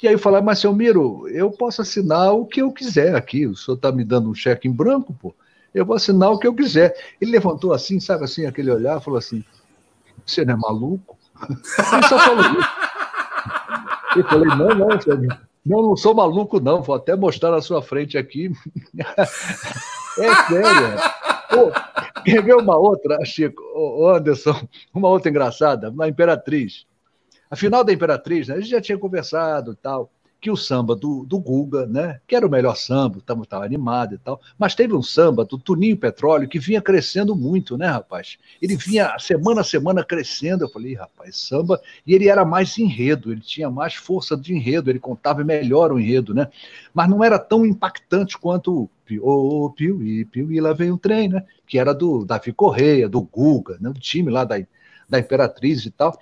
E 0.00 0.06
aí 0.06 0.14
eu 0.14 0.18
falei, 0.18 0.40
mas 0.40 0.60
seu 0.60 0.72
Miro, 0.72 1.26
eu 1.28 1.50
posso 1.50 1.82
assinar 1.82 2.32
o 2.32 2.46
que 2.46 2.62
eu 2.62 2.72
quiser 2.72 3.14
aqui. 3.16 3.46
O 3.46 3.56
senhor 3.56 3.76
está 3.76 3.90
me 3.90 4.04
dando 4.04 4.30
um 4.30 4.34
cheque 4.34 4.68
em 4.68 4.72
branco, 4.72 5.12
pô. 5.20 5.34
Eu 5.74 5.84
vou 5.84 5.96
assinar 5.96 6.30
o 6.30 6.38
que 6.38 6.46
eu 6.46 6.54
quiser. 6.54 6.94
Ele 7.20 7.32
levantou 7.32 7.72
assim, 7.72 8.00
sabe 8.00 8.24
assim, 8.24 8.46
aquele 8.46 8.70
olhar, 8.70 9.00
falou 9.00 9.18
assim: 9.18 9.44
Você 10.24 10.44
não 10.44 10.54
é 10.54 10.56
maluco? 10.56 11.18
Ele 11.48 12.08
só 12.08 12.18
falou 12.18 12.44
isso. 12.58 12.68
Eu 14.16 14.24
falei, 14.24 14.48
não, 14.48 14.74
não, 14.74 15.00
senhor. 15.00 15.40
Não, 15.64 15.82
não 15.82 15.96
sou 15.96 16.14
maluco, 16.14 16.58
não. 16.60 16.82
Vou 16.82 16.96
até 16.96 17.14
mostrar 17.14 17.50
na 17.50 17.60
sua 17.60 17.82
frente 17.82 18.16
aqui. 18.16 18.50
É 20.20 20.34
sério. 20.46 20.98
Pô, 21.48 22.22
quer 22.24 22.42
ver 22.42 22.56
uma 22.56 22.76
outra, 22.76 23.24
Chico? 23.24 23.62
Ô, 23.72 24.08
Anderson, 24.08 24.66
uma 24.92 25.08
outra 25.08 25.30
engraçada, 25.30 25.92
na 25.92 26.08
Imperatriz. 26.08 26.86
A 27.50 27.56
final 27.56 27.82
da 27.82 27.92
Imperatriz, 27.92 28.48
né, 28.48 28.56
a 28.56 28.60
gente 28.60 28.70
já 28.70 28.80
tinha 28.80 28.98
conversado 28.98 29.72
e 29.72 29.76
tal, 29.76 30.10
que 30.40 30.50
o 30.50 30.56
samba 30.56 30.94
do, 30.94 31.24
do 31.24 31.38
Guga, 31.38 31.86
né, 31.86 32.20
que 32.26 32.36
era 32.36 32.46
o 32.46 32.50
melhor 32.50 32.76
samba, 32.76 33.18
estava 33.18 33.64
animado 33.64 34.14
e 34.14 34.18
tal, 34.18 34.40
mas 34.56 34.74
teve 34.74 34.94
um 34.94 35.02
samba 35.02 35.44
do 35.44 35.58
Tuninho 35.58 35.96
Petróleo 35.96 36.48
que 36.48 36.58
vinha 36.58 36.80
crescendo 36.80 37.34
muito, 37.34 37.76
né, 37.76 37.88
rapaz? 37.88 38.38
Ele 38.62 38.76
vinha 38.76 39.18
semana 39.18 39.62
a 39.62 39.64
semana 39.64 40.04
crescendo. 40.04 40.64
Eu 40.64 40.68
falei, 40.68 40.94
rapaz, 40.94 41.36
samba. 41.36 41.80
E 42.06 42.14
ele 42.14 42.28
era 42.28 42.44
mais 42.44 42.78
enredo, 42.78 43.32
ele 43.32 43.40
tinha 43.40 43.68
mais 43.68 43.94
força 43.94 44.36
de 44.36 44.54
enredo, 44.54 44.90
ele 44.90 45.00
contava 45.00 45.42
melhor 45.42 45.92
o 45.92 45.98
enredo, 45.98 46.32
né? 46.32 46.48
Mas 46.94 47.08
não 47.08 47.24
era 47.24 47.38
tão 47.38 47.66
impactante 47.66 48.38
quanto 48.38 48.88
o 49.10 49.66
oh, 49.66 49.70
Piuí, 49.70 50.24
Piuí, 50.24 50.60
lá 50.60 50.72
vem 50.72 50.92
um 50.92 50.98
trem, 50.98 51.28
né? 51.28 51.44
Que 51.66 51.78
era 51.78 51.92
do 51.92 52.24
Davi 52.24 52.52
Correia, 52.52 53.08
do 53.08 53.20
Guga, 53.20 53.76
né? 53.80 53.90
do 53.90 53.98
time 53.98 54.30
lá 54.30 54.44
da, 54.44 54.56
da 55.08 55.18
Imperatriz 55.18 55.84
e 55.84 55.90
tal. 55.90 56.16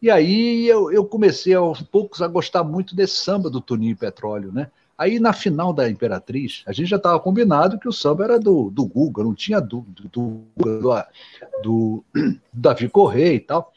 E 0.00 0.10
aí 0.10 0.66
eu, 0.66 0.92
eu, 0.92 1.04
comecei 1.04 1.54
aos 1.54 1.82
poucos 1.82 2.22
a 2.22 2.28
gostar 2.28 2.62
muito 2.62 2.94
desse 2.94 3.16
samba 3.16 3.50
do 3.50 3.60
Toninho 3.60 3.96
Petróleo, 3.96 4.52
né? 4.52 4.70
Aí 4.96 5.18
na 5.18 5.32
final 5.32 5.72
da 5.72 5.88
Imperatriz, 5.88 6.62
a 6.66 6.72
gente 6.72 6.88
já 6.88 6.96
estava 6.96 7.18
combinado 7.20 7.78
que 7.78 7.88
o 7.88 7.92
samba 7.92 8.24
era 8.24 8.38
do, 8.38 8.70
do 8.70 8.84
Guga, 8.84 9.22
não 9.22 9.34
tinha 9.34 9.60
do, 9.60 9.84
do, 9.88 10.42
do, 10.54 11.24
do 11.62 12.04
Davi 12.52 12.88
Correia 12.88 13.34
e 13.34 13.40
tal. 13.40 13.72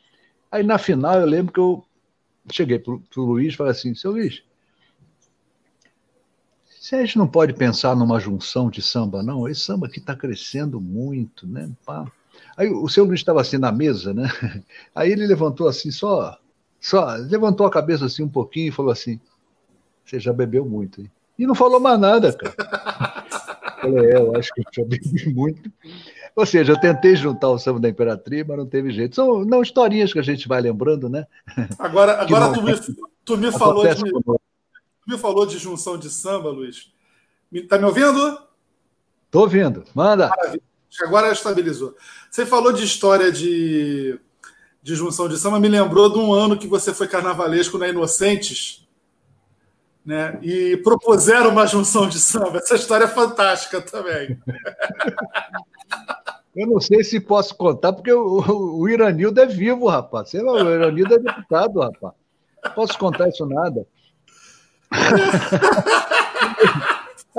Aí 0.51 0.63
na 0.63 0.77
final 0.77 1.19
eu 1.19 1.25
lembro 1.25 1.53
que 1.53 1.59
eu 1.59 1.83
cheguei 2.51 2.79
para 2.79 2.93
o 2.93 3.01
Luiz 3.17 3.53
e 3.53 3.57
falei 3.57 3.71
assim, 3.71 3.93
seu 3.93 4.11
Luiz, 4.11 4.43
se 6.65 6.95
a 6.95 7.05
gente 7.05 7.17
não 7.17 7.27
pode 7.27 7.53
pensar 7.53 7.95
numa 7.95 8.19
junção 8.19 8.69
de 8.69 8.81
samba, 8.81 9.21
não, 9.21 9.47
esse 9.47 9.61
samba 9.61 9.87
aqui 9.87 9.99
está 9.99 10.15
crescendo 10.15 10.81
muito, 10.81 11.47
né? 11.47 11.69
Pá. 11.85 12.11
Aí 12.57 12.69
o 12.69 12.87
seu 12.87 13.05
Luiz 13.05 13.19
estava 13.19 13.41
assim 13.41 13.57
na 13.57 13.71
mesa, 13.71 14.13
né? 14.13 14.29
Aí 14.93 15.11
ele 15.11 15.27
levantou 15.27 15.67
assim, 15.67 15.91
só, 15.91 16.37
só 16.79 17.15
levantou 17.15 17.65
a 17.65 17.71
cabeça 17.71 18.05
assim 18.05 18.23
um 18.23 18.29
pouquinho 18.29 18.69
e 18.69 18.71
falou 18.71 18.91
assim: 18.91 19.19
Você 20.05 20.19
já 20.19 20.33
bebeu 20.33 20.65
muito, 20.65 21.01
hein? 21.01 21.11
E 21.37 21.47
não 21.47 21.55
falou 21.55 21.79
mais 21.79 21.99
nada, 21.99 22.31
cara. 22.33 22.53
Eu 23.83 23.91
falei, 23.93 24.11
é, 24.11 24.17
eu 24.17 24.35
acho 24.35 24.53
que 24.53 24.61
eu 24.61 24.65
já 24.71 24.83
bebi 24.83 25.29
muito. 25.33 25.71
Ou 26.35 26.45
seja, 26.45 26.73
eu 26.73 26.79
tentei 26.79 27.15
juntar 27.15 27.49
o 27.49 27.57
samba 27.57 27.79
da 27.79 27.89
Imperatriz, 27.89 28.45
mas 28.47 28.57
não 28.57 28.65
teve 28.65 28.91
jeito. 28.91 29.15
São 29.15 29.43
não 29.43 29.61
historinhas 29.61 30.13
que 30.13 30.19
a 30.19 30.23
gente 30.23 30.47
vai 30.47 30.61
lembrando, 30.61 31.09
né? 31.09 31.25
Agora, 31.77 32.21
agora 32.21 32.53
tu 32.53 32.61
me, 32.61 32.73
tu 33.25 33.37
me 33.37 33.51
falou 33.51 33.85
de, 33.85 33.95
tu 33.95 34.39
me 35.07 35.17
falou 35.17 35.45
de 35.45 35.57
junção 35.57 35.97
de 35.97 36.09
samba, 36.09 36.49
Luiz. 36.49 36.91
Tá 37.67 37.77
me 37.77 37.85
ouvindo? 37.85 38.39
Tô 39.29 39.41
ouvindo. 39.41 39.83
Manda. 39.93 40.29
Maravilha. 40.29 40.70
Agora 40.99 41.31
estabilizou. 41.31 41.95
Você 42.29 42.45
falou 42.45 42.73
de 42.73 42.83
história 42.83 43.31
de, 43.31 44.19
de 44.83 44.95
junção 44.95 45.29
de 45.29 45.37
samba, 45.37 45.59
me 45.59 45.69
lembrou 45.69 46.11
de 46.11 46.19
um 46.19 46.33
ano 46.33 46.57
que 46.57 46.67
você 46.67 46.93
foi 46.93 47.07
carnavalesco 47.07 47.77
na 47.77 47.87
Inocentes, 47.87 48.85
né? 50.05 50.37
E 50.41 50.77
propuseram 50.77 51.49
uma 51.49 51.65
junção 51.65 52.07
de 52.07 52.19
samba. 52.19 52.57
Essa 52.57 52.75
história 52.75 53.05
é 53.05 53.07
fantástica 53.07 53.81
também. 53.81 54.37
Eu 56.53 56.67
não 56.67 56.81
sei 56.81 57.01
se 57.01 57.17
posso 57.17 57.55
contar, 57.55 57.93
porque 57.93 58.11
o, 58.11 58.77
o 58.77 58.89
Iranildo 58.89 59.39
é 59.39 59.45
vivo, 59.45 59.87
rapaz. 59.87 60.31
Sei 60.31 60.41
lá, 60.41 60.51
o 60.51 60.69
Iranildo 60.69 61.15
é 61.15 61.19
deputado, 61.19 61.79
rapaz. 61.79 62.13
Não 62.63 62.71
posso 62.73 62.97
contar 62.97 63.29
isso 63.29 63.45
nada. 63.45 63.87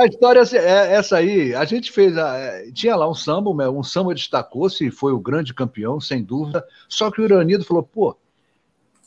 A 0.02 0.06
história 0.06 0.40
é 0.40 0.94
essa 0.94 1.16
aí. 1.16 1.54
A 1.54 1.64
gente 1.64 1.92
fez. 1.92 2.18
A, 2.18 2.36
é, 2.36 2.72
tinha 2.72 2.96
lá 2.96 3.08
um 3.08 3.14
samba, 3.14 3.50
um 3.70 3.82
samba 3.84 4.12
destacou-se 4.12 4.90
foi 4.90 5.12
o 5.12 5.20
grande 5.20 5.54
campeão, 5.54 6.00
sem 6.00 6.22
dúvida. 6.22 6.66
Só 6.88 7.08
que 7.10 7.20
o 7.20 7.24
Iranido 7.24 7.64
falou: 7.64 7.84
pô, 7.84 8.16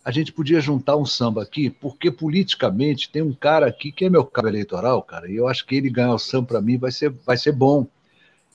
a 0.04 0.10
gente 0.10 0.32
podia 0.32 0.62
juntar 0.62 0.96
um 0.96 1.06
samba 1.06 1.44
aqui, 1.44 1.70
porque 1.70 2.10
politicamente 2.10 3.10
tem 3.12 3.22
um 3.22 3.34
cara 3.34 3.68
aqui 3.68 3.92
que 3.92 4.06
é 4.06 4.10
meu 4.10 4.24
cabo 4.24 4.48
eleitoral, 4.48 5.02
cara, 5.04 5.30
e 5.30 5.36
eu 5.36 5.48
acho 5.48 5.66
que 5.66 5.76
ele 5.76 5.90
ganhar 5.90 6.14
o 6.14 6.20
samba 6.20 6.48
para 6.48 6.62
mim 6.62 6.78
vai 6.78 6.92
ser, 6.92 7.10
vai 7.26 7.36
ser 7.36 7.52
bom. 7.52 7.86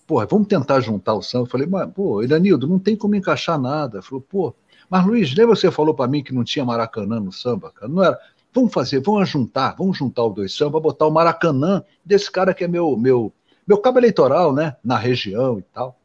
Pô, 0.07 0.25
vamos 0.27 0.49
tentar 0.49 0.81
juntar 0.81 1.15
o 1.15 1.23
samba. 1.23 1.45
Eu 1.45 1.51
falei, 1.51 1.67
mas, 1.67 1.91
pô, 1.93 2.23
Iranildo, 2.23 2.67
não 2.67 2.79
tem 2.79 2.97
como 2.97 3.15
encaixar 3.15 3.61
nada. 3.61 4.01
Falou, 4.01 4.21
pô, 4.21 4.55
mas 4.89 5.05
Luiz, 5.05 5.35
lembra 5.35 5.55
você 5.55 5.71
falou 5.71 5.95
para 5.95 6.09
mim 6.09 6.23
que 6.23 6.35
não 6.35 6.43
tinha 6.43 6.65
Maracanã 6.65 7.21
no 7.21 7.31
samba, 7.31 7.71
cara? 7.71 7.93
Não 7.93 8.03
era. 8.03 8.19
Vamos 8.53 8.73
fazer, 8.73 9.01
vamos 9.01 9.29
juntar, 9.29 9.77
vamos 9.79 9.97
juntar 9.97 10.25
o 10.25 10.31
dois 10.31 10.55
samba, 10.55 10.81
botar 10.81 11.07
o 11.07 11.11
Maracanã 11.11 11.85
desse 12.05 12.31
cara 12.31 12.53
que 12.53 12.65
é 12.65 12.69
meu 12.69 12.97
meu 12.97 13.33
meu 13.67 13.79
cabo 13.79 13.99
eleitoral, 13.99 14.53
né, 14.53 14.77
na 14.83 14.97
região 14.97 15.59
e 15.59 15.63
tal. 15.63 15.97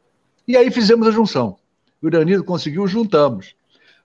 E 0.46 0.56
aí 0.56 0.70
fizemos 0.70 1.08
a 1.08 1.10
junção. 1.10 1.56
O 2.00 2.06
Iranido 2.06 2.44
conseguiu, 2.44 2.86
juntamos. 2.86 3.56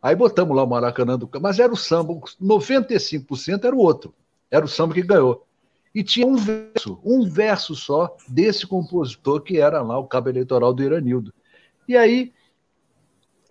Aí 0.02 0.16
botamos 0.16 0.56
lá 0.56 0.64
o 0.64 0.68
Maracanã 0.68 1.18
do 1.18 1.30
mas 1.40 1.60
era 1.60 1.72
o 1.72 1.78
samba, 1.78 2.14
95% 2.42 3.66
era 3.66 3.76
o 3.76 3.80
outro. 3.80 4.16
Era 4.50 4.66
o 4.66 4.68
samba 4.68 4.96
que 4.96 5.04
ganhou. 5.04 5.46
E 5.94 6.04
tinha 6.04 6.26
um 6.26 6.36
verso, 6.36 7.00
um 7.04 7.30
verso 7.30 7.76
só 7.76 8.16
desse 8.28 8.66
compositor 8.66 9.42
que 9.42 9.60
era 9.60 9.82
lá 9.82 10.00
o 10.00 10.08
cabo 10.08 10.30
eleitoral 10.30 10.74
do 10.74 10.82
Iranildo. 10.82 11.32
E 11.88 11.96
aí 11.96 12.34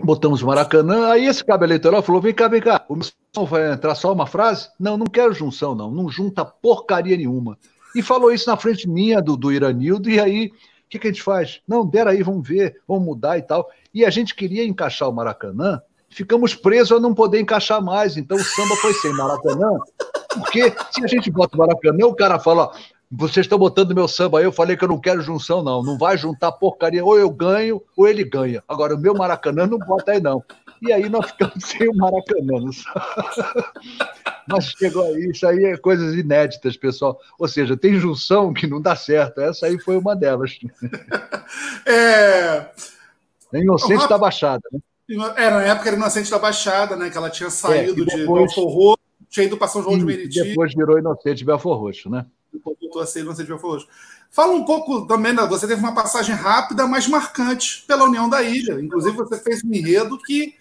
botamos 0.03 0.43
o 0.43 0.47
Maracanã, 0.47 1.09
aí 1.09 1.27
esse 1.27 1.45
cabo 1.45 1.65
eleitoral 1.65 2.03
falou: 2.03 2.21
vem 2.21 2.35
cá, 2.35 2.49
vem 2.49 2.61
cá, 2.61 2.85
o 2.89 2.97
meu 2.97 3.47
vai 3.47 3.73
entrar 3.73 3.95
só 3.95 4.13
uma 4.13 4.27
frase? 4.27 4.69
Não, 4.79 4.97
não 4.97 5.07
quero 5.07 5.33
junção, 5.33 5.75
não, 5.75 5.91
não 5.91 6.09
junta 6.09 6.45
porcaria 6.45 7.17
nenhuma. 7.17 7.59
E 7.95 8.03
falou 8.03 8.33
isso 8.33 8.49
na 8.49 8.57
frente 8.57 8.89
minha, 8.89 9.21
do, 9.21 9.37
do 9.37 9.53
Iranildo, 9.53 10.09
e 10.09 10.21
aí, 10.21 10.47
o 10.47 10.89
que, 10.89 10.99
que 10.99 11.09
a 11.09 11.11
gente 11.11 11.23
faz? 11.23 11.61
Não, 11.67 11.87
dera 11.87 12.11
aí, 12.11 12.23
vamos 12.23 12.47
ver, 12.47 12.81
vamos 12.87 13.05
mudar 13.05 13.39
e 13.39 13.43
tal. 13.43 13.69
E 13.93 14.05
a 14.05 14.11
gente 14.11 14.35
queria 14.35 14.65
encaixar 14.65 15.09
o 15.09 15.13
Maracanã, 15.13 15.81
ficamos 16.09 16.55
presos 16.55 16.93
a 16.93 17.01
não 17.01 17.15
poder 17.15 17.41
encaixar 17.41 17.83
mais, 17.83 18.17
então 18.17 18.37
o 18.37 18.45
samba 18.45 18.77
foi 18.77 18.93
sem 18.95 19.13
Maracanã, 19.13 19.79
porque 20.35 20.73
se 20.91 21.05
a 21.05 21.07
gente 21.07 21.31
bota 21.31 21.57
o 21.57 21.59
Maracanã, 21.59 22.07
o 22.07 22.15
cara 22.15 22.39
fala, 22.39 22.73
vocês 23.11 23.45
estão 23.45 23.59
botando 23.59 23.95
meu 23.95 24.07
samba 24.07 24.39
aí, 24.39 24.45
eu 24.45 24.53
falei 24.53 24.77
que 24.77 24.85
eu 24.85 24.89
não 24.89 25.01
quero 25.01 25.21
junção, 25.21 25.65
não. 25.65 25.83
Não 25.83 25.99
vai 25.99 26.17
juntar 26.17 26.53
porcaria. 26.53 27.05
Ou 27.05 27.19
eu 27.19 27.29
ganho, 27.29 27.83
ou 27.97 28.07
ele 28.07 28.23
ganha. 28.23 28.63
Agora, 28.69 28.95
o 28.95 28.99
meu 28.99 29.15
Maracanã 29.15 29.67
não 29.67 29.79
bota 29.79 30.13
aí, 30.13 30.21
não. 30.21 30.45
E 30.81 30.93
aí 30.93 31.09
nós 31.09 31.27
ficamos 31.27 31.65
sem 31.65 31.89
o 31.89 31.97
Maracanã. 31.97 32.71
Mas 34.47 34.67
chegou 34.67 35.05
aí, 35.07 35.31
isso 35.31 35.47
aí 35.47 35.65
é 35.65 35.77
coisas 35.77 36.15
inéditas, 36.15 36.77
pessoal. 36.77 37.19
Ou 37.37 37.49
seja, 37.49 37.77
tem 37.77 37.99
junção 37.99 38.55
que 38.55 38.67
não 38.67 38.81
dá 38.81 38.95
certo. 38.95 39.41
Essa 39.41 39.67
aí 39.67 39.79
foi 39.81 39.97
uma 39.97 40.15
delas. 40.15 40.57
É. 41.85 42.67
é 43.53 43.59
Inocente 43.59 44.09
da 44.09 44.17
Baixada, 44.17 44.63
né? 44.73 44.79
É, 45.37 45.51
na 45.51 45.63
época 45.65 45.89
era 45.89 45.97
Inocente 45.97 46.31
da 46.31 46.39
Baixada, 46.39 46.95
né? 46.95 47.11
Que 47.11 47.19
ela 47.19 47.29
tinha 47.29 47.51
saído 47.51 48.03
é, 48.03 48.05
depois... 48.05 48.21
de 48.21 48.27
Belfor 48.27 48.73
Roxo, 48.73 48.99
tinha 49.29 49.47
ido 49.47 49.57
para 49.57 49.67
São 49.67 49.83
João 49.83 49.99
de 49.99 50.05
Meriti. 50.05 50.41
Depois 50.43 50.73
virou 50.73 50.97
Inocente 50.97 51.45
Belfor 51.45 51.77
Roxo, 51.77 52.09
né? 52.09 52.25
A 53.01 53.07
ser 53.07 53.21
Inocente 53.21 53.47
de 53.47 53.53
Roxo. 53.53 53.87
Fala 54.31 54.53
um 54.53 54.65
pouco 54.65 55.07
também, 55.07 55.33
né? 55.33 55.45
você 55.47 55.67
teve 55.67 55.81
uma 55.81 55.95
passagem 55.95 56.35
rápida, 56.35 56.87
mas 56.87 57.09
marcante 57.09 57.85
pela 57.87 58.05
União 58.05 58.29
da 58.29 58.43
Ilha. 58.43 58.81
Inclusive, 58.81 59.17
você 59.17 59.39
fez 59.39 59.65
um 59.65 59.73
enredo 59.73 60.19
que 60.19 60.55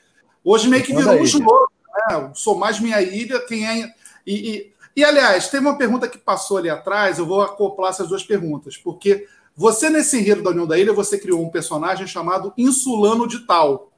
hoje 0.44 0.68
meio 0.68 0.84
que 0.84 0.96
virou 0.96 1.14
um 1.14 1.26
jogo. 1.26 1.70
Né? 2.10 2.32
Sou 2.34 2.56
mais 2.56 2.80
minha 2.80 3.02
ilha, 3.02 3.40
quem 3.42 3.68
é. 3.68 3.94
E, 4.26 4.34
e, 4.34 4.74
e, 4.96 5.04
aliás, 5.04 5.50
tem 5.50 5.60
uma 5.60 5.78
pergunta 5.78 6.08
que 6.08 6.18
passou 6.18 6.58
ali 6.58 6.70
atrás, 6.70 7.20
eu 7.20 7.26
vou 7.26 7.42
acoplar 7.42 7.92
essas 7.92 8.08
duas 8.08 8.24
perguntas, 8.24 8.76
porque 8.76 9.28
você, 9.56 9.90
nesse 9.90 10.18
enredo 10.18 10.42
da 10.42 10.52
União 10.52 10.66
da 10.66 10.78
Ilha, 10.78 10.94
você 10.94 11.20
criou 11.20 11.44
um 11.44 11.50
personagem 11.50 12.08
chamado 12.08 12.54
Insulano 12.58 13.28
de 13.28 13.40
Tal. 13.46 13.92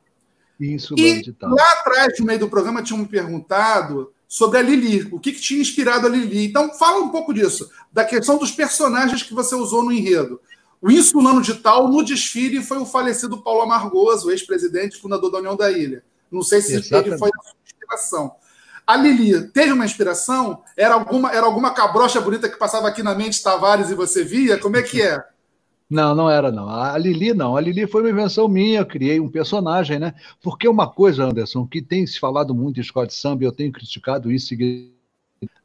Insulano 0.59 1.07
e 1.07 1.21
de 1.21 1.33
Tal. 1.33 1.49
Lá 1.51 1.71
atrás, 1.73 2.19
no 2.19 2.25
meio 2.25 2.39
do 2.39 2.49
programa, 2.49 2.83
tinham 2.83 2.99
me 2.99 3.05
perguntado 3.05 4.11
sobre 4.31 4.59
a 4.59 4.61
Lili, 4.61 5.09
o 5.11 5.19
que, 5.19 5.33
que 5.33 5.41
tinha 5.41 5.59
inspirado 5.59 6.07
a 6.07 6.09
Lili. 6.09 6.45
Então, 6.45 6.73
fala 6.75 7.03
um 7.03 7.09
pouco 7.09 7.33
disso, 7.33 7.69
da 7.91 8.05
questão 8.05 8.37
dos 8.37 8.49
personagens 8.49 9.21
que 9.23 9.33
você 9.33 9.53
usou 9.55 9.83
no 9.83 9.91
enredo. 9.91 10.39
O 10.81 10.89
insulano 10.89 11.41
de 11.41 11.55
tal, 11.55 11.89
no 11.89 12.01
desfile, 12.01 12.63
foi 12.63 12.77
o 12.77 12.85
falecido 12.85 13.43
Paulo 13.43 13.63
Amargoso, 13.63 14.31
ex-presidente 14.31 14.97
fundador 15.01 15.29
da 15.29 15.39
União 15.39 15.57
da 15.57 15.69
Ilha. 15.69 16.01
Não 16.31 16.41
sei 16.41 16.61
se 16.61 16.75
Exatamente. 16.75 17.09
ele 17.09 17.17
foi 17.17 17.27
a 17.27 17.43
sua 17.43 17.55
inspiração. 17.65 18.35
A 18.87 18.95
Lili 18.95 19.49
teve 19.49 19.73
uma 19.73 19.83
inspiração? 19.83 20.63
Era 20.77 20.93
alguma, 20.93 21.29
era 21.29 21.45
alguma 21.45 21.73
cabrocha 21.73 22.21
bonita 22.21 22.47
que 22.47 22.57
passava 22.57 22.87
aqui 22.87 23.03
na 23.03 23.13
mente 23.13 23.43
Tavares 23.43 23.89
e 23.89 23.95
você 23.95 24.23
via? 24.23 24.57
Como 24.57 24.77
é 24.77 24.81
que 24.81 25.01
é? 25.01 25.21
Não, 25.91 26.15
não 26.15 26.29
era 26.29 26.49
não. 26.49 26.69
A 26.69 26.97
Lili 26.97 27.33
não. 27.33 27.57
A 27.57 27.59
Lili 27.59 27.85
foi 27.85 28.01
uma 28.01 28.09
invenção 28.09 28.47
minha, 28.47 28.79
eu 28.79 28.85
criei 28.85 29.19
um 29.19 29.27
personagem, 29.27 29.99
né? 29.99 30.13
Porque 30.41 30.65
uma 30.65 30.89
coisa, 30.89 31.25
Anderson, 31.25 31.67
que 31.67 31.81
tem 31.81 32.07
se 32.07 32.17
falado 32.17 32.55
muito 32.55 32.77
em 32.77 32.81
escola 32.81 33.05
de 33.05 33.13
samba, 33.13 33.43
eu 33.43 33.51
tenho 33.51 33.73
criticado 33.73 34.31
isso 34.31 34.55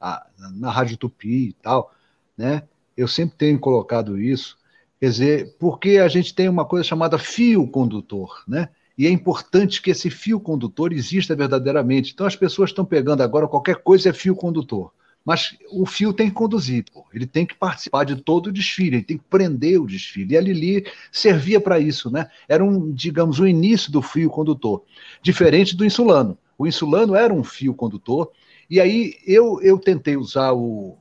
na 0.01 0.69
Rádio 0.69 0.97
Tupi 0.97 1.51
e 1.51 1.53
tal, 1.53 1.95
né? 2.37 2.65
Eu 2.97 3.07
sempre 3.07 3.37
tenho 3.37 3.57
colocado 3.61 4.19
isso, 4.21 4.59
quer 4.99 5.11
dizer, 5.11 5.57
porque 5.61 5.99
a 5.99 6.09
gente 6.09 6.35
tem 6.35 6.49
uma 6.49 6.65
coisa 6.65 6.83
chamada 6.83 7.19
fio 7.19 7.69
condutor, 7.69 8.43
né? 8.49 8.69
E 8.99 9.07
é 9.07 9.11
importante 9.11 9.81
que 9.81 9.93
esse 9.93 10.11
fio 10.11 10.41
condutor 10.41 10.93
exista 10.93 11.37
verdadeiramente. 11.37 12.13
Então 12.13 12.27
as 12.27 12.35
pessoas 12.35 12.71
estão 12.71 12.85
pegando 12.85 13.23
agora 13.23 13.47
qualquer 13.47 13.77
coisa 13.77 14.09
é 14.09 14.13
fio 14.13 14.35
condutor. 14.35 14.93
Mas 15.27 15.57
o 15.73 15.85
fio 15.85 16.13
tem 16.13 16.29
que 16.29 16.35
conduzir, 16.37 16.85
pô. 16.93 17.05
ele 17.13 17.27
tem 17.27 17.45
que 17.45 17.57
participar 17.57 18.05
de 18.05 18.15
todo 18.15 18.47
o 18.47 18.53
desfile, 18.53 18.99
ele 18.99 19.05
tem 19.05 19.19
que 19.19 19.25
prender 19.25 19.81
o 19.81 19.87
desfile. 19.87 20.35
E 20.35 20.37
a 20.39 20.41
Lili 20.41 20.87
servia 21.11 21.61
para 21.61 21.81
isso, 21.81 22.09
né? 22.09 22.31
Era 22.49 22.65
um, 22.65 22.93
digamos, 22.93 23.41
o 23.41 23.47
início 23.47 23.91
do 23.91 24.01
fio 24.01 24.31
condutor, 24.31 24.85
diferente 25.21 25.75
do 25.77 25.85
insulano. 25.85 26.39
O 26.57 26.65
insulano 26.65 27.17
era 27.17 27.35
um 27.35 27.43
fio 27.43 27.75
condutor, 27.75 28.31
e 28.71 28.81
aí 28.81 29.17
eu, 29.27 29.61
eu 29.63 29.81
tentei 29.81 30.17
usar 30.17 30.53
o, 30.53 30.97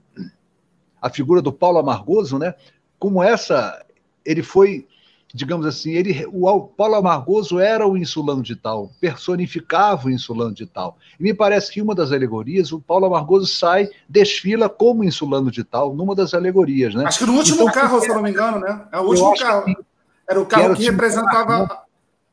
a 1.00 1.08
figura 1.08 1.40
do 1.40 1.54
Paulo 1.54 1.78
Amargoso, 1.78 2.40
né? 2.40 2.56
Como 2.98 3.22
essa, 3.22 3.86
ele 4.26 4.42
foi 4.42 4.88
digamos 5.36 5.66
assim, 5.66 5.91
ele, 5.91 6.26
o 6.32 6.62
Paulo 6.62 6.95
Amargoso 6.95 7.60
era 7.60 7.86
o 7.86 7.98
insulano 7.98 8.41
de 8.41 8.56
tal, 8.56 8.90
personificava 9.02 10.07
o 10.07 10.10
insulano 10.10 10.53
de 10.53 10.66
tal. 10.66 10.98
E 11.20 11.24
me 11.24 11.34
parece 11.34 11.70
que 11.70 11.82
uma 11.82 11.94
das 11.94 12.14
alegorias, 12.14 12.72
o 12.72 12.80
Paulo 12.80 13.06
Amargoso 13.06 13.45
sai, 13.45 13.90
desfila 14.07 14.70
como 14.70 15.03
insulano 15.03 15.52
de 15.52 15.62
tal, 15.66 15.94
numa 15.94 16.16
das 16.16 16.34
alegorias, 16.34 16.95
né? 16.95 17.03
Acho 17.06 17.20
que 17.20 17.26
no 17.26 17.34
último 17.34 17.64
então, 17.64 17.74
carro, 17.74 17.99
se 17.99 18.07
eu 18.10 18.16
não 18.16 18.22
me 18.22 18.30
engano, 18.30 18.62
né? 18.62 18.88
É 18.94 18.98
o 18.98 19.02
último 19.02 19.38
carro. 19.38 19.66
Que, 19.66 19.78
era 20.26 20.40
o 20.40 20.45
carro 20.45 20.74
que, 20.74 20.84
que 20.84 20.90
representava. 20.90 21.86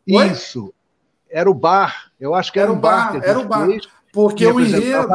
Né? 0.06 0.26
Isso. 0.28 0.72
Era 1.28 1.50
o 1.50 1.54
bar. 1.54 2.12
Eu 2.20 2.36
acho 2.36 2.52
que 2.52 2.60
era, 2.60 2.68
era 2.68 2.78
o 2.78 2.80
bar. 2.80 3.14
bar 3.14 3.24
era 3.24 3.38
o 3.40 3.44
bar. 3.44 3.68
Porque 4.12 4.46
o 4.46 4.60
enredo 4.60 5.08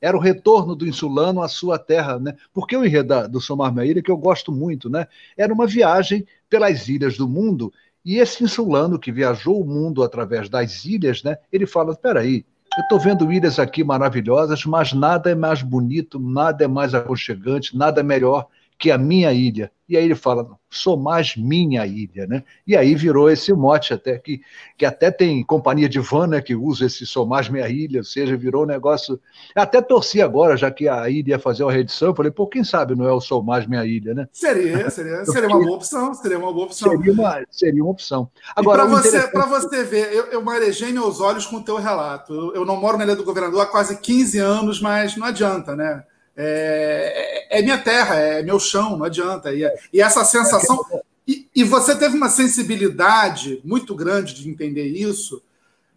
era 0.00 0.16
o 0.16 0.20
retorno 0.20 0.74
do 0.74 0.86
insulano 0.86 1.42
à 1.42 1.48
sua 1.48 1.78
terra, 1.78 2.18
né? 2.18 2.34
Porque 2.52 2.76
o 2.76 2.84
enredo 2.84 3.28
do 3.28 3.40
Somar 3.40 3.76
Ilha, 3.84 4.02
que 4.02 4.10
eu 4.10 4.16
gosto 4.16 4.50
muito, 4.50 4.90
né? 4.90 5.06
Era 5.36 5.54
uma 5.54 5.66
viagem 5.66 6.26
pelas 6.52 6.86
ilhas 6.86 7.16
do 7.16 7.26
mundo, 7.26 7.72
e 8.04 8.18
esse 8.18 8.44
insulano 8.44 8.98
que 8.98 9.10
viajou 9.10 9.58
o 9.58 9.64
mundo 9.64 10.02
através 10.02 10.50
das 10.50 10.84
ilhas, 10.84 11.22
né? 11.22 11.38
Ele 11.50 11.64
fala: 11.64 11.92
espera 11.92 12.20
aí, 12.20 12.44
eu 12.76 12.82
estou 12.82 13.00
vendo 13.00 13.32
ilhas 13.32 13.58
aqui 13.58 13.82
maravilhosas, 13.82 14.66
mas 14.66 14.92
nada 14.92 15.30
é 15.30 15.34
mais 15.34 15.62
bonito, 15.62 16.20
nada 16.20 16.64
é 16.64 16.68
mais 16.68 16.94
aconchegante, 16.94 17.74
nada 17.74 18.00
é 18.00 18.02
melhor 18.02 18.48
que 18.78 18.90
a 18.90 18.98
minha 18.98 19.32
ilha. 19.32 19.72
E 19.92 19.96
aí 19.98 20.06
ele 20.06 20.14
fala, 20.14 20.48
sou 20.70 20.96
mais 20.96 21.36
minha 21.36 21.86
ilha, 21.86 22.26
né? 22.26 22.42
E 22.66 22.74
aí 22.74 22.94
virou 22.94 23.28
esse 23.28 23.52
mote 23.52 23.92
até 23.92 24.16
que, 24.16 24.40
que 24.78 24.86
até 24.86 25.10
tem 25.10 25.44
companhia 25.44 25.86
de 25.86 26.00
van, 26.00 26.28
né, 26.28 26.40
que 26.40 26.54
usa 26.54 26.86
esse 26.86 27.04
sou 27.04 27.26
mais 27.26 27.46
minha 27.50 27.68
ilha, 27.68 27.98
ou 28.00 28.04
seja, 28.04 28.34
virou 28.34 28.62
um 28.62 28.66
negócio. 28.66 29.20
Até 29.54 29.82
torci 29.82 30.22
agora, 30.22 30.56
já 30.56 30.70
que 30.70 30.88
a 30.88 31.10
ilha 31.10 31.32
ia 31.32 31.38
fazer 31.38 31.62
uma 31.62 31.72
reedição, 31.72 32.08
eu 32.08 32.14
falei, 32.14 32.32
pô, 32.32 32.46
quem 32.46 32.64
sabe 32.64 32.94
não 32.94 33.06
é 33.06 33.12
o 33.12 33.20
sou 33.20 33.42
mais 33.42 33.66
minha 33.66 33.84
ilha, 33.84 34.14
né? 34.14 34.26
Seria, 34.32 34.88
seria, 34.88 35.26
seria 35.28 35.48
uma 35.50 35.60
boa 35.60 35.76
opção, 35.76 36.14
seria 36.14 36.38
uma 36.38 36.52
boa 36.54 36.64
opção. 36.64 36.90
Seria 36.90 37.12
uma, 37.12 37.44
seria 37.50 37.84
uma 37.84 37.92
opção. 37.92 38.30
Agora, 38.56 38.86
para 38.86 38.90
você, 38.92 39.18
interessante... 39.18 39.48
você 39.50 39.84
ver, 39.84 40.10
eu, 40.14 40.24
eu 40.28 40.40
marejei 40.40 40.90
meus 40.90 41.20
olhos 41.20 41.44
com 41.44 41.56
o 41.56 41.62
teu 41.62 41.76
relato. 41.76 42.32
Eu, 42.32 42.54
eu 42.54 42.64
não 42.64 42.80
moro 42.80 42.96
na 42.96 43.04
Ilha 43.04 43.14
do 43.14 43.24
Governador 43.24 43.60
há 43.60 43.66
quase 43.66 44.00
15 44.00 44.38
anos, 44.38 44.80
mas 44.80 45.18
não 45.18 45.26
adianta, 45.26 45.76
né? 45.76 46.02
É, 46.36 47.48
é, 47.50 47.58
é, 47.58 47.62
minha 47.62 47.78
terra, 47.78 48.16
é 48.16 48.42
meu 48.42 48.58
chão, 48.58 48.96
não 48.96 49.04
adianta. 49.04 49.52
E, 49.52 49.62
e 49.92 50.00
essa 50.00 50.24
sensação. 50.24 50.84
E, 51.26 51.46
e, 51.54 51.62
você 51.62 51.94
teve 51.94 52.16
uma 52.16 52.28
sensibilidade 52.28 53.60
muito 53.64 53.94
grande 53.94 54.34
de 54.34 54.48
entender 54.48 54.86
isso, 54.86 55.42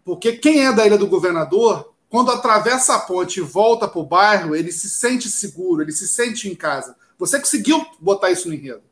porque 0.04 0.34
quem 0.34 0.66
é 0.66 0.74
da 0.74 0.86
Ilha 0.86 0.98
do 0.98 1.08
Governador, 1.08 1.94
quando 2.10 2.32
atravessa 2.32 2.96
a 2.96 3.00
ponte 3.00 3.40
e 3.40 3.44
volta 3.44 3.88
para 3.88 4.00
o 4.00 4.06
bairro, 4.06 4.56
ele 4.56 4.72
se 4.72 4.90
sente 4.90 5.30
seguro, 5.30 5.82
ele 5.82 5.92
se 5.92 6.08
sente 6.08 6.48
em 6.48 6.56
casa. 6.56 6.96
Você 7.18 7.40
conseguiu 7.40 7.84
botar 8.00 8.30
isso 8.30 8.48
no 8.48 8.54
enredo? 8.54 8.84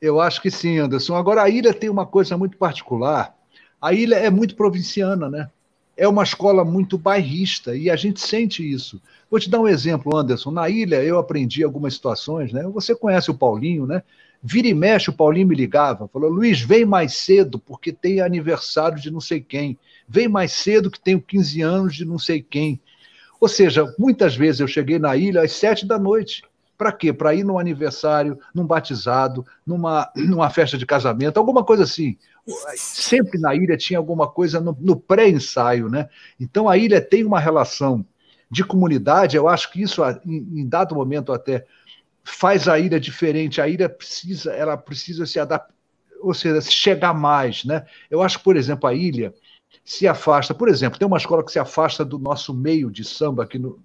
Eu 0.00 0.20
acho 0.20 0.40
que 0.40 0.50
sim, 0.50 0.78
Anderson. 0.78 1.16
Agora, 1.16 1.42
a 1.42 1.48
ilha 1.48 1.74
tem 1.74 1.90
uma 1.90 2.06
coisa 2.06 2.36
muito 2.36 2.56
particular. 2.56 3.34
A 3.80 3.92
ilha 3.92 4.16
é 4.16 4.30
muito 4.30 4.54
provinciana, 4.54 5.28
né? 5.28 5.50
É 5.96 6.06
uma 6.06 6.22
escola 6.22 6.64
muito 6.64 6.98
bairrista 6.98 7.74
e 7.74 7.88
a 7.88 7.96
gente 7.96 8.20
sente 8.20 8.68
isso. 8.68 9.00
Vou 9.30 9.40
te 9.40 9.48
dar 9.48 9.60
um 9.60 9.68
exemplo, 9.68 10.16
Anderson. 10.16 10.50
Na 10.50 10.68
ilha 10.68 11.02
eu 11.02 11.18
aprendi 11.18 11.64
algumas 11.64 11.94
situações, 11.94 12.52
né? 12.52 12.62
Você 12.64 12.94
conhece 12.94 13.30
o 13.30 13.34
Paulinho, 13.34 13.86
né? 13.86 14.02
Vira 14.42 14.68
e 14.68 14.74
mexe, 14.74 15.10
o 15.10 15.12
Paulinho 15.12 15.48
me 15.48 15.54
ligava, 15.54 16.06
falou: 16.08 16.30
Luiz, 16.30 16.60
vem 16.60 16.84
mais 16.84 17.14
cedo, 17.14 17.58
porque 17.58 17.92
tem 17.92 18.20
aniversário 18.20 19.00
de 19.00 19.10
não 19.10 19.20
sei 19.20 19.40
quem. 19.40 19.78
Vem 20.06 20.28
mais 20.28 20.52
cedo, 20.52 20.90
que 20.90 21.00
tenho 21.00 21.20
15 21.20 21.62
anos 21.62 21.96
de 21.96 22.04
não 22.04 22.18
sei 22.18 22.42
quem. 22.42 22.80
Ou 23.40 23.48
seja, 23.48 23.92
muitas 23.98 24.36
vezes 24.36 24.60
eu 24.60 24.68
cheguei 24.68 24.98
na 24.98 25.16
ilha 25.16 25.42
às 25.42 25.52
sete 25.52 25.86
da 25.86 25.98
noite. 25.98 26.42
Para 26.76 26.92
quê? 26.92 27.12
Para 27.12 27.34
ir 27.34 27.44
num 27.44 27.58
aniversário, 27.58 28.38
num 28.54 28.66
batizado, 28.66 29.44
numa, 29.66 30.10
numa 30.16 30.50
festa 30.50 30.76
de 30.76 30.86
casamento, 30.86 31.38
alguma 31.38 31.64
coisa 31.64 31.84
assim. 31.84 32.16
Sempre 32.76 33.40
na 33.40 33.54
ilha 33.54 33.76
tinha 33.76 33.98
alguma 33.98 34.28
coisa 34.28 34.60
no, 34.60 34.76
no 34.80 34.96
pré-ensaio, 34.96 35.88
né? 35.88 36.08
Então 36.38 36.68
a 36.68 36.76
ilha 36.76 37.00
tem 37.00 37.24
uma 37.24 37.40
relação 37.40 38.04
de 38.50 38.62
comunidade, 38.62 39.36
eu 39.36 39.48
acho 39.48 39.72
que 39.72 39.82
isso, 39.82 40.02
em, 40.24 40.66
dado 40.68 40.94
momento 40.94 41.32
até, 41.32 41.66
faz 42.22 42.68
a 42.68 42.78
ilha 42.78 43.00
diferente. 43.00 43.60
A 43.60 43.68
ilha 43.68 43.88
precisa, 43.88 44.52
ela 44.52 44.76
precisa 44.76 45.26
se 45.26 45.40
adaptar, 45.40 45.74
ou 46.20 46.32
seja, 46.32 46.60
chegar 46.60 47.12
mais, 47.12 47.64
né? 47.64 47.84
Eu 48.10 48.22
acho 48.22 48.40
por 48.40 48.56
exemplo, 48.56 48.88
a 48.88 48.94
ilha 48.94 49.34
se 49.84 50.06
afasta, 50.06 50.54
por 50.54 50.68
exemplo, 50.68 50.98
tem 50.98 51.06
uma 51.06 51.18
escola 51.18 51.44
que 51.44 51.52
se 51.52 51.58
afasta 51.58 52.04
do 52.04 52.18
nosso 52.18 52.54
meio 52.54 52.90
de 52.90 53.04
samba 53.04 53.44
aqui 53.44 53.58
no, 53.58 53.80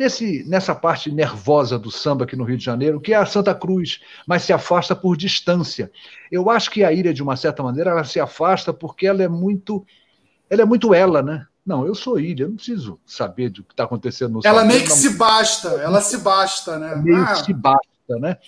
nesse, 0.00 0.42
nessa 0.48 0.74
parte 0.74 1.12
nervosa 1.12 1.78
do 1.78 1.90
samba 1.90 2.24
aqui 2.24 2.34
no 2.34 2.44
Rio 2.44 2.56
de 2.56 2.64
Janeiro, 2.64 2.98
que 2.98 3.12
é 3.12 3.16
a 3.16 3.26
Santa 3.26 3.54
Cruz, 3.54 4.00
mas 4.26 4.42
se 4.42 4.50
afasta 4.50 4.96
por 4.96 5.14
distância. 5.14 5.92
Eu 6.32 6.48
acho 6.48 6.70
que 6.70 6.82
a 6.82 6.90
ilha, 6.90 7.12
de 7.12 7.22
uma 7.22 7.36
certa 7.36 7.62
maneira, 7.62 7.90
ela 7.90 8.02
se 8.02 8.18
afasta 8.18 8.72
porque 8.72 9.06
ela 9.06 9.22
é 9.22 9.28
muito, 9.28 9.84
ela 10.48 10.62
é 10.62 10.64
muito 10.64 10.94
ela, 10.94 11.22
né? 11.22 11.46
Não, 11.66 11.86
eu 11.86 11.94
sou 11.94 12.18
ilha, 12.18 12.44
eu 12.44 12.48
não 12.48 12.56
preciso 12.56 12.98
saber 13.04 13.50
do 13.50 13.62
que 13.62 13.74
está 13.74 13.84
acontecendo 13.84 14.32
no 14.32 14.40
Ela 14.42 14.64
meio 14.64 14.82
que 14.82 14.88
não... 14.88 14.96
se 14.96 15.10
basta, 15.10 15.68
ela 15.68 16.00
se 16.00 16.16
basta, 16.16 16.78
né? 16.78 16.96
Meio 16.96 17.22
ah. 17.22 17.34
que 17.34 17.44
se 17.44 17.52
basta, 17.52 18.18
né? 18.18 18.38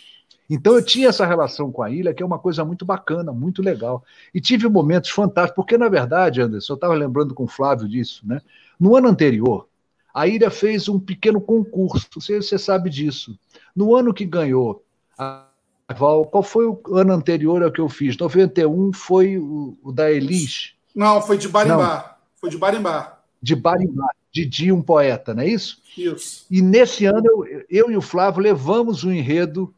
Então 0.48 0.74
eu 0.74 0.82
tinha 0.82 1.08
essa 1.08 1.26
relação 1.26 1.70
com 1.70 1.82
a 1.82 1.90
ilha, 1.90 2.14
que 2.14 2.22
é 2.22 2.26
uma 2.26 2.38
coisa 2.38 2.64
muito 2.64 2.86
bacana, 2.86 3.30
muito 3.30 3.62
legal. 3.62 4.02
E 4.34 4.40
tive 4.40 4.68
momentos 4.70 5.10
fantásticos, 5.10 5.56
porque, 5.56 5.76
na 5.76 5.90
verdade, 5.90 6.40
Anderson, 6.40 6.72
eu 6.72 6.76
estava 6.76 6.94
lembrando 6.94 7.34
com 7.34 7.44
o 7.44 7.48
Flávio 7.48 7.86
disso, 7.86 8.26
né? 8.26 8.40
No 8.80 8.96
ano 8.96 9.08
anterior, 9.08 9.68
a 10.14 10.26
ilha 10.26 10.50
fez 10.50 10.88
um 10.88 10.98
pequeno 10.98 11.40
concurso, 11.40 12.08
você, 12.14 12.40
você 12.40 12.58
sabe 12.58 12.90
disso. 12.90 13.38
No 13.74 13.94
ano 13.94 14.12
que 14.12 14.24
ganhou 14.24 14.84
a 15.18 15.46
qual 15.94 16.42
foi 16.42 16.66
o 16.66 16.80
ano 16.96 17.12
anterior 17.12 17.62
ao 17.62 17.70
que 17.70 17.80
eu 17.80 17.88
fiz? 17.88 18.16
91 18.16 18.92
foi 18.92 19.36
o, 19.36 19.76
o 19.82 19.92
da 19.92 20.10
Elis? 20.10 20.74
Não, 20.94 21.20
foi 21.20 21.36
de 21.36 21.48
Barimbá. 21.48 21.76
Não. 21.76 22.14
Foi 22.40 22.50
de 22.50 22.56
Barimbá. 22.56 23.20
De 23.42 23.54
Barimbá, 23.54 24.08
Didi, 24.30 24.72
um 24.72 24.82
poeta, 24.82 25.34
não 25.34 25.42
é 25.42 25.48
isso? 25.48 25.82
Isso. 25.96 26.46
E 26.50 26.62
nesse 26.62 27.04
ano 27.04 27.26
eu, 27.26 27.64
eu 27.68 27.90
e 27.90 27.96
o 27.96 28.02
Flávio 28.02 28.42
levamos 28.42 29.04
o 29.04 29.12
enredo, 29.12 29.74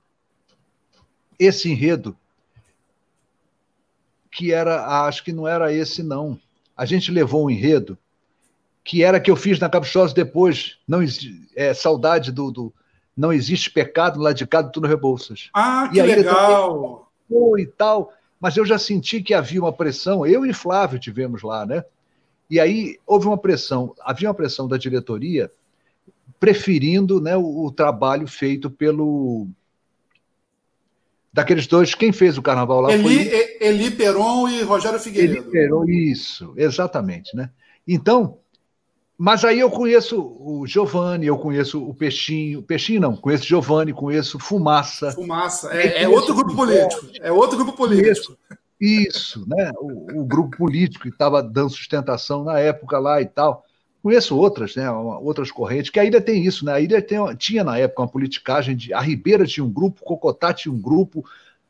esse 1.39 1.71
enredo, 1.71 2.17
que 4.31 4.53
era, 4.53 5.07
acho 5.07 5.25
que 5.25 5.33
não 5.33 5.49
era 5.49 5.73
esse, 5.73 6.03
não. 6.03 6.39
A 6.77 6.85
gente 6.85 7.11
levou 7.11 7.47
um 7.47 7.51
enredo 7.51 7.97
que 8.85 9.03
era 9.03 9.19
que 9.19 9.31
eu 9.31 9.37
fiz 9.37 9.59
na 9.59 9.71
Caprichosa 9.71 10.15
depois, 10.15 10.77
não 10.87 11.01
é 11.57 11.73
saudade 11.73 12.31
do, 12.31 12.51
do 12.51 12.75
não 13.17 13.33
existe 13.33 13.71
pecado 13.71 14.21
lá 14.21 14.33
de 14.33 14.47
casa 14.47 14.69
tu 14.69 14.81
no 14.81 14.87
Rebouças. 14.87 15.49
Ah, 15.55 15.89
que 15.91 16.03
legal! 16.03 17.11
E 17.59 17.67
tal, 17.67 18.13
mas 18.39 18.57
eu 18.57 18.67
já 18.67 18.79
senti 18.79 19.23
que 19.23 19.33
havia 19.33 19.61
uma 19.61 19.73
pressão, 19.73 20.27
eu 20.27 20.45
e 20.45 20.53
Flávio 20.53 20.99
tivemos 20.99 21.43
lá, 21.43 21.65
né? 21.65 21.83
E 22.51 22.61
aí 22.61 22.99
houve 23.07 23.27
uma 23.27 23.39
pressão, 23.39 23.95
havia 24.05 24.29
uma 24.29 24.35
pressão 24.35 24.69
da 24.69 24.77
diretoria 24.77 25.51
preferindo 26.39 27.21
né, 27.21 27.35
o, 27.37 27.65
o 27.65 27.73
trabalho 27.73 28.27
feito 28.27 28.69
pelo 28.69 29.49
daqueles 31.33 31.67
dois, 31.67 31.95
quem 31.95 32.13
fez 32.13 32.37
o 32.37 32.43
carnaval 32.43 32.83
lá 32.83 32.93
Eli, 32.93 33.03
foi... 33.03 33.57
Eli 33.61 33.91
Peron 33.91 34.49
e 34.49 34.63
Rogério 34.63 35.01
Figueiredo. 35.01 35.41
Eli 35.41 35.51
Peron, 35.51 35.85
isso, 35.89 36.53
exatamente, 36.57 37.35
né? 37.35 37.51
Então, 37.89 38.39
mas 39.17 39.45
aí 39.45 39.61
eu 39.61 39.71
conheço 39.71 40.21
o 40.21 40.67
Giovanni, 40.67 41.27
eu 41.27 41.39
conheço 41.39 41.83
o 41.83 41.95
Peixinho. 41.95 42.63
Peixinho 42.63 43.01
não, 43.01 43.17
conheço 43.17 43.45
Giovanni, 43.45 43.93
conheço 43.93 44.39
Fumaça. 44.39 45.13
Fumaça, 45.13 45.73
é, 45.73 46.03
é 46.03 46.09
outro 46.09 46.35
grupo 46.35 46.55
político. 46.55 47.07
É 47.21 47.31
outro 47.31 47.57
grupo 47.57 47.73
político. 47.73 48.37
Isso, 48.81 49.45
né? 49.49 49.71
O, 49.79 50.23
o 50.23 50.25
grupo 50.25 50.57
político 50.57 51.05
que 51.05 51.11
estava 51.11 51.43
dando 51.43 51.71
sustentação 51.71 52.43
na 52.43 52.59
época 52.59 52.99
lá 52.99 53.23
e 53.23 53.27
tal. 53.27 53.65
Conheço 54.03 54.37
outras, 54.37 54.75
né? 54.77 54.91
Outras 54.91 55.51
correntes, 55.51 55.91
que 55.91 55.99
a 55.99 56.05
ilha 56.05 56.21
tem 56.21 56.45
isso, 56.45 56.65
né? 56.65 56.73
A 56.73 56.81
ilha 56.81 57.01
tem, 57.01 57.19
tinha 57.37 57.65
na 57.65 57.79
época 57.79 58.03
uma 58.03 58.09
politicagem 58.09 58.77
de. 58.77 58.93
A 58.93 59.01
Ribeira 59.01 59.47
tinha 59.47 59.65
um 59.65 59.73
grupo, 59.73 60.03
o 60.03 60.05
Cocotá 60.05 60.53
tinha 60.53 60.75
um 60.75 60.81
grupo, 60.81 61.25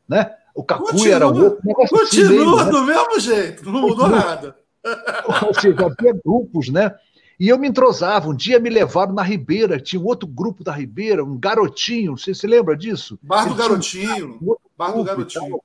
né? 0.09 0.35
O 0.55 0.65
Cacuia 0.65 1.15
era 1.15 1.29
outro. 1.29 1.61
Continua 1.63 2.03
assim 2.03 2.25
meio, 2.25 2.57
né? 2.57 2.65
do 2.65 2.83
mesmo 2.85 3.21
jeito, 3.21 3.71
não 3.71 3.83
mudou 3.83 4.09
nada. 4.09 4.57
Ou 5.47 5.55
seja, 5.55 5.87
havia 5.87 6.13
grupos, 6.25 6.71
né? 6.71 6.95
E 7.39 7.49
eu 7.49 7.59
me 7.59 7.69
entrosava. 7.69 8.29
Um 8.29 8.35
dia 8.35 8.59
me 8.59 8.71
levaram 8.71 9.13
na 9.13 9.23
Ribeira, 9.23 9.81
tinha 9.81 10.01
um 10.01 10.07
outro 10.07 10.29
grupo 10.29 10.63
da 10.63 10.73
Ribeira, 10.73 11.25
um 11.25 11.39
garotinho, 11.39 12.17
você 12.17 12.35
se 12.35 12.47
lembra 12.47 12.77
disso? 12.77 13.19
Bar 13.23 13.49
do 13.49 13.55
Garotinho. 13.55 14.39
Um 14.41 14.57
bar 14.77 14.93
do 14.93 15.05
Garotinho. 15.05 15.61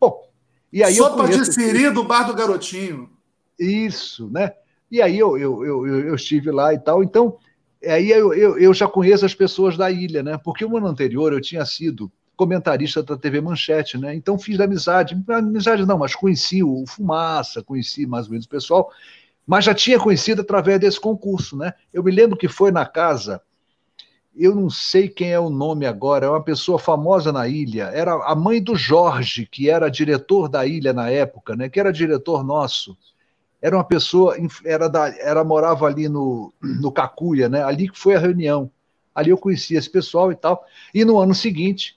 Bom, 0.00 0.28
e 0.72 0.82
aí 0.82 0.94
Sopa 0.94 1.28
de 1.28 1.52
siri 1.52 1.90
do 1.90 2.04
Bar 2.04 2.24
do 2.24 2.34
Garotinho. 2.34 3.10
Isso, 3.58 4.28
né? 4.30 4.52
E 4.90 5.00
aí 5.02 5.18
eu, 5.18 5.36
eu, 5.36 5.64
eu, 5.64 5.86
eu 5.86 6.14
estive 6.14 6.50
lá 6.50 6.72
e 6.72 6.78
tal. 6.78 7.02
Então, 7.02 7.36
aí 7.84 8.10
eu, 8.10 8.32
eu, 8.34 8.58
eu 8.58 8.74
já 8.74 8.86
conheço 8.86 9.24
as 9.24 9.34
pessoas 9.34 9.76
da 9.76 9.90
ilha, 9.90 10.22
né? 10.22 10.38
Porque 10.38 10.64
o 10.64 10.76
ano 10.76 10.86
anterior 10.86 11.32
eu 11.32 11.40
tinha 11.40 11.64
sido 11.64 12.10
comentarista 12.36 13.02
da 13.02 13.16
TV 13.16 13.40
Manchete, 13.40 13.96
né? 13.96 14.14
Então 14.14 14.38
fiz 14.38 14.58
amizade, 14.60 15.16
amizade 15.28 15.86
não, 15.86 15.98
mas 15.98 16.14
conheci 16.14 16.62
o 16.62 16.84
Fumaça, 16.86 17.62
conheci 17.62 18.06
mais 18.06 18.26
ou 18.26 18.32
menos 18.32 18.46
o 18.46 18.48
pessoal 18.48 18.90
mas 19.46 19.64
já 19.64 19.74
tinha 19.74 19.98
conhecido 19.98 20.42
através 20.42 20.80
desse 20.80 21.00
concurso, 21.00 21.56
né? 21.56 21.74
Eu 21.92 22.02
me 22.02 22.10
lembro 22.10 22.36
que 22.36 22.48
foi 22.48 22.70
na 22.70 22.86
casa, 22.86 23.42
eu 24.36 24.54
não 24.54 24.68
sei 24.68 25.08
quem 25.08 25.30
é 25.30 25.38
o 25.38 25.50
nome 25.50 25.86
agora, 25.86 26.26
é 26.26 26.28
uma 26.28 26.42
pessoa 26.42 26.78
famosa 26.78 27.30
na 27.32 27.46
ilha, 27.46 27.84
era 27.94 28.14
a 28.24 28.34
mãe 28.34 28.60
do 28.60 28.74
Jorge, 28.74 29.46
que 29.46 29.70
era 29.70 29.90
diretor 29.90 30.48
da 30.48 30.66
ilha 30.66 30.92
na 30.92 31.08
época, 31.08 31.54
né? 31.54 31.68
Que 31.68 31.78
era 31.78 31.92
diretor 31.92 32.42
nosso. 32.42 32.96
Era 33.62 33.76
uma 33.76 33.84
pessoa, 33.84 34.36
era 34.64 34.88
da, 34.88 35.08
era 35.18 35.44
morava 35.44 35.86
ali 35.86 36.08
no, 36.08 36.52
no 36.60 36.92
Cacuia, 36.92 37.48
né? 37.48 37.62
Ali 37.62 37.88
que 37.88 37.98
foi 37.98 38.14
a 38.14 38.18
reunião. 38.18 38.70
Ali 39.14 39.30
eu 39.30 39.38
conheci 39.38 39.76
esse 39.76 39.88
pessoal 39.88 40.32
e 40.32 40.34
tal. 40.34 40.64
E 40.92 41.04
no 41.04 41.18
ano 41.18 41.34
seguinte, 41.34 41.96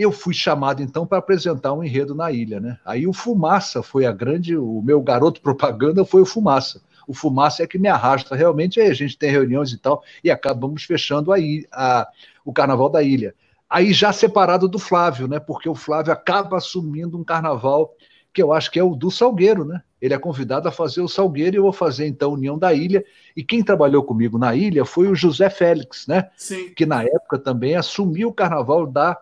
eu 0.00 0.10
fui 0.10 0.32
chamado 0.32 0.82
então 0.82 1.06
para 1.06 1.18
apresentar 1.18 1.74
um 1.74 1.84
enredo 1.84 2.14
na 2.14 2.32
ilha, 2.32 2.58
né? 2.58 2.78
Aí 2.84 3.06
o 3.06 3.12
Fumaça 3.12 3.82
foi 3.82 4.06
a 4.06 4.12
grande, 4.12 4.56
o 4.56 4.80
meu 4.80 5.02
garoto 5.02 5.40
propaganda 5.42 6.04
foi 6.04 6.22
o 6.22 6.26
Fumaça. 6.26 6.80
O 7.06 7.12
Fumaça 7.12 7.62
é 7.62 7.66
que 7.66 7.78
me 7.78 7.88
arrasta 7.88 8.34
realmente, 8.34 8.80
aí 8.80 8.88
a 8.88 8.94
gente 8.94 9.18
tem 9.18 9.30
reuniões 9.30 9.72
e 9.72 9.78
tal, 9.78 10.02
e 10.22 10.30
acabamos 10.30 10.84
fechando 10.84 11.32
aí 11.32 11.66
a, 11.72 12.08
o 12.44 12.52
Carnaval 12.52 12.88
da 12.88 13.02
Ilha. 13.02 13.34
Aí 13.68 13.92
já 13.92 14.12
separado 14.12 14.68
do 14.68 14.78
Flávio, 14.78 15.28
né? 15.28 15.38
Porque 15.38 15.68
o 15.68 15.74
Flávio 15.74 16.12
acaba 16.12 16.56
assumindo 16.56 17.18
um 17.18 17.24
carnaval 17.24 17.94
que 18.32 18.42
eu 18.42 18.52
acho 18.52 18.70
que 18.70 18.78
é 18.78 18.82
o 18.82 18.94
do 18.94 19.10
Salgueiro, 19.10 19.64
né? 19.64 19.82
Ele 20.00 20.14
é 20.14 20.18
convidado 20.18 20.66
a 20.66 20.72
fazer 20.72 21.02
o 21.02 21.08
Salgueiro 21.08 21.56
e 21.56 21.58
eu 21.58 21.62
vou 21.62 21.72
fazer 21.72 22.06
então 22.06 22.30
a 22.30 22.34
União 22.34 22.58
da 22.58 22.72
Ilha. 22.72 23.04
E 23.36 23.44
quem 23.44 23.62
trabalhou 23.62 24.02
comigo 24.02 24.38
na 24.38 24.54
ilha 24.54 24.84
foi 24.84 25.08
o 25.08 25.14
José 25.14 25.50
Félix, 25.50 26.06
né? 26.06 26.30
Sim. 26.36 26.72
Que 26.74 26.86
na 26.86 27.02
época 27.02 27.38
também 27.38 27.76
assumiu 27.76 28.28
o 28.28 28.32
carnaval 28.32 28.86
da 28.86 29.20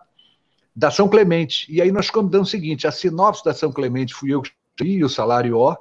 da 0.75 0.91
São 0.91 1.07
Clemente. 1.07 1.65
E 1.71 1.81
aí 1.81 1.91
nós 1.91 2.09
combinamos 2.09 2.47
o 2.47 2.51
seguinte: 2.51 2.87
a 2.87 2.91
sinopse 2.91 3.43
da 3.43 3.53
São 3.53 3.71
Clemente 3.71 4.13
fui 4.13 4.33
eu 4.33 4.41
que 4.41 4.51
escrevi, 4.71 5.03
o 5.03 5.09
salário 5.09 5.57
ó, 5.57 5.75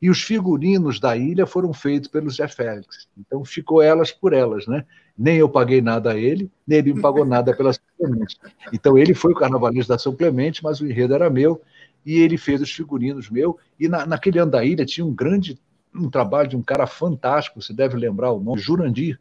e 0.00 0.10
os 0.10 0.22
figurinos 0.22 1.00
da 1.00 1.16
ilha 1.16 1.46
foram 1.46 1.72
feitos 1.72 2.08
pelo 2.08 2.30
Zé 2.30 2.46
Félix. 2.48 3.08
Então 3.16 3.44
ficou 3.44 3.80
elas 3.80 4.10
por 4.10 4.32
elas, 4.32 4.66
né? 4.66 4.84
Nem 5.16 5.36
eu 5.36 5.48
paguei 5.48 5.80
nada 5.80 6.12
a 6.12 6.18
ele, 6.18 6.50
nem 6.66 6.78
ele 6.78 6.94
me 6.94 7.00
pagou 7.00 7.24
nada 7.24 7.56
pela 7.56 7.72
São 7.72 7.82
Clemente. 7.98 8.36
Então 8.72 8.98
ele 8.98 9.14
foi 9.14 9.32
o 9.32 9.36
carnavalista 9.36 9.94
da 9.94 9.98
São 9.98 10.14
Clemente, 10.14 10.62
mas 10.62 10.80
o 10.80 10.86
enredo 10.86 11.14
era 11.14 11.30
meu, 11.30 11.62
e 12.04 12.18
ele 12.18 12.36
fez 12.36 12.60
os 12.60 12.70
figurinos 12.70 13.30
meu. 13.30 13.58
E 13.78 13.88
na, 13.88 14.04
naquele 14.04 14.38
ano 14.38 14.50
da 14.50 14.64
ilha 14.64 14.84
tinha 14.84 15.06
um 15.06 15.14
grande 15.14 15.58
um 15.94 16.10
trabalho 16.10 16.48
de 16.48 16.56
um 16.56 16.62
cara 16.62 16.86
fantástico, 16.86 17.62
você 17.62 17.72
deve 17.72 17.96
lembrar 17.96 18.32
o 18.32 18.40
nome, 18.40 18.60
Jurandir. 18.60 19.20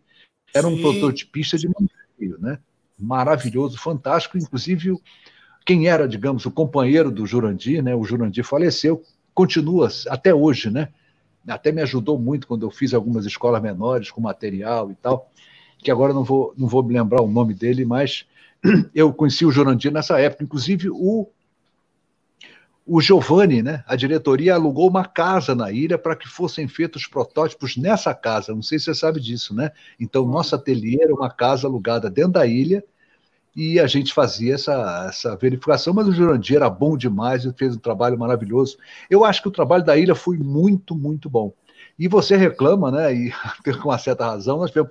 Era 0.54 0.68
Sim. 0.68 0.74
um 0.74 0.82
prototipista 0.82 1.58
de 1.58 1.68
Monteiro, 1.68 2.42
né? 2.42 2.60
Maravilhoso, 3.04 3.78
fantástico. 3.78 4.38
Inclusive, 4.38 4.98
quem 5.66 5.88
era, 5.88 6.08
digamos, 6.08 6.46
o 6.46 6.52
companheiro 6.52 7.12
do 7.12 7.26
Jurandir, 7.26 7.84
né? 7.84 7.96
O 7.96 8.04
Jurandir 8.04 8.44
faleceu, 8.44 9.04
continua 9.34 9.90
até 10.10 10.34
hoje, 10.34 10.70
né? 10.70 10.90
Até 11.48 11.72
me 11.72 11.82
ajudou 11.82 12.18
muito 12.18 12.48
quando 12.48 12.66
eu 12.66 12.72
fiz 12.72 12.94
algumas 12.94 13.26
escolas 13.26 13.62
menores 13.62 14.10
com 14.12 14.22
material 14.22 14.92
e 14.92 14.96
tal, 14.96 15.30
que 15.80 15.92
agora 15.92 16.14
não 16.14 16.24
vou, 16.24 16.54
não 16.58 16.68
vou 16.68 16.84
me 16.84 16.94
lembrar 16.94 17.22
o 17.22 17.28
nome 17.28 17.54
dele, 17.54 17.86
mas 17.86 18.26
eu 18.96 19.14
conheci 19.14 19.46
o 19.46 19.52
Jurandir 19.52 19.92
nessa 19.92 20.20
época. 20.20 20.44
Inclusive, 20.44 20.90
o 20.90 21.28
o 22.86 23.00
Giovanni, 23.00 23.64
né, 23.64 23.82
a 23.88 23.96
diretoria 23.96 24.56
alugou 24.56 24.90
uma 24.90 25.06
casa 25.06 25.56
na 25.56 25.72
ilha 25.72 25.98
para 25.98 26.18
que 26.18 26.28
fossem 26.28 26.68
feitos 26.68 27.08
protótipos 27.08 27.78
nessa 27.78 28.14
casa. 28.14 28.54
Não 28.54 28.62
sei 28.62 28.78
se 28.78 28.86
você 28.86 28.96
sabe 28.96 29.22
disso, 29.22 29.56
né? 29.56 29.72
Então, 29.98 30.26
nosso 30.26 30.54
ateliê 30.54 31.02
era 31.02 31.14
uma 31.14 31.30
casa 31.30 31.66
alugada 31.66 32.10
dentro 32.10 32.34
da 32.34 32.46
ilha 32.46 32.84
e 33.56 33.80
a 33.80 33.88
gente 33.88 34.14
fazia 34.14 34.56
essa, 34.56 35.08
essa 35.10 35.36
verificação, 35.36 35.94
mas 35.94 36.08
o 36.08 36.12
Jurandir 36.12 36.56
era 36.56 36.70
bom 36.70 36.98
demais, 36.98 37.46
ele 37.46 37.54
fez 37.58 37.76
um 37.76 37.80
trabalho 37.80 38.18
maravilhoso. 38.18 38.78
Eu 39.10 39.24
acho 39.24 39.42
que 39.42 39.48
o 39.48 39.52
trabalho 39.52 39.84
da 39.84 39.96
ilha 39.96 40.16
foi 40.16 40.38
muito, 40.38 40.96
muito 40.96 41.30
bom. 41.30 41.54
E 41.98 42.08
você 42.08 42.36
reclama, 42.36 42.90
né? 42.90 43.14
E 43.14 43.32
com 43.82 43.90
uma 43.90 43.98
certa 43.98 44.26
razão, 44.26 44.58
nós 44.58 44.72
temos 44.72 44.90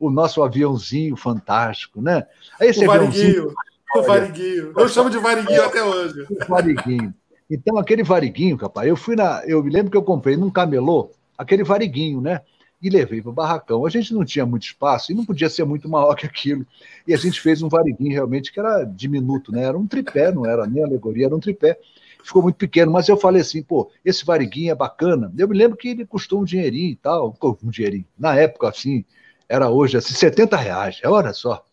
o 0.00 0.10
nosso 0.10 0.42
aviãozinho 0.42 1.16
fantástico, 1.16 2.02
né? 2.02 2.26
Esse 2.60 2.84
o 2.84 2.90
aviãozinho. 2.90 3.54
Variguinho, 3.54 3.54
o 3.94 4.02
Variguinho. 4.02 4.72
Eu 4.76 4.88
chamo 4.88 5.10
de 5.10 5.18
Variguinho 5.18 5.64
até 5.64 5.82
hoje. 5.82 6.26
O 6.28 6.46
Variguinho. 6.48 7.14
Então, 7.50 7.76
aquele 7.78 8.04
variguinho, 8.04 8.56
capaz, 8.56 8.86
eu 8.86 8.96
fui 8.96 9.16
na. 9.16 9.42
Eu 9.44 9.62
me 9.62 9.70
lembro 9.70 9.90
que 9.90 9.96
eu 9.96 10.04
comprei 10.04 10.36
num 10.36 10.50
camelô 10.50 11.10
aquele 11.36 11.64
variguinho, 11.64 12.20
né? 12.20 12.42
E 12.82 12.88
levei 12.88 13.20
para 13.20 13.30
o 13.30 13.34
barracão. 13.34 13.84
A 13.84 13.90
gente 13.90 14.14
não 14.14 14.24
tinha 14.24 14.46
muito 14.46 14.62
espaço 14.62 15.12
e 15.12 15.14
não 15.14 15.24
podia 15.24 15.50
ser 15.50 15.64
muito 15.64 15.88
maior 15.88 16.14
que 16.14 16.26
aquilo. 16.26 16.66
E 17.06 17.12
a 17.12 17.16
gente 17.16 17.40
fez 17.40 17.62
um 17.62 17.68
variguinho 17.68 18.12
realmente 18.12 18.52
que 18.52 18.58
era 18.58 18.84
diminuto, 18.84 19.52
né? 19.52 19.64
Era 19.64 19.76
um 19.76 19.86
tripé, 19.86 20.32
não 20.32 20.46
era 20.46 20.66
nem 20.66 20.82
alegoria, 20.82 21.26
era 21.26 21.36
um 21.36 21.40
tripé. 21.40 21.78
Ficou 22.22 22.42
muito 22.42 22.56
pequeno, 22.56 22.90
mas 22.92 23.08
eu 23.08 23.16
falei 23.16 23.42
assim, 23.42 23.62
pô, 23.62 23.90
esse 24.04 24.24
variguinho 24.24 24.72
é 24.72 24.74
bacana. 24.74 25.32
Eu 25.36 25.48
me 25.48 25.56
lembro 25.56 25.76
que 25.76 25.88
ele 25.88 26.06
custou 26.06 26.40
um 26.40 26.44
dinheirinho 26.44 26.92
e 26.92 26.96
tal, 26.96 27.36
um 27.62 27.70
dinheirinho. 27.70 28.04
Na 28.18 28.34
época, 28.34 28.68
assim, 28.68 29.04
era 29.48 29.68
hoje 29.68 29.96
assim, 29.96 30.14
70 30.14 30.56
reais, 30.56 31.00
olha 31.04 31.32
só. 31.32 31.64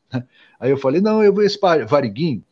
Aí 0.60 0.72
eu 0.72 0.78
falei, 0.78 1.00
não, 1.00 1.24
eu 1.24 1.34
vou 1.34 1.44
esse 1.44 1.60
variguinho, 1.88 2.44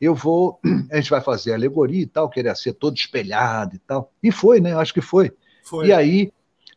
eu 0.00 0.14
vou, 0.14 0.58
a 0.90 0.96
gente 0.96 1.10
vai 1.10 1.20
fazer 1.20 1.54
alegoria 1.54 2.02
e 2.02 2.06
tal, 2.06 2.28
queria 2.28 2.54
ser 2.54 2.72
todo 2.72 2.96
espelhado 2.96 3.76
e 3.76 3.78
tal. 3.78 4.10
E 4.20 4.32
foi, 4.32 4.60
né? 4.60 4.74
Acho 4.74 4.92
que 4.92 5.00
foi. 5.00 5.30
foi. 5.62 5.86
E 5.86 5.92
aí, 5.92 6.32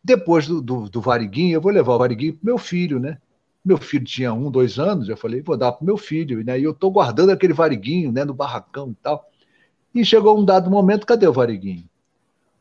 depois 0.06 0.46
do, 0.46 0.62
do, 0.62 0.88
do 0.88 1.00
Variguinho, 1.00 1.54
eu 1.54 1.60
vou 1.60 1.72
levar 1.72 1.94
o 1.94 1.98
Variguinho 1.98 2.34
pro 2.34 2.46
meu 2.46 2.58
filho, 2.58 3.00
né? 3.00 3.18
Meu 3.64 3.76
filho 3.76 4.04
tinha 4.04 4.32
um, 4.32 4.48
dois 4.48 4.78
anos, 4.78 5.08
eu 5.08 5.16
falei, 5.16 5.42
vou 5.42 5.56
dar 5.56 5.72
pro 5.72 5.84
meu 5.84 5.96
filho, 5.96 6.44
né? 6.44 6.60
E 6.60 6.62
eu 6.62 6.72
tô 6.72 6.88
guardando 6.90 7.30
aquele 7.30 7.52
Variguinho, 7.52 8.12
né, 8.12 8.24
no 8.24 8.32
barracão 8.32 8.90
e 8.92 8.94
tal. 9.02 9.28
E 9.92 10.04
chegou 10.04 10.38
um 10.38 10.44
dado 10.44 10.70
momento, 10.70 11.04
cadê 11.04 11.26
o 11.26 11.32
Variguinho? 11.32 11.88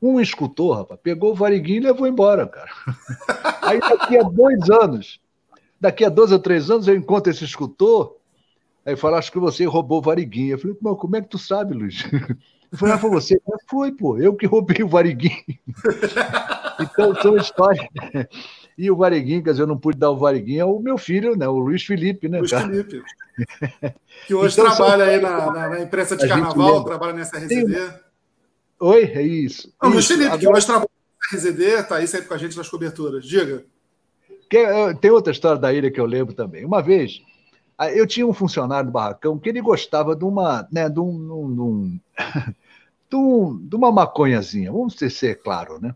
Um 0.01 0.19
escultor, 0.19 0.77
rapaz, 0.77 0.99
pegou 1.03 1.33
o 1.33 1.35
Variguinho 1.35 1.77
e 1.77 1.85
levou 1.85 2.07
embora, 2.07 2.47
cara. 2.47 2.71
Aí 3.61 3.79
daqui 3.79 4.17
a 4.17 4.23
dois 4.23 4.67
anos, 4.71 5.19
daqui 5.79 6.03
a 6.03 6.09
dois 6.09 6.31
ou 6.31 6.39
três 6.39 6.71
anos, 6.71 6.87
eu 6.87 6.95
encontro 6.95 7.31
esse 7.31 7.43
escultor 7.43 8.15
Aí 8.85 8.95
fala, 8.95 9.17
acho 9.17 9.31
que 9.31 9.39
você 9.39 9.65
roubou 9.65 9.97
o 9.97 10.01
Variguinho. 10.01 10.53
Eu 10.53 10.59
falei, 10.59 10.75
como 10.75 11.15
é 11.15 11.21
que 11.21 11.27
tu 11.27 11.39
sabe, 11.39 11.73
Luiz? 11.73 12.03
Eu 12.71 12.79
falei, 12.79 12.95
ah, 12.95 12.97
foi 12.97 13.09
você? 13.09 13.35
Eu, 13.35 13.57
foi, 13.69 13.91
pô, 13.91 14.17
eu 14.17 14.35
que 14.35 14.45
roubei 14.45 14.83
o 14.83 14.87
Variguinho. 14.87 15.45
então, 16.79 17.15
são 17.15 17.37
histórias. 17.37 17.87
E 18.77 18.91
o 18.91 18.97
Variguinho, 18.97 19.41
quer 19.41 19.51
dizer, 19.51 19.63
eu 19.63 19.67
não 19.67 19.77
pude 19.77 19.97
dar 19.97 20.11
o 20.11 20.17
Variguinho 20.17 20.65
ao 20.65 20.79
meu 20.81 20.97
filho, 20.97 21.35
né? 21.37 21.47
O 21.47 21.57
Luiz 21.57 21.83
Felipe, 21.83 22.27
né? 22.27 22.39
Luiz 22.39 22.51
cara? 22.51 22.67
Felipe. 22.67 23.01
Que 24.27 24.33
hoje 24.33 24.59
então, 24.59 24.73
trabalha 24.73 25.05
aí 25.05 25.19
na, 25.19 25.51
na, 25.51 25.69
na, 25.69 25.81
imprensa 25.81 26.15
de 26.15 26.27
carnaval, 26.27 26.83
trabalha 26.83 27.13
nessa 27.13 27.37
RZD. 27.37 27.47
Tem... 27.47 27.93
Oi, 28.79 29.03
é 29.03 29.21
isso. 29.21 29.73
Não, 29.81 29.91
Luiz 29.91 30.07
Felipe, 30.07 30.25
Agora... 30.25 30.39
que 30.39 30.47
hoje 30.47 30.65
trabalha 30.65 30.89
na 31.31 31.37
RZD, 31.37 31.63
está 31.63 31.95
aí 31.97 32.07
sempre 32.07 32.27
com 32.27 32.33
a 32.33 32.37
gente 32.37 32.57
nas 32.57 32.69
coberturas. 32.69 33.25
Diga. 33.25 33.65
Tem 34.99 35.11
outra 35.11 35.31
história 35.31 35.59
da 35.59 35.73
ilha 35.73 35.91
que 35.91 35.99
eu 35.99 36.05
lembro 36.05 36.33
também. 36.33 36.65
Uma 36.65 36.81
vez, 36.81 37.21
eu 37.93 38.07
tinha 38.07 38.25
um 38.25 38.33
funcionário 38.33 38.89
do 38.89 38.93
barracão 38.93 39.37
que 39.37 39.49
ele 39.49 39.61
gostava 39.61 40.15
de 40.15 40.23
uma, 40.23 40.67
né, 40.71 40.89
de, 40.89 40.99
um, 40.99 41.11
de, 41.11 41.61
um, 41.61 41.99
de, 43.09 43.15
um, 43.15 43.57
de 43.67 43.75
uma 43.75 43.91
maconhazinha, 43.91 44.71
vamos 44.71 44.95
ter, 44.95 45.09
ser 45.09 45.41
claro, 45.41 45.79
né? 45.79 45.93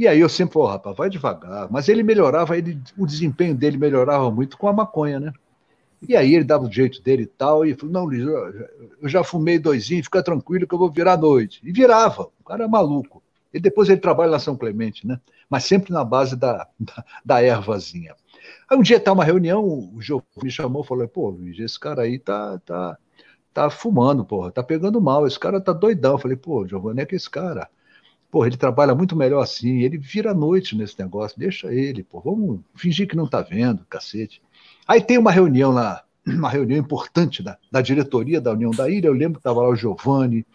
E 0.00 0.08
aí 0.08 0.18
eu 0.18 0.30
sempre, 0.30 0.56
oh, 0.56 0.64
rapaz, 0.64 0.96
vai 0.96 1.10
devagar. 1.10 1.70
Mas 1.70 1.86
ele 1.86 2.02
melhorava, 2.02 2.56
ele, 2.56 2.80
o 2.96 3.04
desempenho 3.04 3.54
dele 3.54 3.76
melhorava 3.76 4.30
muito 4.30 4.56
com 4.56 4.66
a 4.66 4.72
maconha, 4.72 5.20
né? 5.20 5.30
E 6.00 6.16
aí 6.16 6.34
ele 6.34 6.42
dava 6.42 6.64
o 6.64 6.72
jeito 6.72 7.02
dele 7.02 7.24
e 7.24 7.26
tal, 7.26 7.66
e 7.66 7.74
falou, 7.74 7.92
não, 7.92 8.04
Luiz, 8.06 8.24
eu 8.24 9.06
já 9.10 9.22
fumei 9.22 9.58
doisinho, 9.58 10.02
fica 10.02 10.22
tranquilo 10.22 10.66
que 10.66 10.74
eu 10.74 10.78
vou 10.78 10.90
virar 10.90 11.12
à 11.12 11.16
noite. 11.18 11.60
E 11.62 11.70
virava, 11.70 12.30
o 12.40 12.44
cara 12.44 12.64
é 12.64 12.66
maluco. 12.66 13.22
E 13.52 13.60
depois 13.60 13.90
ele 13.90 14.00
trabalha 14.00 14.30
na 14.30 14.38
São 14.38 14.56
Clemente, 14.56 15.06
né? 15.06 15.20
Mas 15.50 15.64
sempre 15.64 15.92
na 15.92 16.02
base 16.02 16.34
da, 16.34 16.66
da, 16.80 17.04
da 17.22 17.42
ervazinha. 17.42 18.14
Aí 18.70 18.78
um 18.78 18.82
dia 18.82 18.96
está 18.96 19.12
uma 19.12 19.22
reunião, 19.22 19.62
o 19.62 20.00
João 20.00 20.22
me 20.42 20.50
chamou 20.50 20.82
e 20.82 20.86
falou: 20.86 21.06
pô, 21.08 21.28
Luiz, 21.28 21.58
esse 21.58 21.78
cara 21.78 22.04
aí 22.04 22.18
tá, 22.18 22.58
tá, 22.64 22.96
tá 23.52 23.68
fumando, 23.68 24.24
porra, 24.24 24.50
tá 24.50 24.62
pegando 24.62 24.98
mal, 24.98 25.26
esse 25.26 25.38
cara 25.38 25.60
tá 25.60 25.74
doidão. 25.74 26.12
Eu 26.12 26.18
falei, 26.18 26.38
pô, 26.38 26.66
Giovanni, 26.66 27.02
é 27.02 27.06
que 27.06 27.16
esse 27.16 27.28
cara, 27.28 27.68
porra, 28.30 28.46
ele 28.46 28.56
trabalha 28.56 28.94
muito 28.94 29.16
melhor 29.16 29.42
assim, 29.42 29.80
ele 29.80 29.98
vira 29.98 30.32
noite 30.32 30.76
nesse 30.76 30.98
negócio, 30.98 31.38
deixa 31.38 31.72
ele, 31.72 32.02
pô, 32.02 32.20
vamos 32.20 32.60
fingir 32.74 33.08
que 33.08 33.16
não 33.16 33.26
tá 33.26 33.42
vendo, 33.42 33.84
cacete. 33.86 34.40
Aí 34.86 35.00
tem 35.00 35.18
uma 35.18 35.32
reunião 35.32 35.72
lá, 35.72 36.04
uma 36.26 36.48
reunião 36.48 36.78
importante 36.78 37.42
da, 37.42 37.58
da 37.70 37.80
diretoria 37.80 38.40
da 38.40 38.52
União 38.52 38.70
da 38.70 38.88
Ilha, 38.88 39.08
eu 39.08 39.12
lembro 39.12 39.38
que 39.38 39.44
tava 39.44 39.62
lá 39.62 39.68
o 39.68 39.76
Giovanni, 39.76 40.46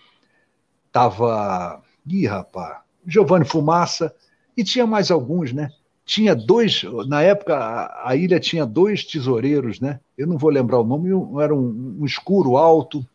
tava, 0.92 1.82
ih, 2.08 2.26
rapaz, 2.26 2.78
Giovanni 3.06 3.46
Fumaça, 3.46 4.14
e 4.56 4.64
tinha 4.64 4.88
mais 4.88 5.12
alguns, 5.12 5.52
né? 5.52 5.70
tinha 6.06 6.36
dois, 6.36 6.84
na 7.08 7.22
época 7.24 7.58
a, 7.58 8.12
a, 8.12 8.16
ilha 8.16 8.40
tinha 8.40 8.64
dois 8.66 9.04
tesoureiros, 9.04 9.80
né? 9.80 10.00
Eu 10.16 10.28
não 10.28 10.38
vou 10.38 10.52
lembrar 10.52 10.80
o 10.80 10.84
nome, 10.86 11.10
era 11.42 11.54
um, 11.54 11.98
um 12.00 12.06
escuro 12.06 12.58
alto, 12.58 13.06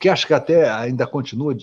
que 0.00 0.08
acho 0.08 0.26
que 0.26 0.32
até 0.32 0.68
ainda 0.70 1.06
continua 1.06 1.54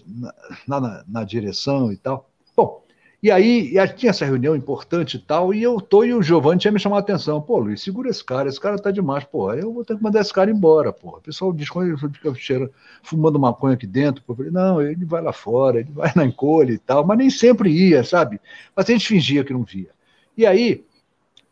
na, 0.68 0.80
na, 0.80 1.03
na 1.07 1.23
direção 1.23 1.91
e 1.91 1.97
tal. 1.97 2.30
Bom, 2.55 2.84
e 3.22 3.31
aí 3.31 3.73
tinha 3.95 4.11
essa 4.11 4.23
reunião 4.23 4.55
importante 4.55 5.18
e 5.18 5.19
tal, 5.19 5.51
e 5.51 5.64
eu 5.64 5.81
tô 5.81 6.03
e 6.03 6.14
o 6.14 6.22
Giovanni 6.22 6.59
tinha 6.59 6.72
me 6.72 6.80
chamado 6.80 6.99
a 6.99 7.01
atenção. 7.01 7.41
Pô, 7.41 7.57
Luiz, 7.57 7.81
segura 7.81 8.11
esse 8.11 8.23
cara, 8.23 8.47
esse 8.47 8.59
cara 8.61 8.77
tá 8.77 8.91
demais, 8.91 9.23
pô. 9.23 9.51
Eu 9.53 9.73
vou 9.73 9.84
ter 9.84 9.97
que 9.97 10.03
mandar 10.03 10.22
esse 10.22 10.31
cara 10.31 10.51
embora, 10.51 10.93
pô. 10.93 11.18
O 11.18 11.22
pessoal 11.22 11.51
diz 11.51 11.68
quando 11.68 11.88
ele 11.88 11.97
fica 11.97 12.72
fumando 13.01 13.39
maconha 13.39 13.73
aqui 13.73 13.88
dentro. 13.88 14.23
Pô. 14.23 14.34
Eu 14.34 14.38
falei, 14.38 14.51
não, 14.51 14.80
ele 14.80 15.03
vai 15.03 15.22
lá 15.22 15.34
fora, 15.34 15.80
ele 15.80 15.91
vai 15.91 16.11
na 16.15 16.23
encolha 16.23 16.73
e 16.73 16.77
tal, 16.77 17.03
mas 17.03 17.18
nem 17.18 17.31
sempre 17.31 17.72
ia, 17.72 18.03
sabe? 18.03 18.39
Mas 18.76 18.88
a 18.88 18.91
gente 18.93 19.07
fingia 19.07 19.43
que 19.43 19.51
não 19.51 19.64
via. 19.64 19.89
E 20.38 20.45
aí, 20.45 20.85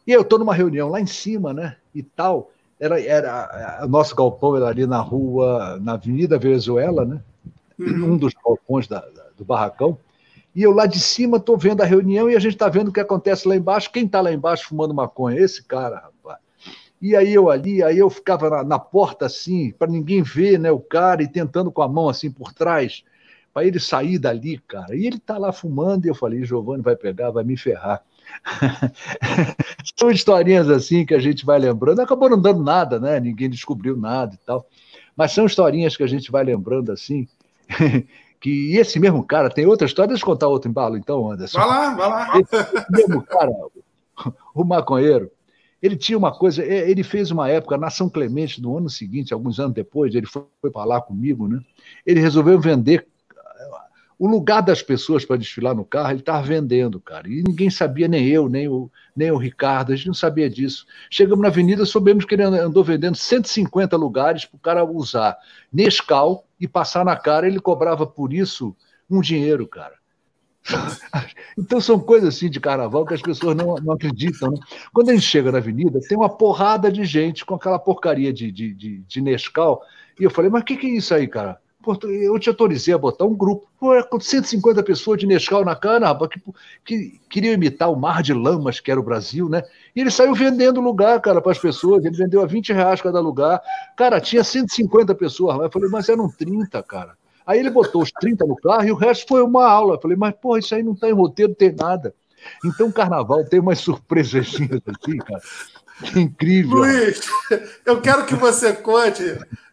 e 0.06 0.12
eu 0.12 0.24
tô 0.24 0.38
numa 0.38 0.54
reunião 0.54 0.88
lá 0.88 1.02
em 1.02 1.08
cima, 1.08 1.52
né? 1.52 1.78
E 1.96 2.04
tal. 2.04 2.52
Era, 2.80 3.02
era 3.02 3.82
o 3.84 3.88
nosso 3.88 4.16
galpão 4.16 4.56
era 4.56 4.68
ali 4.68 4.86
na 4.86 5.00
rua, 5.00 5.80
na 5.82 5.94
Avenida 5.94 6.38
Venezuela, 6.38 7.06
né? 7.06 7.22
Uhum. 7.80 8.14
Um 8.14 8.18
dos 8.18 8.34
galpões 8.34 8.88
da, 8.88 9.00
da, 9.00 9.26
do 9.38 9.46
barracão. 9.46 9.98
E 10.54 10.64
eu 10.64 10.72
lá 10.72 10.86
de 10.86 11.00
cima 11.00 11.38
estou 11.38 11.58
vendo 11.58 11.82
a 11.82 11.86
reunião 11.86 12.30
e 12.30 12.36
a 12.36 12.40
gente 12.40 12.54
está 12.54 12.70
vendo 12.70 12.88
o 12.88 12.94
que 12.94 13.00
acontece 13.00 13.48
lá 13.48 13.56
embaixo. 13.56 13.92
Quem 13.92 14.06
está 14.06 14.22
lá 14.22 14.32
embaixo 14.32 14.68
fumando 14.68 14.94
maconha? 14.94 15.40
Esse 15.40 15.64
cara, 15.64 15.98
rapaz. 15.98 16.40
E 17.02 17.16
aí 17.16 17.34
eu 17.34 17.50
ali, 17.50 17.84
aí 17.84 17.98
eu 17.98 18.10
ficava 18.10 18.50
na, 18.50 18.64
na 18.64 18.80
porta 18.80 19.26
assim, 19.26 19.72
para 19.72 19.92
ninguém 19.92 20.24
ver 20.24 20.58
né, 20.58 20.72
o 20.72 20.80
cara 20.80 21.22
e 21.22 21.28
tentando 21.28 21.72
com 21.72 21.82
a 21.82 21.88
mão 21.88 22.08
assim 22.08 22.32
por 22.32 22.54
trás, 22.54 23.04
para 23.54 23.66
ele 23.66 23.80
sair 23.80 24.18
dali, 24.18 24.58
cara. 24.60 24.96
E 24.96 25.06
ele 25.06 25.18
está 25.18 25.38
lá 25.38 25.52
fumando 25.52 26.06
e 26.06 26.10
eu 26.10 26.16
falei, 26.16 26.44
Giovanni 26.46 26.82
vai 26.82 26.96
pegar, 26.96 27.32
vai 27.32 27.44
me 27.44 27.58
ferrar. 27.58 28.02
São 29.98 30.12
historinhas 30.12 30.70
assim 30.70 31.06
que 31.06 31.14
a 31.14 31.20
gente 31.20 31.46
vai 31.46 31.60
lembrando. 31.60 32.02
Acabou 32.02 32.30
não 32.30 32.40
dando 32.40 32.64
nada, 32.64 33.00
né? 33.00 33.20
Ninguém 33.20 33.50
descobriu 33.50 33.98
nada 33.98 34.34
e 34.36 34.46
tal. 34.46 34.66
Mas 35.16 35.32
são 35.32 35.46
historinhas 35.46 35.96
que 35.96 36.04
a 36.04 36.08
gente 36.08 36.32
vai 36.32 36.44
lembrando 36.44 36.92
assim 36.92 37.28
que 38.40 38.76
esse 38.76 39.00
mesmo 39.00 39.24
cara 39.24 39.50
tem 39.50 39.66
outra 39.66 39.88
história. 39.88 40.10
Deixa 40.10 40.24
eu 40.24 40.28
contar 40.28 40.48
outro 40.48 40.70
embalo, 40.70 40.98
então, 40.98 41.32
Anderson. 41.32 41.58
Vai 41.58 41.68
lá, 41.68 41.96
vai 41.96 42.10
lá. 42.10 42.40
Esse 42.40 42.92
mesmo 42.92 43.22
cara, 43.24 43.52
o 44.54 44.64
maconheiro, 44.64 45.32
ele 45.82 45.96
tinha 45.96 46.18
uma 46.18 46.32
coisa, 46.32 46.64
é, 46.64 46.90
ele 46.90 47.04
fez 47.04 47.32
uma 47.32 47.50
época 47.50 47.78
na 47.78 47.90
São 47.90 48.10
Clemente, 48.10 48.62
no 48.62 48.78
ano 48.78 48.90
seguinte, 48.90 49.34
alguns 49.34 49.60
anos 49.60 49.74
depois, 49.74 50.14
ele 50.16 50.26
foi, 50.26 50.44
foi 50.62 50.72
para 50.72 50.86
lá 50.86 51.02
comigo, 51.02 51.48
né? 51.48 51.60
Ele 52.06 52.20
resolveu 52.20 52.60
vender 52.60 53.08
o 54.18 54.28
lugar 54.28 54.62
das 54.62 54.82
pessoas 54.82 55.26
para 55.26 55.38
desfilar 55.38 55.76
no 55.76 55.84
carro, 55.84 56.12
ele 56.12 56.20
estava 56.20 56.42
vendendo, 56.42 57.00
cara. 57.00 57.28
E 57.28 57.44
ninguém 57.46 57.70
sabia, 57.70 58.08
nem 58.08 58.28
eu, 58.28 58.48
nem 58.48 58.68
o, 58.68 58.90
nem 59.16 59.32
o 59.32 59.38
Ricardo, 59.38 59.92
a 59.92 59.96
gente 59.96 60.08
não 60.08 60.14
sabia 60.14 60.50
disso. 60.50 60.86
Chegamos 61.10 61.42
na 61.42 61.50
avenida, 61.50 61.86
soubemos 61.86 62.26
que 62.26 62.34
ele 62.34 62.44
andou 62.44 62.84
vendendo 62.84 63.16
150 63.16 63.96
lugares 63.98 64.46
para 64.46 64.56
o 64.56 64.60
cara 64.60 64.86
usar 64.86 65.38
Nescau 65.72 66.46
e 66.60 66.68
passar 66.68 67.04
na 67.04 67.16
cara, 67.16 67.48
ele 67.48 67.60
cobrava 67.60 68.08
por 68.08 68.34
isso 68.34 68.76
um 69.10 69.22
dinheiro, 69.22 69.68
cara. 69.68 69.96
Então 71.58 71.80
são 71.80 71.98
coisas 71.98 72.36
assim 72.36 72.50
de 72.50 72.60
carnaval 72.60 73.06
que 73.06 73.14
as 73.14 73.22
pessoas 73.22 73.56
não, 73.56 73.76
não 73.76 73.94
acreditam. 73.94 74.52
Né? 74.52 74.58
Quando 74.94 75.10
a 75.10 75.14
gente 75.14 75.26
chega 75.26 75.52
na 75.54 75.60
avenida, 75.60 76.02
tem 76.02 76.18
uma 76.18 76.28
porrada 76.30 76.92
de 76.92 77.06
gente 77.06 77.46
com 77.46 77.56
aquela 77.56 77.80
porcaria 77.80 78.34
de, 78.34 78.52
de, 78.52 78.74
de, 78.74 78.98
de 79.04 79.22
Nescau. 79.22 79.82
E 80.20 80.24
eu 80.26 80.30
falei, 80.30 80.52
mas 80.52 80.64
o 80.64 80.66
que, 80.66 80.76
que 80.76 80.88
é 80.88 80.90
isso 80.90 81.14
aí, 81.14 81.28
cara? 81.28 81.62
Eu 82.04 82.40
te 82.40 82.50
autorizei 82.50 82.94
a 82.94 82.98
botar 82.98 83.26
um 83.26 83.36
grupo 83.36 83.68
com 84.10 84.20
150 84.20 84.82
pessoas 84.84 85.20
de 85.20 85.28
Nescau 85.28 85.64
na 85.64 85.76
cana, 85.76 86.08
rapaz, 86.08 86.32
que, 86.32 86.42
que 86.84 87.22
queriam 87.30 87.54
imitar 87.54 87.92
o 87.92 87.96
mar 87.96 88.24
de 88.24 88.34
lamas 88.34 88.80
que 88.80 88.90
era 88.90 89.00
o 89.00 89.04
Brasil, 89.04 89.48
né? 89.50 89.64
E 89.96 90.02
ele 90.02 90.12
saiu 90.12 90.34
vendendo 90.34 90.82
lugar, 90.82 91.20
cara, 91.22 91.42
para 91.42 91.52
as 91.52 91.60
pessoas. 91.60 92.04
Ele 92.04 92.16
vendeu 92.16 92.42
a 92.42 92.46
20 92.46 92.74
reais 92.74 93.02
cada 93.02 93.20
lugar. 93.20 93.62
Cara, 93.96 94.20
tinha 94.20 94.44
150 94.44 95.14
pessoas 95.16 95.58
lá. 95.58 95.66
Eu 95.66 95.72
falei, 95.72 95.90
mas 95.90 96.10
eram 96.10 96.30
30, 96.30 96.82
cara. 96.84 97.16
Aí 97.46 97.60
ele 97.60 97.70
botou 97.70 98.02
os 98.02 98.12
30 98.12 98.46
no 98.46 98.56
carro 98.56 98.86
e 98.86 98.92
o 98.92 98.96
resto 98.96 99.28
foi 99.28 99.44
uma 99.44 99.66
aula. 99.66 99.96
Eu 99.96 100.02
falei, 100.02 100.18
mas 100.18 100.34
porra, 100.36 100.60
isso 100.60 100.74
aí 100.74 100.82
não 100.82 100.94
está 100.94 101.08
em 101.08 101.14
roteiro, 101.14 101.50
não 101.50 101.56
tem 101.56 101.72
nada. 101.72 102.14
Então, 102.64 102.92
carnaval 102.92 103.44
tem 103.46 103.60
umas 103.60 103.80
surpresas 103.82 104.48
assim, 104.48 104.68
cara. 105.18 105.42
Incrível. 106.16 106.78
Luiz, 106.78 107.22
eu 107.86 108.02
quero 108.02 108.26
que 108.26 108.36
você 108.36 108.74
conte, 108.74 109.24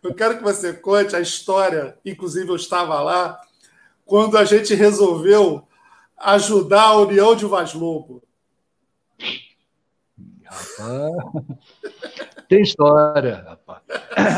eu 0.03 0.15
quero 0.15 0.39
que 0.39 0.43
você 0.43 0.73
conte 0.73 1.17
a 1.17 1.21
história, 1.21 1.97
inclusive 2.05 2.49
eu 2.49 2.57
estava 2.57 3.01
lá, 3.01 3.41
quando 4.05 4.39
a 4.39 4.45
gente 4.45 4.75
resolveu 4.75 5.67
ajudar 6.17 6.83
a 6.83 6.97
União 6.99 7.35
de 7.35 7.45
Vaz 7.45 7.75
Lobo. 7.75 8.23
Rapaz, 10.45 11.13
tem 12.49 12.63
história, 12.63 13.45
rapaz. 13.49 13.81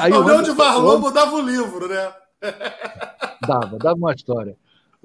Aí 0.00 0.12
a 0.12 0.18
União 0.20 0.42
de 0.42 0.52
Vaz 0.52 0.76
Lobo 0.76 1.10
dava 1.10 1.34
o 1.34 1.40
um 1.40 1.46
livro, 1.46 1.88
né? 1.88 2.12
Dava, 3.46 3.78
dava 3.78 3.96
uma 3.96 4.12
história. 4.12 4.56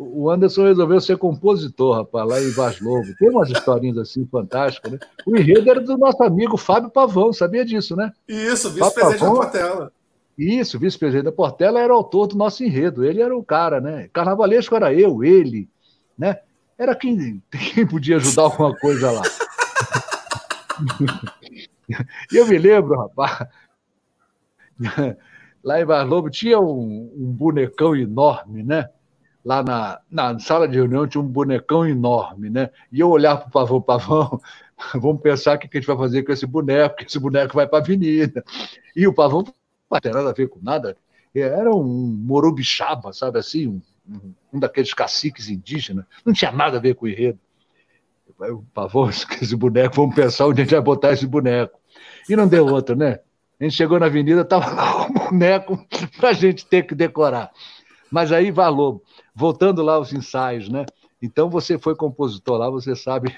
O 0.02 0.30
Anderson 0.30 0.64
resolveu 0.64 1.02
ser 1.02 1.18
compositor, 1.18 1.98
rapaz, 1.98 2.26
lá 2.26 2.42
em 2.42 2.52
Vaz 2.52 2.80
Lobo. 2.80 3.14
Tem 3.20 3.30
umas 3.30 3.50
historinhas 3.50 3.98
assim 3.98 4.26
fantásticas, 4.26 4.94
né? 4.94 5.00
O 5.26 5.36
enredo 5.36 5.70
era 5.70 5.82
do 5.82 5.98
nosso 5.98 6.24
amigo 6.24 6.56
Fábio 6.56 6.90
Pavão, 6.90 7.34
sabia 7.34 7.66
disso, 7.66 7.98
né? 7.98 8.14
Isso, 8.26 8.70
vice-presidente 8.70 9.20
da 9.20 9.30
Portela. 9.30 9.92
Isso, 10.38 10.80
vice-presidente 10.80 11.26
da 11.26 11.34
Portela 11.34 11.82
era 11.82 11.94
o 11.94 11.98
autor 11.98 12.28
do 12.28 12.38
nosso 12.38 12.64
enredo. 12.64 13.04
Ele 13.04 13.22
era 13.22 13.36
o 13.36 13.44
cara, 13.44 13.82
né? 13.82 14.10
Carnavalesco 14.14 14.74
era 14.74 14.94
eu, 14.94 15.22
ele, 15.22 15.68
né? 16.18 16.40
Era 16.78 16.96
quem, 16.96 17.44
quem 17.52 17.86
podia 17.86 18.16
ajudar 18.16 18.44
alguma 18.44 18.74
coisa 18.78 19.12
lá. 19.12 19.24
e 22.32 22.38
eu 22.38 22.48
me 22.48 22.58
lembro, 22.58 22.98
rapaz, 22.98 23.50
lá 25.62 25.82
em 25.82 25.84
Vaz 25.84 26.08
Lobo 26.08 26.30
tinha 26.30 26.58
um, 26.58 27.12
um 27.18 27.34
bonecão 27.34 27.94
enorme, 27.94 28.64
né? 28.64 28.90
Lá 29.44 29.64
na, 29.64 30.00
na 30.10 30.40
sala 30.40 30.68
de 30.68 30.76
reunião 30.76 31.08
tinha 31.08 31.22
um 31.22 31.28
bonecão 31.28 31.88
enorme, 31.88 32.50
né? 32.50 32.70
E 32.92 33.00
eu 33.00 33.10
olhar 33.10 33.38
para 33.38 33.48
o 33.48 33.52
Pavão, 33.52 33.82
Pavão, 33.82 34.42
vamos 34.96 35.22
pensar 35.22 35.56
o 35.56 35.60
que 35.60 35.68
a 35.72 35.80
gente 35.80 35.88
vai 35.88 35.98
fazer 35.98 36.24
com 36.24 36.32
esse 36.32 36.46
boneco, 36.46 36.98
que 36.98 37.06
esse 37.06 37.20
boneco 37.20 37.56
vai 37.56 37.68
para 37.68 37.80
a 37.80 37.82
avenida. 37.82 38.44
E 38.96 39.08
o 39.08 39.14
Pavão 39.14 39.44
não 39.90 40.00
tem 40.00 40.12
nada 40.12 40.30
a 40.30 40.34
ver 40.34 40.50
com 40.50 40.60
nada, 40.62 40.96
era 41.34 41.74
um 41.74 41.84
morubixaba, 41.84 43.14
sabe 43.14 43.40
assim, 43.40 43.68
um, 43.68 43.82
um 44.54 44.60
daqueles 44.60 44.94
caciques 44.94 45.50
indígenas, 45.50 46.06
não 46.26 46.34
tinha 46.34 46.52
nada 46.52 46.78
a 46.78 46.82
ver 46.82 46.96
com 46.96 47.06
o 47.06 47.10
enredo. 47.10 47.40
O 48.40 48.64
Pavão, 48.74 49.10
esse 49.10 49.56
boneco, 49.56 49.96
vamos 49.96 50.16
pensar 50.16 50.48
onde 50.48 50.62
a 50.62 50.64
gente 50.64 50.72
vai 50.72 50.82
botar 50.82 51.12
esse 51.12 51.28
boneco. 51.28 51.78
E 52.30 52.36
não 52.36 52.48
deu 52.48 52.66
outro, 52.66 52.96
né? 52.96 53.20
A 53.60 53.64
gente 53.66 53.76
chegou 53.76 54.00
na 54.00 54.06
avenida, 54.06 54.42
estava 54.42 54.72
lá 54.72 55.08
o 55.08 55.12
boneco 55.12 55.86
para 56.18 56.30
a 56.30 56.34
gente 56.34 56.66
ter 56.66 56.84
que 56.84 56.96
decorar. 56.96 57.52
Mas 58.10 58.32
aí, 58.32 58.52
Lobo 58.52 59.04
voltando 59.40 59.82
lá 59.82 59.94
aos 59.94 60.12
ensaios, 60.12 60.68
né? 60.68 60.86
Então 61.22 61.50
você 61.50 61.80
foi 61.80 61.96
compositor 61.96 62.58
lá, 62.58 62.70
você 62.70 62.94
sabe. 62.94 63.34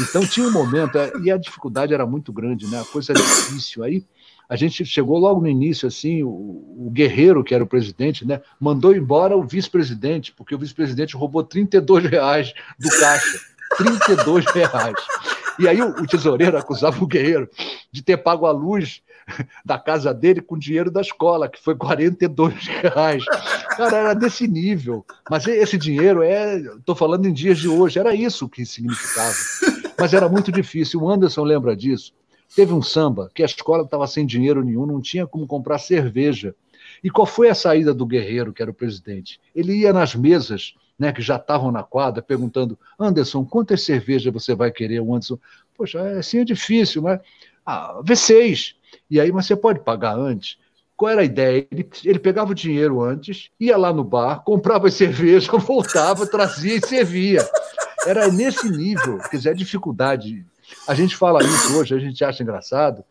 Então 0.00 0.26
tinha 0.26 0.46
um 0.46 0.50
momento, 0.50 0.96
é, 0.96 1.12
e 1.22 1.30
a 1.30 1.36
dificuldade 1.36 1.92
era 1.92 2.06
muito 2.06 2.32
grande, 2.32 2.66
né? 2.66 2.80
A 2.80 2.84
coisa 2.84 3.12
era 3.12 3.20
difícil. 3.20 3.84
Aí 3.84 4.02
a 4.48 4.56
gente 4.56 4.86
chegou 4.86 5.18
logo 5.18 5.42
no 5.42 5.48
início, 5.48 5.86
assim, 5.86 6.22
o, 6.22 6.28
o 6.28 6.90
Guerreiro, 6.90 7.44
que 7.44 7.54
era 7.54 7.62
o 7.62 7.66
presidente, 7.66 8.26
né? 8.26 8.40
Mandou 8.58 8.96
embora 8.96 9.36
o 9.36 9.42
vice-presidente, 9.42 10.32
porque 10.32 10.54
o 10.54 10.58
vice-presidente 10.58 11.14
roubou 11.14 11.42
32 11.44 12.06
reais 12.06 12.54
do 12.78 12.88
caixa. 12.88 13.38
32 13.76 14.46
reais. 14.46 14.96
E 15.58 15.68
aí 15.68 15.82
o, 15.82 15.90
o 15.90 16.06
tesoureiro 16.06 16.56
acusava 16.56 17.02
o 17.04 17.06
Guerreiro 17.06 17.48
de 17.90 18.02
ter 18.02 18.16
pago 18.16 18.46
a 18.46 18.52
luz 18.52 19.02
da 19.64 19.78
casa 19.78 20.12
dele 20.12 20.40
com 20.40 20.58
dinheiro 20.58 20.90
da 20.90 21.00
escola, 21.00 21.48
que 21.48 21.60
foi 21.62 21.74
42 21.74 22.66
reais. 22.66 23.24
Cara, 23.76 23.96
era 23.96 24.14
desse 24.14 24.46
nível. 24.46 25.04
Mas 25.30 25.46
esse 25.46 25.78
dinheiro 25.78 26.22
é. 26.22 26.56
Estou 26.56 26.94
falando 26.94 27.26
em 27.26 27.32
dias 27.32 27.58
de 27.58 27.68
hoje, 27.68 27.98
era 27.98 28.14
isso 28.14 28.48
que 28.48 28.64
significava. 28.64 29.34
Mas 29.98 30.14
era 30.14 30.28
muito 30.28 30.50
difícil. 30.50 31.02
O 31.02 31.10
Anderson 31.10 31.44
lembra 31.44 31.76
disso. 31.76 32.12
Teve 32.54 32.72
um 32.72 32.82
samba 32.82 33.30
que 33.34 33.42
a 33.42 33.46
escola 33.46 33.84
estava 33.84 34.06
sem 34.06 34.26
dinheiro 34.26 34.62
nenhum, 34.62 34.84
não 34.84 35.00
tinha 35.00 35.26
como 35.26 35.46
comprar 35.46 35.78
cerveja. 35.78 36.54
E 37.02 37.10
qual 37.10 37.26
foi 37.26 37.48
a 37.48 37.54
saída 37.54 37.94
do 37.94 38.06
guerreiro, 38.06 38.52
que 38.52 38.60
era 38.60 38.70
o 38.70 38.74
presidente? 38.74 39.40
Ele 39.54 39.74
ia 39.74 39.92
nas 39.92 40.14
mesas 40.14 40.74
né, 40.98 41.12
que 41.12 41.22
já 41.22 41.36
estavam 41.36 41.72
na 41.72 41.82
quadra, 41.82 42.22
perguntando: 42.22 42.78
Anderson, 42.98 43.44
quantas 43.44 43.82
cervejas 43.82 44.32
você 44.32 44.54
vai 44.54 44.70
querer? 44.70 45.00
O 45.00 45.14
Anderson, 45.14 45.38
poxa, 45.74 45.98
é, 45.98 46.18
assim 46.18 46.38
é 46.38 46.44
difícil, 46.44 47.02
mas. 47.02 47.20
Ah, 47.64 48.00
V6. 48.04 48.74
E 49.12 49.20
aí, 49.20 49.30
mas 49.30 49.44
você 49.44 49.54
pode 49.54 49.80
pagar 49.80 50.16
antes? 50.16 50.56
Qual 50.96 51.10
era 51.10 51.20
a 51.20 51.24
ideia? 51.24 51.68
Ele, 51.70 51.86
ele 52.02 52.18
pegava 52.18 52.52
o 52.52 52.54
dinheiro 52.54 53.02
antes, 53.02 53.50
ia 53.60 53.76
lá 53.76 53.92
no 53.92 54.02
bar, 54.02 54.40
comprava 54.42 54.90
cerveja, 54.90 55.52
voltava, 55.58 56.26
trazia 56.26 56.76
e 56.76 56.86
servia. 56.86 57.46
Era 58.06 58.32
nesse 58.32 58.70
nível, 58.70 59.18
quer 59.18 59.36
dizer, 59.36 59.50
a 59.50 59.54
dificuldade. 59.54 60.46
A 60.88 60.94
gente 60.94 61.14
fala 61.14 61.44
isso 61.44 61.78
hoje, 61.78 61.94
a 61.94 61.98
gente 61.98 62.24
acha 62.24 62.42
engraçado, 62.42 63.04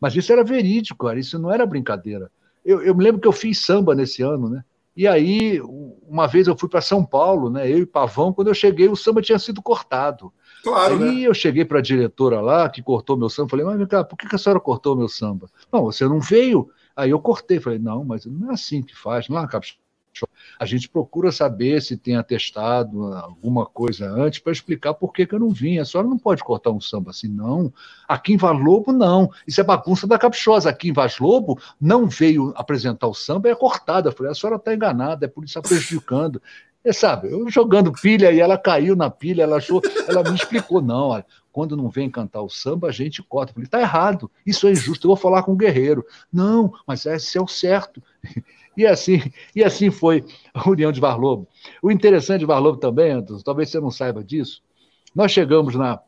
mas 0.00 0.16
isso 0.16 0.32
era 0.32 0.42
verídico, 0.42 1.06
cara, 1.06 1.20
isso 1.20 1.38
não 1.38 1.52
era 1.52 1.64
brincadeira. 1.64 2.32
Eu, 2.64 2.82
eu 2.82 2.92
me 2.92 3.04
lembro 3.04 3.20
que 3.20 3.28
eu 3.28 3.32
fiz 3.32 3.64
samba 3.64 3.94
nesse 3.94 4.22
ano, 4.22 4.48
né? 4.48 4.64
E 4.96 5.06
aí, 5.06 5.60
uma 6.08 6.26
vez 6.26 6.48
eu 6.48 6.58
fui 6.58 6.68
para 6.68 6.80
São 6.80 7.04
Paulo, 7.04 7.48
né? 7.48 7.70
Eu 7.70 7.78
e 7.78 7.86
Pavão, 7.86 8.32
quando 8.32 8.48
eu 8.48 8.54
cheguei, 8.54 8.88
o 8.88 8.96
samba 8.96 9.22
tinha 9.22 9.38
sido 9.38 9.62
cortado. 9.62 10.32
Claro, 10.64 10.94
aí 10.94 11.20
né? 11.20 11.20
eu 11.28 11.34
cheguei 11.34 11.62
para 11.62 11.78
a 11.78 11.82
diretora 11.82 12.40
lá, 12.40 12.70
que 12.70 12.82
cortou 12.82 13.18
meu 13.18 13.28
samba, 13.28 13.50
falei, 13.50 13.66
mas 13.66 13.76
vem 13.76 13.86
cá, 13.86 14.02
por 14.02 14.16
que 14.16 14.34
a 14.34 14.38
senhora 14.38 14.58
cortou 14.58 14.96
meu 14.96 15.08
samba? 15.08 15.46
Não, 15.70 15.82
você 15.84 16.08
não 16.08 16.20
veio. 16.20 16.70
Aí 16.96 17.10
eu 17.10 17.20
cortei, 17.20 17.60
falei, 17.60 17.78
não, 17.78 18.02
mas 18.02 18.24
não 18.24 18.50
é 18.50 18.54
assim 18.54 18.82
que 18.82 18.96
faz, 18.96 19.28
não 19.28 19.38
é, 19.38 19.46
Capitão? 19.46 19.84
A 20.58 20.64
gente 20.64 20.88
procura 20.88 21.32
saber 21.32 21.82
se 21.82 21.96
tem 21.96 22.16
atestado 22.16 23.12
alguma 23.14 23.66
coisa 23.66 24.08
antes 24.08 24.38
para 24.38 24.52
explicar 24.52 24.94
por 24.94 25.12
que, 25.12 25.26
que 25.26 25.34
eu 25.34 25.40
não 25.40 25.50
vim. 25.50 25.78
A 25.78 25.84
senhora 25.84 26.08
não 26.08 26.16
pode 26.16 26.42
cortar 26.44 26.70
um 26.70 26.80
samba 26.80 27.10
assim, 27.10 27.26
não. 27.26 27.72
Aqui 28.06 28.32
em 28.34 28.36
Vaz 28.36 28.56
Lobo, 28.58 28.92
não. 28.92 29.28
Isso 29.46 29.60
é 29.60 29.64
bagunça 29.64 30.06
da 30.06 30.16
Caprichosa. 30.16 30.70
Aqui 30.70 30.90
em 30.90 30.92
Vaz 30.92 31.18
Lobo, 31.18 31.58
não 31.80 32.06
veio 32.06 32.52
apresentar 32.56 33.08
o 33.08 33.14
samba, 33.14 33.48
é 33.48 33.54
cortada. 33.56 34.10
Eu 34.10 34.12
falei, 34.12 34.30
a 34.30 34.34
senhora 34.36 34.56
está 34.56 34.72
enganada, 34.72 35.26
é 35.26 35.28
por 35.28 35.44
isso 35.44 35.58
está 35.58 35.68
prejudicando. 35.68 36.40
Sabe, 36.92 37.32
eu 37.32 37.48
jogando 37.48 37.92
pilha 37.92 38.30
e 38.30 38.40
ela 38.40 38.58
caiu 38.58 38.94
na 38.94 39.08
pilha, 39.08 39.42
ela 39.42 39.56
achou, 39.56 39.80
ela 40.06 40.22
me 40.22 40.34
explicou, 40.36 40.82
não, 40.82 41.08
olha, 41.08 41.24
quando 41.50 41.76
não 41.76 41.88
vem 41.88 42.10
cantar 42.10 42.42
o 42.42 42.48
samba, 42.50 42.88
a 42.88 42.92
gente 42.92 43.22
corta. 43.22 43.52
Eu 43.52 43.54
falei, 43.54 43.68
tá 43.68 43.80
errado, 43.80 44.30
isso 44.44 44.66
é 44.66 44.72
injusto, 44.72 45.06
eu 45.06 45.10
vou 45.10 45.16
falar 45.16 45.44
com 45.44 45.52
o 45.52 45.56
guerreiro. 45.56 46.04
Não, 46.32 46.74
mas 46.86 47.06
esse 47.06 47.38
é 47.38 47.40
o 47.40 47.46
certo. 47.46 48.02
E 48.76 48.84
assim, 48.84 49.22
e 49.54 49.62
assim 49.62 49.90
foi 49.90 50.24
a 50.52 50.68
União 50.68 50.90
de 50.90 51.00
Varlobo. 51.00 51.46
O 51.80 51.90
interessante 51.90 52.40
de 52.40 52.46
Varlobo 52.46 52.78
também, 52.78 53.12
Anderson, 53.12 53.42
talvez 53.42 53.70
você 53.70 53.78
não 53.78 53.90
saiba 53.90 54.22
disso, 54.22 54.60
nós 55.14 55.30
chegamos 55.30 55.76
na, 55.76 56.00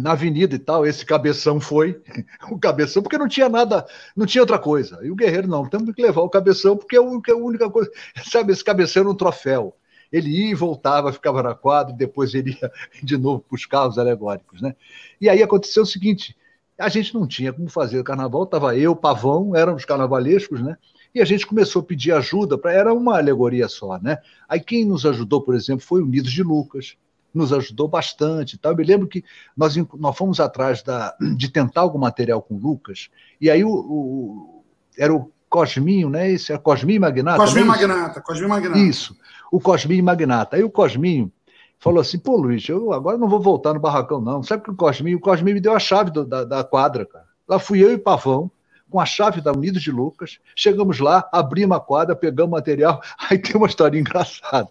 na 0.00 0.12
avenida 0.12 0.54
e 0.54 0.58
tal, 0.58 0.86
esse 0.86 1.04
cabeção 1.04 1.60
foi, 1.60 2.00
o 2.50 2.58
cabeção, 2.58 3.02
porque 3.02 3.18
não 3.18 3.28
tinha 3.28 3.48
nada, 3.48 3.86
não 4.16 4.24
tinha 4.24 4.42
outra 4.42 4.58
coisa. 4.58 4.98
E 5.02 5.10
o 5.10 5.14
Guerreiro, 5.14 5.46
não, 5.46 5.68
temos 5.68 5.94
que 5.94 6.02
levar 6.02 6.22
o 6.22 6.30
cabeção, 6.30 6.76
porque 6.76 6.96
é 6.96 6.98
a 6.98 7.36
única 7.36 7.68
coisa, 7.68 7.90
sabe, 8.24 8.52
esse 8.52 8.64
cabeção 8.64 9.02
era 9.02 9.10
um 9.10 9.14
troféu. 9.14 9.76
Ele 10.14 10.30
ia 10.30 10.50
e 10.52 10.54
voltava, 10.54 11.12
ficava 11.12 11.42
na 11.42 11.54
quadra, 11.56 11.92
e 11.92 11.96
depois 11.96 12.34
ele 12.34 12.56
ia 12.62 12.70
de 13.02 13.16
novo 13.16 13.44
para 13.48 13.56
os 13.56 13.66
carros 13.66 13.98
alegóricos, 13.98 14.62
né? 14.62 14.76
E 15.20 15.28
aí 15.28 15.42
aconteceu 15.42 15.82
o 15.82 15.86
seguinte, 15.86 16.36
a 16.78 16.88
gente 16.88 17.12
não 17.12 17.26
tinha 17.26 17.52
como 17.52 17.68
fazer 17.68 17.98
o 17.98 18.04
carnaval, 18.04 18.44
estava 18.44 18.76
eu, 18.76 18.94
Pavão, 18.94 19.56
éramos 19.56 19.84
carnavalescos, 19.84 20.60
né? 20.60 20.76
E 21.12 21.20
a 21.20 21.24
gente 21.24 21.46
começou 21.46 21.82
a 21.82 21.84
pedir 21.84 22.12
ajuda, 22.12 22.56
para 22.56 22.72
era 22.72 22.94
uma 22.94 23.16
alegoria 23.16 23.68
só, 23.68 23.98
né? 23.98 24.18
Aí 24.48 24.60
quem 24.60 24.84
nos 24.84 25.04
ajudou, 25.04 25.42
por 25.42 25.56
exemplo, 25.56 25.84
foi 25.84 26.00
o 26.00 26.04
Unidos 26.04 26.30
de 26.30 26.42
Lucas, 26.44 26.96
nos 27.32 27.52
ajudou 27.52 27.88
bastante. 27.88 28.56
Tá? 28.56 28.68
Eu 28.68 28.76
me 28.76 28.84
lembro 28.84 29.08
que 29.08 29.24
nós, 29.56 29.74
nós 29.98 30.16
fomos 30.16 30.38
atrás 30.38 30.80
da, 30.82 31.16
de 31.36 31.48
tentar 31.48 31.80
algum 31.80 31.98
material 31.98 32.40
com 32.40 32.54
o 32.54 32.58
Lucas, 32.58 33.10
e 33.40 33.50
aí 33.50 33.64
o, 33.64 33.70
o 33.70 34.64
era 34.96 35.12
o 35.12 35.32
Cosminho, 35.48 36.10
né? 36.10 36.32
Esse 36.32 36.52
é 36.52 36.58
Cosminho 36.58 37.00
Magnata. 37.00 37.38
Cosminho 37.38 37.64
é 37.64 37.68
Magnata, 37.68 38.20
Cosminho 38.20 38.48
Magnata. 38.48 38.78
Isso, 38.78 39.16
o 39.54 39.60
Cosminho 39.60 40.02
Magnata. 40.02 40.56
Aí 40.56 40.64
o 40.64 40.70
Cosminho 40.70 41.30
falou 41.78 42.00
assim: 42.00 42.18
pô, 42.18 42.36
Luiz, 42.36 42.68
eu 42.68 42.92
agora 42.92 43.16
não 43.16 43.28
vou 43.28 43.38
voltar 43.38 43.72
no 43.72 43.78
barracão, 43.78 44.20
não. 44.20 44.42
Sabe 44.42 44.64
que 44.64 44.70
o 44.70 44.74
Cosminho, 44.74 45.16
o 45.16 45.20
Cosminho 45.20 45.54
me 45.54 45.60
deu 45.60 45.72
a 45.72 45.78
chave 45.78 46.10
do, 46.10 46.24
da, 46.24 46.42
da 46.42 46.64
quadra, 46.64 47.06
cara. 47.06 47.26
Lá 47.46 47.60
fui 47.60 47.84
eu 47.84 47.92
e 47.92 47.98
Pavão, 47.98 48.50
com 48.90 48.98
a 48.98 49.06
chave 49.06 49.40
da 49.40 49.52
Unidos 49.52 49.80
de 49.80 49.92
Lucas. 49.92 50.40
Chegamos 50.56 50.98
lá, 50.98 51.28
abrimos 51.30 51.76
a 51.76 51.80
quadra, 51.80 52.16
pegamos 52.16 52.50
material. 52.50 53.00
Aí 53.30 53.38
tem 53.38 53.54
uma 53.54 53.68
história 53.68 53.96
engraçada. 53.96 54.68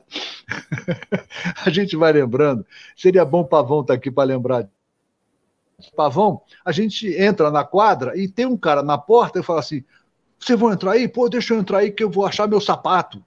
a 1.66 1.70
gente 1.70 1.96
vai 1.96 2.12
lembrando. 2.12 2.66
Seria 2.94 3.24
bom 3.24 3.40
o 3.40 3.48
Pavão 3.48 3.80
estar 3.80 3.94
tá 3.94 3.98
aqui 3.98 4.12
para 4.12 4.28
lembrar. 4.28 4.68
Pavão, 5.96 6.42
a 6.66 6.74
gente 6.74 7.08
entra 7.08 7.50
na 7.50 7.64
quadra 7.64 8.18
e 8.18 8.28
tem 8.28 8.46
um 8.46 8.58
cara 8.58 8.84
na 8.84 8.98
porta 8.98 9.40
e 9.40 9.44
fala 9.44 9.62
assim: 9.62 9.82
vocês 10.38 10.60
vão 10.60 10.74
entrar 10.74 10.92
aí? 10.92 11.08
Pô, 11.08 11.30
deixa 11.30 11.54
eu 11.54 11.60
entrar 11.60 11.78
aí 11.78 11.92
que 11.92 12.04
eu 12.04 12.10
vou 12.10 12.26
achar 12.26 12.50
meu 12.50 12.60
sapato. 12.60 13.24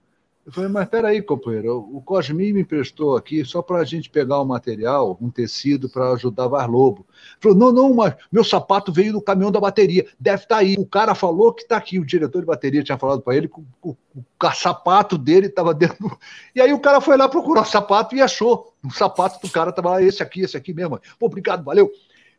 Eu 0.46 0.52
falei, 0.52 0.70
mas 0.70 0.88
peraí, 0.88 1.20
companheiro, 1.20 1.76
o 1.92 2.00
Cosmin 2.00 2.52
me 2.52 2.60
emprestou 2.60 3.16
aqui 3.16 3.44
só 3.44 3.60
para 3.60 3.78
a 3.78 3.84
gente 3.84 4.08
pegar 4.08 4.40
um 4.40 4.44
material, 4.44 5.18
um 5.20 5.28
tecido 5.28 5.88
para 5.88 6.12
ajudar 6.12 6.46
Var 6.46 6.70
Lobo. 6.70 7.04
Ele 7.10 7.36
falou, 7.40 7.58
não, 7.58 7.72
não, 7.72 7.92
mas 7.92 8.14
meu 8.30 8.44
sapato 8.44 8.92
veio 8.92 9.14
do 9.14 9.20
caminhão 9.20 9.50
da 9.50 9.58
bateria, 9.58 10.06
deve 10.20 10.44
estar 10.44 10.54
tá 10.54 10.60
aí. 10.60 10.76
O 10.78 10.86
cara 10.86 11.16
falou 11.16 11.52
que 11.52 11.62
está 11.62 11.76
aqui, 11.76 11.98
o 11.98 12.06
diretor 12.06 12.38
de 12.38 12.46
bateria 12.46 12.84
tinha 12.84 12.96
falado 12.96 13.22
para 13.22 13.34
ele 13.34 13.48
que 13.48 13.58
o, 13.58 13.66
o, 13.82 13.96
o, 14.14 14.52
sapato 14.54 15.18
dele 15.18 15.48
estava 15.48 15.74
dentro. 15.74 16.16
E 16.54 16.60
aí 16.60 16.72
o 16.72 16.80
cara 16.80 17.00
foi 17.00 17.16
lá 17.16 17.28
procurar 17.28 17.62
o 17.62 17.64
sapato 17.64 18.14
e 18.14 18.22
achou. 18.22 18.72
O 18.84 18.90
sapato 18.90 19.44
do 19.44 19.52
cara 19.52 19.70
estava 19.70 19.90
lá, 19.90 20.02
esse 20.02 20.22
aqui, 20.22 20.42
esse 20.42 20.56
aqui 20.56 20.72
mesmo. 20.72 21.00
Pô, 21.18 21.26
obrigado, 21.26 21.64
valeu. 21.64 21.90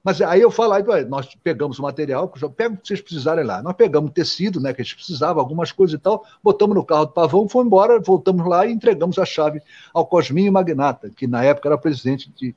Mas 0.08 0.22
aí 0.22 0.40
eu 0.40 0.50
falo, 0.50 0.72
aí, 0.72 1.04
nós 1.04 1.36
pegamos 1.44 1.80
o 1.80 1.82
material, 1.82 2.30
pega 2.56 2.74
o 2.74 2.78
que 2.78 2.88
vocês 2.88 3.02
precisarem 3.02 3.44
lá. 3.44 3.62
Nós 3.62 3.76
pegamos 3.76 4.10
tecido, 4.12 4.58
né, 4.58 4.74
que 4.74 4.80
a 4.80 4.84
gente 4.86 4.96
precisava, 4.96 5.42
algumas 5.42 5.74
coisas 5.74 6.00
e 6.00 6.02
tal, 6.02 6.26
botamos 6.42 6.78
no 6.78 6.86
carro 6.86 7.08
do 7.08 7.12
Pavão, 7.12 7.50
fomos 7.50 7.68
embora, 7.68 8.00
voltamos 8.00 8.48
lá 8.48 8.66
e 8.66 8.72
entregamos 8.72 9.20
a 9.20 9.26
chave 9.26 9.62
ao 9.94 10.06
Cosminho 10.06 10.50
Magnata, 10.50 11.10
que 11.10 11.28
na 11.28 11.44
época 11.44 11.68
era 11.68 11.78
presidente 11.78 12.32
de. 12.32 12.56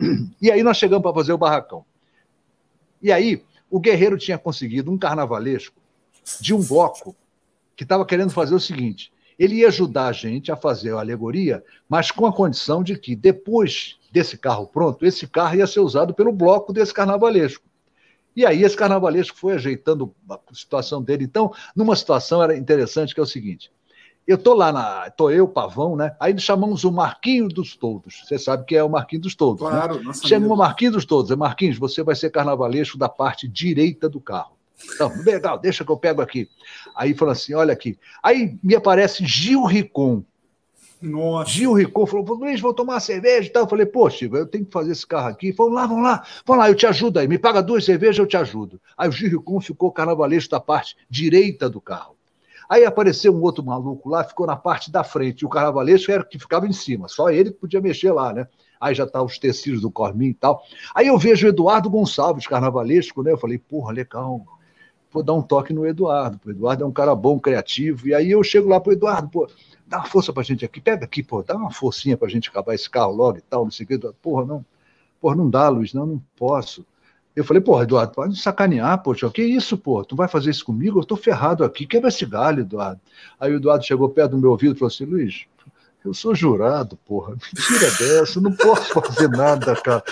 E 0.40 0.50
aí 0.50 0.62
nós 0.62 0.78
chegamos 0.78 1.02
para 1.02 1.12
fazer 1.12 1.34
o 1.34 1.38
barracão. 1.38 1.84
E 3.02 3.12
aí 3.12 3.44
o 3.68 3.78
Guerreiro 3.78 4.16
tinha 4.16 4.38
conseguido 4.38 4.90
um 4.90 4.96
carnavalesco 4.96 5.76
de 6.40 6.54
um 6.54 6.64
bloco 6.64 7.14
que 7.76 7.82
estava 7.82 8.06
querendo 8.06 8.30
fazer 8.30 8.54
o 8.54 8.60
seguinte: 8.60 9.12
ele 9.38 9.56
ia 9.56 9.68
ajudar 9.68 10.06
a 10.06 10.12
gente 10.12 10.50
a 10.50 10.56
fazer 10.56 10.94
a 10.94 11.00
alegoria, 11.00 11.62
mas 11.86 12.10
com 12.10 12.24
a 12.24 12.32
condição 12.32 12.82
de 12.82 12.98
que 12.98 13.14
depois 13.14 13.98
desse 14.16 14.38
carro 14.38 14.66
pronto, 14.66 15.04
esse 15.04 15.26
carro 15.26 15.56
ia 15.56 15.66
ser 15.66 15.80
usado 15.80 16.14
pelo 16.14 16.32
bloco 16.32 16.72
desse 16.72 16.94
carnavalesco. 16.94 17.62
E 18.34 18.46
aí 18.46 18.62
esse 18.64 18.74
carnavalesco 18.74 19.36
foi 19.36 19.54
ajeitando 19.54 20.14
a 20.30 20.38
situação 20.54 21.02
dele. 21.02 21.24
Então, 21.24 21.52
numa 21.74 21.94
situação 21.94 22.42
era 22.42 22.56
interessante 22.56 23.12
que 23.12 23.20
é 23.20 23.22
o 23.22 23.26
seguinte: 23.26 23.70
eu 24.26 24.38
tô 24.38 24.54
lá 24.54 24.72
na, 24.72 25.10
tô 25.10 25.30
eu, 25.30 25.46
Pavão, 25.46 25.96
né? 25.96 26.16
Aí 26.18 26.38
chamamos 26.38 26.82
o 26.84 26.90
Marquinho 26.90 27.46
dos 27.46 27.76
Todos. 27.76 28.22
Você 28.24 28.38
sabe 28.38 28.64
que 28.64 28.74
é 28.74 28.82
o 28.82 28.88
Marquinho 28.88 29.20
dos 29.20 29.34
Todos, 29.34 29.62
né? 29.62 29.70
claro, 29.70 30.02
né? 30.02 30.12
Chama 30.14 30.46
o 30.46 30.56
Marquinho 30.56 30.92
dos 30.92 31.04
Todos. 31.04 31.30
É 31.30 31.36
Marquinhos, 31.36 31.76
você 31.76 32.02
vai 32.02 32.14
ser 32.14 32.30
carnavalesco 32.30 32.96
da 32.96 33.10
parte 33.10 33.46
direita 33.46 34.08
do 34.08 34.18
carro. 34.18 34.56
Então, 34.94 35.12
legal, 35.24 35.58
deixa 35.58 35.84
que 35.84 35.90
eu 35.90 35.96
pego 35.98 36.22
aqui. 36.22 36.48
Aí 36.94 37.12
falou 37.12 37.32
assim: 37.32 37.52
olha 37.52 37.74
aqui. 37.74 37.98
Aí 38.22 38.58
me 38.62 38.74
aparece 38.74 39.26
Gil 39.26 39.64
Ricon. 39.64 40.24
Nossa. 41.00 41.50
Gil 41.50 41.72
Ricon 41.72 42.06
falou: 42.06 42.24
Luiz, 42.34 42.60
vou 42.60 42.72
tomar 42.72 43.00
cerveja 43.00 43.48
e 43.48 43.52
tal. 43.52 43.64
Eu 43.64 43.68
falei: 43.68 43.90
Chico, 44.10 44.36
eu 44.36 44.46
tenho 44.46 44.64
que 44.64 44.72
fazer 44.72 44.92
esse 44.92 45.06
carro 45.06 45.28
aqui. 45.28 45.52
Falou: 45.52 45.72
lá, 45.72 45.86
vamos 45.86 46.02
lá, 46.02 46.24
vamos 46.44 46.62
lá, 46.62 46.70
eu 46.70 46.74
te 46.74 46.86
ajudo 46.86 47.18
aí. 47.18 47.28
Me 47.28 47.38
paga 47.38 47.62
duas 47.62 47.84
cervejas, 47.84 48.18
eu 48.18 48.26
te 48.26 48.36
ajudo. 48.36 48.80
Aí 48.96 49.08
o 49.08 49.12
Gil 49.12 49.30
Ricon 49.30 49.60
ficou 49.60 49.92
carnavalesco 49.92 50.50
da 50.50 50.60
parte 50.60 50.96
direita 51.08 51.68
do 51.68 51.80
carro. 51.80 52.16
Aí 52.68 52.84
apareceu 52.84 53.32
um 53.32 53.40
outro 53.42 53.64
maluco 53.64 54.08
lá, 54.08 54.24
ficou 54.24 54.46
na 54.46 54.56
parte 54.56 54.90
da 54.90 55.04
frente. 55.04 55.42
E 55.42 55.46
o 55.46 55.48
carnavalesco 55.48 56.10
era 56.10 56.22
o 56.22 56.26
que 56.26 56.38
ficava 56.38 56.66
em 56.66 56.72
cima. 56.72 57.08
Só 57.08 57.30
ele 57.30 57.52
que 57.52 57.58
podia 57.58 57.80
mexer 57.80 58.10
lá, 58.10 58.32
né? 58.32 58.48
Aí 58.80 58.94
já 58.94 59.06
tá 59.06 59.22
os 59.22 59.38
tecidos 59.38 59.80
do 59.80 59.90
Corminho 59.90 60.32
e 60.32 60.34
tal. 60.34 60.62
Aí 60.94 61.06
eu 61.06 61.16
vejo 61.16 61.46
o 61.46 61.50
Eduardo 61.50 61.88
Gonçalves, 61.88 62.46
carnavalesco, 62.46 63.22
né? 63.22 63.32
Eu 63.32 63.38
falei, 63.38 63.58
porra, 63.58 63.92
legal 63.92 64.44
vou 65.16 65.22
dar 65.22 65.32
um 65.32 65.40
toque 65.40 65.72
no 65.72 65.86
Eduardo. 65.86 66.38
O 66.44 66.50
Eduardo 66.50 66.84
é 66.84 66.86
um 66.86 66.92
cara 66.92 67.14
bom, 67.14 67.40
criativo. 67.40 68.06
E 68.06 68.14
aí 68.14 68.30
eu 68.30 68.42
chego 68.44 68.68
lá 68.68 68.78
pro 68.78 68.92
Eduardo, 68.92 69.28
pô, 69.30 69.48
dá 69.86 69.98
uma 69.98 70.06
força 70.06 70.30
pra 70.30 70.42
gente 70.42 70.64
aqui, 70.64 70.78
pega 70.78 71.06
aqui, 71.06 71.22
pô, 71.22 71.42
dá 71.42 71.56
uma 71.56 71.70
forcinha 71.70 72.16
pra 72.18 72.28
gente 72.28 72.50
acabar 72.50 72.74
esse 72.74 72.88
carro 72.88 73.14
logo 73.14 73.38
e 73.38 73.40
tal, 73.40 73.64
não 73.64 73.70
sei 73.70 73.84
o 73.84 73.88
quê. 73.88 73.98
Porra, 74.20 74.44
não, 74.44 74.64
porra, 75.18 75.34
não 75.34 75.48
dá, 75.48 75.68
Luiz, 75.70 75.94
não, 75.94 76.04
não 76.04 76.22
posso. 76.36 76.84
Eu 77.34 77.44
falei, 77.44 77.62
porra, 77.62 77.84
Eduardo, 77.84 78.12
pode 78.12 78.38
sacanear, 78.38 79.02
poxa, 79.02 79.28
que 79.30 79.42
isso, 79.42 79.76
pô? 79.78 80.04
Tu 80.04 80.14
vai 80.14 80.28
fazer 80.28 80.50
isso 80.50 80.64
comigo? 80.64 81.00
Eu 81.00 81.04
tô 81.04 81.16
ferrado 81.16 81.64
aqui, 81.64 81.86
quebra 81.86 82.08
esse 82.08 82.26
galho, 82.26 82.60
Eduardo. 82.60 83.00
Aí 83.40 83.52
o 83.52 83.56
Eduardo 83.56 83.84
chegou 83.84 84.08
perto 84.10 84.32
do 84.32 84.38
meu 84.38 84.50
ouvido 84.50 84.74
e 84.74 84.78
falou 84.78 84.92
assim, 84.92 85.04
Luiz, 85.04 85.46
eu 86.04 86.12
sou 86.12 86.34
jurado, 86.34 86.98
porra. 87.06 87.36
Mentira 87.54 87.90
dessa, 87.98 88.38
não 88.38 88.52
posso 88.52 88.92
fazer 88.92 89.28
nada, 89.28 89.74
cara. 89.76 90.02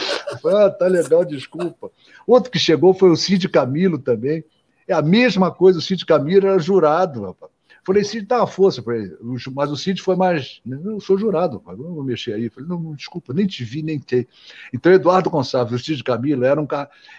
Falei, 0.40 0.66
ah, 0.66 0.70
tá 0.70 0.86
legal, 0.86 1.24
desculpa. 1.24 1.90
Outro 2.26 2.51
que 2.51 2.59
chegou 2.59 2.94
foi 2.94 3.10
o 3.10 3.16
Cid 3.16 3.48
Camilo 3.51 3.98
também. 3.98 4.44
É 4.86 4.94
a 4.94 5.02
mesma 5.02 5.51
coisa, 5.51 5.78
o 5.78 5.82
Cid 5.82 6.05
Camilo 6.05 6.47
era 6.47 6.59
jurado, 6.59 7.23
rapaz. 7.23 7.52
Falei, 7.86 8.02
Cid, 8.02 8.27
dá 8.27 8.39
uma 8.39 8.47
força 8.47 8.82
para 8.82 8.97
ele. 8.97 9.15
Mas 9.52 9.70
o 9.70 9.77
Cid 9.77 10.01
foi 10.01 10.16
mais. 10.16 10.62
Eu 10.66 10.98
sou 11.01 11.19
jurado, 11.19 11.59
rapaz, 11.59 11.78
não 11.78 11.94
vou 11.94 12.02
mexer 12.02 12.32
aí. 12.32 12.48
Falei, 12.48 12.69
não, 12.69 12.81
não, 12.81 12.94
desculpa, 12.94 13.35
nem 13.35 13.47
te 13.47 13.62
vi, 13.62 13.82
nem 13.82 13.98
te. 13.98 14.27
Então, 14.73 14.90
Eduardo 14.90 15.28
Gonçalves 15.28 15.73
e 15.73 15.77
o 15.77 15.85
Cid 15.85 16.02
Camilo 16.02 16.44
eram, 16.44 16.66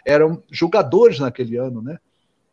eram 0.03 0.43
jogadores 0.51 1.19
naquele 1.19 1.55
ano, 1.57 1.81
né? 1.81 1.99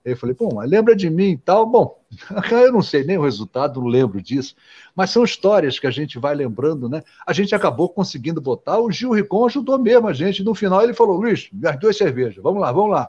Eu 0.05 0.17
falei, 0.17 0.35
bom, 0.35 0.61
lembra 0.61 0.97
de 0.97 1.09
mim 1.09 1.31
e 1.31 1.39
tal? 1.39 1.65
Bom, 1.65 1.97
eu 2.51 2.73
não 2.73 2.83
sei 2.83 3.05
nem 3.05 3.17
o 3.17 3.23
resultado, 3.23 3.81
não 3.81 3.87
lembro 3.87 4.21
disso, 4.21 4.57
mas 4.97 5.11
são 5.11 5.23
histórias 5.23 5.79
que 5.79 5.87
a 5.87 5.93
gente 5.93 6.19
vai 6.19 6.35
lembrando, 6.35 6.89
né? 6.89 7.03
A 7.25 7.33
gente 7.33 7.55
acabou 7.55 7.89
conseguindo 7.89 8.41
botar, 8.41 8.81
o 8.81 8.91
Gil 8.91 9.13
Ricon 9.13 9.47
ajudou 9.47 9.79
mesmo 9.79 10.09
a 10.09 10.13
gente. 10.13 10.43
No 10.43 10.55
final 10.55 10.83
ele 10.83 10.93
falou, 10.93 11.17
Luiz, 11.17 11.49
as 11.65 11.79
duas 11.79 11.97
cervejas, 11.97 12.43
vamos 12.43 12.61
lá, 12.61 12.73
vamos 12.73 12.91
lá. 12.91 13.09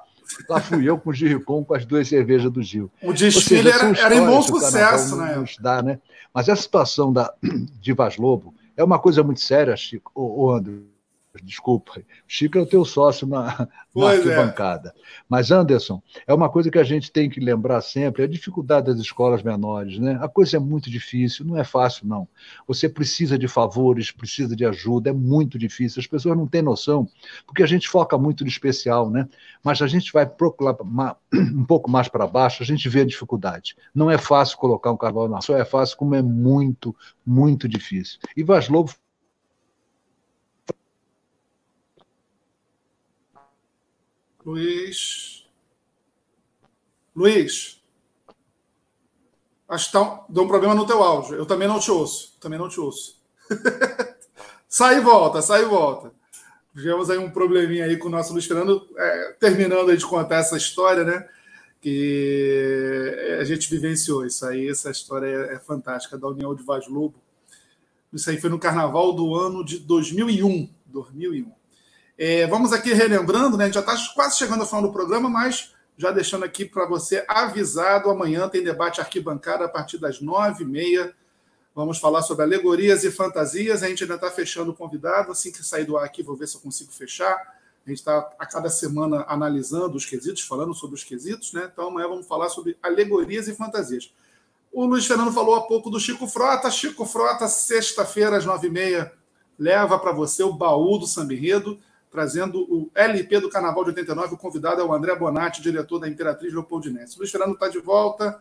Lá 0.49 0.59
fui 0.59 0.87
eu 0.87 0.97
com 0.97 1.09
o 1.09 1.13
Gil 1.13 1.37
Ricon 1.37 1.63
com 1.63 1.73
as 1.73 1.85
duas 1.85 2.07
cervejas 2.07 2.51
do 2.51 2.61
Gil. 2.61 2.91
O 3.01 3.13
desfile 3.13 3.71
seja, 3.71 3.85
era, 3.85 3.99
era 3.99 4.15
em 4.15 4.25
bom 4.25 4.41
sucesso, 4.41 5.15
né? 5.17 5.43
Dá, 5.59 5.81
né? 5.81 5.99
Mas 6.33 6.49
essa 6.49 6.61
situação 6.61 7.11
da, 7.11 7.33
de 7.79 7.93
Vaz 7.93 8.17
Lobo 8.17 8.53
é 8.75 8.83
uma 8.83 8.99
coisa 8.99 9.23
muito 9.23 9.41
séria, 9.41 9.75
Chico, 9.75 10.11
ô 10.15 10.51
André 10.51 10.92
Desculpa, 11.41 12.03
Chico 12.27 12.59
é 12.59 12.61
o 12.61 12.65
teu 12.65 12.85
sócio 12.85 13.25
na, 13.25 13.67
na 13.95 14.13
é. 14.13 14.17
arquibancada. 14.17 14.93
É. 14.95 15.01
Mas, 15.27 15.51
Anderson, 15.51 16.01
é 16.27 16.33
uma 16.33 16.47
coisa 16.47 16.69
que 16.69 16.77
a 16.77 16.83
gente 16.83 17.11
tem 17.11 17.29
que 17.29 17.39
lembrar 17.39 17.81
sempre: 17.81 18.23
a 18.23 18.27
dificuldade 18.27 18.87
das 18.87 18.99
escolas 18.99 19.41
menores. 19.41 19.97
Né? 19.97 20.17
A 20.21 20.27
coisa 20.27 20.57
é 20.57 20.59
muito 20.59 20.91
difícil, 20.91 21.45
não 21.45 21.57
é 21.57 21.63
fácil, 21.63 22.07
não. 22.07 22.27
Você 22.67 22.87
precisa 22.87 23.37
de 23.37 23.47
favores, 23.47 24.11
precisa 24.11 24.55
de 24.55 24.65
ajuda, 24.65 25.09
é 25.09 25.13
muito 25.13 25.57
difícil. 25.57 25.99
As 25.99 26.07
pessoas 26.07 26.37
não 26.37 26.47
têm 26.47 26.61
noção, 26.61 27.07
porque 27.47 27.63
a 27.63 27.67
gente 27.67 27.89
foca 27.89 28.17
muito 28.17 28.43
no 28.43 28.49
especial, 28.49 29.09
né? 29.09 29.27
mas 29.63 29.81
a 29.81 29.87
gente 29.87 30.11
vai 30.11 30.25
procurar 30.25 30.75
um 31.33 31.63
pouco 31.63 31.89
mais 31.89 32.09
para 32.09 32.27
baixo, 32.27 32.61
a 32.61 32.65
gente 32.65 32.87
vê 32.89 33.01
a 33.01 33.05
dificuldade. 33.05 33.75
Não 33.95 34.11
é 34.11 34.17
fácil 34.17 34.57
colocar 34.57 34.91
um 34.91 34.97
carnaval 34.97 35.29
na 35.29 35.41
só 35.41 35.57
é 35.57 35.63
fácil, 35.63 35.97
como 35.97 36.13
é 36.13 36.21
muito, 36.21 36.95
muito 37.25 37.67
difícil. 37.67 38.19
E 38.35 38.43
Vaz 38.43 38.67
Lobo 38.67 38.93
Luiz. 44.45 45.45
Luiz. 47.15 47.81
Acho 49.67 49.85
que 49.87 49.91
tá, 49.93 50.25
deu 50.29 50.43
um 50.43 50.47
problema 50.47 50.75
no 50.75 50.85
teu 50.85 51.01
áudio. 51.01 51.35
Eu 51.35 51.45
também 51.45 51.67
não 51.67 51.79
te 51.79 51.89
ouço. 51.89 52.37
Também 52.39 52.59
não 52.59 52.69
te 52.69 52.79
ouço. 52.79 53.21
sai 54.67 54.97
e 54.97 55.01
volta, 55.01 55.41
sai 55.41 55.63
e 55.63 55.65
volta. 55.65 56.11
Tivemos 56.75 57.09
aí 57.09 57.17
um 57.17 57.29
probleminha 57.29 57.85
aí 57.85 57.97
com 57.97 58.07
o 58.07 58.11
nosso 58.11 58.33
Luiz 58.33 58.45
Fernando, 58.45 58.87
é, 58.97 59.35
terminando 59.39 59.95
de 59.95 60.05
contar 60.05 60.37
essa 60.37 60.57
história, 60.57 61.03
né? 61.03 61.27
Que 61.79 63.37
a 63.39 63.43
gente 63.43 63.69
vivenciou 63.69 64.25
isso 64.25 64.45
aí. 64.45 64.69
Essa 64.69 64.89
história 64.89 65.27
é, 65.27 65.55
é 65.55 65.59
fantástica 65.59 66.17
da 66.17 66.27
União 66.27 66.53
de 66.55 66.63
Vaz 66.63 66.87
Lobo. 66.87 67.15
Isso 68.11 68.29
aí 68.29 68.39
foi 68.39 68.49
no 68.49 68.59
carnaval 68.59 69.13
do 69.13 69.35
ano 69.35 69.63
de 69.63 69.79
2001. 69.79 70.69
2001. 70.85 71.62
É, 72.25 72.47
vamos 72.47 72.71
aqui 72.71 72.93
relembrando, 72.93 73.57
né? 73.57 73.65
A 73.65 73.67
gente 73.67 73.73
já 73.73 73.81
está 73.81 73.97
quase 74.15 74.37
chegando 74.37 74.61
ao 74.61 74.65
final 74.65 74.81
do 74.81 74.93
programa, 74.93 75.29
mas 75.29 75.73
já 75.97 76.09
deixando 76.09 76.45
aqui 76.45 76.63
para 76.63 76.85
você 76.85 77.25
avisado: 77.27 78.09
amanhã 78.09 78.47
tem 78.47 78.63
debate 78.63 79.01
arquibancada 79.01 79.65
a 79.65 79.67
partir 79.67 79.97
das 79.97 80.21
nove 80.21 80.63
e 80.63 80.65
meia. 80.65 81.13
Vamos 81.75 81.97
falar 81.97 82.21
sobre 82.21 82.45
alegorias 82.45 83.03
e 83.03 83.11
fantasias. 83.11 83.83
A 83.83 83.89
gente 83.89 84.05
ainda 84.05 84.15
está 84.15 84.31
fechando 84.31 84.71
o 84.71 84.73
convidado. 84.73 85.33
Assim 85.33 85.51
que 85.51 85.61
sair 85.65 85.83
do 85.83 85.97
ar 85.97 86.05
aqui, 86.05 86.23
vou 86.23 86.33
ver 86.33 86.47
se 86.47 86.55
eu 86.55 86.61
consigo 86.61 86.93
fechar. 86.93 87.35
A 87.85 87.89
gente 87.89 87.97
está 87.97 88.19
a 88.39 88.45
cada 88.45 88.69
semana 88.69 89.25
analisando 89.27 89.97
os 89.97 90.05
quesitos, 90.05 90.43
falando 90.43 90.73
sobre 90.73 90.95
os 90.95 91.03
quesitos, 91.03 91.51
né? 91.51 91.69
Então 91.73 91.89
amanhã 91.89 92.07
vamos 92.07 92.25
falar 92.25 92.47
sobre 92.47 92.77
alegorias 92.81 93.49
e 93.49 93.53
fantasias. 93.53 94.13
O 94.71 94.85
Luiz 94.85 95.05
Fernando 95.05 95.33
falou 95.33 95.55
há 95.55 95.67
pouco 95.67 95.89
do 95.89 95.99
Chico 95.99 96.25
Frota. 96.25 96.71
Chico 96.71 97.05
Frota, 97.05 97.49
sexta-feira, 97.49 98.37
às 98.37 98.45
nove 98.45 98.67
e 98.67 98.71
meia, 98.71 99.11
leva 99.59 99.99
para 99.99 100.13
você 100.13 100.41
o 100.41 100.53
baú 100.53 100.97
do 100.97 101.05
Samba 101.05 101.33
Enredo 101.33 101.77
trazendo 102.13 102.61
o 102.71 102.91
LP 102.93 103.39
do 103.39 103.49
Carnaval 103.49 103.83
de 103.85 103.89
89. 103.89 104.35
O 104.35 104.37
convidado 104.37 104.79
é 104.79 104.83
o 104.83 104.93
André 104.93 105.15
Bonatti, 105.15 105.63
diretor 105.63 105.97
da 105.97 106.07
Imperatriz 106.07 106.53
Leopoldinense. 106.53 107.17
Luiz 107.17 107.31
Fernando 107.31 107.55
está 107.55 107.67
de 107.67 107.79
volta. 107.79 108.39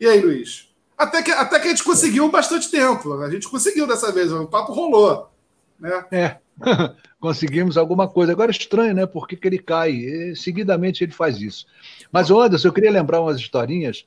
E 0.00 0.06
aí, 0.08 0.20
Luiz? 0.20 0.68
Até 0.98 1.22
que, 1.22 1.30
até 1.30 1.60
que 1.60 1.68
a 1.68 1.70
gente 1.70 1.84
conseguiu 1.84 2.28
bastante 2.28 2.68
tempo. 2.68 3.12
A 3.22 3.30
gente 3.30 3.48
conseguiu 3.48 3.86
dessa 3.86 4.10
vez, 4.10 4.32
o 4.32 4.48
papo 4.48 4.72
rolou. 4.72 5.30
Né? 5.78 6.04
É, 6.10 6.36
conseguimos 7.20 7.76
alguma 7.78 8.08
coisa. 8.08 8.32
Agora 8.32 8.50
é 8.50 8.56
estranho, 8.56 8.92
né? 8.92 9.06
Porque 9.06 9.36
que 9.36 9.46
ele 9.46 9.58
cai. 9.60 9.92
E, 9.92 10.34
seguidamente 10.34 11.04
ele 11.04 11.12
faz 11.12 11.40
isso. 11.40 11.64
Mas, 12.10 12.28
Anderson, 12.28 12.68
eu 12.68 12.72
queria 12.72 12.90
lembrar 12.90 13.20
umas 13.20 13.36
historinhas. 13.38 14.04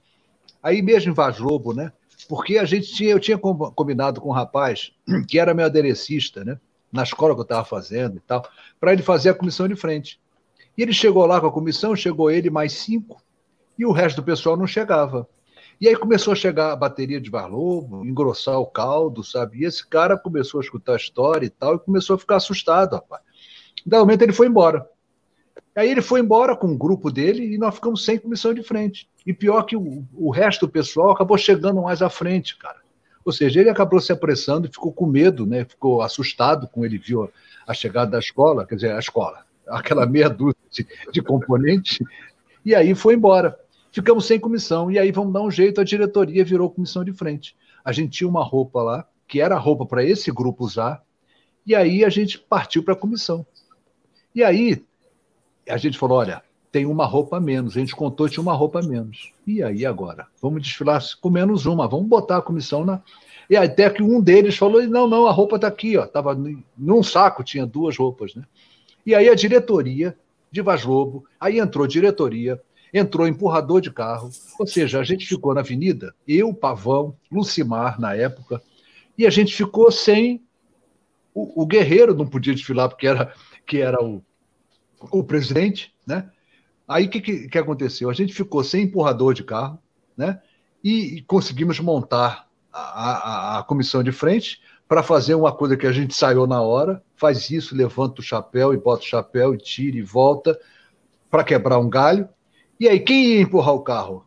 Aí 0.62 0.82
mesmo 0.82 1.12
em 1.12 1.16
Vaz 1.16 1.38
né? 1.74 1.90
Porque 2.28 2.58
a 2.58 2.66
gente 2.66 2.94
tinha, 2.94 3.12
eu 3.12 3.20
tinha 3.20 3.38
combinado 3.38 4.20
com 4.20 4.28
um 4.28 4.34
rapaz 4.34 4.92
que 5.30 5.40
era 5.40 5.54
meu 5.54 5.66
aderecista, 5.66 6.44
né? 6.44 6.60
Na 6.96 7.04
escola 7.04 7.34
que 7.34 7.42
eu 7.42 7.44
estava 7.44 7.66
fazendo 7.66 8.18
e 8.18 8.22
tal, 8.22 8.48
para 8.80 8.94
ele 8.94 9.04
fazer 9.04 9.30
a 9.30 9.34
comissão 9.34 9.68
de 9.68 9.76
frente. 9.76 10.20
E 10.78 10.82
ele 10.82 10.94
chegou 10.94 11.26
lá 11.26 11.40
com 11.40 11.48
a 11.48 11.52
comissão, 11.52 11.96
chegou 11.96 12.32
ele 12.32 12.50
mais 12.50 12.74
cinco, 12.74 13.22
e 13.78 13.86
o 13.86 13.92
resto 13.92 14.18
do 14.18 14.24
pessoal 14.24 14.58
não 14.58 14.66
chegava. 14.66 15.28
E 15.80 15.90
aí 15.90 15.96
começou 15.96 16.32
a 16.32 16.36
chegar 16.36 16.72
a 16.72 16.76
bateria 16.76 17.20
de 17.20 17.30
Varlobo, 17.30 18.06
engrossar 18.06 18.58
o 18.60 18.66
caldo, 18.66 19.24
sabe? 19.24 19.60
E 19.60 19.66
esse 19.66 19.86
cara 19.86 20.18
começou 20.18 20.62
a 20.62 20.64
escutar 20.64 20.94
a 20.94 20.98
história 20.98 21.46
e 21.46 21.50
tal, 21.50 21.76
e 21.76 21.80
começou 21.80 22.16
a 22.16 22.20
ficar 22.20 22.38
assustado, 22.38 22.94
rapaz. 22.94 23.22
Da 23.86 24.00
momento 24.00 24.22
ele 24.22 24.32
foi 24.32 24.48
embora. 24.48 24.90
Aí 25.76 25.92
ele 25.92 26.02
foi 26.02 26.22
embora 26.22 26.56
com 26.56 26.68
o 26.68 26.78
grupo 26.78 27.12
dele 27.12 27.54
e 27.54 27.58
nós 27.58 27.76
ficamos 27.76 28.06
sem 28.06 28.18
comissão 28.18 28.54
de 28.54 28.64
frente. 28.64 29.10
E 29.26 29.34
pior 29.34 29.64
que 29.64 29.76
o, 29.76 30.06
o 30.14 30.32
resto 30.32 30.66
do 30.66 30.72
pessoal 30.72 31.12
acabou 31.12 31.38
chegando 31.38 31.82
mais 31.82 32.02
à 32.02 32.10
frente, 32.10 32.58
cara. 32.58 32.85
Ou 33.26 33.32
seja, 33.32 33.60
ele 33.60 33.72
acabou 33.72 34.00
se 34.00 34.12
apressando 34.12 34.68
e 34.68 34.72
ficou 34.72 34.94
com 34.94 35.08
medo, 35.08 35.48
né? 35.48 35.66
ficou 35.66 36.04
assustado 36.04 36.68
com 36.68 36.86
ele 36.86 37.00
viu 37.00 37.28
a 37.68 37.74
chegada 37.74 38.12
da 38.12 38.20
escola, 38.20 38.66
quer 38.68 38.76
dizer, 38.76 38.92
a 38.92 39.00
escola, 39.00 39.44
aquela 39.68 40.06
meia 40.06 40.30
dúzia 40.30 40.56
de, 40.70 40.88
de 41.12 41.22
componentes, 41.24 41.98
e 42.64 42.76
aí 42.76 42.94
foi 42.94 43.16
embora. 43.16 43.60
Ficamos 43.92 44.26
sem 44.26 44.40
comissão, 44.40 44.92
e 44.92 45.00
aí 45.00 45.12
vamos 45.12 45.34
dar 45.34 45.42
um 45.42 45.50
jeito, 45.50 45.82
a 45.82 45.84
diretoria 45.84 46.46
virou 46.46 46.70
comissão 46.70 47.04
de 47.04 47.14
frente. 47.14 47.56
A 47.84 47.92
gente 47.92 48.12
tinha 48.12 48.30
uma 48.30 48.44
roupa 48.44 48.84
lá, 48.84 49.08
que 49.28 49.42
era 49.42 49.58
roupa 49.58 49.86
para 49.86 50.04
esse 50.04 50.32
grupo 50.32 50.64
usar, 50.64 51.02
e 51.66 51.74
aí 51.74 52.06
a 52.06 52.10
gente 52.10 52.38
partiu 52.38 52.84
para 52.84 52.94
a 52.94 52.98
comissão. 52.98 53.46
E 54.36 54.44
aí 54.44 54.84
a 55.68 55.78
gente 55.78 55.98
falou: 55.98 56.20
olha, 56.20 56.44
tem 56.76 56.86
uma 56.86 57.06
roupa 57.06 57.40
menos. 57.40 57.78
A 57.78 57.80
gente 57.80 57.96
contou, 57.96 58.28
tinha 58.28 58.42
uma 58.42 58.52
roupa 58.52 58.82
menos. 58.82 59.32
E 59.48 59.64
aí 59.64 59.86
agora? 59.86 60.28
Vamos 60.42 60.62
desfilar 60.62 61.02
com 61.22 61.30
menos 61.30 61.66
uma, 61.66 61.88
vamos 61.88 62.06
botar 62.06 62.36
a 62.36 62.42
comissão 62.42 62.84
na. 62.84 63.02
E 63.50 63.56
até 63.56 63.90
que 63.90 64.04
um 64.04 64.20
deles 64.20 64.58
falou: 64.58 64.84
não, 64.84 65.08
não, 65.08 65.26
a 65.26 65.32
roupa 65.32 65.56
está 65.56 65.70
aqui, 65.70 65.96
ó. 65.96 66.04
Estava 66.04 66.38
num 66.78 67.02
saco, 67.02 67.46
tinha 67.46 67.66
duas 67.66 67.96
roupas, 67.96 68.36
né? 68.36 68.44
E 69.06 69.16
aí 69.16 69.30
a 69.30 69.36
diretoria 69.36 70.18
de 70.52 70.62
Vaz 70.62 70.84
Lobo, 70.84 71.24
aí 71.40 71.60
entrou 71.60 71.88
diretoria, 71.88 72.62
entrou 72.94 73.26
empurrador 73.26 73.80
de 73.80 73.90
carro, 73.90 74.30
ou 74.60 74.68
seja, 74.68 75.00
a 75.00 75.04
gente 75.06 75.26
ficou 75.26 75.54
na 75.54 75.62
avenida, 75.62 76.14
eu, 76.28 76.54
Pavão, 76.54 77.16
Lucimar 77.32 78.02
na 78.02 78.14
época, 78.14 78.62
e 79.18 79.26
a 79.26 79.30
gente 79.30 79.56
ficou 79.56 79.90
sem. 79.90 80.44
O, 81.34 81.64
o 81.64 81.66
Guerreiro 81.66 82.14
não 82.14 82.28
podia 82.28 82.54
desfilar 82.54 82.90
porque 82.90 83.08
era, 83.08 83.34
que 83.66 83.78
era 83.78 84.04
o, 84.04 84.22
o 85.10 85.24
presidente, 85.24 85.96
né? 86.06 86.30
Aí 86.88 87.06
o 87.06 87.10
que, 87.10 87.22
que, 87.22 87.48
que, 87.48 87.58
aconteceu? 87.58 88.10
A 88.10 88.14
gente 88.14 88.34
ficou 88.34 88.64
sem 88.64 88.84
empurrador 88.84 89.34
de 89.34 89.44
carro, 89.44 89.80
né? 90.16 90.40
E, 90.84 91.18
e 91.18 91.22
conseguimos 91.24 91.80
montar 91.80 92.48
a, 92.72 92.80
a, 92.80 93.60
a, 93.60 93.64
comissão 93.64 94.04
de 94.04 94.12
frente 94.12 94.62
para 94.88 95.02
fazer 95.02 95.34
uma 95.34 95.52
coisa 95.52 95.76
que 95.76 95.88
a 95.88 95.92
gente 95.92 96.14
saiu 96.14 96.46
na 96.46 96.62
hora, 96.62 97.02
faz 97.16 97.50
isso, 97.50 97.76
levanta 97.76 98.22
o 98.22 98.24
chapéu 98.24 98.74
e 98.74 98.78
bota 98.78 99.02
o 99.02 99.08
chapéu 99.08 99.56
e 99.56 99.58
tira 99.58 99.98
e 99.98 100.04
volta 100.04 100.60
para 101.30 101.44
quebrar 101.44 101.80
um 101.80 101.90
galho. 101.90 102.30
E 102.80 102.88
aí, 102.88 103.00
quem 103.00 103.26
ia 103.26 103.42
empurrar 103.42 103.74
o 103.74 103.82
carro? 103.82 104.26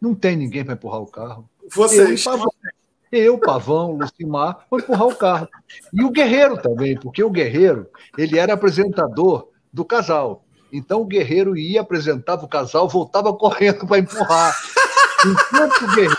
Não 0.00 0.14
tem 0.14 0.36
ninguém 0.36 0.64
para 0.64 0.74
empurrar 0.74 1.02
o 1.02 1.06
carro. 1.06 1.50
Vocês. 1.70 2.24
Eu, 2.24 2.32
Pavão, 2.32 2.50
eu, 3.12 3.38
Pavão, 3.38 3.92
Lucimar, 3.92 4.66
vou 4.70 4.80
empurrar 4.80 5.06
o 5.06 5.14
carro. 5.14 5.48
E 5.92 6.02
o 6.02 6.10
Guerreiro 6.10 6.56
também, 6.62 6.98
porque 6.98 7.22
o 7.22 7.30
Guerreiro, 7.30 7.88
ele 8.16 8.38
era 8.38 8.54
apresentador 8.54 9.48
do 9.72 9.84
casal. 9.84 10.44
Então 10.72 11.02
o 11.02 11.06
guerreiro 11.06 11.56
ia, 11.56 11.80
apresentava 11.80 12.44
o 12.44 12.48
casal, 12.48 12.88
voltava 12.88 13.32
correndo 13.32 13.86
para 13.86 13.98
empurrar. 13.98 14.54
Enquanto 15.26 15.82
o, 15.82 15.94
guerreiro, 15.94 16.16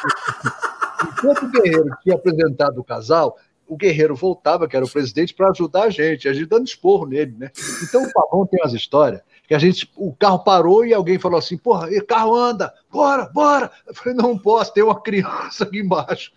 enquanto 1.03 1.43
o 1.43 1.49
guerreiro 1.49 1.89
tinha 2.03 2.15
apresentado 2.15 2.79
o 2.79 2.83
casal, 2.83 3.37
o 3.67 3.75
guerreiro 3.75 4.15
voltava, 4.15 4.67
que 4.67 4.75
era 4.75 4.85
o 4.85 4.91
presidente, 4.91 5.33
para 5.33 5.49
ajudar 5.49 5.83
a 5.83 5.89
gente, 5.89 6.27
a 6.27 6.33
gente 6.33 6.47
dando 6.47 6.67
esporro 6.67 7.05
nele, 7.05 7.35
né? 7.37 7.51
Então 7.83 8.03
o 8.03 8.13
Pavão 8.13 8.45
tem 8.45 8.59
umas 8.61 8.73
histórias 8.73 9.21
que 9.51 9.55
a 9.55 9.59
gente, 9.59 9.91
o 9.97 10.13
carro 10.13 10.39
parou 10.39 10.85
e 10.85 10.93
alguém 10.93 11.19
falou 11.19 11.37
assim, 11.37 11.57
porra, 11.57 11.89
o 11.89 12.05
carro 12.05 12.33
anda, 12.33 12.73
bora, 12.89 13.25
bora. 13.33 13.69
Eu 13.85 13.93
falei, 13.93 14.13
não 14.13 14.37
posso, 14.37 14.73
tem 14.73 14.81
uma 14.81 15.01
criança 15.01 15.65
aqui 15.65 15.79
embaixo. 15.79 16.31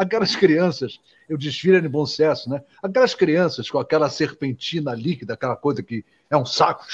Aquelas 0.00 0.34
crianças, 0.34 0.98
eu 1.28 1.36
desfile 1.36 1.78
de 1.78 1.86
bom 1.86 2.06
sucesso, 2.06 2.48
né? 2.48 2.62
Aquelas 2.82 3.14
crianças 3.14 3.68
com 3.68 3.78
aquela 3.78 4.08
serpentina 4.08 4.94
líquida, 4.94 5.34
aquela 5.34 5.54
coisa 5.54 5.82
que 5.82 6.02
é 6.30 6.36
um 6.38 6.46
saco. 6.46 6.86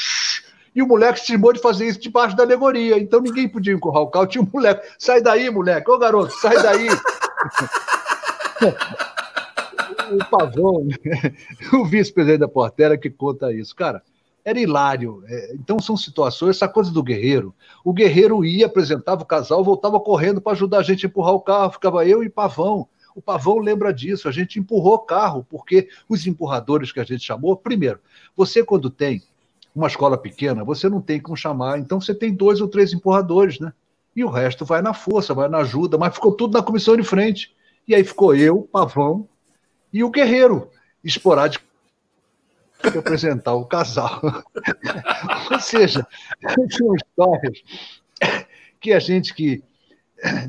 E 0.75 0.83
o 0.83 0.89
moleque 0.89 1.21
se 1.21 1.27
cismou 1.27 1.53
de 1.53 1.61
fazer 1.61 1.87
isso 1.87 2.01
debaixo 2.01 2.35
da 2.35 2.43
alegoria. 2.43 2.99
Então 2.99 3.21
ninguém 3.21 3.49
podia 3.49 3.73
empurrar 3.73 4.03
o 4.03 4.11
carro. 4.11 4.27
Tinha 4.27 4.43
um 4.43 4.51
moleque. 4.53 4.89
Sai 4.99 5.23
daí, 5.23 5.49
moleque. 5.49 5.89
Ô, 5.89 5.97
garoto, 5.97 6.35
sai 6.41 6.61
daí. 6.61 6.89
o 10.11 10.25
Pavão, 10.29 10.89
o 11.75 11.85
vice-presidente 11.85 12.41
da 12.41 12.49
Portela, 12.49 12.99
que 12.99 13.09
conta 13.09 13.53
isso. 13.53 13.77
Cara, 13.77 14.03
era 14.45 14.59
hilário. 14.59 15.23
É, 15.29 15.55
então 15.55 15.79
são 15.79 15.97
situações, 15.97 16.57
essa 16.57 16.69
coisa 16.69 16.91
do 16.91 17.05
guerreiro. 17.05 17.55
O 17.85 17.93
guerreiro 17.93 18.45
ia, 18.45 18.67
apresentava 18.67 19.23
o 19.23 19.27
casal, 19.27 19.63
voltava 19.63 20.01
correndo 20.01 20.41
para 20.41 20.55
ajudar 20.55 20.79
a 20.79 20.83
gente 20.83 21.07
a 21.07 21.09
empurrar 21.09 21.35
o 21.35 21.41
carro, 21.41 21.71
ficava 21.71 22.05
eu 22.05 22.25
e 22.25 22.29
Pavão. 22.29 22.89
O 23.17 23.23
Pavão 23.23 23.57
lembra 23.61 23.95
disso, 23.95 24.29
a 24.29 24.31
gente 24.31 24.59
empurrou 24.59 24.99
carro, 24.99 25.47
porque 25.49 25.89
os 26.07 26.27
empurradores 26.27 26.93
que 26.93 27.01
a 27.01 27.05
gente 27.05 27.25
chamou, 27.25 27.57
primeiro, 27.57 27.99
você 28.37 28.63
quando 28.63 28.91
tem 28.91 29.23
uma 29.75 29.87
escola 29.87 30.19
pequena, 30.19 30.63
você 30.63 30.87
não 30.87 31.01
tem 31.01 31.19
como 31.19 31.35
chamar, 31.35 31.79
então 31.79 31.99
você 31.99 32.15
tem 32.15 32.35
dois 32.35 32.61
ou 32.61 32.69
três 32.69 32.93
empurradores, 32.93 33.59
né? 33.59 33.73
E 34.15 34.23
o 34.23 34.29
resto 34.29 34.67
vai 34.67 34.83
na 34.83 34.93
força, 34.93 35.33
vai 35.33 35.49
na 35.49 35.59
ajuda, 35.59 35.97
mas 35.97 36.15
ficou 36.15 36.31
tudo 36.31 36.59
na 36.59 36.63
comissão 36.63 36.95
de 36.95 37.03
frente. 37.03 37.57
E 37.89 37.95
aí 37.95 38.05
ficou 38.05 38.35
eu, 38.35 38.69
Pavão 38.71 39.27
e 39.91 40.05
o 40.05 40.11
Guerreiro, 40.11 40.71
esporádico 41.03 41.65
apresentar 42.99 43.55
o 43.57 43.65
casal. 43.65 44.21
Ou 45.51 45.61
seja, 45.61 46.07
são 46.71 46.95
histórias 46.95 47.63
que 48.79 48.93
a 48.93 48.99
gente 48.99 49.33
que, 49.33 49.65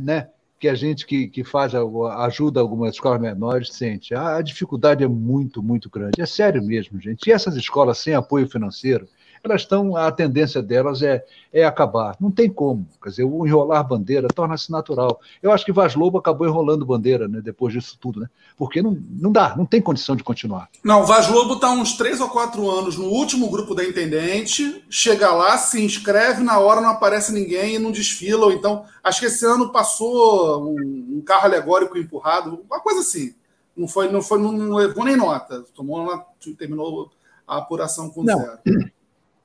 né, 0.02 0.30
que 0.60 0.68
a 0.68 0.76
gente 0.76 1.06
que, 1.06 1.28
que 1.28 1.44
faz 1.44 1.74
ajuda 1.76 2.60
algumas 2.60 2.96
escolas 2.96 3.22
menores 3.22 3.74
sente. 3.74 4.16
A, 4.16 4.42
dificuldade 4.42 5.04
é 5.04 5.08
muito, 5.08 5.62
muito 5.62 5.90
grande. 5.90 6.20
É 6.20 6.26
sério 6.26 6.64
mesmo, 6.64 7.00
gente. 7.00 7.28
E 7.28 7.32
essas 7.32 7.56
escolas 7.56 8.00
sem 8.00 8.14
apoio 8.16 8.50
financeiro, 8.50 9.08
elas 9.48 9.62
estão, 9.62 9.96
a 9.96 10.12
tendência 10.12 10.62
delas 10.62 11.02
é, 11.02 11.24
é 11.52 11.64
acabar. 11.64 12.16
Não 12.20 12.30
tem 12.30 12.50
como. 12.50 12.88
Quer 13.02 13.10
dizer, 13.10 13.24
o 13.24 13.46
enrolar 13.46 13.88
bandeira 13.88 14.28
torna-se 14.28 14.72
natural. 14.72 15.20
Eu 15.42 15.52
acho 15.52 15.66
que 15.66 15.72
Vaz 15.72 15.96
Lobo 15.96 16.18
acabou 16.18 16.48
enrolando 16.48 16.86
bandeira 16.86 17.28
né, 17.28 17.42
depois 17.42 17.74
disso 17.74 17.98
tudo, 18.00 18.20
né? 18.20 18.30
Porque 18.58 18.82
não, 18.82 18.98
não 19.10 19.32
dá, 19.32 19.56
não 19.56 19.66
tem 19.66 19.82
condição 19.82 20.16
de 20.16 20.24
continuar. 20.24 20.70
Não, 20.84 21.06
Vaz 21.06 21.30
Lobo 21.30 21.56
está 21.56 21.72
uns 21.72 21.98
três 21.98 22.20
ou 22.20 22.30
quatro 22.30 22.70
anos 22.70 22.98
no 22.98 23.06
último 23.06 23.50
grupo 23.50 23.74
da 23.74 23.84
Intendente, 23.84 24.84
chega 24.90 25.32
lá, 25.32 25.58
se 25.58 25.84
inscreve, 25.84 26.44
na 26.44 26.60
hora 26.60 26.82
não 26.82 26.90
aparece 26.90 27.34
ninguém 27.34 27.76
e 27.76 27.80
não 27.80 27.92
desfila. 27.92 28.54
Então, 28.54 28.86
acho 29.04 29.20
que 29.20 29.26
esse 29.28 29.46
ano 29.46 29.72
passou 29.72 30.68
um, 30.68 31.18
um 31.18 31.22
carro 31.22 31.46
alegórico 31.46 31.98
empurrado, 31.98 32.64
uma 32.70 32.80
coisa 32.80 33.02
assim. 33.02 33.34
Não 33.76 33.88
foi, 33.88 34.12
não 34.12 34.24
foi, 34.24 34.40
não 34.40 34.74
levou 34.74 35.06
nem 35.06 35.16
nota. 35.16 35.64
Tomou, 35.76 36.26
terminou 36.58 37.12
a 37.48 37.58
apuração 37.58 38.10
com 38.10 38.24
não. 38.24 38.40
zero. 38.40 38.60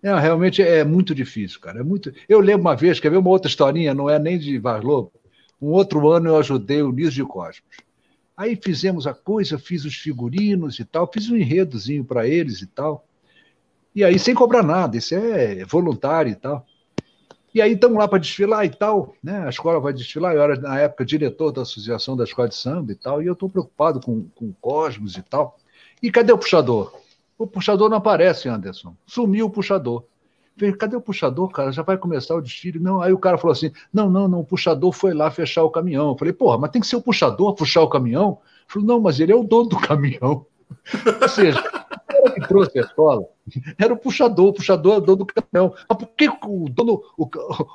Não, 0.02 0.18
realmente 0.18 0.60
é 0.60 0.84
muito 0.84 1.14
difícil, 1.14 1.60
cara. 1.60 1.80
É 1.80 1.82
muito... 1.82 2.12
Eu 2.28 2.40
lembro 2.40 2.62
uma 2.62 2.74
vez, 2.74 2.98
quer 2.98 3.10
ver 3.10 3.18
uma 3.18 3.30
outra 3.30 3.48
historinha, 3.48 3.94
não 3.94 4.10
é 4.10 4.18
nem 4.18 4.36
de 4.38 4.58
Vaz. 4.58 4.82
Um 4.84 5.68
outro 5.68 6.10
ano 6.10 6.30
eu 6.30 6.36
ajudei 6.38 6.82
o 6.82 6.90
Niso 6.90 7.12
de 7.12 7.24
Cosmos. 7.24 7.62
Aí 8.36 8.58
fizemos 8.60 9.06
a 9.06 9.14
coisa, 9.14 9.58
fiz 9.58 9.84
os 9.84 9.94
figurinos 9.94 10.80
e 10.80 10.84
tal, 10.84 11.08
fiz 11.10 11.30
um 11.30 11.36
enredozinho 11.36 12.04
para 12.04 12.26
eles 12.26 12.60
e 12.62 12.66
tal. 12.66 13.06
E 13.94 14.02
aí 14.02 14.18
sem 14.18 14.34
cobrar 14.34 14.64
nada, 14.64 14.96
isso 14.96 15.14
é 15.14 15.64
voluntário 15.64 16.32
e 16.32 16.34
tal. 16.34 16.66
E 17.54 17.60
aí 17.60 17.74
estamos 17.74 17.98
lá 17.98 18.08
para 18.08 18.18
desfilar 18.18 18.64
e 18.64 18.70
tal, 18.70 19.14
né? 19.22 19.44
A 19.46 19.50
escola 19.50 19.78
vai 19.78 19.92
desfilar, 19.92 20.34
eu 20.34 20.42
era 20.42 20.58
na 20.58 20.80
época 20.80 21.04
diretor 21.04 21.52
da 21.52 21.62
Associação 21.62 22.16
da 22.16 22.24
Escola 22.24 22.48
de 22.48 22.54
Samba 22.56 22.90
e 22.92 22.94
tal, 22.94 23.22
e 23.22 23.26
eu 23.26 23.34
estou 23.34 23.48
preocupado 23.48 24.00
com, 24.00 24.26
com 24.34 24.46
o 24.46 24.56
Cosmos 24.58 25.16
e 25.16 25.22
tal. 25.22 25.58
E 26.02 26.10
cadê 26.10 26.32
o 26.32 26.38
puxador? 26.38 27.01
O 27.42 27.46
puxador 27.46 27.88
não 27.88 27.96
aparece, 27.96 28.48
Anderson. 28.48 28.94
Sumiu 29.04 29.46
o 29.46 29.50
puxador. 29.50 30.04
Falei, 30.56 30.72
cadê 30.76 30.94
o 30.94 31.00
puxador, 31.00 31.48
cara? 31.48 31.72
Já 31.72 31.82
vai 31.82 31.98
começar 31.98 32.36
o 32.36 32.40
desfile? 32.40 32.78
Não. 32.78 33.00
Aí 33.00 33.12
o 33.12 33.18
cara 33.18 33.36
falou 33.36 33.52
assim: 33.52 33.72
não, 33.92 34.08
não, 34.08 34.28
não, 34.28 34.40
o 34.40 34.44
puxador 34.44 34.92
foi 34.92 35.12
lá 35.12 35.28
fechar 35.28 35.64
o 35.64 35.70
caminhão. 35.70 36.10
Eu 36.10 36.16
falei, 36.16 36.32
porra, 36.32 36.56
mas 36.56 36.70
tem 36.70 36.80
que 36.80 36.86
ser 36.86 36.94
o 36.94 37.02
puxador 37.02 37.54
puxar 37.54 37.82
o 37.82 37.88
caminhão? 37.88 38.38
Falou, 38.68 38.86
não, 38.86 39.00
mas 39.00 39.18
ele 39.18 39.32
é 39.32 39.34
o 39.34 39.42
dono 39.42 39.70
do 39.70 39.76
caminhão. 39.76 40.46
Ou 41.20 41.28
seja, 41.28 41.60
o 42.24 42.30
que 42.30 42.46
trouxe 42.46 42.78
a 42.78 42.82
escola 42.82 43.24
era 43.76 43.92
o 43.92 43.96
puxador, 43.96 44.48
o 44.48 44.52
puxador 44.52 44.94
é 44.94 44.96
o 44.98 45.00
dono 45.00 45.18
do 45.18 45.26
caminhão. 45.26 45.74
Mas 45.88 45.98
por 45.98 46.06
que 46.10 46.28
o 46.28 46.68
dono, 46.68 47.02
o, 47.18 47.28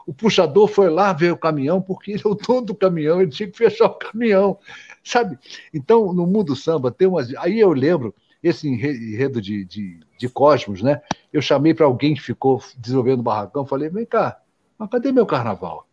o 0.08 0.14
puxador 0.14 0.68
foi 0.70 0.90
lá 0.90 1.12
ver 1.12 1.34
o 1.34 1.38
caminhão? 1.38 1.82
Porque 1.82 2.12
ele 2.12 2.22
é 2.24 2.28
o 2.28 2.36
dono 2.36 2.68
do 2.68 2.76
caminhão, 2.76 3.22
ele 3.22 3.32
tinha 3.32 3.52
que 3.52 3.58
fechar 3.58 3.88
o 3.88 3.96
caminhão. 3.96 4.58
Sabe? 5.04 5.38
Então, 5.74 6.14
no 6.14 6.26
mundo 6.26 6.56
samba, 6.56 6.90
tem 6.90 7.08
umas. 7.08 7.36
Aí 7.36 7.60
eu 7.60 7.74
lembro 7.74 8.16
esse 8.44 8.68
enredo 8.68 9.42
de, 9.42 9.66
de, 9.66 10.00
de 10.18 10.30
Cosmos, 10.30 10.82
né? 10.82 11.02
Eu 11.32 11.42
chamei 11.42 11.74
para 11.74 11.86
alguém 11.86 12.14
que 12.14 12.22
ficou 12.22 12.62
desenvolvendo 12.78 13.20
o 13.20 13.24
barracão, 13.24 13.66
falei, 13.66 13.90
vem 13.90 14.06
cá, 14.06 14.40
mas 14.78 14.90
cadê 14.90 15.12
meu 15.12 15.26
carnaval? 15.26 15.88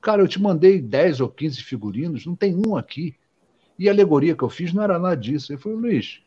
Cara, 0.00 0.22
eu 0.22 0.28
te 0.28 0.40
mandei 0.40 0.80
10 0.80 1.20
ou 1.20 1.28
15 1.28 1.62
figurinos, 1.62 2.26
não 2.26 2.36
tem 2.36 2.54
um 2.66 2.76
aqui. 2.76 3.16
E 3.78 3.88
a 3.88 3.92
alegoria 3.92 4.36
que 4.36 4.42
eu 4.42 4.48
fiz 4.48 4.72
não 4.72 4.82
era 4.82 4.98
nada 4.98 5.16
disso. 5.16 5.52
Eu 5.52 5.58
falei, 5.58 5.78
Luiz, 5.78 6.20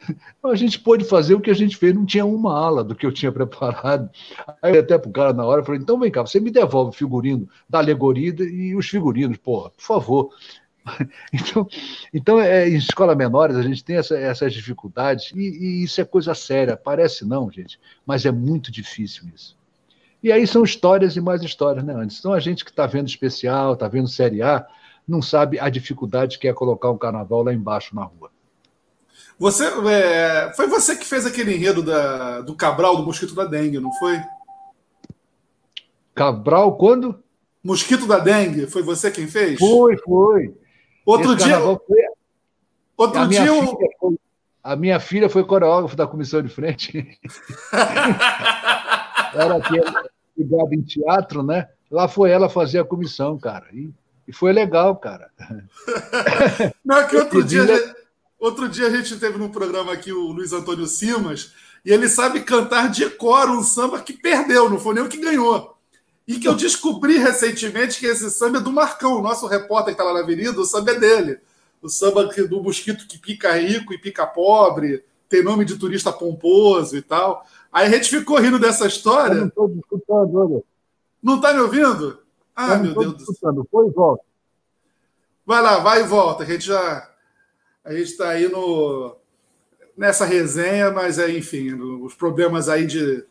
a 0.44 0.54
gente 0.54 0.78
pôde 0.78 1.04
fazer 1.04 1.34
o 1.34 1.40
que 1.40 1.50
a 1.50 1.54
gente 1.54 1.76
fez, 1.76 1.94
não 1.94 2.04
tinha 2.04 2.24
uma 2.24 2.52
ala 2.52 2.84
do 2.84 2.94
que 2.94 3.06
eu 3.06 3.12
tinha 3.12 3.30
preparado. 3.32 4.10
Aí 4.60 4.76
até 4.76 4.98
pro 4.98 5.10
cara 5.10 5.32
na 5.32 5.44
hora, 5.44 5.64
falei, 5.64 5.80
então 5.80 5.98
vem 5.98 6.10
cá, 6.10 6.22
você 6.22 6.40
me 6.40 6.50
devolve 6.50 6.90
o 6.90 6.98
figurino 6.98 7.48
da 7.68 7.78
alegoria 7.78 8.34
e 8.40 8.74
os 8.76 8.88
figurinos, 8.88 9.38
porra, 9.38 9.70
por 9.70 9.82
favor. 9.82 10.30
Então, 11.32 11.68
então 12.12 12.40
é, 12.40 12.68
em 12.68 12.76
escola 12.76 13.14
menores 13.14 13.56
a 13.56 13.62
gente 13.62 13.84
tem 13.84 13.96
essa, 13.96 14.16
essas 14.16 14.52
dificuldades 14.52 15.32
e, 15.34 15.40
e, 15.40 15.84
isso 15.84 16.00
é 16.00 16.04
coisa 16.04 16.34
séria. 16.34 16.76
Parece 16.76 17.24
não, 17.24 17.50
gente, 17.50 17.78
mas 18.06 18.26
é 18.26 18.32
muito 18.32 18.70
difícil 18.70 19.24
isso. 19.34 19.56
E 20.22 20.30
aí 20.30 20.46
são 20.46 20.62
histórias 20.62 21.16
e 21.16 21.20
mais 21.20 21.42
histórias, 21.42 21.84
né, 21.84 21.94
Antes? 21.94 22.18
Então 22.18 22.32
a 22.32 22.40
gente 22.40 22.64
que 22.64 22.70
está 22.70 22.86
vendo 22.86 23.08
especial, 23.08 23.74
está 23.74 23.88
vendo 23.88 24.08
série 24.08 24.42
A, 24.42 24.66
não 25.06 25.20
sabe 25.20 25.58
a 25.58 25.68
dificuldade 25.68 26.38
que 26.38 26.46
é 26.46 26.52
colocar 26.52 26.90
um 26.90 26.98
carnaval 26.98 27.42
lá 27.42 27.52
embaixo 27.52 27.94
na 27.94 28.04
rua. 28.04 28.30
Você 29.38 29.64
é, 29.64 30.52
foi 30.54 30.68
você 30.68 30.96
que 30.96 31.04
fez 31.04 31.26
aquele 31.26 31.54
enredo 31.54 31.82
da, 31.82 32.40
do 32.42 32.54
Cabral 32.54 32.96
do 32.96 33.02
mosquito 33.02 33.34
da 33.34 33.44
dengue, 33.44 33.80
não 33.80 33.92
foi? 33.94 34.20
Cabral 36.14 36.76
quando? 36.76 37.20
Mosquito 37.64 38.06
da 38.06 38.18
dengue, 38.18 38.66
foi 38.66 38.82
você 38.82 39.10
quem 39.10 39.26
fez? 39.26 39.58
Foi, 39.58 39.96
foi. 39.96 40.54
Outro 41.04 41.34
Esse 41.34 41.44
dia. 41.44 41.60
Foi... 41.60 41.78
Outro 42.96 43.20
a 43.20 43.26
dia. 43.26 43.42
Minha 43.42 43.64
foi... 43.98 44.16
A 44.62 44.76
minha 44.76 45.00
filha 45.00 45.28
foi 45.28 45.44
coreógrafa 45.44 45.96
da 45.96 46.06
comissão 46.06 46.40
de 46.40 46.48
frente. 46.48 47.18
Era 49.34 49.58
ligada 50.36 50.74
em 50.74 50.82
teatro, 50.82 51.42
né? 51.42 51.68
Lá 51.90 52.06
foi 52.06 52.30
ela 52.30 52.48
fazer 52.48 52.78
a 52.78 52.84
comissão, 52.84 53.36
cara. 53.38 53.66
E, 53.72 53.90
e 54.26 54.32
foi 54.32 54.52
legal, 54.52 54.94
cara. 54.96 55.30
Não, 56.84 56.96
é 56.96 57.08
que 57.08 57.16
outro 57.16 57.42
dia, 57.42 57.66
outro 58.38 58.68
dia 58.68 58.86
a 58.86 58.90
gente 58.90 59.18
teve 59.18 59.36
no 59.36 59.50
programa 59.50 59.92
aqui 59.92 60.12
o 60.12 60.30
Luiz 60.30 60.52
Antônio 60.52 60.86
Simas, 60.86 61.52
e 61.84 61.92
ele 61.92 62.08
sabe 62.08 62.40
cantar 62.42 62.88
de 62.88 63.10
cor 63.10 63.50
um 63.50 63.64
samba 63.64 64.00
que 64.00 64.12
perdeu, 64.12 64.70
não 64.70 64.78
foi 64.78 64.94
nem 64.94 65.02
o 65.02 65.08
que 65.08 65.20
ganhou. 65.20 65.71
E 66.32 66.40
que 66.40 66.48
eu 66.48 66.54
descobri 66.54 67.18
recentemente 67.18 68.00
que 68.00 68.06
esse 68.06 68.30
samba 68.30 68.56
é 68.56 68.60
do 68.60 68.72
Marcão, 68.72 69.18
o 69.18 69.22
nosso 69.22 69.46
repórter 69.46 69.94
que 69.94 70.00
está 70.00 70.04
lá 70.04 70.14
na 70.14 70.20
avenida, 70.20 70.58
o 70.58 70.64
samba 70.64 70.92
é 70.92 70.98
dele. 70.98 71.38
O 71.82 71.90
samba 71.90 72.24
do 72.24 72.62
mosquito 72.62 73.06
que 73.06 73.18
pica 73.18 73.52
rico 73.52 73.92
e 73.92 73.98
pica 73.98 74.26
pobre, 74.26 75.04
tem 75.28 75.42
nome 75.42 75.66
de 75.66 75.76
turista 75.76 76.10
pomposo 76.10 76.96
e 76.96 77.02
tal. 77.02 77.44
Aí 77.70 77.86
a 77.86 77.90
gente 77.90 78.08
ficou 78.08 78.38
rindo 78.38 78.58
dessa 78.58 78.86
história. 78.86 79.34
Eu 79.34 79.40
não 79.40 79.48
estou 79.48 79.76
escutando, 79.78 80.34
olha. 80.36 80.62
Não 81.22 81.36
está 81.36 81.52
me 81.52 81.60
ouvindo? 81.60 82.22
Ah, 82.56 82.76
meu 82.76 82.94
Deus 82.94 83.14
do 83.14 83.34
céu. 83.34 83.68
Foi 83.70 83.88
e 83.88 83.90
volta. 83.90 84.24
Vai 85.44 85.60
lá, 85.60 85.80
vai 85.80 86.00
e 86.00 86.06
volta. 86.06 86.44
A 86.44 86.46
gente 86.46 86.64
já. 86.64 87.10
A 87.84 87.92
gente 87.92 88.04
está 88.04 88.30
aí 88.30 88.48
no, 88.48 89.16
nessa 89.94 90.24
resenha, 90.24 90.90
mas 90.90 91.18
é, 91.18 91.30
enfim, 91.30 91.74
os 91.74 92.14
problemas 92.14 92.68
aí 92.70 92.86
de, 92.86 93.22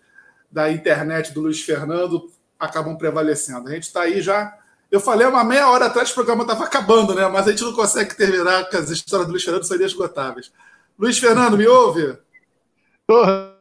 da 0.52 0.72
internet 0.72 1.34
do 1.34 1.42
Luiz 1.42 1.62
Fernando 1.62 2.30
acabam 2.62 2.96
prevalecendo. 2.96 3.68
A 3.68 3.72
gente 3.72 3.84
está 3.84 4.02
aí 4.02 4.22
já. 4.22 4.56
Eu 4.92 5.00
falei 5.00 5.26
uma 5.26 5.44
meia 5.44 5.70
hora 5.70 5.86
atrás, 5.86 6.12
o 6.12 6.14
programa 6.14 6.44
estava 6.44 6.66
acabando, 6.66 7.16
né? 7.16 7.28
Mas 7.28 7.48
a 7.48 7.52
gente 7.52 7.64
não 7.64 7.74
consegue 7.74 8.16
terminar, 8.16 8.70
com 8.70 8.78
as 8.78 8.90
histórias 8.90 9.28
do 9.28 9.32
Luiz 9.32 9.44
Fernando 9.44 9.64
são 9.64 9.78
inesgotáveis. 9.78 10.52
Luiz 11.00 11.18
Fernando, 11.18 11.58
me 11.58 11.66
ouve? 11.66 12.18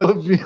Ouvi. 0.02 0.44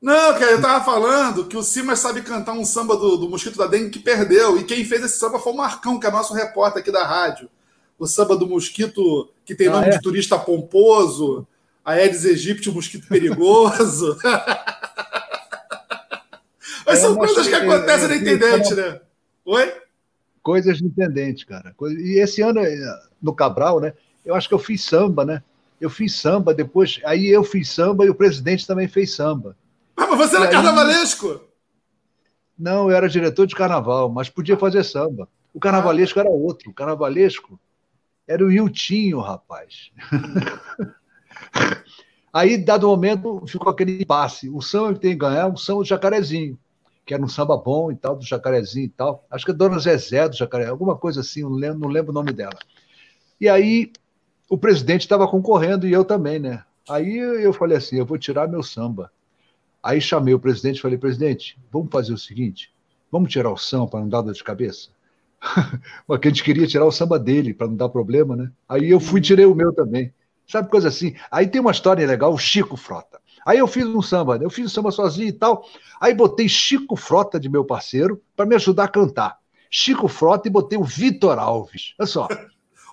Não, 0.00 0.32
cara, 0.32 0.52
eu 0.52 0.56
estava 0.56 0.82
falando 0.82 1.44
que 1.44 1.56
o 1.56 1.62
Simas 1.62 1.98
sabe 1.98 2.22
cantar 2.22 2.52
um 2.52 2.64
samba 2.64 2.96
do, 2.96 3.18
do 3.18 3.28
Mosquito 3.28 3.58
da 3.58 3.66
Dengue 3.66 3.90
que 3.90 3.98
perdeu. 3.98 4.56
E 4.56 4.64
quem 4.64 4.84
fez 4.84 5.04
esse 5.04 5.18
samba 5.18 5.38
foi 5.38 5.52
o 5.52 5.56
Marcão, 5.56 6.00
que 6.00 6.06
é 6.06 6.10
nosso 6.10 6.32
repórter 6.32 6.80
aqui 6.80 6.90
da 6.90 7.04
rádio. 7.04 7.50
O 7.98 8.06
samba 8.06 8.34
do 8.34 8.46
Mosquito, 8.46 9.28
que 9.44 9.54
tem 9.54 9.68
ah, 9.68 9.72
nome 9.72 9.88
é? 9.88 9.90
de 9.90 10.00
turista 10.00 10.38
pomposo. 10.38 11.46
A 11.84 11.92
Aedes 11.92 12.24
aegypti, 12.24 12.70
o 12.70 12.72
mosquito 12.72 13.06
perigoso. 13.08 14.16
Mas 16.86 16.98
são 16.98 17.14
coisas 17.16 17.46
que 17.46 17.54
acontecem 17.54 18.08
na 18.08 18.16
intendente, 18.16 18.74
né? 18.74 19.00
Oi? 19.44 19.72
Coisas 20.42 20.78
de 20.78 20.84
intendente, 20.84 21.46
cara. 21.46 21.74
E 21.98 22.20
esse 22.20 22.40
ano, 22.42 22.60
no 23.20 23.34
Cabral, 23.34 23.80
né? 23.80 23.92
Eu 24.24 24.34
acho 24.34 24.48
que 24.48 24.54
eu 24.54 24.58
fiz 24.58 24.84
samba, 24.84 25.24
né? 25.24 25.42
Eu 25.80 25.90
fiz 25.90 26.14
samba, 26.14 26.52
depois. 26.54 27.00
Aí 27.04 27.26
eu 27.28 27.42
fiz 27.42 27.70
samba 27.70 28.04
e 28.04 28.10
o 28.10 28.14
presidente 28.14 28.66
também 28.66 28.88
fez 28.88 29.14
samba. 29.14 29.56
Ah, 29.96 30.06
mas 30.06 30.18
você 30.18 30.36
era 30.36 30.46
aí... 30.46 30.50
carnavalesco? 30.50 31.40
Não, 32.58 32.90
eu 32.90 32.96
era 32.96 33.08
diretor 33.08 33.46
de 33.46 33.54
carnaval, 33.54 34.10
mas 34.10 34.28
podia 34.28 34.56
fazer 34.56 34.84
samba. 34.84 35.28
O 35.52 35.58
carnavalesco 35.58 36.20
era 36.20 36.28
outro. 36.28 36.70
O 36.70 36.74
carnavalesco 36.74 37.58
era 38.28 38.44
o 38.44 38.52
Iltinho, 38.52 39.18
rapaz. 39.20 39.90
Aí, 42.32 42.56
dado 42.56 42.84
o 42.84 42.90
momento, 42.90 43.42
ficou 43.46 43.70
aquele 43.72 44.04
passe. 44.04 44.48
O 44.48 44.60
samba 44.60 44.98
tem 44.98 45.12
que 45.12 45.16
ganhar 45.16 45.40
é 45.40 45.46
o 45.46 45.56
samba 45.56 45.80
do 45.80 45.88
Jacarezinho, 45.88 46.56
que 47.10 47.14
era 47.14 47.24
um 47.24 47.28
samba 47.28 47.56
bom 47.56 47.90
e 47.90 47.96
tal, 47.96 48.14
do 48.14 48.24
Jacarezinho 48.24 48.86
e 48.86 48.88
tal. 48.88 49.26
Acho 49.28 49.44
que 49.44 49.50
é 49.50 49.54
Dona 49.54 49.80
Zezé 49.80 50.28
do 50.28 50.36
Jacaré, 50.36 50.66
alguma 50.66 50.96
coisa 50.96 51.22
assim, 51.22 51.42
não 51.42 51.50
lembro, 51.50 51.80
não 51.80 51.88
lembro 51.88 52.12
o 52.12 52.14
nome 52.14 52.32
dela. 52.32 52.56
E 53.40 53.48
aí, 53.48 53.90
o 54.48 54.56
presidente 54.56 55.00
estava 55.00 55.26
concorrendo 55.26 55.88
e 55.88 55.92
eu 55.92 56.04
também, 56.04 56.38
né? 56.38 56.62
Aí 56.88 57.16
eu 57.16 57.52
falei 57.52 57.78
assim: 57.78 57.96
eu 57.96 58.06
vou 58.06 58.16
tirar 58.16 58.46
meu 58.46 58.62
samba. 58.62 59.10
Aí 59.82 60.00
chamei 60.00 60.32
o 60.34 60.38
presidente 60.38 60.78
e 60.78 60.82
falei: 60.82 60.96
presidente, 60.98 61.58
vamos 61.72 61.90
fazer 61.90 62.12
o 62.12 62.18
seguinte: 62.18 62.72
vamos 63.10 63.32
tirar 63.32 63.50
o 63.50 63.56
samba 63.56 63.88
para 63.88 64.00
não 64.02 64.08
dar 64.08 64.22
dor 64.22 64.32
de 64.32 64.44
cabeça? 64.44 64.90
Porque 66.06 66.28
a 66.28 66.30
gente 66.30 66.44
queria 66.44 66.68
tirar 66.68 66.84
o 66.84 66.92
samba 66.92 67.18
dele 67.18 67.52
para 67.52 67.66
não 67.66 67.74
dar 67.74 67.88
problema, 67.88 68.36
né? 68.36 68.52
Aí 68.68 68.88
eu 68.88 69.00
fui 69.00 69.20
tirei 69.20 69.46
o 69.46 69.54
meu 69.54 69.72
também. 69.72 70.14
Sabe 70.46 70.70
coisa 70.70 70.86
assim? 70.86 71.16
Aí 71.28 71.48
tem 71.48 71.60
uma 71.60 71.72
história 71.72 72.06
legal, 72.06 72.32
o 72.32 72.38
Chico 72.38 72.76
Frota. 72.76 73.19
Aí 73.46 73.58
eu 73.58 73.66
fiz 73.66 73.86
um 73.86 74.02
samba, 74.02 74.38
eu 74.40 74.50
fiz 74.50 74.66
um 74.66 74.68
samba 74.68 74.90
sozinho 74.90 75.28
e 75.28 75.32
tal. 75.32 75.64
Aí 76.00 76.14
botei 76.14 76.48
Chico 76.48 76.96
Frota 76.96 77.38
de 77.38 77.48
meu 77.48 77.64
parceiro 77.64 78.20
para 78.36 78.46
me 78.46 78.54
ajudar 78.54 78.84
a 78.84 78.88
cantar. 78.88 79.38
Chico 79.70 80.08
Frota 80.08 80.48
e 80.48 80.50
botei 80.50 80.78
o 80.78 80.84
Vitor 80.84 81.38
Alves. 81.38 81.94
Olha 81.98 82.06
só. 82.06 82.28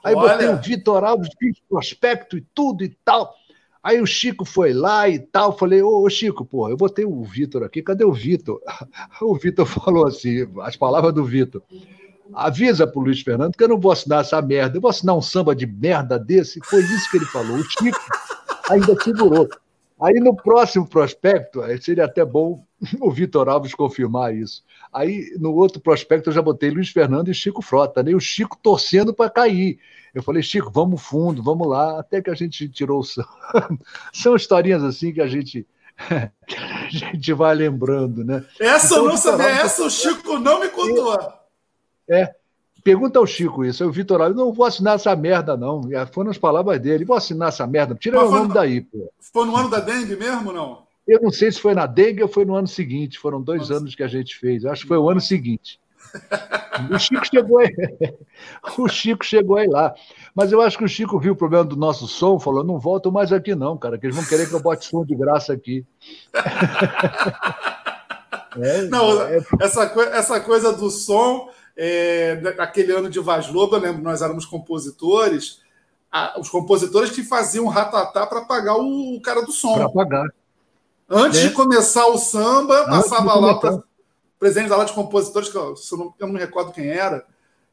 Aí 0.04 0.16
Olha. 0.16 0.34
botei 0.34 0.48
o 0.48 0.58
Vitor 0.58 1.04
Alves, 1.04 1.30
fiz 1.40 1.58
prospecto 1.68 2.38
e 2.38 2.46
tudo 2.54 2.84
e 2.84 2.90
tal. 3.04 3.34
Aí 3.84 4.02
o 4.02 4.06
Chico 4.06 4.46
foi 4.46 4.74
lá 4.74 5.10
e 5.10 5.20
tal. 5.20 5.58
Falei, 5.58 5.82
ô, 5.82 6.04
ô 6.04 6.10
Chico, 6.10 6.46
pô, 6.46 6.70
eu 6.70 6.78
botei 6.78 7.06
o 7.06 7.24
Vitor 7.24 7.64
aqui, 7.64 7.82
cadê 7.82 8.04
o 8.04 8.14
Vitor? 8.14 8.62
O 9.22 9.36
Vitor 9.36 9.66
falou 9.66 10.06
assim, 10.06 10.48
as 10.62 10.76
palavras 10.76 11.14
do 11.14 11.24
Vitor. 11.24 11.62
Avisa 12.34 12.86
pro 12.86 13.00
Luiz 13.00 13.22
Fernando 13.22 13.56
que 13.56 13.64
eu 13.64 13.70
não 13.70 13.80
vou 13.80 13.92
assinar 13.92 14.22
essa 14.22 14.42
merda. 14.42 14.78
Eu 14.78 14.82
vou 14.82 14.90
assinar 14.90 15.16
um 15.16 15.22
samba 15.22 15.56
de 15.56 15.66
merda 15.66 16.20
desse. 16.20 16.60
Foi 16.64 16.82
isso 16.82 17.10
que 17.10 17.18
ele 17.18 17.26
falou. 17.26 17.58
O 17.58 17.64
Chico 17.64 18.00
ainda 18.70 18.96
segurou. 19.02 19.48
Aí 20.00 20.16
no 20.16 20.36
próximo 20.36 20.88
prospecto, 20.88 21.62
seria 21.82 22.06
até 22.06 22.24
bom 22.24 22.64
o 23.02 23.12
Vitor 23.12 23.50
Alves 23.50 23.74
confirmar 23.74 24.36
isso. 24.36 24.64
Aí 24.94 25.36
no 25.40 25.54
outro 25.54 25.80
prospecto 25.80 26.30
eu 26.30 26.34
já 26.34 26.42
botei 26.42 26.70
Luiz 26.70 26.90
Fernando 26.90 27.30
e 27.30 27.34
Chico 27.34 27.62
Frota, 27.62 28.04
né? 28.04 28.12
E 28.12 28.16
o 28.16 28.20
Chico 28.20 28.58
torcendo 28.62 29.14
para 29.14 29.30
cair. 29.30 29.80
Eu 30.14 30.24
falei, 30.24 30.42
Chico, 30.42 30.72
vamos 30.72 31.02
fundo, 31.02 31.44
vamos 31.44 31.68
lá, 31.68 32.00
até 32.00 32.22
que 32.22 32.30
a 32.30 32.36
gente 32.36 32.70
tirou 32.70 33.02
o. 33.02 33.04
São 34.14 34.36
historinhas 34.36 34.84
assim 34.84 35.12
que 35.12 35.22
a 35.22 35.28
gente 35.28 35.68
a 35.98 36.90
gente 36.90 37.34
vai 37.34 37.56
lembrando, 37.56 38.24
né? 38.24 38.46
Essa 38.60 38.94
então, 38.94 39.06
eu 39.06 39.10
não 39.10 39.18
sabia, 39.18 39.48
essa 39.48 39.84
o 39.84 39.90
Chico 39.90 40.38
não 40.38 40.60
me 40.60 40.70
contou. 40.70 41.18
É. 42.10 42.36
Pergunta 42.84 43.20
ao 43.20 43.28
Chico 43.28 43.66
isso. 43.66 43.86
o 43.86 43.92
Vitor 43.92 44.22
Alves, 44.22 44.38
não 44.38 44.54
vou 44.54 44.66
assinar 44.66 44.96
essa 44.96 45.16
merda, 45.16 45.58
não. 45.58 45.82
Foram 46.12 46.32
as 46.32 46.38
palavras 46.38 46.80
dele. 46.80 47.06
Vou 47.06 47.18
assinar 47.18 47.50
essa 47.50 47.68
merda. 47.68 47.96
Tira 47.96 48.24
o 48.24 48.32
nome 48.32 48.54
daí, 48.54 48.82
pô. 48.82 49.12
Foi 49.20 49.46
no 49.46 49.56
ano 49.56 49.70
da 49.70 49.80
dengue 49.80 50.16
mesmo, 50.16 50.52
não? 50.52 50.86
Eu 51.08 51.22
não 51.22 51.32
sei 51.32 51.52
se 51.52 51.60
foi 51.60 51.74
na 51.74 51.86
dengue 51.86 52.24
ou 52.24 52.30
foi 52.30 52.46
no 52.46 52.56
ano 52.56 52.68
seguinte. 52.68 53.18
Foram 53.20 53.42
dois 53.42 53.62
Nossa. 53.62 53.76
anos 53.76 53.96
que 53.96 54.04
a 54.04 54.08
gente 54.08 54.38
fez. 54.38 54.66
Acho 54.66 54.82
que 54.84 54.88
foi 54.88 54.98
o 54.98 55.10
ano 55.10 55.22
seguinte. 55.22 55.80
O 56.92 57.00
Chico 57.00 57.26
chegou 57.26 57.58
aí. 57.58 57.74
O 58.78 58.88
Chico 58.88 59.26
chegou 59.26 59.58
aí 59.58 59.68
lá. 59.68 59.96
Mas 60.36 60.52
eu 60.52 60.62
acho 60.62 60.78
que 60.78 60.84
o 60.84 60.88
Chico 60.88 61.20
viu 61.20 61.34
o 61.34 61.36
problema 61.36 61.66
do 61.66 61.76
nosso 61.76 62.08
som, 62.08 62.40
falou: 62.40 62.64
não 62.64 62.78
volto 62.78 63.12
mais 63.12 63.34
aqui, 63.34 63.56
não, 63.56 63.76
cara, 63.76 63.98
que 63.98 64.06
eles 64.06 64.16
vão 64.16 64.24
querer 64.24 64.48
que 64.48 64.54
eu 64.54 64.60
bote 64.60 64.86
som 64.86 65.04
de 65.04 65.16
graça 65.16 65.54
aqui. 65.54 65.84
É, 68.60 68.84
não, 68.84 69.22
é... 69.22 69.38
Essa, 69.62 69.84
essa 70.14 70.40
coisa 70.40 70.74
do 70.74 70.90
som 70.90 71.48
é, 71.78 72.42
ano 72.98 73.10
de 73.10 73.20
Vaz 73.20 73.48
Lobo, 73.48 73.76
eu 73.76 73.80
lembro, 73.80 74.02
nós 74.02 74.24
éramos 74.24 74.46
compositores, 74.46 75.62
a, 76.12 76.40
os 76.40 76.50
compositores 76.50 77.12
que 77.12 77.24
faziam 77.24 77.68
ratatá 77.68 78.26
para 78.26 78.42
pagar 78.42 78.76
o, 78.78 79.22
cara 79.22 79.44
do 79.44 79.52
som. 79.52 79.76
Para 79.76 79.90
pagar. 79.90 80.28
Antes 81.08 81.40
é. 81.40 81.48
de 81.48 81.54
começar 81.54 82.08
o 82.08 82.18
samba, 82.18 82.82
Antes 82.82 83.10
passava 83.10 83.36
lá 83.36 83.60
o 83.60 83.84
presidente 84.40 84.70
da 84.70 84.76
aula 84.76 84.86
de 84.86 84.94
compositores, 84.94 85.50
que 85.50 85.56
eu, 85.56 85.76
eu, 85.92 85.98
não, 85.98 86.14
eu 86.20 86.28
não 86.28 86.34
me 86.34 86.40
recordo 86.40 86.72
quem 86.72 86.88
era, 86.90 87.26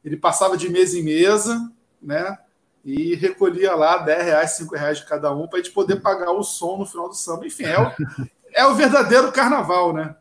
ele 0.04 0.16
passava 0.16 0.56
de 0.56 0.68
mesa 0.68 0.98
em 0.98 1.02
mesa, 1.02 1.72
né? 2.00 2.38
E 2.84 3.14
recolhia 3.14 3.74
lá 3.74 3.96
10 3.96 4.24
reais, 4.24 4.50
5 4.52 4.74
reais 4.76 4.98
de 4.98 5.06
cada 5.06 5.34
um 5.34 5.48
para 5.48 5.58
a 5.58 5.62
gente 5.62 5.72
poder 5.72 6.02
pagar 6.02 6.30
o 6.30 6.42
som 6.42 6.76
no 6.76 6.84
final 6.84 7.08
do 7.08 7.14
samba. 7.14 7.46
Enfim, 7.46 7.64
é 7.64 7.80
o, 7.80 7.90
é 8.52 8.66
o 8.66 8.74
verdadeiro 8.74 9.32
carnaval, 9.32 9.94
né? 9.94 10.14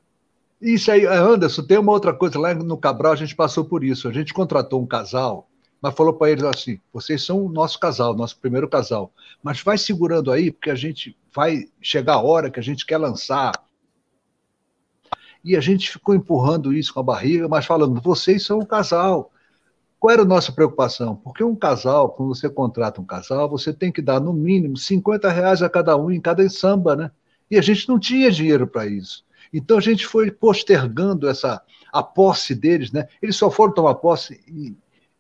Isso 0.64 0.90
aí, 0.90 1.06
Anderson, 1.06 1.62
tem 1.64 1.78
uma 1.78 1.92
outra 1.92 2.14
coisa. 2.14 2.40
Lá 2.40 2.54
no 2.54 2.78
Cabral 2.78 3.12
a 3.12 3.18
gente 3.18 3.36
passou 3.36 3.66
por 3.66 3.84
isso. 3.84 4.08
A 4.08 4.14
gente 4.14 4.34
contratou 4.34 4.82
um 4.82 4.88
casal, 4.88 5.50
mas 5.82 5.94
falou 5.94 6.14
para 6.14 6.32
eles 6.32 6.46
assim: 6.46 6.80
vocês 6.94 7.22
são 7.22 7.46
o 7.46 7.50
nosso 7.50 7.78
casal, 7.78 8.16
nosso 8.16 8.40
primeiro 8.40 8.70
casal. 8.70 9.12
Mas 9.44 9.62
vai 9.62 9.78
segurando 9.78 10.32
aí, 10.32 10.52
porque 10.52 10.70
a 10.70 10.76
gente 10.76 11.18
vai 11.36 11.66
chegar 11.82 12.14
a 12.14 12.22
hora 12.22 12.50
que 12.50 12.62
a 12.62 12.64
gente 12.64 12.86
quer 12.86 12.98
lançar. 12.98 13.52
E 15.44 15.58
a 15.58 15.60
gente 15.60 15.92
ficou 15.92 16.16
empurrando 16.16 16.72
isso 16.72 16.94
com 16.94 17.02
a 17.02 17.04
barriga, 17.04 17.50
mas 17.50 17.66
falando: 17.66 18.00
vocês 18.00 18.46
são 18.46 18.60
um 18.60 18.66
casal. 18.66 19.34
Qual 20.00 20.12
era 20.12 20.22
a 20.22 20.26
nossa 20.26 20.54
preocupação? 20.54 21.18
Porque 21.18 21.44
um 21.44 21.58
casal, 21.58 22.10
quando 22.12 22.34
você 22.34 22.50
contrata 22.50 23.02
um 23.02 23.06
casal, 23.06 23.50
você 23.50 23.74
tem 23.74 23.92
que 23.92 24.02
dar 24.02 24.22
no 24.22 24.32
mínimo 24.32 24.78
50 24.78 25.30
reais 25.30 25.62
a 25.62 25.70
cada 25.70 25.98
um 25.98 26.10
em 26.10 26.22
cada 26.22 26.48
samba, 26.50 26.96
né? 26.96 27.12
E 27.52 27.58
a 27.58 27.62
gente 27.62 27.90
não 27.90 28.00
tinha 28.00 28.32
dinheiro 28.32 28.66
para 28.66 28.86
isso. 28.88 29.26
Então 29.54 29.78
a 29.78 29.82
gente 29.82 30.06
foi 30.06 30.32
postergando 30.32 31.30
essa 31.30 31.62
a 31.92 32.02
posse 32.02 32.56
deles, 32.56 32.92
né? 32.92 33.08
Eles 33.22 33.36
só 33.36 33.52
foram 33.52 33.72
tomar 33.72 33.96
posse 33.96 34.42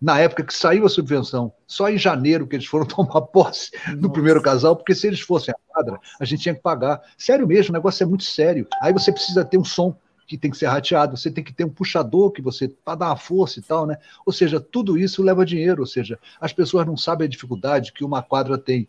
na 0.01 0.19
época 0.19 0.43
que 0.43 0.53
saiu 0.53 0.85
a 0.85 0.89
subvenção, 0.89 1.53
só 1.65 1.87
em 1.87 1.97
janeiro 1.97 2.45
que 2.45 2.55
eles 2.55 2.65
foram 2.65 2.83
tomar 2.87 3.21
posse 3.21 3.71
no 3.97 4.11
primeiro 4.11 4.41
casal, 4.41 4.75
porque 4.75 4.95
se 4.95 5.07
eles 5.07 5.21
fossem 5.21 5.53
a 5.53 5.73
quadra, 5.73 5.99
a 6.19 6.25
gente 6.25 6.41
tinha 6.41 6.55
que 6.55 6.61
pagar. 6.61 7.01
Sério 7.17 7.47
mesmo, 7.47 7.71
o 7.71 7.73
negócio 7.73 8.03
é 8.03 8.05
muito 8.05 8.23
sério. 8.23 8.67
Aí 8.81 8.91
você 8.91 9.11
precisa 9.11 9.45
ter 9.45 9.57
um 9.57 9.63
som 9.63 9.95
que 10.27 10.37
tem 10.37 10.49
que 10.49 10.57
ser 10.57 10.65
rateado, 10.65 11.15
você 11.15 11.29
tem 11.29 11.43
que 11.43 11.53
ter 11.53 11.63
um 11.63 11.69
puxador 11.69 12.31
que 12.31 12.41
você 12.41 12.67
para 12.67 12.95
dar 12.95 13.07
uma 13.07 13.15
força 13.15 13.59
e 13.59 13.61
tal, 13.61 13.85
né? 13.85 13.97
Ou 14.25 14.33
seja, 14.33 14.59
tudo 14.59 14.97
isso 14.97 15.21
leva 15.21 15.45
dinheiro, 15.45 15.81
ou 15.81 15.87
seja, 15.87 16.17
as 16.39 16.51
pessoas 16.51 16.85
não 16.87 16.97
sabem 16.97 17.25
a 17.25 17.29
dificuldade 17.29 17.93
que 17.93 18.03
uma 18.03 18.23
quadra 18.23 18.57
tem 18.57 18.87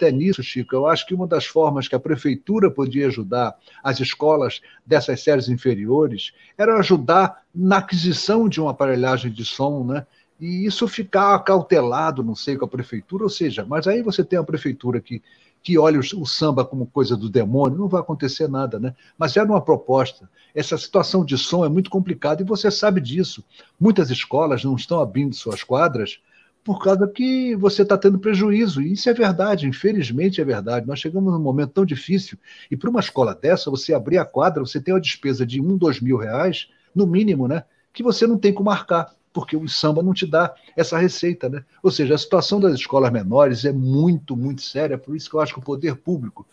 é 0.00 0.10
nisso, 0.10 0.42
Chico. 0.42 0.74
Eu 0.74 0.86
acho 0.86 1.06
que 1.06 1.14
uma 1.14 1.26
das 1.26 1.46
formas 1.46 1.86
que 1.86 1.94
a 1.94 2.00
prefeitura 2.00 2.70
podia 2.70 3.06
ajudar 3.06 3.56
as 3.82 4.00
escolas 4.00 4.60
dessas 4.84 5.22
séries 5.22 5.48
inferiores 5.48 6.32
era 6.58 6.76
ajudar 6.78 7.42
na 7.54 7.78
aquisição 7.78 8.48
de 8.48 8.60
uma 8.60 8.72
aparelhagem 8.72 9.30
de 9.30 9.44
som, 9.44 9.84
né? 9.84 10.06
E 10.38 10.66
isso 10.66 10.86
ficar 10.86 11.38
cautelado, 11.40 12.22
não 12.22 12.34
sei, 12.34 12.56
com 12.56 12.64
a 12.66 12.68
prefeitura, 12.68 13.24
ou 13.24 13.30
seja, 13.30 13.64
mas 13.64 13.86
aí 13.86 14.02
você 14.02 14.22
tem 14.22 14.38
a 14.38 14.44
prefeitura 14.44 15.00
que, 15.00 15.22
que 15.62 15.78
olha 15.78 15.98
o, 15.98 16.20
o 16.20 16.26
samba 16.26 16.62
como 16.62 16.86
coisa 16.86 17.16
do 17.16 17.30
demônio, 17.30 17.78
não 17.78 17.88
vai 17.88 18.02
acontecer 18.02 18.46
nada, 18.46 18.78
né? 18.78 18.94
Mas 19.16 19.36
era 19.36 19.48
uma 19.48 19.62
proposta. 19.62 20.28
Essa 20.54 20.76
situação 20.76 21.24
de 21.24 21.38
som 21.38 21.64
é 21.64 21.68
muito 21.68 21.88
complicada 21.88 22.42
e 22.42 22.46
você 22.46 22.70
sabe 22.70 23.00
disso. 23.00 23.42
Muitas 23.80 24.10
escolas 24.10 24.62
não 24.62 24.76
estão 24.76 25.00
abrindo 25.00 25.34
suas 25.34 25.62
quadras 25.62 26.20
por 26.66 26.82
causa 26.82 27.06
que 27.06 27.54
você 27.54 27.82
está 27.82 27.96
tendo 27.96 28.18
prejuízo. 28.18 28.82
E 28.82 28.94
isso 28.94 29.08
é 29.08 29.14
verdade, 29.14 29.68
infelizmente 29.68 30.40
é 30.40 30.44
verdade. 30.44 30.84
Nós 30.84 30.98
chegamos 30.98 31.32
num 31.32 31.38
momento 31.38 31.70
tão 31.70 31.86
difícil, 31.86 32.36
e 32.68 32.76
para 32.76 32.90
uma 32.90 32.98
escola 32.98 33.32
dessa, 33.36 33.70
você 33.70 33.94
abrir 33.94 34.18
a 34.18 34.24
quadra, 34.24 34.66
você 34.66 34.80
tem 34.80 34.92
uma 34.92 35.00
despesa 35.00 35.46
de 35.46 35.60
um, 35.60 35.76
dois 35.76 36.00
mil 36.00 36.16
reais, 36.16 36.68
no 36.92 37.06
mínimo, 37.06 37.46
né? 37.46 37.62
Que 37.92 38.02
você 38.02 38.26
não 38.26 38.36
tem 38.36 38.52
como 38.52 38.68
marcar, 38.68 39.14
porque 39.36 39.54
o 39.54 39.68
samba 39.68 40.02
não 40.02 40.14
te 40.14 40.26
dá 40.26 40.54
essa 40.74 40.96
receita, 40.96 41.46
né? 41.46 41.62
Ou 41.82 41.90
seja, 41.90 42.14
a 42.14 42.18
situação 42.18 42.58
das 42.58 42.72
escolas 42.72 43.12
menores 43.12 43.66
é 43.66 43.72
muito, 43.72 44.34
muito 44.34 44.62
séria, 44.62 44.96
por 44.96 45.14
isso 45.14 45.28
que 45.28 45.36
eu 45.36 45.40
acho 45.40 45.52
que 45.52 45.58
o 45.58 45.62
poder 45.62 45.94
público 45.96 46.46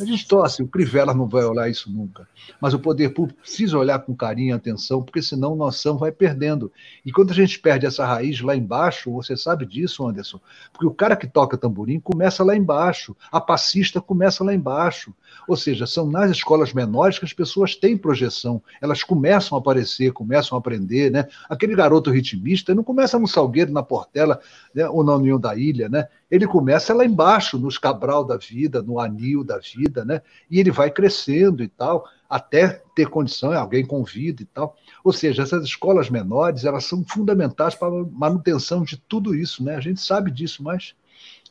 a 0.00 0.04
gente 0.04 0.26
torce, 0.26 0.62
o 0.62 0.66
Crivella 0.66 1.12
não 1.12 1.28
vai 1.28 1.44
olhar 1.44 1.68
isso 1.68 1.92
nunca. 1.92 2.26
Mas 2.58 2.72
o 2.72 2.78
poder 2.78 3.10
público 3.10 3.40
precisa 3.40 3.76
olhar 3.76 3.98
com 3.98 4.16
carinho 4.16 4.50
e 4.50 4.52
atenção, 4.52 5.02
porque 5.02 5.20
senão 5.20 5.54
noção 5.54 5.98
vai 5.98 6.10
perdendo. 6.10 6.72
E 7.04 7.12
quando 7.12 7.32
a 7.32 7.34
gente 7.34 7.58
perde 7.58 7.84
essa 7.84 8.04
raiz 8.04 8.40
lá 8.40 8.56
embaixo, 8.56 9.12
você 9.12 9.36
sabe 9.36 9.66
disso, 9.66 10.06
Anderson, 10.06 10.40
porque 10.72 10.86
o 10.86 10.94
cara 10.94 11.14
que 11.14 11.26
toca 11.26 11.58
tamborim 11.58 12.00
começa 12.00 12.42
lá 12.42 12.56
embaixo, 12.56 13.14
a 13.30 13.40
passista 13.40 14.00
começa 14.00 14.42
lá 14.42 14.54
embaixo. 14.54 15.12
Ou 15.46 15.56
seja, 15.56 15.86
são 15.86 16.06
nas 16.10 16.30
escolas 16.30 16.72
menores 16.72 17.18
que 17.18 17.24
as 17.26 17.32
pessoas 17.32 17.76
têm 17.76 17.96
projeção, 17.96 18.62
elas 18.80 19.02
começam 19.02 19.58
a 19.58 19.60
aparecer, 19.60 20.12
começam 20.12 20.56
a 20.56 20.58
aprender, 20.58 21.10
né? 21.10 21.26
Aquele 21.48 21.74
garoto 21.74 22.10
ritmista 22.24 22.74
não 22.74 22.82
começa 22.82 23.18
no 23.18 23.28
Salgueiro, 23.28 23.70
na 23.70 23.82
Portela, 23.82 24.40
né? 24.74 24.88
ou 24.88 25.04
na 25.04 25.14
União 25.14 25.38
da 25.38 25.54
Ilha, 25.54 25.88
né? 25.88 26.08
Ele 26.30 26.46
começa 26.46 26.94
lá 26.94 27.04
embaixo, 27.04 27.58
nos 27.58 27.76
Cabral 27.76 28.24
da 28.24 28.36
vida, 28.36 28.82
no 28.82 28.98
Anil 28.98 29.44
da 29.44 29.58
vida, 29.58 30.04
né? 30.04 30.22
E 30.50 30.58
ele 30.58 30.70
vai 30.70 30.90
crescendo 30.90 31.62
e 31.62 31.68
tal, 31.68 32.08
até 32.28 32.82
ter 32.94 33.08
condição, 33.08 33.52
alguém 33.52 33.84
convida 33.84 34.42
e 34.42 34.46
tal. 34.46 34.74
Ou 35.04 35.12
seja, 35.12 35.42
essas 35.42 35.64
escolas 35.64 36.08
menores, 36.08 36.64
elas 36.64 36.84
são 36.84 37.04
fundamentais 37.04 37.74
para 37.74 37.88
a 37.88 38.04
manutenção 38.10 38.82
de 38.82 38.96
tudo 38.96 39.34
isso, 39.34 39.62
né? 39.62 39.76
A 39.76 39.80
gente 39.80 40.00
sabe 40.00 40.30
disso, 40.30 40.62
mas 40.62 40.94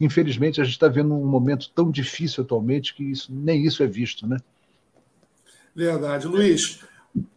infelizmente 0.02 0.60
a 0.60 0.64
gente 0.64 0.74
está 0.74 0.88
vendo 0.88 1.14
um 1.14 1.26
momento 1.26 1.70
tão 1.74 1.92
difícil 1.92 2.44
atualmente 2.44 2.94
que 2.96 3.04
isso, 3.04 3.32
nem 3.34 3.64
isso 3.64 3.84
é 3.84 3.88
visto, 3.88 4.28
né? 4.28 4.38
Verdade. 5.76 6.28
Luiz, 6.28 6.84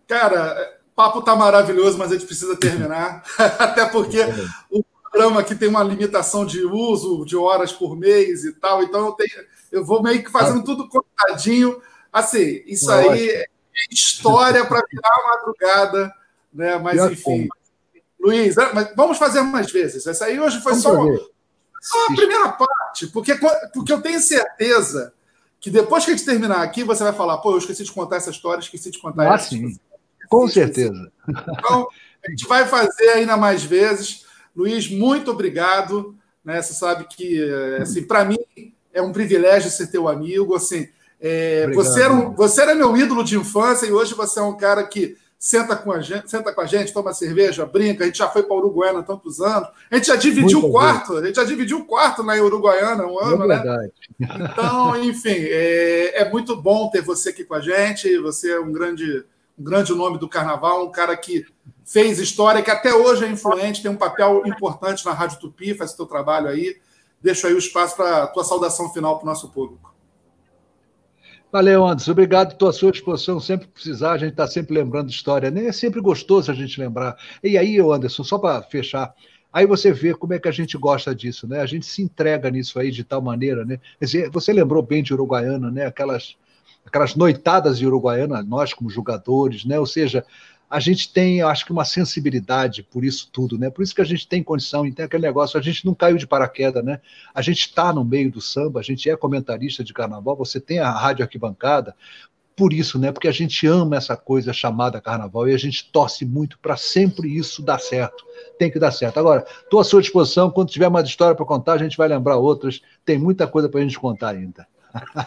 cara, 0.07 0.76
papo 0.97 1.20
tá 1.20 1.36
maravilhoso, 1.36 1.98
mas 1.98 2.10
a 2.10 2.14
gente 2.14 2.27
precisa 2.27 2.56
terminar, 2.56 3.23
até 3.39 3.85
porque 3.85 4.20
o 4.70 4.82
programa 5.12 5.44
que 5.44 5.55
tem 5.55 5.68
uma 5.68 5.82
limitação 5.82 6.47
de 6.47 6.64
uso 6.64 7.24
de 7.27 7.36
horas 7.36 7.70
por 7.70 7.94
mês 7.94 8.44
e 8.44 8.52
tal, 8.55 8.82
então 8.82 9.06
eu, 9.06 9.12
tenho, 9.12 9.44
eu 9.70 9.85
vou 9.85 10.02
meio 10.02 10.24
que 10.24 10.31
fazendo 10.31 10.64
tudo 10.64 10.89
contadinho. 10.89 11.81
Assim, 12.10 12.62
isso 12.66 12.90
aí 12.90 13.28
é 13.28 13.47
história 13.90 14.64
para 14.64 14.82
virar 14.90 15.36
madrugada, 15.36 16.14
né? 16.52 16.78
Mas 16.78 16.98
enfim. 17.12 17.47
Luiz, 18.18 18.56
é, 18.56 18.73
mas 18.73 18.93
vamos 18.97 19.18
fazer 19.18 19.43
mais 19.43 19.70
vezes. 19.70 20.06
Essa 20.06 20.24
aí 20.24 20.40
hoje 20.40 20.60
foi 20.62 20.74
só, 20.77 20.93
só 21.81 22.06
a 22.06 22.14
primeira 22.16 22.48
parte, 22.52 23.06
porque, 23.09 23.39
porque 23.74 23.93
eu 23.93 24.01
tenho 24.01 24.18
certeza 24.18 25.12
que 25.60 25.70
depois 25.70 26.05
que 26.05 26.10
a 26.10 26.16
gente 26.16 26.27
terminar 26.27 26.62
aqui, 26.62 26.82
você 26.82 27.05
vai 27.05 27.12
falar, 27.12 27.39
pô, 27.39 27.52
eu 27.52 27.59
esqueci 27.59 27.85
de 27.85 27.93
contar 27.93 28.16
essa 28.16 28.31
história, 28.31 28.60
esqueci 28.60 28.90
de 28.90 28.98
contar 28.98 29.31
ah, 29.31 29.35
essa. 29.35 29.51
Sim. 29.51 29.78
Com 30.28 30.48
certeza. 30.48 31.11
Então, 31.28 31.89
a 32.24 32.31
gente 32.31 32.47
vai 32.47 32.66
fazer 32.66 33.09
ainda 33.11 33.36
mais 33.36 33.65
vezes. 33.65 34.24
Luiz, 34.55 34.90
muito 34.90 35.31
obrigado. 35.31 36.16
Né? 36.44 36.61
Você 36.62 36.74
sabe 36.74 37.07
que, 37.09 37.43
assim, 37.81 38.03
para 38.03 38.24
mim 38.24 38.39
é 38.93 39.03
um 39.03 39.12
privilégio 39.12 39.70
ser 39.70 39.89
teu 39.89 40.09
amigo. 40.09 40.55
Assim, 40.55 40.89
é, 41.20 41.69
você, 41.73 42.03
era 42.03 42.12
um, 42.12 42.35
você 42.35 42.62
era 42.62 42.74
meu 42.74 42.97
ídolo 42.97 43.24
de 43.24 43.36
infância 43.36 43.86
e 43.86 43.93
hoje 43.93 44.15
você 44.15 44.39
é 44.39 44.43
um 44.43 44.57
cara 44.57 44.85
que 44.85 45.16
senta 45.39 45.77
com 45.77 45.93
a 45.93 46.01
gente, 46.01 46.31
senta 46.31 46.53
com 46.53 46.61
a 46.61 46.66
gente, 46.66 46.93
toma 46.93 47.12
cerveja, 47.12 47.66
brinca. 47.66 48.05
A 48.05 48.07
gente 48.07 48.19
já 48.19 48.28
foi 48.28 48.43
para 48.43 48.57
Uruguaiana 48.57 49.01
há 49.01 49.03
tantos 49.03 49.40
anos. 49.40 49.69
A 49.90 49.97
gente 49.97 50.07
já 50.07 50.16
dividiu 50.16 50.65
o 50.65 50.70
quarto, 50.70 51.12
bem. 51.12 51.23
a 51.23 51.27
gente 51.27 51.36
já 51.36 51.44
dividiu 51.44 51.78
o 51.78 51.85
quarto 51.85 52.23
na 52.23 52.35
Uruguaiana 52.35 53.07
um 53.07 53.19
ano, 53.19 53.44
é 53.44 53.65
né? 53.65 53.90
Então, 54.19 54.97
enfim, 55.05 55.36
é, 55.36 56.23
é, 56.23 56.31
muito 56.31 56.57
bom 56.57 56.90
ter 56.90 57.03
você 57.03 57.31
aqui 57.31 57.44
com 57.44 57.55
a 57.55 57.61
gente. 57.61 58.19
Você 58.19 58.53
é 58.53 58.61
um 58.61 58.73
grande, 58.73 59.24
um 59.59 59.65
grande 59.65 59.95
nome 59.95 60.19
do 60.19 60.28
carnaval, 60.28 60.87
um 60.87 60.91
cara 60.91 61.16
que 61.16 61.47
fez 61.85 62.19
história, 62.19 62.62
que 62.62 62.70
até 62.70 62.95
hoje 62.95 63.24
é 63.24 63.28
influente, 63.28 63.83
tem 63.83 63.91
um 63.91 63.97
papel 63.97 64.43
importante 64.47 65.05
na 65.05 65.12
Rádio 65.12 65.39
Tupi, 65.39 65.74
faz 65.74 65.93
o 65.93 65.97
seu 65.97 66.07
trabalho 66.07 66.49
aí. 66.49 66.77
Deixo 67.23 67.47
aí 67.47 67.55
o 67.55 67.59
espaço 67.59 67.97
para 67.97 68.24
a 68.24 68.27
tua 68.27 68.45
saudação 68.45 68.93
final 68.93 69.16
para 69.19 69.24
o 69.24 69.27
nosso 69.27 69.49
público. 69.49 69.95
Valeu, 71.51 71.87
Anderson. 71.87 72.11
Obrigado. 72.11 72.66
À 72.66 72.73
sua 72.73 72.93
disposição. 72.93 73.41
Sempre 73.41 73.66
precisar, 73.69 74.12
a 74.12 74.19
gente 74.19 74.33
está 74.33 74.47
sempre 74.47 74.74
lembrando 74.74 75.11
história. 75.11 75.51
Né? 75.51 75.66
É 75.66 75.73
sempre 75.73 76.01
gostoso 76.01 76.51
a 76.51 76.55
gente 76.55 76.78
lembrar. 76.78 77.16
E 77.43 77.57
aí, 77.57 77.78
Anderson, 77.78 78.24
só 78.24 78.39
para 78.39 78.62
fechar, 78.62 79.15
aí 79.53 79.65
você 79.65 79.93
vê 79.93 80.12
como 80.12 80.35
é 80.35 80.39
que 80.39 80.49
a 80.49 80.53
gente 80.53 80.77
gosta 80.77 81.15
disso, 81.15 81.49
né? 81.49 81.61
A 81.61 81.66
gente 81.66 81.87
se 81.87 82.03
entrega 82.03 82.51
nisso 82.51 82.78
aí 82.78 82.91
de 82.91 83.03
tal 83.03 83.23
maneira, 83.23 83.65
né? 83.65 83.81
Quer 83.99 84.05
dizer, 84.05 84.31
você 84.31 84.53
lembrou 84.53 84.83
bem 84.83 85.03
de 85.03 85.15
Uruguaiana, 85.15 85.70
né? 85.70 85.87
Aquelas, 85.87 86.37
aquelas 86.87 87.15
noitadas 87.15 87.79
de 87.79 87.87
Uruguaiana, 87.87 88.43
nós 88.43 88.73
como 88.73 88.89
jogadores, 88.89 89.65
né? 89.65 89.79
Ou 89.79 89.87
seja, 89.87 90.25
a 90.69 90.81
gente 90.81 91.13
tem, 91.13 91.43
acho 91.43 91.65
que, 91.65 91.73
uma 91.73 91.85
sensibilidade 91.85 92.83
por 92.83 93.05
isso 93.05 93.29
tudo, 93.33 93.59
né? 93.59 93.71
Por 93.71 93.83
isso 93.83 93.95
que 93.95 94.01
a 94.01 94.07
gente 94.07 94.27
tem 94.27 94.43
condição, 94.43 94.87
e 94.87 94.93
tem 94.93 95.05
aquele 95.05 95.27
negócio, 95.27 95.59
a 95.59 95.63
gente 95.63 95.85
não 95.85 95.95
caiu 95.95 96.17
de 96.17 96.27
paraquedas, 96.27 96.85
né? 96.85 97.01
A 97.35 97.43
gente 97.43 97.61
está 97.61 97.93
no 97.93 98.05
meio 98.05 98.31
do 98.31 98.41
samba, 98.41 98.81
a 98.81 98.83
gente 98.83 99.09
é 99.09 99.17
comentarista 99.17 99.85
de 99.85 99.93
carnaval, 99.93 100.37
você 100.37 100.61
tem 100.61 100.79
a 100.79 100.91
rádio 100.91 101.25
arquibancada, 101.25 101.95
por 102.57 102.73
isso, 102.73 102.99
né? 102.99 103.13
Porque 103.13 103.29
a 103.29 103.33
gente 103.33 103.67
ama 103.67 103.97
essa 103.97 104.17
coisa 104.17 104.53
chamada 104.53 105.01
carnaval 105.01 105.47
e 105.47 105.55
a 105.55 105.59
gente 105.59 105.91
torce 105.93 106.25
muito 106.25 106.59
para 106.59 106.77
sempre 106.77 107.37
isso 107.37 107.63
dar 107.63 107.79
certo. 107.79 108.25
Tem 108.59 108.71
que 108.71 108.79
dar 108.79 108.91
certo. 108.93 109.19
Agora, 109.19 109.45
estou 109.63 109.79
à 109.79 109.85
sua 109.85 110.01
disposição. 110.01 110.51
Quando 110.51 110.71
tiver 110.71 110.89
mais 110.89 111.07
história 111.07 111.37
para 111.37 111.45
contar, 111.45 111.75
a 111.75 111.79
gente 111.79 111.99
vai 111.99 112.09
lembrar 112.09 112.39
outras. 112.39 112.81
Tem 113.05 113.19
muita 113.19 113.47
coisa 113.47 113.69
para 113.69 113.81
a 113.81 113.83
gente 113.83 114.01
contar 114.01 114.31
ainda. 114.31 114.67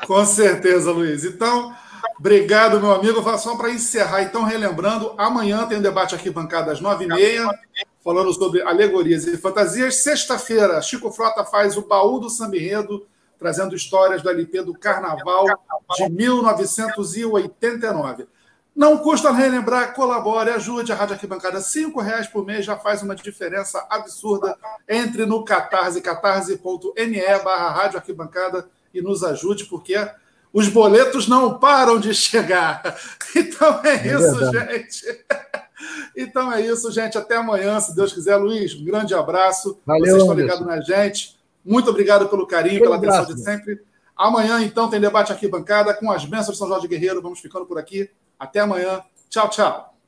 Com 0.05 0.25
certeza, 0.25 0.91
Luiz. 0.91 1.23
Então, 1.23 1.73
Obrigado, 2.19 2.79
meu 2.81 2.91
amigo. 2.91 3.23
Só 3.37 3.55
para 3.55 3.71
encerrar, 3.71 4.23
então, 4.23 4.43
relembrando, 4.43 5.13
amanhã 5.17 5.65
tem 5.65 5.77
um 5.77 5.81
debate 5.81 6.13
aqui 6.13 6.29
bancada 6.29 6.73
às 6.73 6.81
nove 6.81 7.05
e 7.05 7.07
meia, 7.07 7.47
falando 8.03 8.33
sobre 8.33 8.61
alegorias 8.61 9.25
e 9.25 9.37
fantasias. 9.37 9.95
Sexta-feira, 9.95 10.81
Chico 10.81 11.09
Frota 11.11 11.45
faz 11.45 11.77
o 11.77 11.87
baú 11.87 12.19
do 12.19 12.29
Sambirredo, 12.29 13.07
trazendo 13.37 13.73
histórias 13.73 14.21
do 14.21 14.29
LP 14.29 14.63
do 14.63 14.77
Carnaval 14.77 15.45
de 15.95 16.09
1989. 16.09 18.27
Não 18.75 18.97
custa 18.97 19.31
relembrar, 19.31 19.93
colabore, 19.93 20.49
ajude 20.51 20.91
a 20.91 20.95
Rádio 20.95 21.15
Arquibancada. 21.15 21.61
Cinco 21.61 22.01
reais 22.01 22.27
por 22.27 22.45
mês 22.45 22.65
já 22.65 22.75
faz 22.75 23.01
uma 23.01 23.15
diferença 23.15 23.87
absurda. 23.89 24.57
Entre 24.87 25.25
no 25.25 25.43
Catarse, 25.45 26.01
catarse.me 26.01 27.21
barra 27.43 27.71
Rádio 27.71 27.97
Arquibancada 27.97 28.69
e 28.93 29.01
nos 29.01 29.23
ajude, 29.23 29.65
porque 29.65 29.95
os 30.51 30.67
boletos 30.67 31.27
não 31.27 31.59
param 31.59 31.99
de 31.99 32.13
chegar. 32.13 32.97
Então 33.35 33.79
é, 33.83 34.07
é 34.07 34.15
isso, 34.15 34.35
verdade. 34.37 34.73
gente. 34.73 35.05
Então 36.17 36.51
é 36.51 36.61
isso, 36.61 36.91
gente. 36.91 37.17
Até 37.17 37.37
amanhã, 37.37 37.79
se 37.79 37.95
Deus 37.95 38.11
quiser. 38.11 38.35
Luiz, 38.35 38.73
um 38.73 38.83
grande 38.83 39.13
abraço. 39.13 39.79
Valeu, 39.85 40.03
Vocês 40.03 40.17
estão 40.17 40.33
ligados 40.33 40.65
na 40.65 40.81
gente. 40.81 41.39
Muito 41.63 41.89
obrigado 41.89 42.27
pelo 42.27 42.47
carinho, 42.47 42.81
pela 42.81 42.97
atenção 42.97 43.25
de 43.25 43.41
sempre. 43.41 43.79
Amanhã, 44.17 44.61
então, 44.61 44.89
tem 44.89 44.99
debate 44.99 45.31
aqui 45.31 45.47
bancada 45.47 45.93
com 45.93 46.11
as 46.11 46.25
bênçãos 46.25 46.53
de 46.53 46.57
São 46.57 46.67
Jorge 46.67 46.87
Guerreiro. 46.87 47.21
Vamos 47.21 47.39
ficando 47.39 47.65
por 47.65 47.77
aqui. 47.77 48.09
Até 48.37 48.59
amanhã. 48.59 49.01
Tchau, 49.29 49.49
tchau. 49.49 49.98